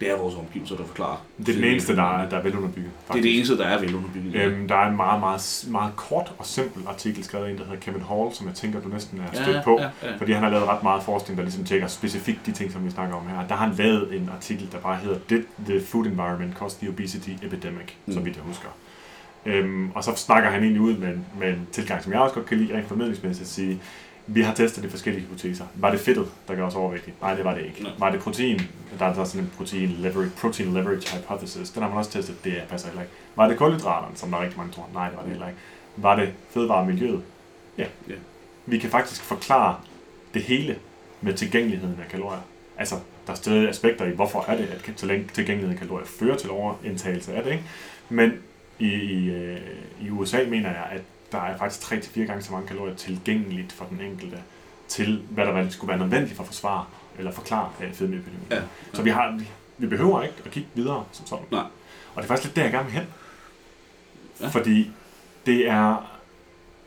det 0.02 0.10
er 0.10 0.16
vores 0.16 0.34
omgivelser, 0.34 0.76
der 0.76 0.84
forklarer. 0.84 1.24
Det 1.38 1.48
er 1.48 1.52
den 1.52 1.64
eneste, 1.64 1.96
der 1.96 2.02
er, 2.18 2.28
der 2.28 2.36
er 2.36 2.42
velunderbygget. 2.42 2.90
Det 3.12 3.18
er 3.18 3.22
det 3.22 3.36
eneste, 3.36 3.58
der 3.58 3.64
er 3.64 3.80
velunderbygget. 3.80 4.34
Øhm, 4.34 4.68
der 4.68 4.74
er 4.76 4.88
en 4.88 4.96
meget, 4.96 5.20
meget, 5.20 5.64
meget 5.70 5.96
kort 5.96 6.32
og 6.38 6.46
simpel 6.46 6.82
artikel 6.88 7.24
skrevet 7.24 7.46
af 7.46 7.50
en, 7.50 7.58
der 7.58 7.64
hedder 7.64 7.78
Kevin 7.80 8.02
Hall, 8.02 8.34
som 8.34 8.46
jeg 8.46 8.54
tænker, 8.54 8.80
du 8.80 8.88
næsten 8.88 9.18
er 9.18 9.22
Ja, 9.38 9.42
stødt 9.42 9.64
på. 9.64 9.78
ja, 9.80 9.88
ja. 10.10 10.16
Fordi 10.18 10.32
han 10.32 10.42
har 10.42 10.50
lavet 10.50 10.68
ret 10.68 10.82
meget 10.82 11.02
forskning, 11.02 11.36
der 11.38 11.44
ligesom 11.44 11.64
tjekker 11.64 11.86
specifikt 11.86 12.46
de 12.46 12.52
ting, 12.52 12.72
som 12.72 12.84
vi 12.84 12.90
snakker 12.90 13.14
om 13.16 13.26
her. 13.28 13.46
Der 13.48 13.54
har 13.54 13.66
han 13.66 13.74
lavet 13.76 14.16
en 14.16 14.30
artikel, 14.36 14.68
der 14.72 14.78
bare 14.78 14.96
hedder 14.96 15.18
Did 15.30 15.42
the 15.66 15.80
food 15.86 16.06
environment 16.06 16.58
cause 16.58 16.78
the 16.80 16.88
obesity 16.88 17.30
epidemic, 17.42 17.86
mm. 18.06 18.12
Så 18.12 18.20
vidt 18.20 18.36
jeg 18.36 18.44
husker. 18.44 18.68
Øhm, 19.46 19.90
og 19.94 20.04
så 20.04 20.12
snakker 20.16 20.50
han 20.50 20.62
egentlig 20.62 20.80
ud 20.82 20.96
med, 20.96 21.08
en- 21.08 21.26
med 21.38 21.48
en 21.48 21.68
tilgang, 21.72 22.02
som 22.02 22.12
jeg 22.12 22.20
også 22.20 22.34
godt 22.34 22.46
kan 22.46 22.58
lide 22.58 22.76
rent 22.76 22.88
formidlingsmæssigt 22.88 23.42
at 23.46 23.48
sige, 23.52 23.80
vi 24.26 24.42
har 24.42 24.54
testet 24.54 24.84
de 24.84 24.90
forskellige 24.90 25.24
hypoteser. 25.24 25.64
Var 25.74 25.90
det 25.90 26.00
fedtet, 26.00 26.28
der 26.48 26.54
gør 26.54 26.66
os 26.66 26.74
overvægtige? 26.74 27.14
Nej, 27.20 27.34
det 27.34 27.44
var 27.44 27.54
det 27.54 27.64
ikke. 27.64 27.82
Nej. 27.82 27.92
Var 27.98 28.10
det 28.10 28.20
protein? 28.20 28.60
Der 28.98 29.04
er 29.06 29.24
sådan 29.24 29.40
en 29.40 29.52
protein 29.56 29.88
leverage, 29.88 30.30
protein 30.40 30.74
leverage 30.74 31.16
hypothesis. 31.16 31.70
Den 31.70 31.82
har 31.82 31.88
man 31.88 31.98
også 31.98 32.10
testet. 32.10 32.44
Det 32.44 32.62
passer 32.68 32.88
heller 32.88 33.02
ikke. 33.02 33.12
Var 33.36 33.48
det 33.48 33.58
kulhydraterne, 33.58 34.16
som 34.16 34.30
der 34.30 34.38
er 34.38 34.42
rigtig 34.42 34.58
mange 34.58 34.72
tror? 34.72 34.88
Nej, 34.94 35.08
det 35.08 35.16
var 35.16 35.22
det 35.22 35.30
heller 35.30 35.46
ikke. 35.48 35.58
Var 35.96 36.16
det 36.16 36.32
fødevaremiljøet? 36.50 37.22
Ja. 37.78 37.86
Ja. 38.08 38.14
Vi 38.66 38.78
kan 38.78 38.90
faktisk 38.90 39.22
forklare 39.22 39.76
det 40.34 40.42
hele 40.42 40.76
med 41.20 41.34
tilgængeligheden 41.34 41.98
af 42.04 42.08
kalorier. 42.10 42.40
Altså, 42.78 42.94
der 43.26 43.32
er 43.32 43.36
stadig 43.36 43.68
aspekter 43.68 44.04
i, 44.04 44.10
hvorfor 44.10 44.44
er 44.48 44.56
det, 44.56 44.64
at 44.66 44.94
til- 44.96 45.28
tilgængeligheden 45.34 45.72
af 45.72 45.78
kalorier 45.78 46.06
fører 46.06 46.36
til 46.36 46.50
overindtagelse 46.50 47.34
af 47.34 47.42
det, 47.42 47.50
ikke? 47.52 47.64
Men 48.08 48.32
i, 48.78 48.86
i, 48.86 49.30
øh, 49.30 49.58
i 50.02 50.10
USA 50.10 50.38
mener 50.48 50.68
jeg, 50.68 50.86
at 50.92 51.00
der 51.32 51.38
er 51.38 51.58
faktisk 51.58 51.92
3-4 51.92 52.20
gange 52.20 52.42
så 52.42 52.52
mange 52.52 52.68
kalorier 52.68 52.94
tilgængeligt 52.94 53.72
for 53.72 53.84
den 53.84 54.00
enkelte, 54.00 54.36
til 54.88 55.22
hvad 55.30 55.46
der 55.46 55.68
skulle 55.70 55.88
være 55.88 55.98
nødvendigt 55.98 56.36
for 56.36 56.42
at 56.42 56.46
forsvare 56.46 56.84
eller 57.18 57.32
forklare 57.32 57.70
øh, 57.80 57.92
fedmeepidemien. 57.92 58.46
Ja, 58.50 58.60
Så 58.92 59.02
vi, 59.02 59.10
har, 59.10 59.36
vi, 59.38 59.48
vi 59.78 59.86
behøver 59.86 60.22
ikke 60.22 60.34
at 60.44 60.50
kigge 60.50 60.68
videre 60.74 61.04
som 61.12 61.26
sådan. 61.26 61.44
Nej. 61.50 61.60
Og 62.14 62.16
det 62.16 62.22
er 62.22 62.26
faktisk 62.26 62.44
lidt 62.44 62.56
der, 62.56 62.62
jeg 62.62 62.72
gerne 62.72 62.84
vil 62.86 62.94
hen. 62.94 63.06
Ja. 64.40 64.48
Fordi 64.48 64.90
det 65.46 65.68
er 65.68 66.10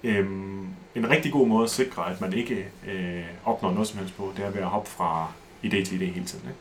øhm, 0.04 0.68
en 0.96 1.10
rigtig 1.10 1.32
god 1.32 1.48
måde 1.48 1.64
at 1.64 1.70
sikre, 1.70 2.12
at 2.12 2.22
man 2.22 2.34
ikke 2.34 2.66
øh, 2.88 3.24
opnår 3.46 3.72
noget 3.72 3.88
som 3.88 4.00
helst 4.00 4.18
på, 4.18 4.34
det 4.38 4.46
er 4.46 4.50
ved 4.50 4.62
at 4.62 4.68
hoppe 4.68 4.90
fra 4.90 5.32
idé 5.64 5.70
til 5.86 5.96
idé 5.96 6.06
hele 6.06 6.26
tiden. 6.26 6.46
Ikke? 6.50 6.60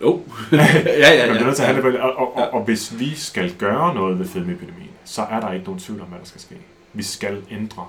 Jo. 0.00 0.22
ja, 0.52 0.66
ja, 0.86 1.14
ja. 1.14 1.26
Man 1.26 1.34
bliver 1.34 1.46
nødt 1.46 1.56
til 1.56 1.62
at 1.62 1.74
have 1.74 1.92
det 1.92 2.00
og, 2.00 2.16
og, 2.16 2.32
Ja. 2.36 2.42
og, 2.44 2.52
og 2.54 2.64
hvis 2.64 2.98
vi 2.98 3.14
skal 3.14 3.54
gøre 3.54 3.94
noget 3.94 4.18
ved 4.18 4.26
fedmeepidemien, 4.28 4.89
så 5.04 5.22
er 5.22 5.40
der 5.40 5.52
ikke 5.52 5.64
nogen 5.64 5.80
tvivl 5.80 6.00
om, 6.00 6.06
hvad 6.06 6.18
der 6.18 6.24
skal 6.24 6.40
ske. 6.40 6.56
Vi 6.92 7.02
skal 7.02 7.42
ændre, 7.50 7.86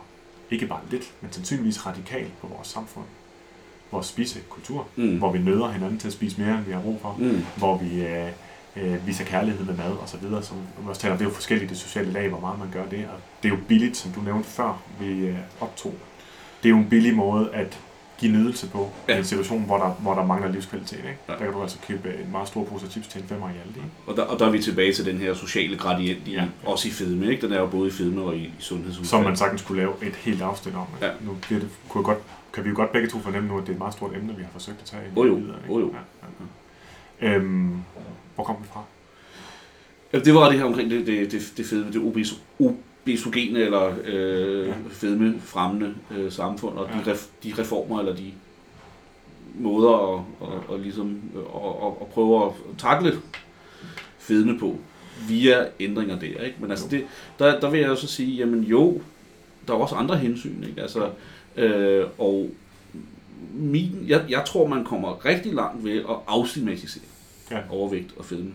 ikke 0.51 0.65
bare 0.67 0.79
lidt, 0.91 1.11
men 1.21 1.31
sandsynligvis 1.31 1.85
radikalt 1.87 2.39
på 2.41 2.47
vores 2.47 2.67
samfund. 2.67 3.05
Vores 3.91 4.05
spisekultur, 4.07 4.87
Mm. 4.95 5.17
hvor 5.17 5.31
vi 5.31 5.39
nøder 5.39 5.71
hinanden 5.71 5.99
til 5.99 6.07
at 6.07 6.13
spise 6.13 6.41
mere, 6.41 6.55
end 6.57 6.65
vi 6.65 6.71
har 6.71 6.81
brug 6.81 6.99
for. 7.01 7.15
Mm. 7.19 7.45
Hvor 7.57 7.77
vi 7.77 8.01
øh, 8.05 8.27
øh, 8.75 9.07
viser 9.07 9.25
kærlighed 9.25 9.65
med 9.65 9.73
mad 9.77 9.91
og 9.91 10.09
så 10.09 10.17
videre. 10.17 10.43
Som 10.43 10.57
vi 10.57 10.89
også 10.89 11.01
taler 11.01 11.11
om, 11.13 11.17
det 11.17 11.25
er 11.25 11.29
jo 11.29 11.33
forskelligt 11.35 11.69
det 11.69 11.77
sociale 11.77 12.11
lag, 12.11 12.29
hvor 12.29 12.39
meget 12.39 12.59
man 12.59 12.69
gør 12.71 12.85
det. 12.85 13.05
Og 13.13 13.19
det 13.43 13.51
er 13.51 13.55
jo 13.55 13.59
billigt, 13.67 13.97
som 13.97 14.11
du 14.11 14.21
nævnte 14.21 14.49
før, 14.49 14.81
vi 14.99 15.05
øh, 15.07 15.37
optog. 15.59 15.93
Det 16.63 16.69
er 16.69 16.73
jo 16.73 16.77
en 16.77 16.89
billig 16.89 17.15
måde 17.15 17.49
at 17.53 17.79
give 18.21 18.31
nydelse 18.31 18.67
på 18.69 18.91
ja. 19.09 19.15
I 19.15 19.19
en 19.19 19.25
situation, 19.25 19.63
hvor 19.63 19.77
der, 19.77 19.89
hvor 19.89 20.13
der 20.13 20.25
mangler 20.25 20.51
livskvalitet. 20.51 20.97
Ikke? 20.97 21.17
Ja. 21.27 21.33
Der 21.33 21.39
kan 21.39 21.51
du 21.53 21.61
altså 21.61 21.77
købe 21.87 22.09
en 22.25 22.31
meget 22.31 22.47
stor 22.47 22.63
pose 22.63 22.87
chips 22.91 23.07
til 23.07 23.21
en 23.21 23.27
femmer 23.27 23.47
i 23.49 23.51
alt. 23.51 23.75
Ikke? 23.75 23.87
Og 24.07 24.15
der, 24.17 24.23
og 24.23 24.39
der 24.39 24.45
er 24.45 24.49
vi 24.49 24.61
tilbage 24.61 24.93
til 24.93 25.05
den 25.05 25.17
her 25.17 25.33
sociale 25.33 25.77
gradient, 25.77 26.27
i, 26.27 26.31
Ja. 26.31 26.45
også 26.65 26.87
i 26.87 26.91
fedme. 26.91 27.27
Ikke? 27.31 27.41
Den 27.47 27.53
er 27.55 27.59
jo 27.59 27.67
både 27.67 27.87
i 27.87 27.91
fedme 27.91 28.21
og 28.21 28.35
i, 28.35 28.39
i 28.39 28.51
sundhedsudfald. 28.59 29.05
Som 29.09 29.23
man 29.23 29.37
sagtens 29.37 29.61
kunne 29.61 29.77
lave 29.77 29.93
et 30.01 30.15
helt 30.15 30.41
afsnit 30.41 30.75
om. 30.75 30.85
Ikke? 30.95 31.05
Ja. 31.05 31.11
Nu 31.21 31.37
bliver 31.41 31.59
det, 31.59 31.69
kunne 31.89 32.03
godt, 32.03 32.17
kan 32.53 32.63
vi 32.63 32.69
jo 32.69 32.75
godt 32.75 32.91
begge 32.91 33.09
to 33.09 33.19
fornemme 33.19 33.49
nu, 33.49 33.57
at 33.57 33.61
det 33.63 33.69
er 33.69 33.73
et 33.73 33.79
meget 33.79 33.93
stort 33.93 34.11
emne, 34.15 34.35
vi 34.37 34.43
har 34.43 34.49
forsøgt 34.53 34.77
at 34.81 34.85
tage. 34.85 35.03
Jo, 35.17 35.25
jo. 35.25 35.33
videre, 35.33 35.57
ikke? 35.63 35.73
Jo, 35.73 35.79
jo. 35.79 35.93
Ja, 35.93 37.27
ja. 37.27 37.35
Øhm, 37.35 37.73
hvor 38.35 38.43
kom 38.43 38.55
vi 38.61 38.67
fra? 38.73 38.83
Ja, 40.13 40.19
det 40.19 40.33
var 40.33 40.49
det 40.49 40.57
her 40.57 40.65
omkring 40.65 40.89
det, 40.91 41.07
det, 41.07 41.31
det, 41.31 41.53
det 41.57 41.65
fedme, 41.65 41.91
det 41.91 42.01
obes, 42.01 42.41
obesogene 43.03 43.59
eller 43.59 43.93
øh, 44.05 44.67
Ja. 44.67 44.73
fedmefremmende 44.91 45.93
øh, 46.17 46.31
samfund, 46.31 46.77
og 46.77 46.89
ja. 46.93 46.99
De, 47.05 47.11
ref, 47.11 47.25
de 47.43 47.53
reformer 47.57 47.99
eller 47.99 48.15
de 48.15 48.31
måder 49.59 50.15
at, 50.17 50.23
at, 50.47 50.75
at, 50.75 50.81
ligesom, 50.81 51.19
at, 51.35 51.41
at, 51.87 51.93
at 52.01 52.07
prøve 52.07 52.45
at 52.45 52.51
takle 52.77 53.13
fedme 54.19 54.59
på 54.59 54.77
via 55.27 55.65
ændringer 55.79 56.19
der. 56.19 56.25
Ikke? 56.27 56.55
Men 56.59 56.71
altså 56.71 56.87
det, 56.87 57.05
der, 57.39 57.59
der 57.59 57.69
vil 57.69 57.79
jeg 57.79 57.89
jo 57.89 57.95
så 57.95 58.07
sige, 58.07 58.35
jamen 58.37 58.63
jo, 58.63 59.01
der 59.67 59.73
er 59.73 59.77
også 59.77 59.95
andre 59.95 60.17
hensyn. 60.17 60.63
Ikke? 60.69 60.81
Altså, 60.81 61.09
øh, 61.57 62.05
og 62.17 62.49
min, 63.53 64.05
jeg, 64.07 64.25
jeg 64.29 64.43
tror, 64.47 64.67
man 64.67 64.83
kommer 64.85 65.25
rigtig 65.25 65.53
langt 65.53 65.85
ved 65.85 65.97
at 65.97 66.15
afstigmatisere 66.27 67.03
Ja. 67.51 67.57
overvægt 67.69 68.13
og 68.17 68.25
fedme. 68.25 68.51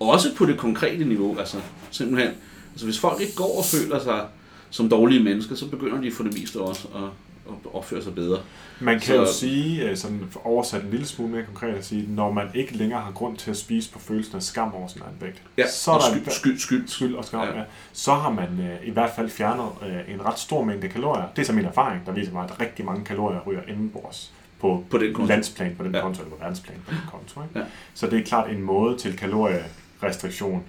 Også 0.00 0.34
på 0.36 0.46
det 0.46 0.58
konkrete 0.58 1.04
niveau, 1.04 1.38
altså 1.38 1.56
simpelthen, 1.90 2.30
altså 2.76 2.86
hvis 2.86 2.98
folk 3.00 3.20
ikke 3.20 3.34
går 3.36 3.58
og 3.58 3.64
føler 3.64 3.98
sig 3.98 4.24
som 4.70 4.88
dårlige 4.88 5.22
mennesker, 5.24 5.54
så 5.54 5.66
begynder 5.66 6.00
de 6.00 6.12
for 6.12 6.22
det 6.22 6.40
meste 6.40 6.56
også 6.60 6.88
at, 6.94 7.02
og 7.46 7.74
opføre 7.74 8.02
sig 8.02 8.14
bedre. 8.14 8.38
Man 8.80 8.94
kan 9.00 9.06
Så- 9.06 9.14
jo 9.14 9.32
sige, 9.32 9.82
øh, 9.90 9.96
sådan 9.96 10.20
oversat 10.44 10.82
en 10.84 10.90
lille 10.90 11.06
smule 11.06 11.32
mere 11.32 11.42
konkret 11.44 11.74
at 11.74 11.84
sige, 11.86 12.06
når 12.08 12.32
man 12.32 12.46
ikke 12.54 12.76
længere 12.76 13.00
har 13.00 13.12
grund 13.12 13.36
til 13.36 13.50
at 13.50 13.56
spise 13.56 13.92
på 13.92 13.98
følelsen 13.98 14.36
af 14.36 14.42
skam 14.42 14.74
over 14.74 14.88
sin 14.88 15.00
egen 15.02 15.16
vægt, 15.20 15.42
Ja, 15.58 15.68
så 15.70 15.90
er 15.92 15.98
der 15.98 16.04
skyld, 16.10 16.30
skyld, 16.30 16.58
skyld. 16.58 16.88
skyld 16.88 17.14
og 17.14 17.24
skam, 17.24 17.40
Ja. 17.48 17.58
ja. 17.58 17.64
Så 17.92 18.14
har 18.14 18.30
man 18.30 18.48
øh, 18.60 18.88
i 18.88 18.90
hvert 18.90 19.10
fald 19.16 19.30
fjernet 19.30 19.66
øh, 19.82 20.14
en 20.14 20.24
ret 20.24 20.38
stor 20.38 20.64
mængde 20.64 20.88
kalorier. 20.88 21.24
Det 21.36 21.42
er 21.42 21.46
så 21.46 21.52
min 21.52 21.64
erfaring, 21.64 22.06
der 22.06 22.12
viser 22.12 22.32
mig, 22.32 22.44
at 22.44 22.60
rigtig 22.60 22.84
mange 22.84 23.04
kalorier 23.04 23.40
ryger 23.46 23.60
indenbords 23.68 24.32
på, 24.60 24.84
På 24.90 24.98
den 24.98 25.14
konto. 25.14 25.28
landsplan, 25.28 25.74
på 25.78 25.84
den 25.84 25.94
ja. 25.94 26.00
konto, 26.00 26.22
eller 26.22 26.36
på 26.36 26.40
verdensplan 26.40 26.78
på 26.86 26.90
den 26.90 27.00
konto. 27.10 27.42
Ikke? 27.42 27.58
Ja. 27.58 27.64
Så 27.94 28.06
det 28.06 28.18
er 28.18 28.24
klart 28.24 28.50
en 28.50 28.62
måde 28.62 28.98
til 28.98 29.16
kalorierestriktion, 29.16 30.62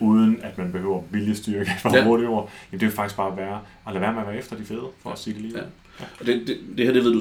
uden 0.00 0.38
at 0.42 0.58
man 0.58 0.72
behøver 0.72 1.02
viljestyrke 1.10 1.70
for 1.82 1.96
Ja. 1.96 2.08
8 2.08 2.28
år. 2.28 2.50
Jamen, 2.72 2.80
det 2.80 2.86
er 2.86 2.90
faktisk 2.90 3.16
bare 3.16 3.30
at, 3.32 3.36
være, 3.36 3.60
at 3.86 3.92
lade 3.92 4.00
være 4.00 4.12
med 4.12 4.20
at 4.20 4.26
være 4.28 4.38
efter 4.38 4.56
de 4.56 4.64
fede, 4.64 4.80
for 5.02 5.08
Ja. 5.10 5.12
at 5.12 5.18
sige 5.18 5.34
det 5.34 5.42
lige. 5.42 5.54
Ja. 5.56 5.62
Ja. 6.00 6.04
Og 6.20 6.26
det, 6.26 6.42
det, 6.46 6.58
det 6.76 6.86
her, 6.86 6.92
det 6.92 7.04
ved 7.04 7.12
du 7.12 7.20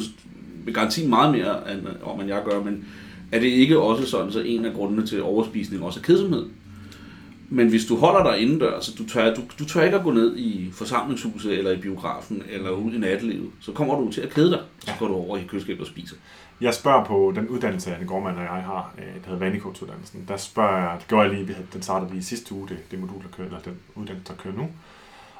med 0.65 0.73
garanti 0.73 1.07
meget 1.07 1.31
mere 1.31 1.73
end, 1.73 1.87
om, 2.03 2.19
end 2.19 2.29
jeg 2.29 2.41
gør, 2.45 2.63
men 2.63 2.85
er 3.31 3.39
det 3.39 3.47
ikke 3.47 3.79
også 3.79 4.05
sådan, 4.05 4.31
så 4.31 4.39
en 4.41 4.65
af 4.65 4.73
grundene 4.73 5.07
til 5.07 5.23
overspisning 5.23 5.83
også 5.83 5.99
er 5.99 6.03
kedsomhed? 6.03 6.45
Men 7.49 7.67
hvis 7.67 7.85
du 7.85 7.95
holder 7.95 8.31
dig 8.31 8.41
indendørs, 8.41 8.85
så 8.85 8.91
du 8.97 9.07
tør, 9.07 9.33
du, 9.33 9.41
du 9.59 9.65
tør 9.65 9.83
ikke 9.83 9.97
at 9.97 10.03
gå 10.03 10.11
ned 10.11 10.37
i 10.37 10.69
forsamlingshuset 10.73 11.57
eller 11.57 11.71
i 11.71 11.77
biografen 11.77 12.43
eller 12.49 12.69
ud 12.69 12.93
i 12.93 12.97
nattelivet, 12.97 13.49
så 13.59 13.71
kommer 13.71 13.99
du 13.99 14.11
til 14.11 14.21
at 14.21 14.29
kede 14.29 14.49
dig, 14.51 14.59
så 14.79 14.91
går 14.99 15.07
du 15.07 15.13
over 15.13 15.37
i 15.37 15.41
køleskabet 15.47 15.81
og 15.81 15.87
spiser. 15.87 16.15
Jeg 16.63 16.73
spørger 16.73 17.05
på 17.05 17.33
den 17.35 17.47
uddannelse, 17.47 17.95
Anne 17.95 18.07
Gormand 18.07 18.37
og 18.37 18.43
jeg 18.43 18.51
har, 18.51 18.93
øh, 18.97 19.03
der 19.03 19.29
hedder 19.29 19.39
Vanikots-uddannelsen. 19.39 20.25
Der 20.27 20.37
spørger 20.37 20.77
jeg, 20.77 20.99
det 20.99 21.07
gjorde 21.07 21.23
jeg 21.23 21.33
lige, 21.33 21.47
vi 21.47 21.53
havde, 21.53 21.67
den 21.73 21.81
startede 21.81 22.11
lige 22.11 22.23
sidste 22.23 22.53
uge, 22.53 22.67
det, 22.69 22.91
det 22.91 22.99
modul, 22.99 23.21
der 23.23 23.29
kører, 23.37 23.47
eller 23.47 23.59
den 23.59 23.79
uddannelse, 23.95 24.33
der 24.33 24.39
kører 24.39 24.55
nu. 24.55 24.67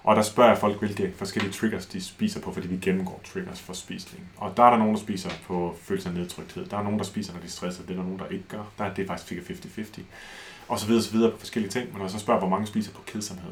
Og 0.04 0.16
der 0.16 0.22
spørger 0.22 0.50
jeg 0.50 0.58
folk, 0.58 0.80
hvilke 0.80 1.14
forskellige 1.18 1.54
triggers 1.54 1.86
de 1.86 2.04
spiser 2.04 2.42
på, 2.42 2.54
fordi 2.54 2.68
vi 2.68 2.78
gennemgår 2.78 3.22
triggers 3.34 3.62
for 3.62 3.74
spisning. 3.74 4.24
Og 4.38 4.58
der 4.58 4.64
er 4.64 4.70
der 4.70 4.78
nogen, 4.78 4.94
der 4.94 5.00
spiser 5.00 5.30
på 5.48 5.76
følelse 5.82 6.10
af 6.10 6.16
nedtrykthed. 6.16 6.66
Der 6.66 6.78
er 6.78 6.84
nogen, 6.84 7.00
der 7.00 7.06
spiser, 7.06 7.34
når 7.34 7.40
de 7.40 7.46
er 7.46 7.50
stresset. 7.50 7.88
Det 7.88 7.94
er 7.94 7.98
der 7.98 8.04
nogen, 8.04 8.20
der 8.20 8.28
ikke 8.28 8.46
gør. 8.48 8.64
Der 8.78 8.84
er 8.84 8.94
det 8.94 9.08
faktisk 9.08 9.50
50-50. 9.50 10.02
Og 10.68 10.80
så 10.80 10.88
videre, 10.88 11.04
så 11.04 11.12
videre 11.12 11.32
på 11.32 11.40
forskellige 11.40 11.72
ting. 11.72 11.86
Men 11.86 11.98
når 11.98 12.04
jeg 12.04 12.12
så 12.12 12.20
spørger, 12.20 12.40
hvor 12.40 12.50
mange 12.50 12.68
spiser 12.68 12.92
på 12.92 13.02
kedsomhed, 13.06 13.52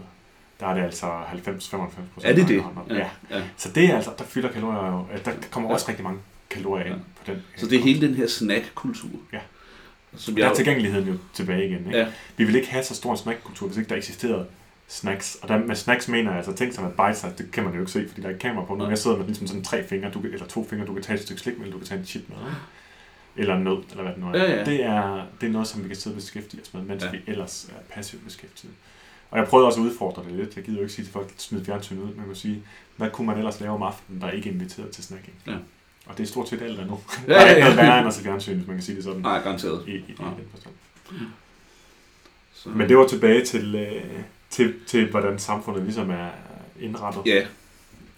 der 0.59 0.67
er 0.67 0.74
det 0.74 0.82
altså 0.82 1.05
90-95 1.05 1.41
procent. 1.47 2.07
Er 2.24 2.34
det 2.34 2.47
det? 2.47 2.63
Ja. 2.89 3.09
ja. 3.30 3.43
Så 3.57 3.72
det 3.72 3.86
er 3.86 3.95
altså, 3.95 4.11
der 4.17 4.24
fylder 4.24 4.51
kalorier 4.51 4.91
jo, 4.91 5.05
øh, 5.13 5.26
der 5.26 5.32
kommer 5.51 5.69
også 5.69 5.86
rigtig 5.89 6.03
mange 6.03 6.19
kalorier 6.52 6.86
ind 6.86 6.93
Ja. 6.95 6.99
på 7.26 7.32
den. 7.32 7.43
Så 7.58 7.66
det 7.68 7.78
er 7.80 7.84
hele 7.84 8.08
den 8.08 8.16
her 8.16 8.28
snack-kultur. 8.28 9.10
Ja. 9.34 9.39
Som 10.16 10.36
Der 10.36 10.43
jeg, 10.43 10.52
er 10.52 10.56
tilgængeligheden 10.56 11.08
jo 11.08 11.18
tilbage 11.34 11.66
igen. 11.68 11.86
Ikke? 11.86 11.97
Ja. 11.97 12.08
Vi 12.38 12.43
vil 12.43 12.56
ikke 12.56 12.70
have 12.70 12.84
så 12.84 12.95
stor 12.95 13.12
en 13.12 13.18
snackkultur, 13.18 13.68
hvis 13.68 13.78
ikke 13.78 13.89
der 13.89 13.95
eksisterede 13.95 14.45
snacks. 14.88 15.38
Og 15.41 15.47
der, 15.49 15.58
med 15.58 15.76
snacks 15.76 16.08
mener 16.08 16.30
jeg 16.30 16.38
altså 16.38 16.54
ting 16.54 16.74
som 16.74 16.86
at 16.86 16.91
bite 16.91 17.20
sig, 17.20 17.34
det 17.38 17.52
kan 17.52 17.64
man 17.64 17.74
jo 17.74 17.80
ikke 17.80 17.91
se, 17.91 18.08
fordi 18.10 18.22
der 18.22 18.28
er 18.28 18.32
ikke 18.32 18.41
kamera 18.41 18.66
på. 18.66 18.74
Nu 18.74 18.80
Nej. 18.80 18.89
jeg 18.89 18.97
sidder 18.97 19.18
med 19.18 19.26
ligesom 19.26 19.47
sådan 19.47 19.64
tre 19.64 19.88
fingre, 19.88 20.12
du, 20.12 20.22
kan- 20.22 20.34
eller 20.34 20.45
to 20.47 20.68
fingre, 20.70 20.86
du 20.86 20.93
kan 20.93 21.04
tage 21.04 21.16
et 21.18 21.24
stykke 21.24 21.41
slik 21.41 21.58
med, 21.58 21.66
eller 21.66 21.74
du 21.74 21.80
kan 21.80 21.88
tage 21.88 21.99
en 21.99 22.06
chip 22.06 22.30
med. 22.30 22.38
Eller 23.36 23.56
en 23.56 23.64
nød, 23.64 23.78
eller 23.91 24.04
hvad 24.04 24.14
det 24.14 24.22
nu 24.22 24.28
er. 24.30 24.38
Ja, 24.38 24.58
ja. 24.58 24.66
Det, 24.66 24.84
er 24.84 25.26
det 25.41 25.47
er 25.47 25.52
noget, 25.52 25.68
som 25.68 25.84
vi 25.84 25.88
kan 25.88 25.97
sidde 25.97 26.14
og 26.14 26.18
beskæftige 26.22 26.62
os 26.62 26.74
med, 26.74 26.82
mens 26.82 27.04
Ja. 27.04 27.12
vi 27.12 27.18
ellers 27.28 27.70
er 27.70 27.93
passivt 27.95 28.24
beskæftiget. 28.26 28.74
Og 29.32 29.39
jeg 29.39 29.47
prøvede 29.47 29.68
også 29.68 29.80
at 29.82 29.86
udfordre 29.86 30.24
det 30.24 30.32
lidt. 30.32 30.56
Jeg 30.56 30.64
gider 30.64 30.78
jo 30.78 30.84
ikke 30.84 30.93
sige 30.93 31.06
til 31.06 31.14
folk, 31.14 31.28
at 31.36 31.41
smid 31.41 31.66
fjernsyn 31.66 31.97
ud. 31.99 32.16
Man 32.16 32.26
kan 32.26 32.36
sige, 32.36 32.64
hvad 32.97 33.10
kunne 33.10 33.28
man 33.28 33.38
ellers 33.38 33.60
lave 33.60 33.74
om 33.74 33.82
aftenen, 33.84 34.22
der 34.22 34.30
ikke 34.32 34.49
er 34.49 34.54
inviteret 34.54 34.89
til 34.89 35.04
snacking? 35.04 35.36
Ja. 35.47 35.56
Og 36.12 36.18
det 36.18 36.24
er 36.24 36.28
stort 36.28 36.49
set 36.49 36.62
alt 36.62 36.80
andet. 36.80 36.97
Ja, 37.28 37.34
Der 37.34 37.39
er 37.39 37.45
ja, 37.45 37.55
ikke 37.55 37.59
ja. 37.59 37.64
noget 37.76 37.78
værre 37.78 37.99
end 37.99 38.07
at 38.07 38.14
se 38.14 38.24
fjernsyn, 38.24 38.55
hvis 38.55 38.68
man 38.68 38.76
kan 38.76 38.84
sige 38.84 38.95
det 38.95 39.03
sådan. 39.03 39.22
Nej, 39.22 39.41
garanteret. 39.41 39.84
I, 39.88 39.91
i, 39.91 39.95
i 39.95 40.03
Ja. 40.20 40.24
den 40.26 40.47
forstand. 40.51 40.74
Så, 42.53 42.70
Men 42.70 42.89
det 42.89 42.97
var 42.97 43.07
tilbage 43.07 43.45
til, 43.45 43.76
øh, 43.76 44.03
til, 44.49 44.74
til 44.88 45.09
hvordan 45.09 45.39
samfundet 45.39 45.84
ligesom 45.84 46.09
er 46.09 46.30
indrettet. 46.82 47.22
Ja, 47.26 47.45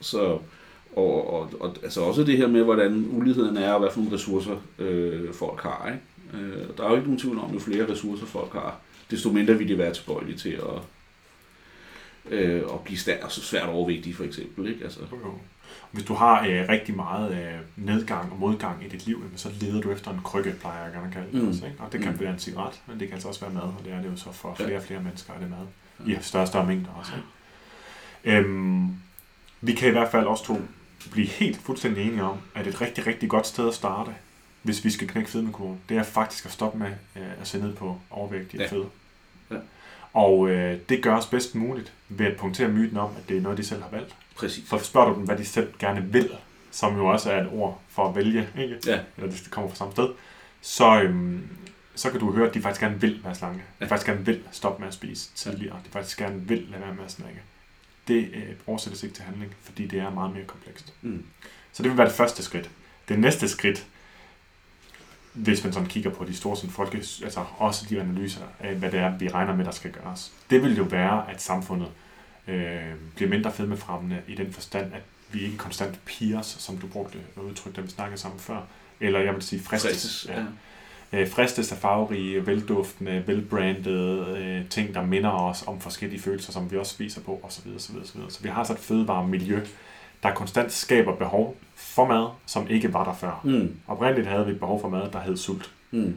så, 0.01 0.19
og, 0.95 1.33
og, 1.33 1.49
og 1.59 1.75
altså 1.83 2.01
også 2.01 2.23
det 2.23 2.37
her 2.37 2.47
med, 2.47 2.63
hvordan 2.63 3.05
uligheden 3.11 3.57
er, 3.57 3.73
og 3.73 3.79
hvad 3.79 3.89
for 3.91 3.99
nogle 3.99 4.15
ressourcer 4.15 4.55
øh, 4.79 5.33
folk 5.33 5.61
har. 5.61 5.91
Ikke? 5.93 6.45
Øh, 6.45 6.67
der 6.77 6.83
er 6.83 6.89
jo 6.89 6.95
ikke 6.95 7.07
nogen 7.07 7.19
tvivl 7.19 7.39
om, 7.39 7.53
jo 7.53 7.59
flere 7.59 7.91
ressourcer 7.91 8.25
folk 8.25 8.53
har, 8.53 8.75
desto 9.11 9.31
mindre 9.31 9.53
vil 9.57 9.67
de 9.67 9.77
være 9.77 9.93
tilbøjelige 9.93 10.37
til 10.37 10.49
at, 10.49 10.81
øh, 12.33 12.61
at 12.73 12.79
blive 12.83 12.97
stær, 12.97 13.27
så 13.27 13.41
svært 13.41 13.69
overvægtige, 13.69 14.15
for 14.15 14.23
eksempel. 14.23 14.67
Ikke? 14.73 14.83
Altså, 14.83 14.99
jo. 15.11 15.33
Hvis 15.91 16.03
du 16.05 16.13
har 16.13 16.45
øh, 16.47 16.65
rigtig 16.69 16.95
meget 16.95 17.31
øh, 17.37 17.59
nedgang 17.85 18.31
og 18.31 18.37
modgang 18.39 18.85
i 18.85 18.87
dit 18.87 19.05
liv, 19.05 19.17
jamen, 19.23 19.37
så 19.37 19.49
leder 19.61 19.81
du 19.81 19.91
efter 19.91 20.11
en 20.11 20.19
krykke, 20.23 20.51
plejer 20.61 20.83
jeg 20.83 20.93
gerne 20.93 21.07
at 21.07 21.13
kalde 21.13 21.27
det 21.31 21.41
Mm. 21.43 21.49
også. 21.49 21.65
Ikke? 21.65 21.77
Og 21.79 21.91
det 21.91 22.01
kan 22.01 22.11
Mm. 22.11 22.19
være 22.19 22.33
en 22.33 22.39
cigaret, 22.39 22.81
men 22.87 22.99
det 22.99 23.07
kan 23.07 23.13
altså 23.13 23.27
også 23.27 23.41
være 23.41 23.53
mad, 23.53 23.61
og 23.61 23.81
det 23.85 23.93
er 23.93 24.01
det 24.01 24.11
jo 24.11 24.15
så 24.15 24.31
for 24.31 24.53
flere 24.55 24.77
og 24.77 24.83
flere 24.83 24.99
mennesker, 25.03 25.33
er 25.33 25.39
det 25.39 25.49
mad. 25.49 26.07
Ja. 26.07 26.19
I 26.19 26.21
større 26.21 26.43
og 26.43 26.47
større 26.47 26.65
mængder 26.65 26.89
også. 26.99 27.11
Ikke? 27.15 28.37
Øhm, 28.37 28.89
vi 29.61 29.73
kan 29.73 29.87
i 29.87 29.91
hvert 29.91 30.11
fald 30.11 30.25
også 30.25 30.43
to 30.45 30.61
blive 31.11 31.27
helt 31.27 31.57
fuldstændig 31.61 32.07
enige 32.07 32.23
om, 32.23 32.37
at 32.55 32.67
et 32.67 32.81
rigtig, 32.81 33.07
rigtig 33.07 33.29
godt 33.29 33.47
sted 33.47 33.67
at 33.67 33.73
starte, 33.73 34.11
hvis 34.61 34.85
vi 34.85 34.89
skal 34.89 35.07
knække 35.07 35.29
fedmekurven, 35.29 35.79
det 35.89 35.97
er 35.97 36.03
faktisk 36.03 36.45
at 36.45 36.51
stoppe 36.51 36.79
med 36.79 36.87
øh, 37.15 37.41
at 37.41 37.47
se 37.47 37.59
ned 37.59 37.75
på 37.75 37.99
overvægtige 38.09 38.63
ja. 38.63 38.69
fede. 38.69 38.85
Ja. 39.51 39.55
Og 40.13 40.49
øh, 40.49 40.79
det 40.89 41.03
gøres 41.03 41.25
bedst 41.25 41.55
muligt 41.55 41.93
ved 42.09 42.25
at 42.25 42.37
punktere 42.37 42.67
myten 42.69 42.97
om, 42.97 43.09
at 43.17 43.29
det 43.29 43.37
er 43.37 43.41
noget, 43.41 43.57
de 43.57 43.63
selv 43.63 43.81
har 43.81 43.89
valgt. 43.89 44.15
Præcis. 44.35 44.69
Så 44.69 44.77
spørger 44.79 45.09
du 45.09 45.15
dem, 45.15 45.23
hvad 45.23 45.37
de 45.37 45.45
selv 45.45 45.73
gerne 45.79 46.01
vil, 46.01 46.29
som 46.71 46.95
jo 46.97 47.05
også 47.05 47.31
er 47.31 47.41
et 47.41 47.49
ord 47.51 47.81
for 47.89 48.09
at 48.09 48.15
vælge, 48.15 48.49
ikke? 48.59 48.77
Ja, 48.87 48.99
eller 49.17 49.31
det 49.31 49.47
kommer 49.51 49.69
fra 49.69 49.75
samme 49.77 49.93
sted, 49.93 50.09
så, 50.61 51.01
øhm, 51.01 51.47
så 51.95 52.09
kan 52.11 52.19
du 52.19 52.31
høre, 52.31 52.47
at 52.47 52.53
de 52.53 52.61
faktisk 52.61 52.81
gerne 52.81 53.01
vil 53.01 53.19
være 53.23 53.35
slanke. 53.35 53.57
De 53.57 53.63
Ja. 53.81 53.85
faktisk 53.85 54.07
gerne 54.07 54.25
vil 54.25 54.41
stoppe 54.51 54.79
med 54.79 54.87
at 54.87 54.93
spise 54.93 55.29
tidligere. 55.35 55.75
De 55.85 55.89
faktisk 55.91 56.17
gerne 56.17 56.41
vil 56.41 56.67
lade 56.71 56.81
være 56.81 56.93
med 56.93 57.03
at 57.05 57.11
snakke. 57.11 57.41
Det 58.07 58.29
øh, 58.33 58.43
oversættes 58.67 59.03
ikke 59.03 59.15
til 59.15 59.23
handling, 59.23 59.55
fordi 59.63 59.87
det 59.87 59.99
er 59.99 60.09
meget 60.09 60.33
mere 60.33 60.45
komplekst. 60.45 60.93
mm. 61.01 61.25
Så 61.73 61.83
det 61.83 61.89
vil 61.91 61.97
være 61.97 62.07
det 62.07 62.15
første 62.15 62.43
skridt. 62.43 62.69
Det 63.09 63.19
næste 63.19 63.49
skridt, 63.49 63.85
hvis 65.33 65.63
man 65.63 65.73
sådan 65.73 65.89
kigger 65.89 66.09
på 66.09 66.25
de 66.25 66.35
store 66.35 66.55
sådan 66.57 66.69
folke, 66.69 66.97
altså 67.23 67.45
også 67.57 67.85
de 67.89 68.01
analyser 68.01 68.41
af, 68.59 68.75
hvad 68.75 68.91
det 68.91 68.99
er, 68.99 69.17
vi 69.17 69.27
regner 69.29 69.55
med, 69.55 69.65
der 69.65 69.71
skal 69.71 69.91
gøres. 69.91 70.31
Det 70.49 70.61
vil 70.63 70.77
jo 70.77 70.83
være, 70.83 71.31
at 71.31 71.41
samfundet 71.41 71.87
øh, 72.47 72.93
bliver 73.15 73.29
mindre 73.29 73.51
fedmefremmende 73.51 74.21
i 74.27 74.35
den 74.35 74.53
forstand, 74.53 74.93
at 74.93 75.01
vi 75.31 75.41
ikke 75.41 75.57
konstant 75.57 75.99
piers, 76.05 76.45
som 76.45 76.77
du 76.77 76.87
brugte 76.87 77.17
udtryk, 77.37 77.75
da 77.75 77.81
vi 77.81 77.89
snakkede 77.89 78.21
sammen 78.21 78.39
før. 78.39 78.61
Eller 78.99 79.19
jeg 79.19 79.33
vil 79.33 79.41
sige 79.41 79.61
fristes. 79.61 79.91
Fristes, 79.91 80.29
ja. 80.29 80.43
Øh, 81.13 81.29
fristes 81.29 81.71
af 81.71 81.77
farverige, 81.77 82.47
velduftende, 82.47 83.23
velbrandede 83.27 84.37
øh, 84.37 84.69
ting, 84.69 84.93
der 84.93 85.05
minder 85.05 85.29
os 85.29 85.63
om 85.67 85.81
forskellige 85.81 86.21
følelser, 86.21 86.51
som 86.51 86.71
vi 86.71 86.77
også 86.77 86.97
viser 86.97 87.21
på, 87.21 87.39
osv. 87.43 87.67
osv., 87.75 87.95
osv. 87.97 88.19
Så 88.29 88.43
vi 88.43 88.49
har 88.49 88.57
altså 88.57 88.73
et 88.73 88.79
fødevaremiljø, 88.79 89.65
der 90.23 90.33
konstant 90.33 90.71
skaber 90.71 91.15
behov 91.15 91.57
for 91.75 92.07
mad, 92.07 92.27
som 92.45 92.67
ikke 92.67 92.93
var 92.93 93.03
der 93.03 93.13
før. 93.13 93.41
Mm. 93.43 93.77
Oprindeligt 93.87 94.27
havde 94.27 94.45
vi 94.45 94.51
et 94.51 94.59
behov 94.59 94.81
for 94.81 94.89
mad, 94.89 95.11
der 95.11 95.19
hed 95.19 95.37
sult. 95.37 95.71
Mm. 95.91 96.15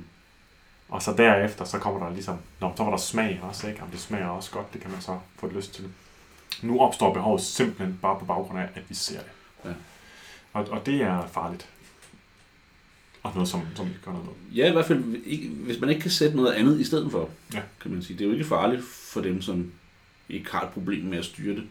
Og 0.89 1.03
så 1.03 1.13
derefter, 1.13 1.65
så 1.65 1.79
kommer 1.79 2.07
der 2.07 2.15
ligesom, 2.15 2.37
nå, 2.61 2.73
så 2.77 2.83
var 2.83 2.91
der 2.91 2.99
smag 2.99 3.41
også, 3.43 3.69
ikke? 3.69 3.83
Om 3.83 3.89
det 3.89 4.01
smager 4.01 4.27
også 4.27 4.51
godt, 4.51 4.73
det 4.73 4.81
kan 4.81 4.91
man 4.91 5.01
så 5.01 5.19
få 5.39 5.47
lyst 5.47 5.75
til. 5.75 5.85
Nu 6.63 6.81
opstår 6.81 7.15
behovet 7.15 7.41
simpelthen 7.41 7.99
bare 8.03 8.19
på 8.19 8.25
baggrund 8.25 8.59
af, 8.61 8.69
at 8.75 8.83
vi 8.89 8.95
ser 8.95 9.19
det. 9.19 9.31
Ja. 9.65 9.71
Og, 10.53 10.69
og 10.71 10.87
det 10.87 11.03
er 11.03 11.27
farligt. 11.27 11.69
Og 13.23 13.31
noget, 13.35 13.49
som, 13.49 13.63
som 13.75 13.87
vi 13.87 13.93
gør 14.05 14.13
noget. 14.13 14.29
Ja, 14.55 14.69
i 14.69 14.73
hvert 14.73 14.87
fald, 14.87 15.15
ikke, 15.27 15.49
hvis 15.49 15.81
man 15.81 15.89
ikke 15.91 16.01
kan 16.03 16.11
sætte 16.11 16.37
noget 16.37 16.53
andet 16.53 16.81
i 16.81 16.85
stedet 16.85 17.11
for, 17.11 17.29
Ja. 17.55 17.61
kan 17.83 17.91
man 17.91 18.03
sige. 18.03 18.19
Det 18.19 18.25
er 18.25 18.29
jo 18.29 18.33
ikke 18.33 18.45
farligt 18.45 18.85
for 18.85 19.21
dem, 19.21 19.43
som 19.43 19.73
ikke 20.29 20.53
har 20.53 20.63
et 20.63 20.69
problem 20.71 21.05
med 21.05 21.19
at 21.19 21.25
styre 21.25 21.57
det. 21.57 21.65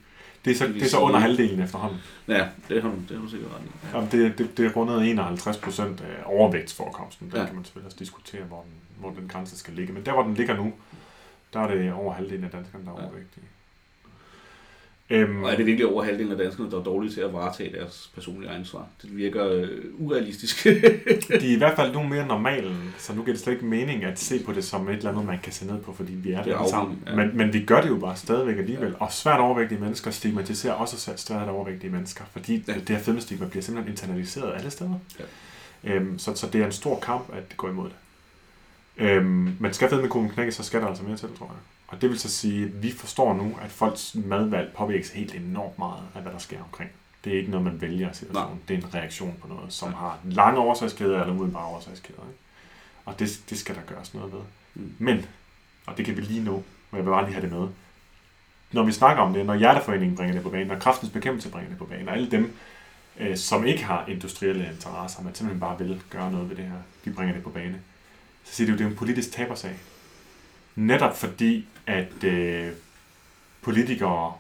Det 0.45 0.51
er 0.51 0.55
så, 0.55 0.67
Det 0.67 0.81
er 0.83 0.87
så 0.87 0.99
under 0.99 1.19
halvdelen 1.19 1.59
efterhånden. 1.59 1.99
Ja, 2.27 2.47
det 2.69 2.81
har 2.81 2.89
du, 2.89 2.95
det 3.09 3.17
har 3.17 3.23
du 3.25 3.29
sikkert 3.29 3.51
ret 3.51 3.61
i. 3.65 3.69
Ja. 3.91 3.97
Jamen, 3.97 4.11
det, 4.11 4.37
det, 4.37 4.57
det 4.57 4.65
er 4.65 4.69
rundet 4.71 5.09
51 5.09 5.57
procent 5.57 6.01
af 6.01 6.07
overvægtsforekomsten. 6.25 7.31
Der 7.31 7.39
ja. 7.39 7.45
kan 7.45 7.55
man 7.55 7.63
selvfølgelig 7.63 7.85
også 7.85 7.97
diskutere, 7.99 8.43
hvor 8.43 8.61
den, 8.61 8.71
hvor 8.99 9.09
den 9.19 9.27
grænse 9.27 9.57
skal 9.57 9.73
ligge. 9.73 9.93
Men 9.93 10.05
der, 10.05 10.13
hvor 10.13 10.23
den 10.23 10.33
ligger 10.33 10.55
nu, 10.55 10.73
der 11.53 11.59
er 11.59 11.75
det 11.75 11.93
over 11.93 12.13
halvdelen 12.13 12.43
af 12.43 12.49
danskerne, 12.51 12.85
der 12.85 12.91
er 12.91 12.95
Ja. 13.01 13.05
overvægtige. 13.07 13.43
Øhm, 15.09 15.43
Og 15.43 15.51
er 15.51 15.55
det 15.57 15.65
virkelig 15.65 15.87
over 15.87 16.03
halvdelen 16.03 16.31
af 16.31 16.37
danskerne, 16.37 16.71
der 16.71 16.79
er 16.79 16.83
dårlige 16.83 17.13
til 17.13 17.21
at 17.21 17.33
varetage 17.33 17.77
deres 17.77 18.11
personlige 18.15 18.51
ansvar? 18.51 18.87
Det 19.01 19.17
virker 19.17 19.47
øh, 19.51 19.67
urealistisk. 19.97 20.63
de 21.41 21.49
er 21.49 21.53
i 21.53 21.57
hvert 21.57 21.75
fald 21.75 21.93
nu 21.93 22.03
mere 22.03 22.27
normalen, 22.27 22.93
så 22.97 23.13
nu 23.13 23.21
giver 23.23 23.33
det 23.33 23.43
slet 23.43 23.53
ikke 23.53 23.65
mening 23.65 24.03
at 24.03 24.19
se 24.19 24.43
på 24.43 24.53
det 24.53 24.63
som 24.63 24.89
et 24.89 24.95
eller 24.95 25.09
andet, 25.11 25.25
man 25.25 25.39
kan 25.43 25.53
se 25.53 25.67
ned 25.67 25.81
på, 25.81 25.93
fordi 25.93 26.13
vi 26.13 26.31
er 26.31 26.37
Det 26.37 26.45
der 26.45 26.57
alle 26.57 26.69
sammen. 26.69 26.99
ja. 27.07 27.15
Men, 27.15 27.37
men 27.37 27.53
vi 27.53 27.63
gør 27.65 27.81
det 27.81 27.89
jo 27.89 27.95
bare 27.97 28.15
stadigvæk 28.15 28.57
alligevel. 28.57 28.95
Og 28.99 29.11
svært 29.11 29.39
overvægtige 29.39 29.79
mennesker 29.81 30.11
stigmatiserer 30.11 30.73
også 30.73 31.13
svært 31.17 31.49
overvægtige 31.49 31.91
mennesker, 31.91 32.23
fordi 32.33 32.63
Ja. 32.67 32.73
ja. 32.73 32.79
det 32.79 32.89
her 32.89 32.99
fedmestigma 32.99 33.45
bliver 33.47 33.63
simpelthen 33.63 33.93
internaliseret 33.93 34.53
alle 34.57 34.69
steder. 34.71 34.99
Ja. 35.19 35.93
Øhm, 35.93 36.19
så, 36.19 36.35
så 36.35 36.47
det 36.53 36.61
er 36.61 36.65
en 36.65 36.71
stor 36.71 36.99
kamp 36.99 37.23
at 37.33 37.57
gå 37.57 37.69
imod 37.69 37.85
det. 37.85 37.95
Øhm, 39.05 39.49
men 39.59 39.73
skal 39.73 39.89
fedmekurven 39.89 40.29
knække, 40.29 40.51
så 40.51 40.63
skal 40.63 40.81
der 40.81 40.87
altså 40.87 41.03
mere 41.03 41.17
til, 41.17 41.29
tror 41.37 41.45
jeg. 41.45 41.55
Og 41.87 42.01
det 42.01 42.09
vil 42.09 42.19
så 42.19 42.29
sige, 42.29 42.65
at 42.65 42.83
vi 42.83 42.91
forstår 42.91 43.33
nu, 43.33 43.57
at 43.61 43.71
folks 43.71 44.15
madvalg 44.15 44.73
påvirkes 44.77 45.09
helt 45.09 45.35
enormt 45.35 45.79
meget 45.79 46.03
af, 46.15 46.21
hvad 46.21 46.31
der 46.31 46.37
sker 46.37 46.63
omkring. 46.63 46.89
Det 47.23 47.33
er 47.33 47.37
ikke 47.37 47.51
noget, 47.51 47.65
man 47.65 47.81
vælger 47.81 48.11
situationen. 48.13 48.61
Det 48.67 48.73
er 48.73 48.77
en 48.77 48.93
reaktion 48.95 49.35
på 49.41 49.47
noget, 49.47 49.73
som 49.73 49.89
Ja. 49.89 49.95
har 49.95 50.19
lange 50.23 50.59
årsagskæder 50.59 51.21
eller 51.21 51.35
udenbare 51.35 51.65
årsagskæder. 51.65 52.19
Ikke? 52.21 52.39
Og 53.05 53.19
det, 53.19 53.41
det 53.49 53.57
skal 53.57 53.75
der 53.75 53.81
gøres 53.81 54.13
noget 54.13 54.33
ved. 54.33 54.39
Mm. 54.75 54.95
Men, 54.99 55.25
og 55.85 55.97
det 55.97 56.05
kan 56.05 56.17
vi 56.17 56.21
lige 56.21 56.43
nå, 56.43 56.53
og 56.91 56.97
jeg 56.97 57.05
vil 57.05 57.11
bare 57.11 57.25
lige 57.25 57.33
have 57.33 57.49
det 57.49 57.57
med. 57.59 57.67
Når 58.71 58.83
vi 58.83 58.91
snakker 58.91 59.23
om 59.23 59.33
det, 59.33 59.45
når 59.45 59.55
Hjerteforeningen 59.55 60.15
bringer 60.17 60.33
det 60.33 60.43
på 60.43 60.49
banen, 60.49 60.67
når 60.67 60.79
Kraftens 60.79 61.11
Bekæmpelse 61.11 61.49
bringer 61.49 61.69
det 61.69 61.77
på 61.77 61.85
banen, 61.85 62.07
og 62.09 62.13
alle 62.15 62.31
dem, 62.31 62.53
øh, 63.19 63.37
som 63.37 63.65
ikke 63.65 63.83
har 63.83 64.05
industrielle 64.07 64.69
interesser, 64.73 65.21
men 65.23 65.35
simpelthen 65.35 65.59
bare 65.59 65.77
vil 65.77 66.01
gøre 66.09 66.31
noget 66.31 66.49
ved 66.49 66.55
det 66.55 66.65
her. 66.65 66.77
De 67.05 67.11
bringer 67.13 67.33
det 67.33 67.43
på 67.43 67.49
bane. 67.49 67.81
Så 68.43 68.53
siger 68.55 68.65
de 68.67 68.71
jo, 68.71 68.77
det 68.77 68.85
er 68.85 68.89
en 68.89 68.95
politisk 68.95 69.31
tabersag. 69.31 69.75
Netop 70.75 71.17
fordi, 71.17 71.67
at 71.87 72.23
øh, 72.23 72.71
politikere 73.61 74.33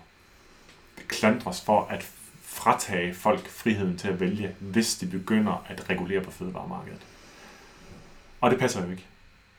klandres 1.07 1.61
for 1.61 1.87
at 1.89 2.11
fratage 2.43 3.13
folk 3.13 3.49
friheden 3.49 3.97
til 3.97 4.07
at 4.07 4.19
vælge, 4.19 4.55
hvis 4.59 4.95
de 4.95 5.05
begynder 5.05 5.65
at 5.69 5.89
regulere 5.89 6.21
på 6.21 6.31
fødevaremarkedet. 6.31 7.01
Og 8.41 8.51
det 8.51 8.59
passer 8.59 8.85
jo 8.85 8.91
ikke. 8.91 9.05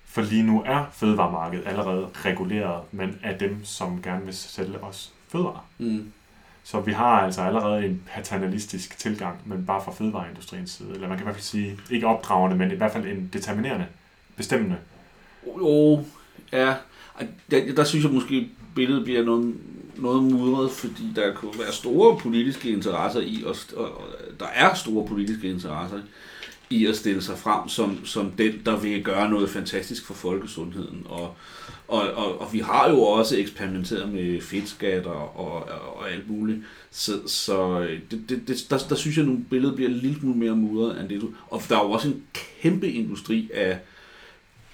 For 0.04 0.22
lige 0.22 0.42
nu 0.42 0.62
er 0.66 0.84
fødevaremarkedet 0.92 1.66
allerede 1.66 2.08
reguleret, 2.14 2.82
men 2.92 3.20
af 3.22 3.38
dem, 3.38 3.64
som 3.64 4.02
gerne 4.02 4.24
vil 4.24 4.34
sælge 4.34 4.78
os 4.78 5.12
fødevarer. 5.28 5.66
Mm. 5.78 6.12
Så 6.64 6.80
vi 6.80 6.92
har 6.92 7.20
altså 7.20 7.42
allerede 7.42 7.86
en 7.86 8.02
paternalistisk 8.06 8.98
tilgang, 8.98 9.40
men 9.44 9.66
bare 9.66 9.84
fra 9.84 9.92
fødevareindustriens 9.92 10.70
side. 10.70 10.94
Eller 10.94 11.08
man 11.08 11.16
kan 11.16 11.24
i 11.24 11.26
hvert 11.26 11.36
fald 11.36 11.44
sige, 11.44 11.78
ikke 11.90 12.06
opdragende, 12.06 12.56
men 12.56 12.70
i 12.70 12.74
hvert 12.74 12.92
fald 12.92 13.06
en 13.06 13.30
determinerende, 13.32 13.86
bestemmende. 14.36 14.76
Jo, 15.46 16.04
ja. 16.52 16.74
Der, 17.50 17.74
der 17.74 17.84
synes 17.84 18.04
jeg 18.04 18.12
måske, 18.12 18.48
billedet 18.74 19.04
bliver 19.04 19.24
noget, 19.24 19.54
noget 19.96 20.22
mudret, 20.22 20.70
fordi 20.70 21.12
der 21.16 21.34
kunne 21.34 21.58
være 21.58 21.72
store 21.72 22.18
politiske 22.18 22.70
interesser 22.70 23.20
i, 23.20 23.42
og, 23.46 23.56
og 23.76 23.84
og 23.84 24.40
der 24.40 24.46
er 24.46 24.74
store 24.74 25.08
politiske 25.08 25.48
interesser 25.48 25.98
i 26.70 26.86
at 26.86 26.96
stille 26.96 27.22
sig 27.22 27.38
frem 27.38 27.68
som, 27.68 28.06
som 28.06 28.30
den, 28.30 28.52
der 28.64 28.76
vil 28.76 29.02
gøre 29.02 29.30
noget 29.30 29.50
fantastisk 29.50 30.06
for 30.06 30.14
folkesundheden. 30.14 31.06
Og, 31.08 31.34
og, 31.88 32.00
og, 32.00 32.40
og 32.40 32.52
vi 32.52 32.58
har 32.58 32.90
jo 32.90 33.00
også 33.00 33.36
eksperimenteret 33.36 34.12
med 34.12 34.40
fedtskatter 34.40 35.10
og, 35.10 35.68
og, 35.68 35.96
og 35.96 36.10
alt 36.10 36.30
muligt. 36.30 36.58
Så, 36.90 37.12
så 37.26 37.80
øh, 37.80 38.00
det, 38.10 38.24
det, 38.28 38.48
det, 38.48 38.66
der, 38.70 38.78
der 38.88 38.94
synes 38.94 39.16
jeg 39.16 39.24
nu, 39.24 39.40
billedet 39.50 39.76
bliver 39.76 39.90
lidt 39.90 40.24
mere 40.24 40.56
mudret 40.56 41.00
end 41.00 41.08
det. 41.08 41.22
Og 41.50 41.62
der 41.68 41.78
er 41.78 41.84
jo 41.84 41.90
også 41.90 42.08
en 42.08 42.22
kæmpe 42.32 42.92
industri 42.92 43.50
af 43.54 43.78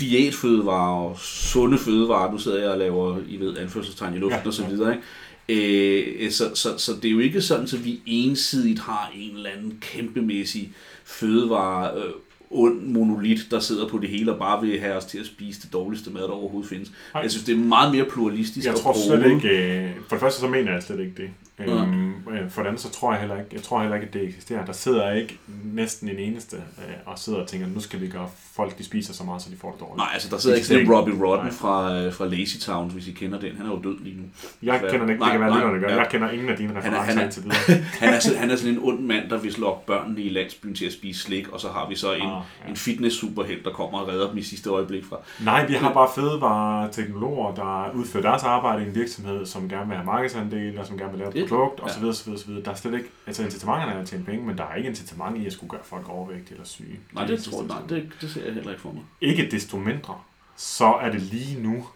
diætfødevarer 0.01 1.05
og 1.05 1.19
sunde 1.19 1.79
fødevarer. 1.79 2.33
Nu 2.33 2.39
sidder 2.39 2.59
jeg 2.59 2.71
og 2.71 2.79
laver, 2.79 3.19
I 3.29 3.37
ved, 3.37 3.59
anførselstegn 3.59 4.15
i 4.15 4.19
luften 4.19 4.41
Ja, 4.41 4.47
og 4.47 4.55
så 4.55 4.67
videre. 4.67 4.93
Ikke? 4.95 5.03
Øh, 5.49 6.31
så, 6.31 6.51
så, 6.55 6.79
så 6.79 6.93
det 7.03 7.05
er 7.05 7.13
jo 7.13 7.19
ikke 7.19 7.41
sådan, 7.41 7.65
at 7.65 7.85
vi 7.85 8.01
ensidigt 8.07 8.81
har 8.81 9.13
en 9.17 9.37
eller 9.37 9.51
anden 9.51 9.79
kæmpemæssig 9.81 10.73
fødevare 11.05 11.97
øh, 11.97 12.13
ond 12.51 12.83
monolit, 12.83 13.47
der 13.51 13.61
sidder 13.61 13.89
på 13.89 13.99
det 13.99 14.09
hele 14.09 14.33
og 14.33 14.39
bare 14.39 14.61
vil 14.61 14.81
have 14.81 14.95
os 14.95 15.05
til 15.05 15.19
at 15.19 15.27
spise 15.27 15.63
det 15.63 15.73
dårligste 15.73 16.11
mad, 16.11 16.23
der 16.23 16.29
overhovedet 16.29 16.69
findes. 16.69 16.93
Nej. 17.15 17.23
Jeg 17.23 17.31
synes, 17.31 17.45
det 17.45 17.53
er 17.53 17.59
meget 17.59 17.95
mere 17.95 18.05
pluralistisk 18.05 18.67
Jeg 18.67 18.75
tror 18.75 18.97
slet 19.07 19.31
ikke, 19.31 19.49
øh, 19.49 19.91
for 20.09 20.17
det 20.17 20.21
første 20.21 20.41
så 20.41 20.49
mener 20.49 20.73
jeg 20.73 20.83
slet 20.83 21.01
ikke 21.01 21.15
det. 21.17 21.31
Øhm, 21.69 22.12
øh, 22.31 22.51
for 22.51 22.63
det 22.63 22.69
andet 22.69 22.83
så 22.83 22.91
tror 22.91 23.13
jeg 23.13 23.21
heller 23.21 23.37
ikke, 23.39 23.49
jeg 23.53 23.63
tror 23.63 23.81
heller 23.81 23.95
ikke, 23.97 24.07
at 24.09 24.15
det 24.15 24.25
eksisterer. 24.25 24.65
Der 24.65 24.73
sidder 24.73 25.13
ikke 25.13 25.39
næsten 25.65 26.09
en 26.09 26.19
eneste 26.19 26.57
øh, 26.57 26.95
og 27.07 27.19
sidder 27.19 27.39
og 27.41 27.47
tænker, 27.49 27.67
nu 27.67 27.81
skal 27.81 28.01
vi 28.01 28.09
gøre 28.09 28.29
folk, 28.55 28.79
de 28.79 28.85
spiser 28.85 29.13
så 29.15 29.25
meget, 29.25 29.43
så 29.43 29.51
de 29.51 29.57
får 29.57 29.71
det 29.71 29.81
dårligt. 29.81 29.97
Nej, 29.97 30.09
altså 30.15 30.29
der 30.31 30.39
sidder 30.39 30.57
Det 30.57 30.71
ikke 30.71 30.87
sådan 30.87 30.97
Robbie 30.97 31.27
Rodden 31.27 31.45
Nej. 31.45 31.53
fra, 31.55 31.95
øh, 31.99 32.13
fra 32.15 32.27
Lazy 32.27 32.57
Town, 32.59 32.91
hvis 32.91 33.09
I 33.09 33.13
kender 33.13 33.41
den. 33.41 33.57
Han 33.57 33.67
er 33.67 33.71
jo 33.71 33.81
død 33.83 33.99
lige 34.05 34.17
nu. 34.17 34.23
Jeg 34.63 34.75
kender 34.81 34.91
det 34.91 35.01
ikke, 35.01 35.09
det 35.13 35.19
Nej, 35.21 35.31
kan 35.31 35.41
være 35.41 35.55
lytterne 35.55 35.81
gør. 35.81 35.89
ja. 35.89 35.97
Jeg 35.99 36.09
kender 36.11 36.31
ingen 36.31 36.49
af 36.49 36.57
dine 36.57 36.73
er- 36.73 36.77
referencer 36.79 37.03
han 37.03 37.19
er- 37.19 37.23
indtil 37.25 37.43
videre. 37.45 37.57
Han 38.01 38.15
er, 38.15 38.19
sådan, 38.19 38.39
han 38.39 38.51
er 38.51 38.57
sådan 38.57 38.73
en 38.75 38.81
ond 38.83 39.01
mand, 39.01 39.31
der 39.31 39.39
vil 39.39 39.55
lokke 39.59 39.87
børnene 39.87 40.21
i 40.21 40.29
landsbyen 40.29 40.75
til 40.75 40.87
at 40.87 40.93
spise 40.93 41.21
slik, 41.23 41.49
og 41.49 41.61
så 41.61 41.69
har 41.69 41.89
vi 41.89 41.95
så 41.97 42.13
en, 42.13 42.23
Ah, 42.23 42.29
ja. 42.65 42.71
en 42.71 42.77
fitness-superhelt, 42.77 43.65
der 43.65 43.71
kommer 43.71 43.99
og 43.99 44.09
redder 44.09 44.29
dem 44.29 44.39
i 44.39 44.43
sidste 44.43 44.71
øjeblik 44.71 45.05
fra. 45.05 45.17
Nej, 45.45 45.67
vi 45.67 45.75
har 45.75 45.93
bare 45.93 46.09
fødevareteknologer, 46.15 47.55
der 47.55 47.91
udfører 47.95 48.23
deres 48.23 48.43
arbejde 48.43 48.85
i 48.85 48.89
en 48.89 48.95
virksomhed, 48.95 49.47
som 49.47 49.69
gerne 49.69 49.87
vil 49.87 49.97
have 49.97 50.07
markedsandel, 50.07 50.79
og 50.79 50.87
som 50.87 50.99
gerne 50.99 51.11
vil 51.11 51.19
lave 51.19 51.37
et 51.37 51.49
produkt, 51.49 51.81
Ja. 51.81 51.85
osv. 51.85 52.12
osv., 52.13 52.33
osv. 52.33 52.51
Der 52.65 52.71
er 52.71 52.75
slet 52.75 52.95
ikke, 52.95 53.09
altså 53.27 53.43
incitamenterne 53.45 53.93
er 53.93 54.01
at 54.01 54.09
tjene 54.09 54.25
penge, 54.25 54.47
men 54.47 54.59
der 54.59 54.65
er 54.65 54.75
ikke 54.75 54.89
incitament 54.89 55.43
i 55.43 55.47
at 55.47 55.53
skulle 55.53 55.71
gøre 55.71 55.81
folk 55.85 56.09
overvægtige 56.09 56.53
eller 56.53 56.65
syge. 56.67 57.01
Nej, 57.13 57.27
det, 57.27 57.39
sidste 57.43 57.51
tror, 57.51 57.67
nej 57.67 57.79
ting. 57.79 57.91
det, 57.91 58.13
det 58.21 58.31
ser 58.31 58.45
jeg 58.45 58.55
heller 58.55 58.71
ikke 58.71 58.83
for 58.83 58.93
mig. 58.93 59.03
Ikke 59.21 59.49
desto 59.51 59.77
mindre, 59.77 60.19
så 60.57 60.93
er 60.95 61.11
det 61.13 61.21
lige 61.23 61.63
nu 61.63 61.87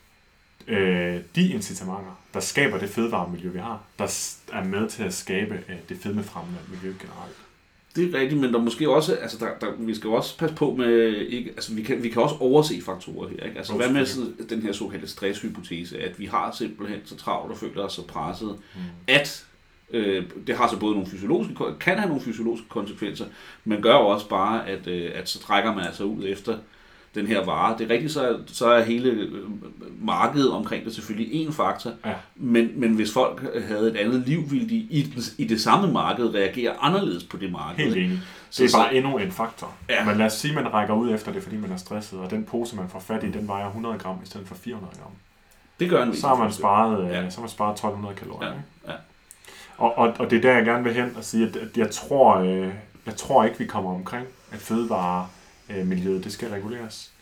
øh, 0.68 1.20
de 1.36 1.48
incitamenter, 1.48 2.20
der 2.34 2.40
skaber 2.40 2.78
det 2.78 2.88
fødevaremiljø, 2.88 3.48
vi 3.50 3.58
har, 3.58 3.82
der 3.98 4.34
er 4.52 4.64
med 4.64 4.88
til 4.88 5.02
at 5.02 5.14
skabe 5.14 5.54
øh, 5.68 5.76
det 5.88 5.98
fedmefremmende 6.02 6.58
miljø 6.70 6.88
generelt. 7.00 7.36
Det 7.96 8.14
er 8.14 8.20
rigtigt, 8.20 8.40
men 8.40 8.52
der 8.52 8.58
er 8.58 8.62
måske 8.62 8.90
også, 8.90 9.14
altså 9.14 9.38
der, 9.38 9.48
der, 9.60 9.72
vi 9.78 9.94
skal 9.94 10.08
jo 10.08 10.14
også 10.14 10.38
passe 10.38 10.56
på 10.56 10.74
med, 10.74 11.14
ikke, 11.16 11.50
altså 11.50 11.74
vi 11.74 11.82
kan, 11.82 12.02
vi 12.02 12.08
kan 12.08 12.22
også 12.22 12.36
overse 12.40 12.82
faktorer 12.82 13.28
her, 13.28 13.44
ikke? 13.44 13.58
Altså 13.58 13.74
hvad 13.74 13.90
med 13.92 14.06
sådan, 14.06 14.34
den 14.50 14.62
her 14.62 14.72
såkaldte 14.72 15.08
stresshypotese, 15.08 15.98
at 15.98 16.18
vi 16.18 16.26
har 16.26 16.52
simpelthen 16.58 17.00
så 17.04 17.16
travlt 17.16 17.52
og 17.52 17.58
føler 17.58 17.82
os 17.82 17.92
så 17.92 18.06
presset, 18.06 18.48
Mm. 18.74 18.80
at 19.08 19.46
øh, 19.90 20.24
det 20.46 20.56
har 20.56 20.68
så 20.68 20.78
både 20.78 20.92
nogle 20.94 21.10
fysiologiske, 21.10 21.54
kan 21.80 21.98
have 21.98 22.08
nogle 22.08 22.22
fysiologiske 22.22 22.68
konsekvenser, 22.68 23.24
men 23.64 23.82
gør 23.82 23.92
jo 23.92 24.06
også 24.06 24.28
bare, 24.28 24.68
at, 24.68 24.86
øh, 24.86 25.10
at 25.14 25.28
så 25.28 25.38
trækker 25.40 25.74
man 25.74 25.84
altså 25.86 26.04
ud 26.04 26.24
efter 26.28 26.56
den 27.14 27.26
her 27.26 27.44
vare. 27.44 27.78
Det 27.78 27.90
er 27.90 27.94
rigtigt, 27.94 28.12
så 28.12 28.28
er, 28.28 28.36
så 28.46 28.66
er 28.68 28.82
hele 28.82 29.10
øh, 29.10 29.32
markedet 30.02 30.50
omkring 30.52 30.84
det 30.84 30.94
selvfølgelig 30.94 31.34
en 31.34 31.52
faktor, 31.52 31.90
Ja. 32.04 32.14
men, 32.36 32.70
men 32.80 32.92
hvis 32.94 33.12
folk 33.12 33.62
havde 33.68 33.90
et 33.90 33.96
andet 33.96 34.20
liv, 34.28 34.50
ville 34.50 34.68
de 34.68 34.76
i, 34.76 35.02
den, 35.02 35.22
i 35.38 35.44
det 35.44 35.60
samme 35.60 35.92
marked 35.92 36.34
reagere 36.34 36.72
anderledes 36.80 37.24
på 37.24 37.36
det 37.36 37.52
marked. 37.52 37.84
Helt 37.84 37.96
enig. 37.96 38.20
Så- 38.50 38.62
Det 38.62 38.68
er 38.68 38.70
så- 38.72 38.76
bare 38.78 38.94
endnu 38.94 39.18
en 39.18 39.32
faktor. 39.32 39.74
Ja. 39.88 40.04
Men 40.04 40.16
lad 40.16 40.26
os 40.26 40.32
sige, 40.32 40.58
at 40.58 40.62
man 40.64 40.72
rækker 40.74 40.94
ud 40.94 41.10
efter 41.14 41.32
det, 41.32 41.42
fordi 41.42 41.56
man 41.56 41.72
er 41.72 41.76
stresset, 41.76 42.18
og 42.18 42.30
den 42.30 42.44
pose, 42.44 42.76
man 42.76 42.88
får 42.88 42.98
fat 43.00 43.24
i, 43.24 43.30
den 43.30 43.48
vejer 43.48 43.66
100 43.66 43.98
gram 43.98 44.16
i 44.22 44.26
stedet 44.26 44.48
for 44.48 44.54
400 44.54 44.94
gram. 45.02 45.10
Det 45.80 45.90
gør 45.90 46.02
en 46.04 46.16
Så 46.16 46.28
har 46.28 46.36
man 46.36 46.52
sparet, 46.52 47.08
ja. 47.08 47.20
Ja. 47.22 47.30
så 47.30 47.36
har 47.36 47.42
man 47.42 47.50
sparet 47.50 47.72
1200 47.72 48.14
kalorier. 48.14 48.48
Ja, 48.48 48.54
ikke? 48.54 48.64
ja. 48.86 48.92
Og, 49.78 49.98
og, 49.98 50.14
og 50.18 50.30
det 50.30 50.36
er 50.36 50.40
der, 50.40 50.54
jeg 50.56 50.64
gerne 50.64 50.84
vil 50.84 50.94
hen 50.94 51.14
og 51.16 51.24
sige, 51.24 51.48
at, 51.48 51.56
at 51.56 51.76
jeg, 51.76 51.90
tror, 51.90 52.36
øh, 52.36 52.72
jeg 53.06 53.16
tror 53.16 53.44
ikke, 53.44 53.58
vi 53.58 53.66
kommer 53.66 53.94
omkring, 53.94 54.26
at 54.52 54.58
fødevaremiljøet 54.58 56.24
det 56.24 56.32
skal 56.32 56.48
reguleres 56.50 57.12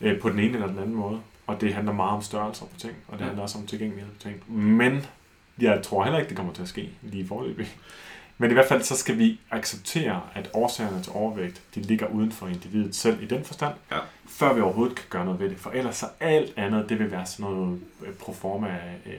øh, 0.00 0.20
på 0.20 0.28
den 0.30 0.38
ene 0.38 0.52
eller 0.54 0.66
den 0.66 0.78
anden 0.78 0.94
måde. 0.94 1.20
Og 1.46 1.60
det 1.60 1.74
handler 1.74 1.92
meget 1.92 2.12
om 2.16 2.22
størrelser 2.22 2.64
på 2.66 2.78
ting, 2.80 2.92
og 3.08 3.12
det 3.18 3.20
Ja. 3.20 3.26
handler 3.26 3.42
også 3.42 3.58
om 3.58 3.66
tilgængelighed 3.66 4.12
på 4.12 4.22
ting. 4.22 4.42
Men 4.58 5.06
jeg 5.60 5.80
tror 5.82 6.02
heller 6.04 6.18
ikke, 6.18 6.28
det 6.28 6.36
kommer 6.36 6.52
til 6.52 6.62
at 6.62 6.68
ske 6.68 6.90
lige 7.02 7.28
forløbig. 7.28 7.68
Men 8.40 8.50
i 8.50 8.54
hvert 8.54 8.66
fald 8.68 8.82
så 8.82 8.96
skal 8.96 9.18
vi 9.18 9.40
acceptere, 9.50 10.20
at 10.34 10.50
årsagerne 10.54 11.02
til 11.02 11.12
overvægt, 11.14 11.62
de 11.74 11.80
ligger 11.80 12.06
uden 12.06 12.32
for 12.32 12.46
individet 12.46 12.94
selv 12.94 13.22
i 13.22 13.26
den 13.26 13.44
forstand, 13.44 13.74
Ja. 13.90 13.96
før 14.28 14.52
vi 14.52 14.60
overhovedet 14.60 14.96
kan 14.96 15.04
gøre 15.10 15.24
noget 15.24 15.40
ved 15.40 15.50
det. 15.50 15.58
For 15.58 15.70
ellers 15.70 15.96
så 15.96 16.06
alt 16.20 16.52
andet, 16.58 16.88
det 16.88 16.98
vil 16.98 17.10
være 17.10 17.26
sådan 17.26 17.50
noget 17.52 17.80
øh, 18.06 18.12
proforma 18.14 18.68
øh, 19.06 19.12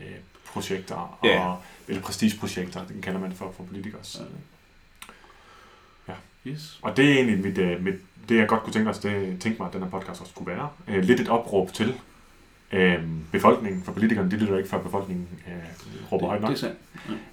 projekter 0.45 0.95
og, 1.21 1.27
Ja. 1.27 1.53
Eller 1.89 2.01
prestigeprojekter, 2.01 2.85
det 2.85 3.01
kalder 3.01 3.19
man 3.19 3.33
for, 3.33 3.51
for 3.51 3.63
politikers 3.63 4.07
side. 4.07 4.27
Yes. 6.47 6.79
Og 6.81 6.97
det 6.97 7.09
er 7.09 7.13
egentlig 7.13 7.39
mit, 7.39 7.57
øh, 7.57 7.83
mit, 7.83 7.95
det, 8.29 8.37
jeg 8.37 8.47
godt 8.47 8.63
kunne 8.63 8.73
tænke, 8.73 8.89
os, 8.89 8.99
det, 8.99 9.41
tænke 9.41 9.57
mig, 9.59 9.67
at 9.67 9.73
den 9.73 9.83
her 9.83 9.89
podcast 9.89 10.21
også 10.21 10.33
kunne 10.33 10.47
være. 10.47 10.69
Øh, 10.87 11.03
lidt 11.03 11.19
et 11.19 11.29
opråb 11.29 11.73
til 11.73 11.93
øh, 12.71 13.03
befolkningen, 13.31 13.83
for 13.83 13.91
politikerne, 13.91 14.31
de 14.31 14.35
lytter 14.37 14.57
ikke, 14.57 14.69
før 14.69 14.81
befolkningen 14.81 15.27
øh, 15.47 15.53
råber 16.11 16.27
højt 16.27 16.41
Det, 16.41 16.49
nok 16.49 16.57
det 16.57 16.63
er 16.63 16.67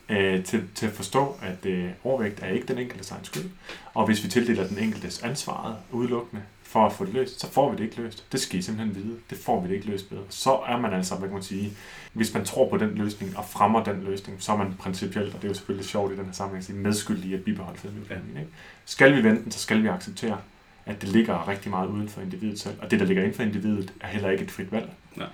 sandt. 0.09 0.39
øh, 0.39 0.45
til, 0.45 0.63
til 0.75 0.87
at 0.87 0.93
forstå, 0.93 1.37
at 1.43 1.67
øh, 1.67 1.89
overvægt 2.05 2.41
er 2.43 2.47
ikke 2.49 2.67
den 2.67 2.79
enkelte 2.79 3.13
egen 3.13 3.25
skyld. 3.25 3.51
Og 3.95 4.07
hvis 4.07 4.25
vi 4.25 4.29
tildeler 4.29 4.67
den 4.69 4.79
enkeltes 4.79 5.23
ansvaret 5.23 5.77
udelukkende 5.93 6.43
for 6.63 6.87
at 6.87 6.93
få 6.93 7.05
det 7.05 7.15
løst, 7.15 7.41
så 7.41 7.51
får 7.53 7.71
vi 7.71 7.77
det 7.77 7.85
ikke 7.85 7.97
løst. 8.03 8.33
Det 8.33 8.41
skal 8.41 8.59
I 8.59 8.63
simpelthen 8.63 8.95
vide. 8.97 9.17
Det 9.31 9.39
får 9.39 9.61
vi 9.61 9.69
det 9.69 9.75
ikke 9.75 9.87
løst 9.87 10.13
ved. 10.13 10.19
Så 10.29 10.59
er 10.69 10.81
man 10.81 10.93
altså, 10.93 11.15
hvad 11.15 11.29
kan 11.29 11.35
man 11.35 11.43
sige, 11.43 11.73
hvis 12.13 12.35
man 12.35 12.45
tror 12.45 12.69
på 12.71 12.77
den 12.77 12.91
løsning 12.95 13.37
og 13.39 13.45
fremmer 13.45 13.85
den 13.85 14.03
løsning, 14.03 14.43
så 14.43 14.53
er 14.53 14.57
man 14.57 14.75
principielt, 14.79 15.35
og 15.35 15.43
det 15.43 15.45
er 15.45 15.49
jo 15.51 15.55
selvfølgelig 15.55 15.89
sjovt 15.89 16.13
i 16.13 16.17
den 16.17 16.25
her 16.25 16.33
sammenhæng, 16.33 16.83
medskyldig 16.83 17.31
i 17.31 17.35
at 17.35 17.45
bibeholde 17.45 17.79
fedmeøkonomien. 17.79 18.35
Ja. 18.35 18.41
Ikke? 18.41 18.53
Skal 18.85 19.17
vi 19.17 19.25
vente 19.25 19.45
den, 19.45 19.51
så 19.51 19.59
skal 19.59 19.83
vi 19.83 19.89
acceptere, 19.89 20.39
at 20.87 21.01
det 21.03 21.09
ligger 21.09 21.49
rigtig 21.49 21.71
meget 21.71 21.89
uden 21.89 22.09
for 22.09 22.21
individet 22.21 22.61
selv. 22.61 22.75
Og 22.83 22.91
det, 22.91 23.01
der 23.01 23.07
ligger 23.07 23.23
inden 23.23 23.37
for 23.37 23.43
individet, 23.43 23.93
er 24.01 24.07
heller 24.07 24.31
ikke 24.31 24.45
et 24.45 24.51
frit 24.51 24.73
valg. 24.73 24.91
Ja. 25.17 25.25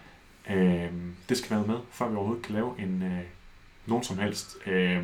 Øhm, 0.55 1.15
det 1.29 1.39
skal 1.39 1.51
være 1.57 1.67
med, 1.67 1.77
før 1.93 2.09
vi 2.09 2.17
overhovedet 2.17 2.45
kan 2.45 2.55
lave 2.55 2.75
en 2.79 3.03
øh, 3.03 3.19
nogen 3.87 4.05
som 4.05 4.19
helst 4.19 4.57
øh, 4.67 4.99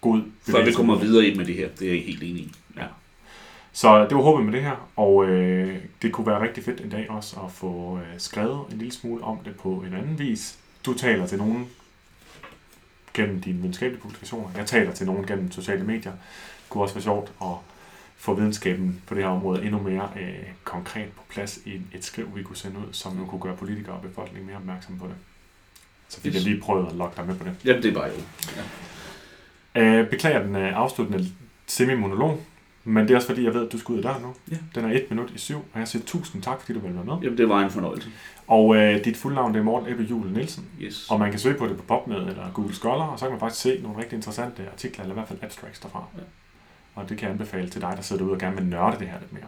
god 0.00 0.18
Før 0.18 0.24
vi 0.24 0.30
bevægelse. 0.46 0.76
kommer 0.76 0.98
videre 0.98 1.26
ind 1.26 1.36
med 1.36 1.44
det 1.44 1.54
her, 1.54 1.68
det 1.68 1.88
er 1.88 1.92
jeg 1.92 2.02
helt 2.02 2.22
enig 2.22 2.42
i. 2.42 2.52
Ja. 2.76 2.86
Så 3.72 4.04
det 4.04 4.16
var 4.16 4.22
håbet 4.22 4.44
med 4.44 4.52
det 4.52 4.62
her, 4.62 4.90
og 4.96 5.28
øh, 5.28 5.78
det 6.02 6.12
kunne 6.12 6.26
være 6.26 6.42
rigtig 6.42 6.64
fedt 6.64 6.80
en 6.80 6.90
dag 6.90 7.10
også 7.10 7.40
at 7.40 7.52
få 7.52 7.98
øh, 7.98 8.18
skrevet 8.18 8.60
en 8.72 8.78
lille 8.78 8.92
smule 8.92 9.24
om 9.24 9.38
det 9.44 9.56
på 9.56 9.84
en 9.86 9.94
anden 9.94 10.18
vis. 10.18 10.58
Du 10.86 10.94
taler 10.94 11.26
til 11.26 11.38
nogen 11.38 11.68
gennem 13.14 13.40
dine 13.40 13.58
videnskabelige 13.58 14.00
publikationer, 14.02 14.48
jeg 14.56 14.66
taler 14.66 14.92
til 14.92 15.06
nogen 15.06 15.26
gennem 15.26 15.50
sociale 15.52 15.84
medier. 15.84 16.12
Det 16.12 16.70
kunne 16.70 16.82
også 16.82 16.94
være 16.94 17.02
sjovt 17.02 17.32
at 17.42 17.56
få 18.20 18.34
videnskaben 18.34 19.02
på 19.06 19.14
det 19.14 19.22
her 19.22 19.30
område 19.30 19.62
endnu 19.64 19.78
mere 19.82 20.08
øh, 20.20 20.34
konkret 20.64 21.08
på 21.16 21.22
plads 21.28 21.58
i 21.64 21.80
et 21.94 22.04
skriv, 22.04 22.28
vi 22.36 22.42
kunne 22.42 22.56
sende 22.56 22.78
ud, 22.78 22.92
som 22.92 23.18
jo 23.18 23.26
kunne 23.26 23.40
gøre 23.40 23.56
politikere 23.56 23.94
og 23.94 24.02
befolkningen 24.02 24.46
mere 24.46 24.56
opmærksom 24.56 24.98
på 24.98 25.06
det. 25.06 25.14
Så 26.08 26.20
fik 26.20 26.28
Yes. 26.34 26.34
jeg 26.34 26.42
lige 26.52 26.60
prøvet 26.62 26.86
at 26.88 26.94
lokke 26.96 27.16
dig 27.16 27.26
med 27.26 27.36
på 27.36 27.44
det. 27.44 27.52
Jamen, 27.64 27.82
det 27.82 27.90
er 27.90 27.94
bare 27.94 28.06
jo. 28.08 28.12
Øh, 29.74 30.10
beklager 30.10 30.42
den 30.42 30.56
øh, 30.56 30.76
afsluttende 30.76 31.26
semi-monolog, 31.66 32.40
men 32.84 33.02
det 33.04 33.10
er 33.10 33.16
også 33.16 33.28
fordi, 33.28 33.44
jeg 33.44 33.54
ved, 33.54 33.66
at 33.66 33.72
du 33.72 33.78
skal 33.78 33.92
ud 33.92 33.96
af 33.98 34.02
døren 34.02 34.22
nu. 34.22 34.34
Ja. 34.50 34.56
Den 34.74 34.84
er 34.84 34.94
et 34.96 35.06
minut 35.10 35.30
i 35.34 35.38
syv, 35.38 35.56
og 35.72 35.78
jeg 35.80 35.88
siger 35.88 36.04
tusind 36.06 36.42
tak, 36.42 36.60
fordi 36.60 36.72
du 36.72 36.78
vil 36.78 36.94
være 36.94 37.04
med. 37.04 37.14
Jamen, 37.22 37.38
det 37.38 37.48
var 37.48 37.60
en 37.60 37.70
fornøjelse. 37.70 38.08
Og 38.46 38.76
øh, 38.76 39.04
dit 39.04 39.16
fulde 39.16 39.34
navn 39.34 39.54
det 39.54 39.60
er 39.60 39.64
Morten 39.64 39.88
Ebbe 39.92 40.02
Juhl 40.02 40.32
Nielsen, 40.32 40.64
Yes. 40.80 41.10
og 41.10 41.18
man 41.18 41.30
kan 41.30 41.40
søge 41.40 41.54
på 41.58 41.66
det 41.68 41.76
på 41.76 41.82
PubMed 41.82 42.16
eller 42.16 42.50
Google 42.54 42.74
Scholar, 42.74 43.04
og 43.06 43.18
så 43.18 43.24
kan 43.24 43.30
man 43.30 43.40
faktisk 43.40 43.62
se 43.62 43.80
nogle 43.82 43.98
rigtig 43.98 44.16
interessante 44.16 44.62
artikler, 44.72 45.02
eller 45.04 45.14
i 45.14 45.18
hvert 45.18 45.28
fald 45.28 45.38
abstracts 45.42 45.80
derfra. 45.80 46.04
Ja 46.16 46.22
og 46.94 47.08
det 47.08 47.18
kan 47.18 47.26
jeg 47.26 47.32
anbefale 47.32 47.68
til 47.68 47.80
dig, 47.80 47.92
der 47.96 48.02
sidder 48.02 48.22
derude 48.22 48.34
og 48.34 48.40
gerne 48.40 48.56
vil 48.56 48.64
nørde 48.64 48.98
det 48.98 49.08
her 49.08 49.18
lidt 49.20 49.32
mere. 49.32 49.46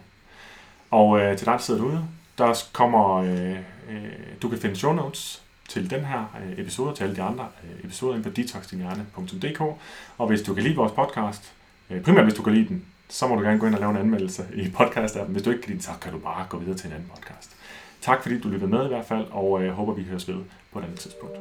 Og 0.91 1.21
øh, 1.21 1.37
til 1.37 1.47
dig, 1.47 1.53
der 1.53 1.59
sidder 1.59 1.81
derude, 1.81 2.05
der 2.39 2.65
kommer, 2.73 3.15
øh, 3.15 3.57
øh, 3.91 4.13
du 4.43 4.49
kan 4.49 4.59
finde 4.59 4.77
show 4.77 4.93
notes 4.93 5.43
til 5.69 5.91
den 5.91 6.05
her 6.05 6.37
øh, 6.45 6.59
episode 6.59 6.91
og 6.91 6.97
til 6.97 7.05
alle 7.05 7.17
de 7.17 7.23
andre 7.23 7.49
øh, 7.65 7.85
episoder 7.85 8.15
inde 8.15 8.25
på 8.25 8.31
detoxdinhjerne.dk. 8.31 9.61
Og 10.19 10.27
hvis 10.27 10.43
du 10.43 10.55
kan 10.55 10.63
lide 10.63 10.77
vores 10.77 10.93
podcast, 10.93 11.53
øh, 11.91 12.03
primært 12.03 12.25
hvis 12.25 12.35
du 12.35 12.43
kan 12.43 12.55
lide 12.55 12.69
den, 12.69 12.85
så 13.09 13.27
må 13.27 13.35
du 13.35 13.43
gerne 13.43 13.59
gå 13.59 13.67
ind 13.67 13.75
og 13.75 13.81
lave 13.81 13.91
en 13.91 13.97
anmeldelse 13.97 14.47
i 14.55 14.67
podcast-appen. 14.67 15.33
Hvis 15.33 15.43
du 15.43 15.51
ikke 15.51 15.63
kan 15.63 15.69
lide 15.69 15.79
den, 15.79 15.83
så 15.83 15.91
kan 16.01 16.13
du 16.13 16.19
bare 16.19 16.47
gå 16.49 16.59
videre 16.59 16.77
til 16.77 16.87
en 16.87 16.93
anden 16.93 17.11
podcast. 17.15 17.57
Tak 18.01 18.23
fordi 18.23 18.41
du 18.41 18.49
lyttede 18.49 18.71
med 18.71 18.85
i 18.85 18.89
hvert 18.89 19.05
fald, 19.05 19.27
og 19.31 19.63
jeg 19.63 19.69
øh, 19.69 19.75
håber, 19.75 19.93
vi 19.93 20.05
høres 20.05 20.29
ved 20.29 20.37
på 20.73 20.79
et 20.79 20.85
andet 20.85 20.99
tidspunkt. 20.99 21.37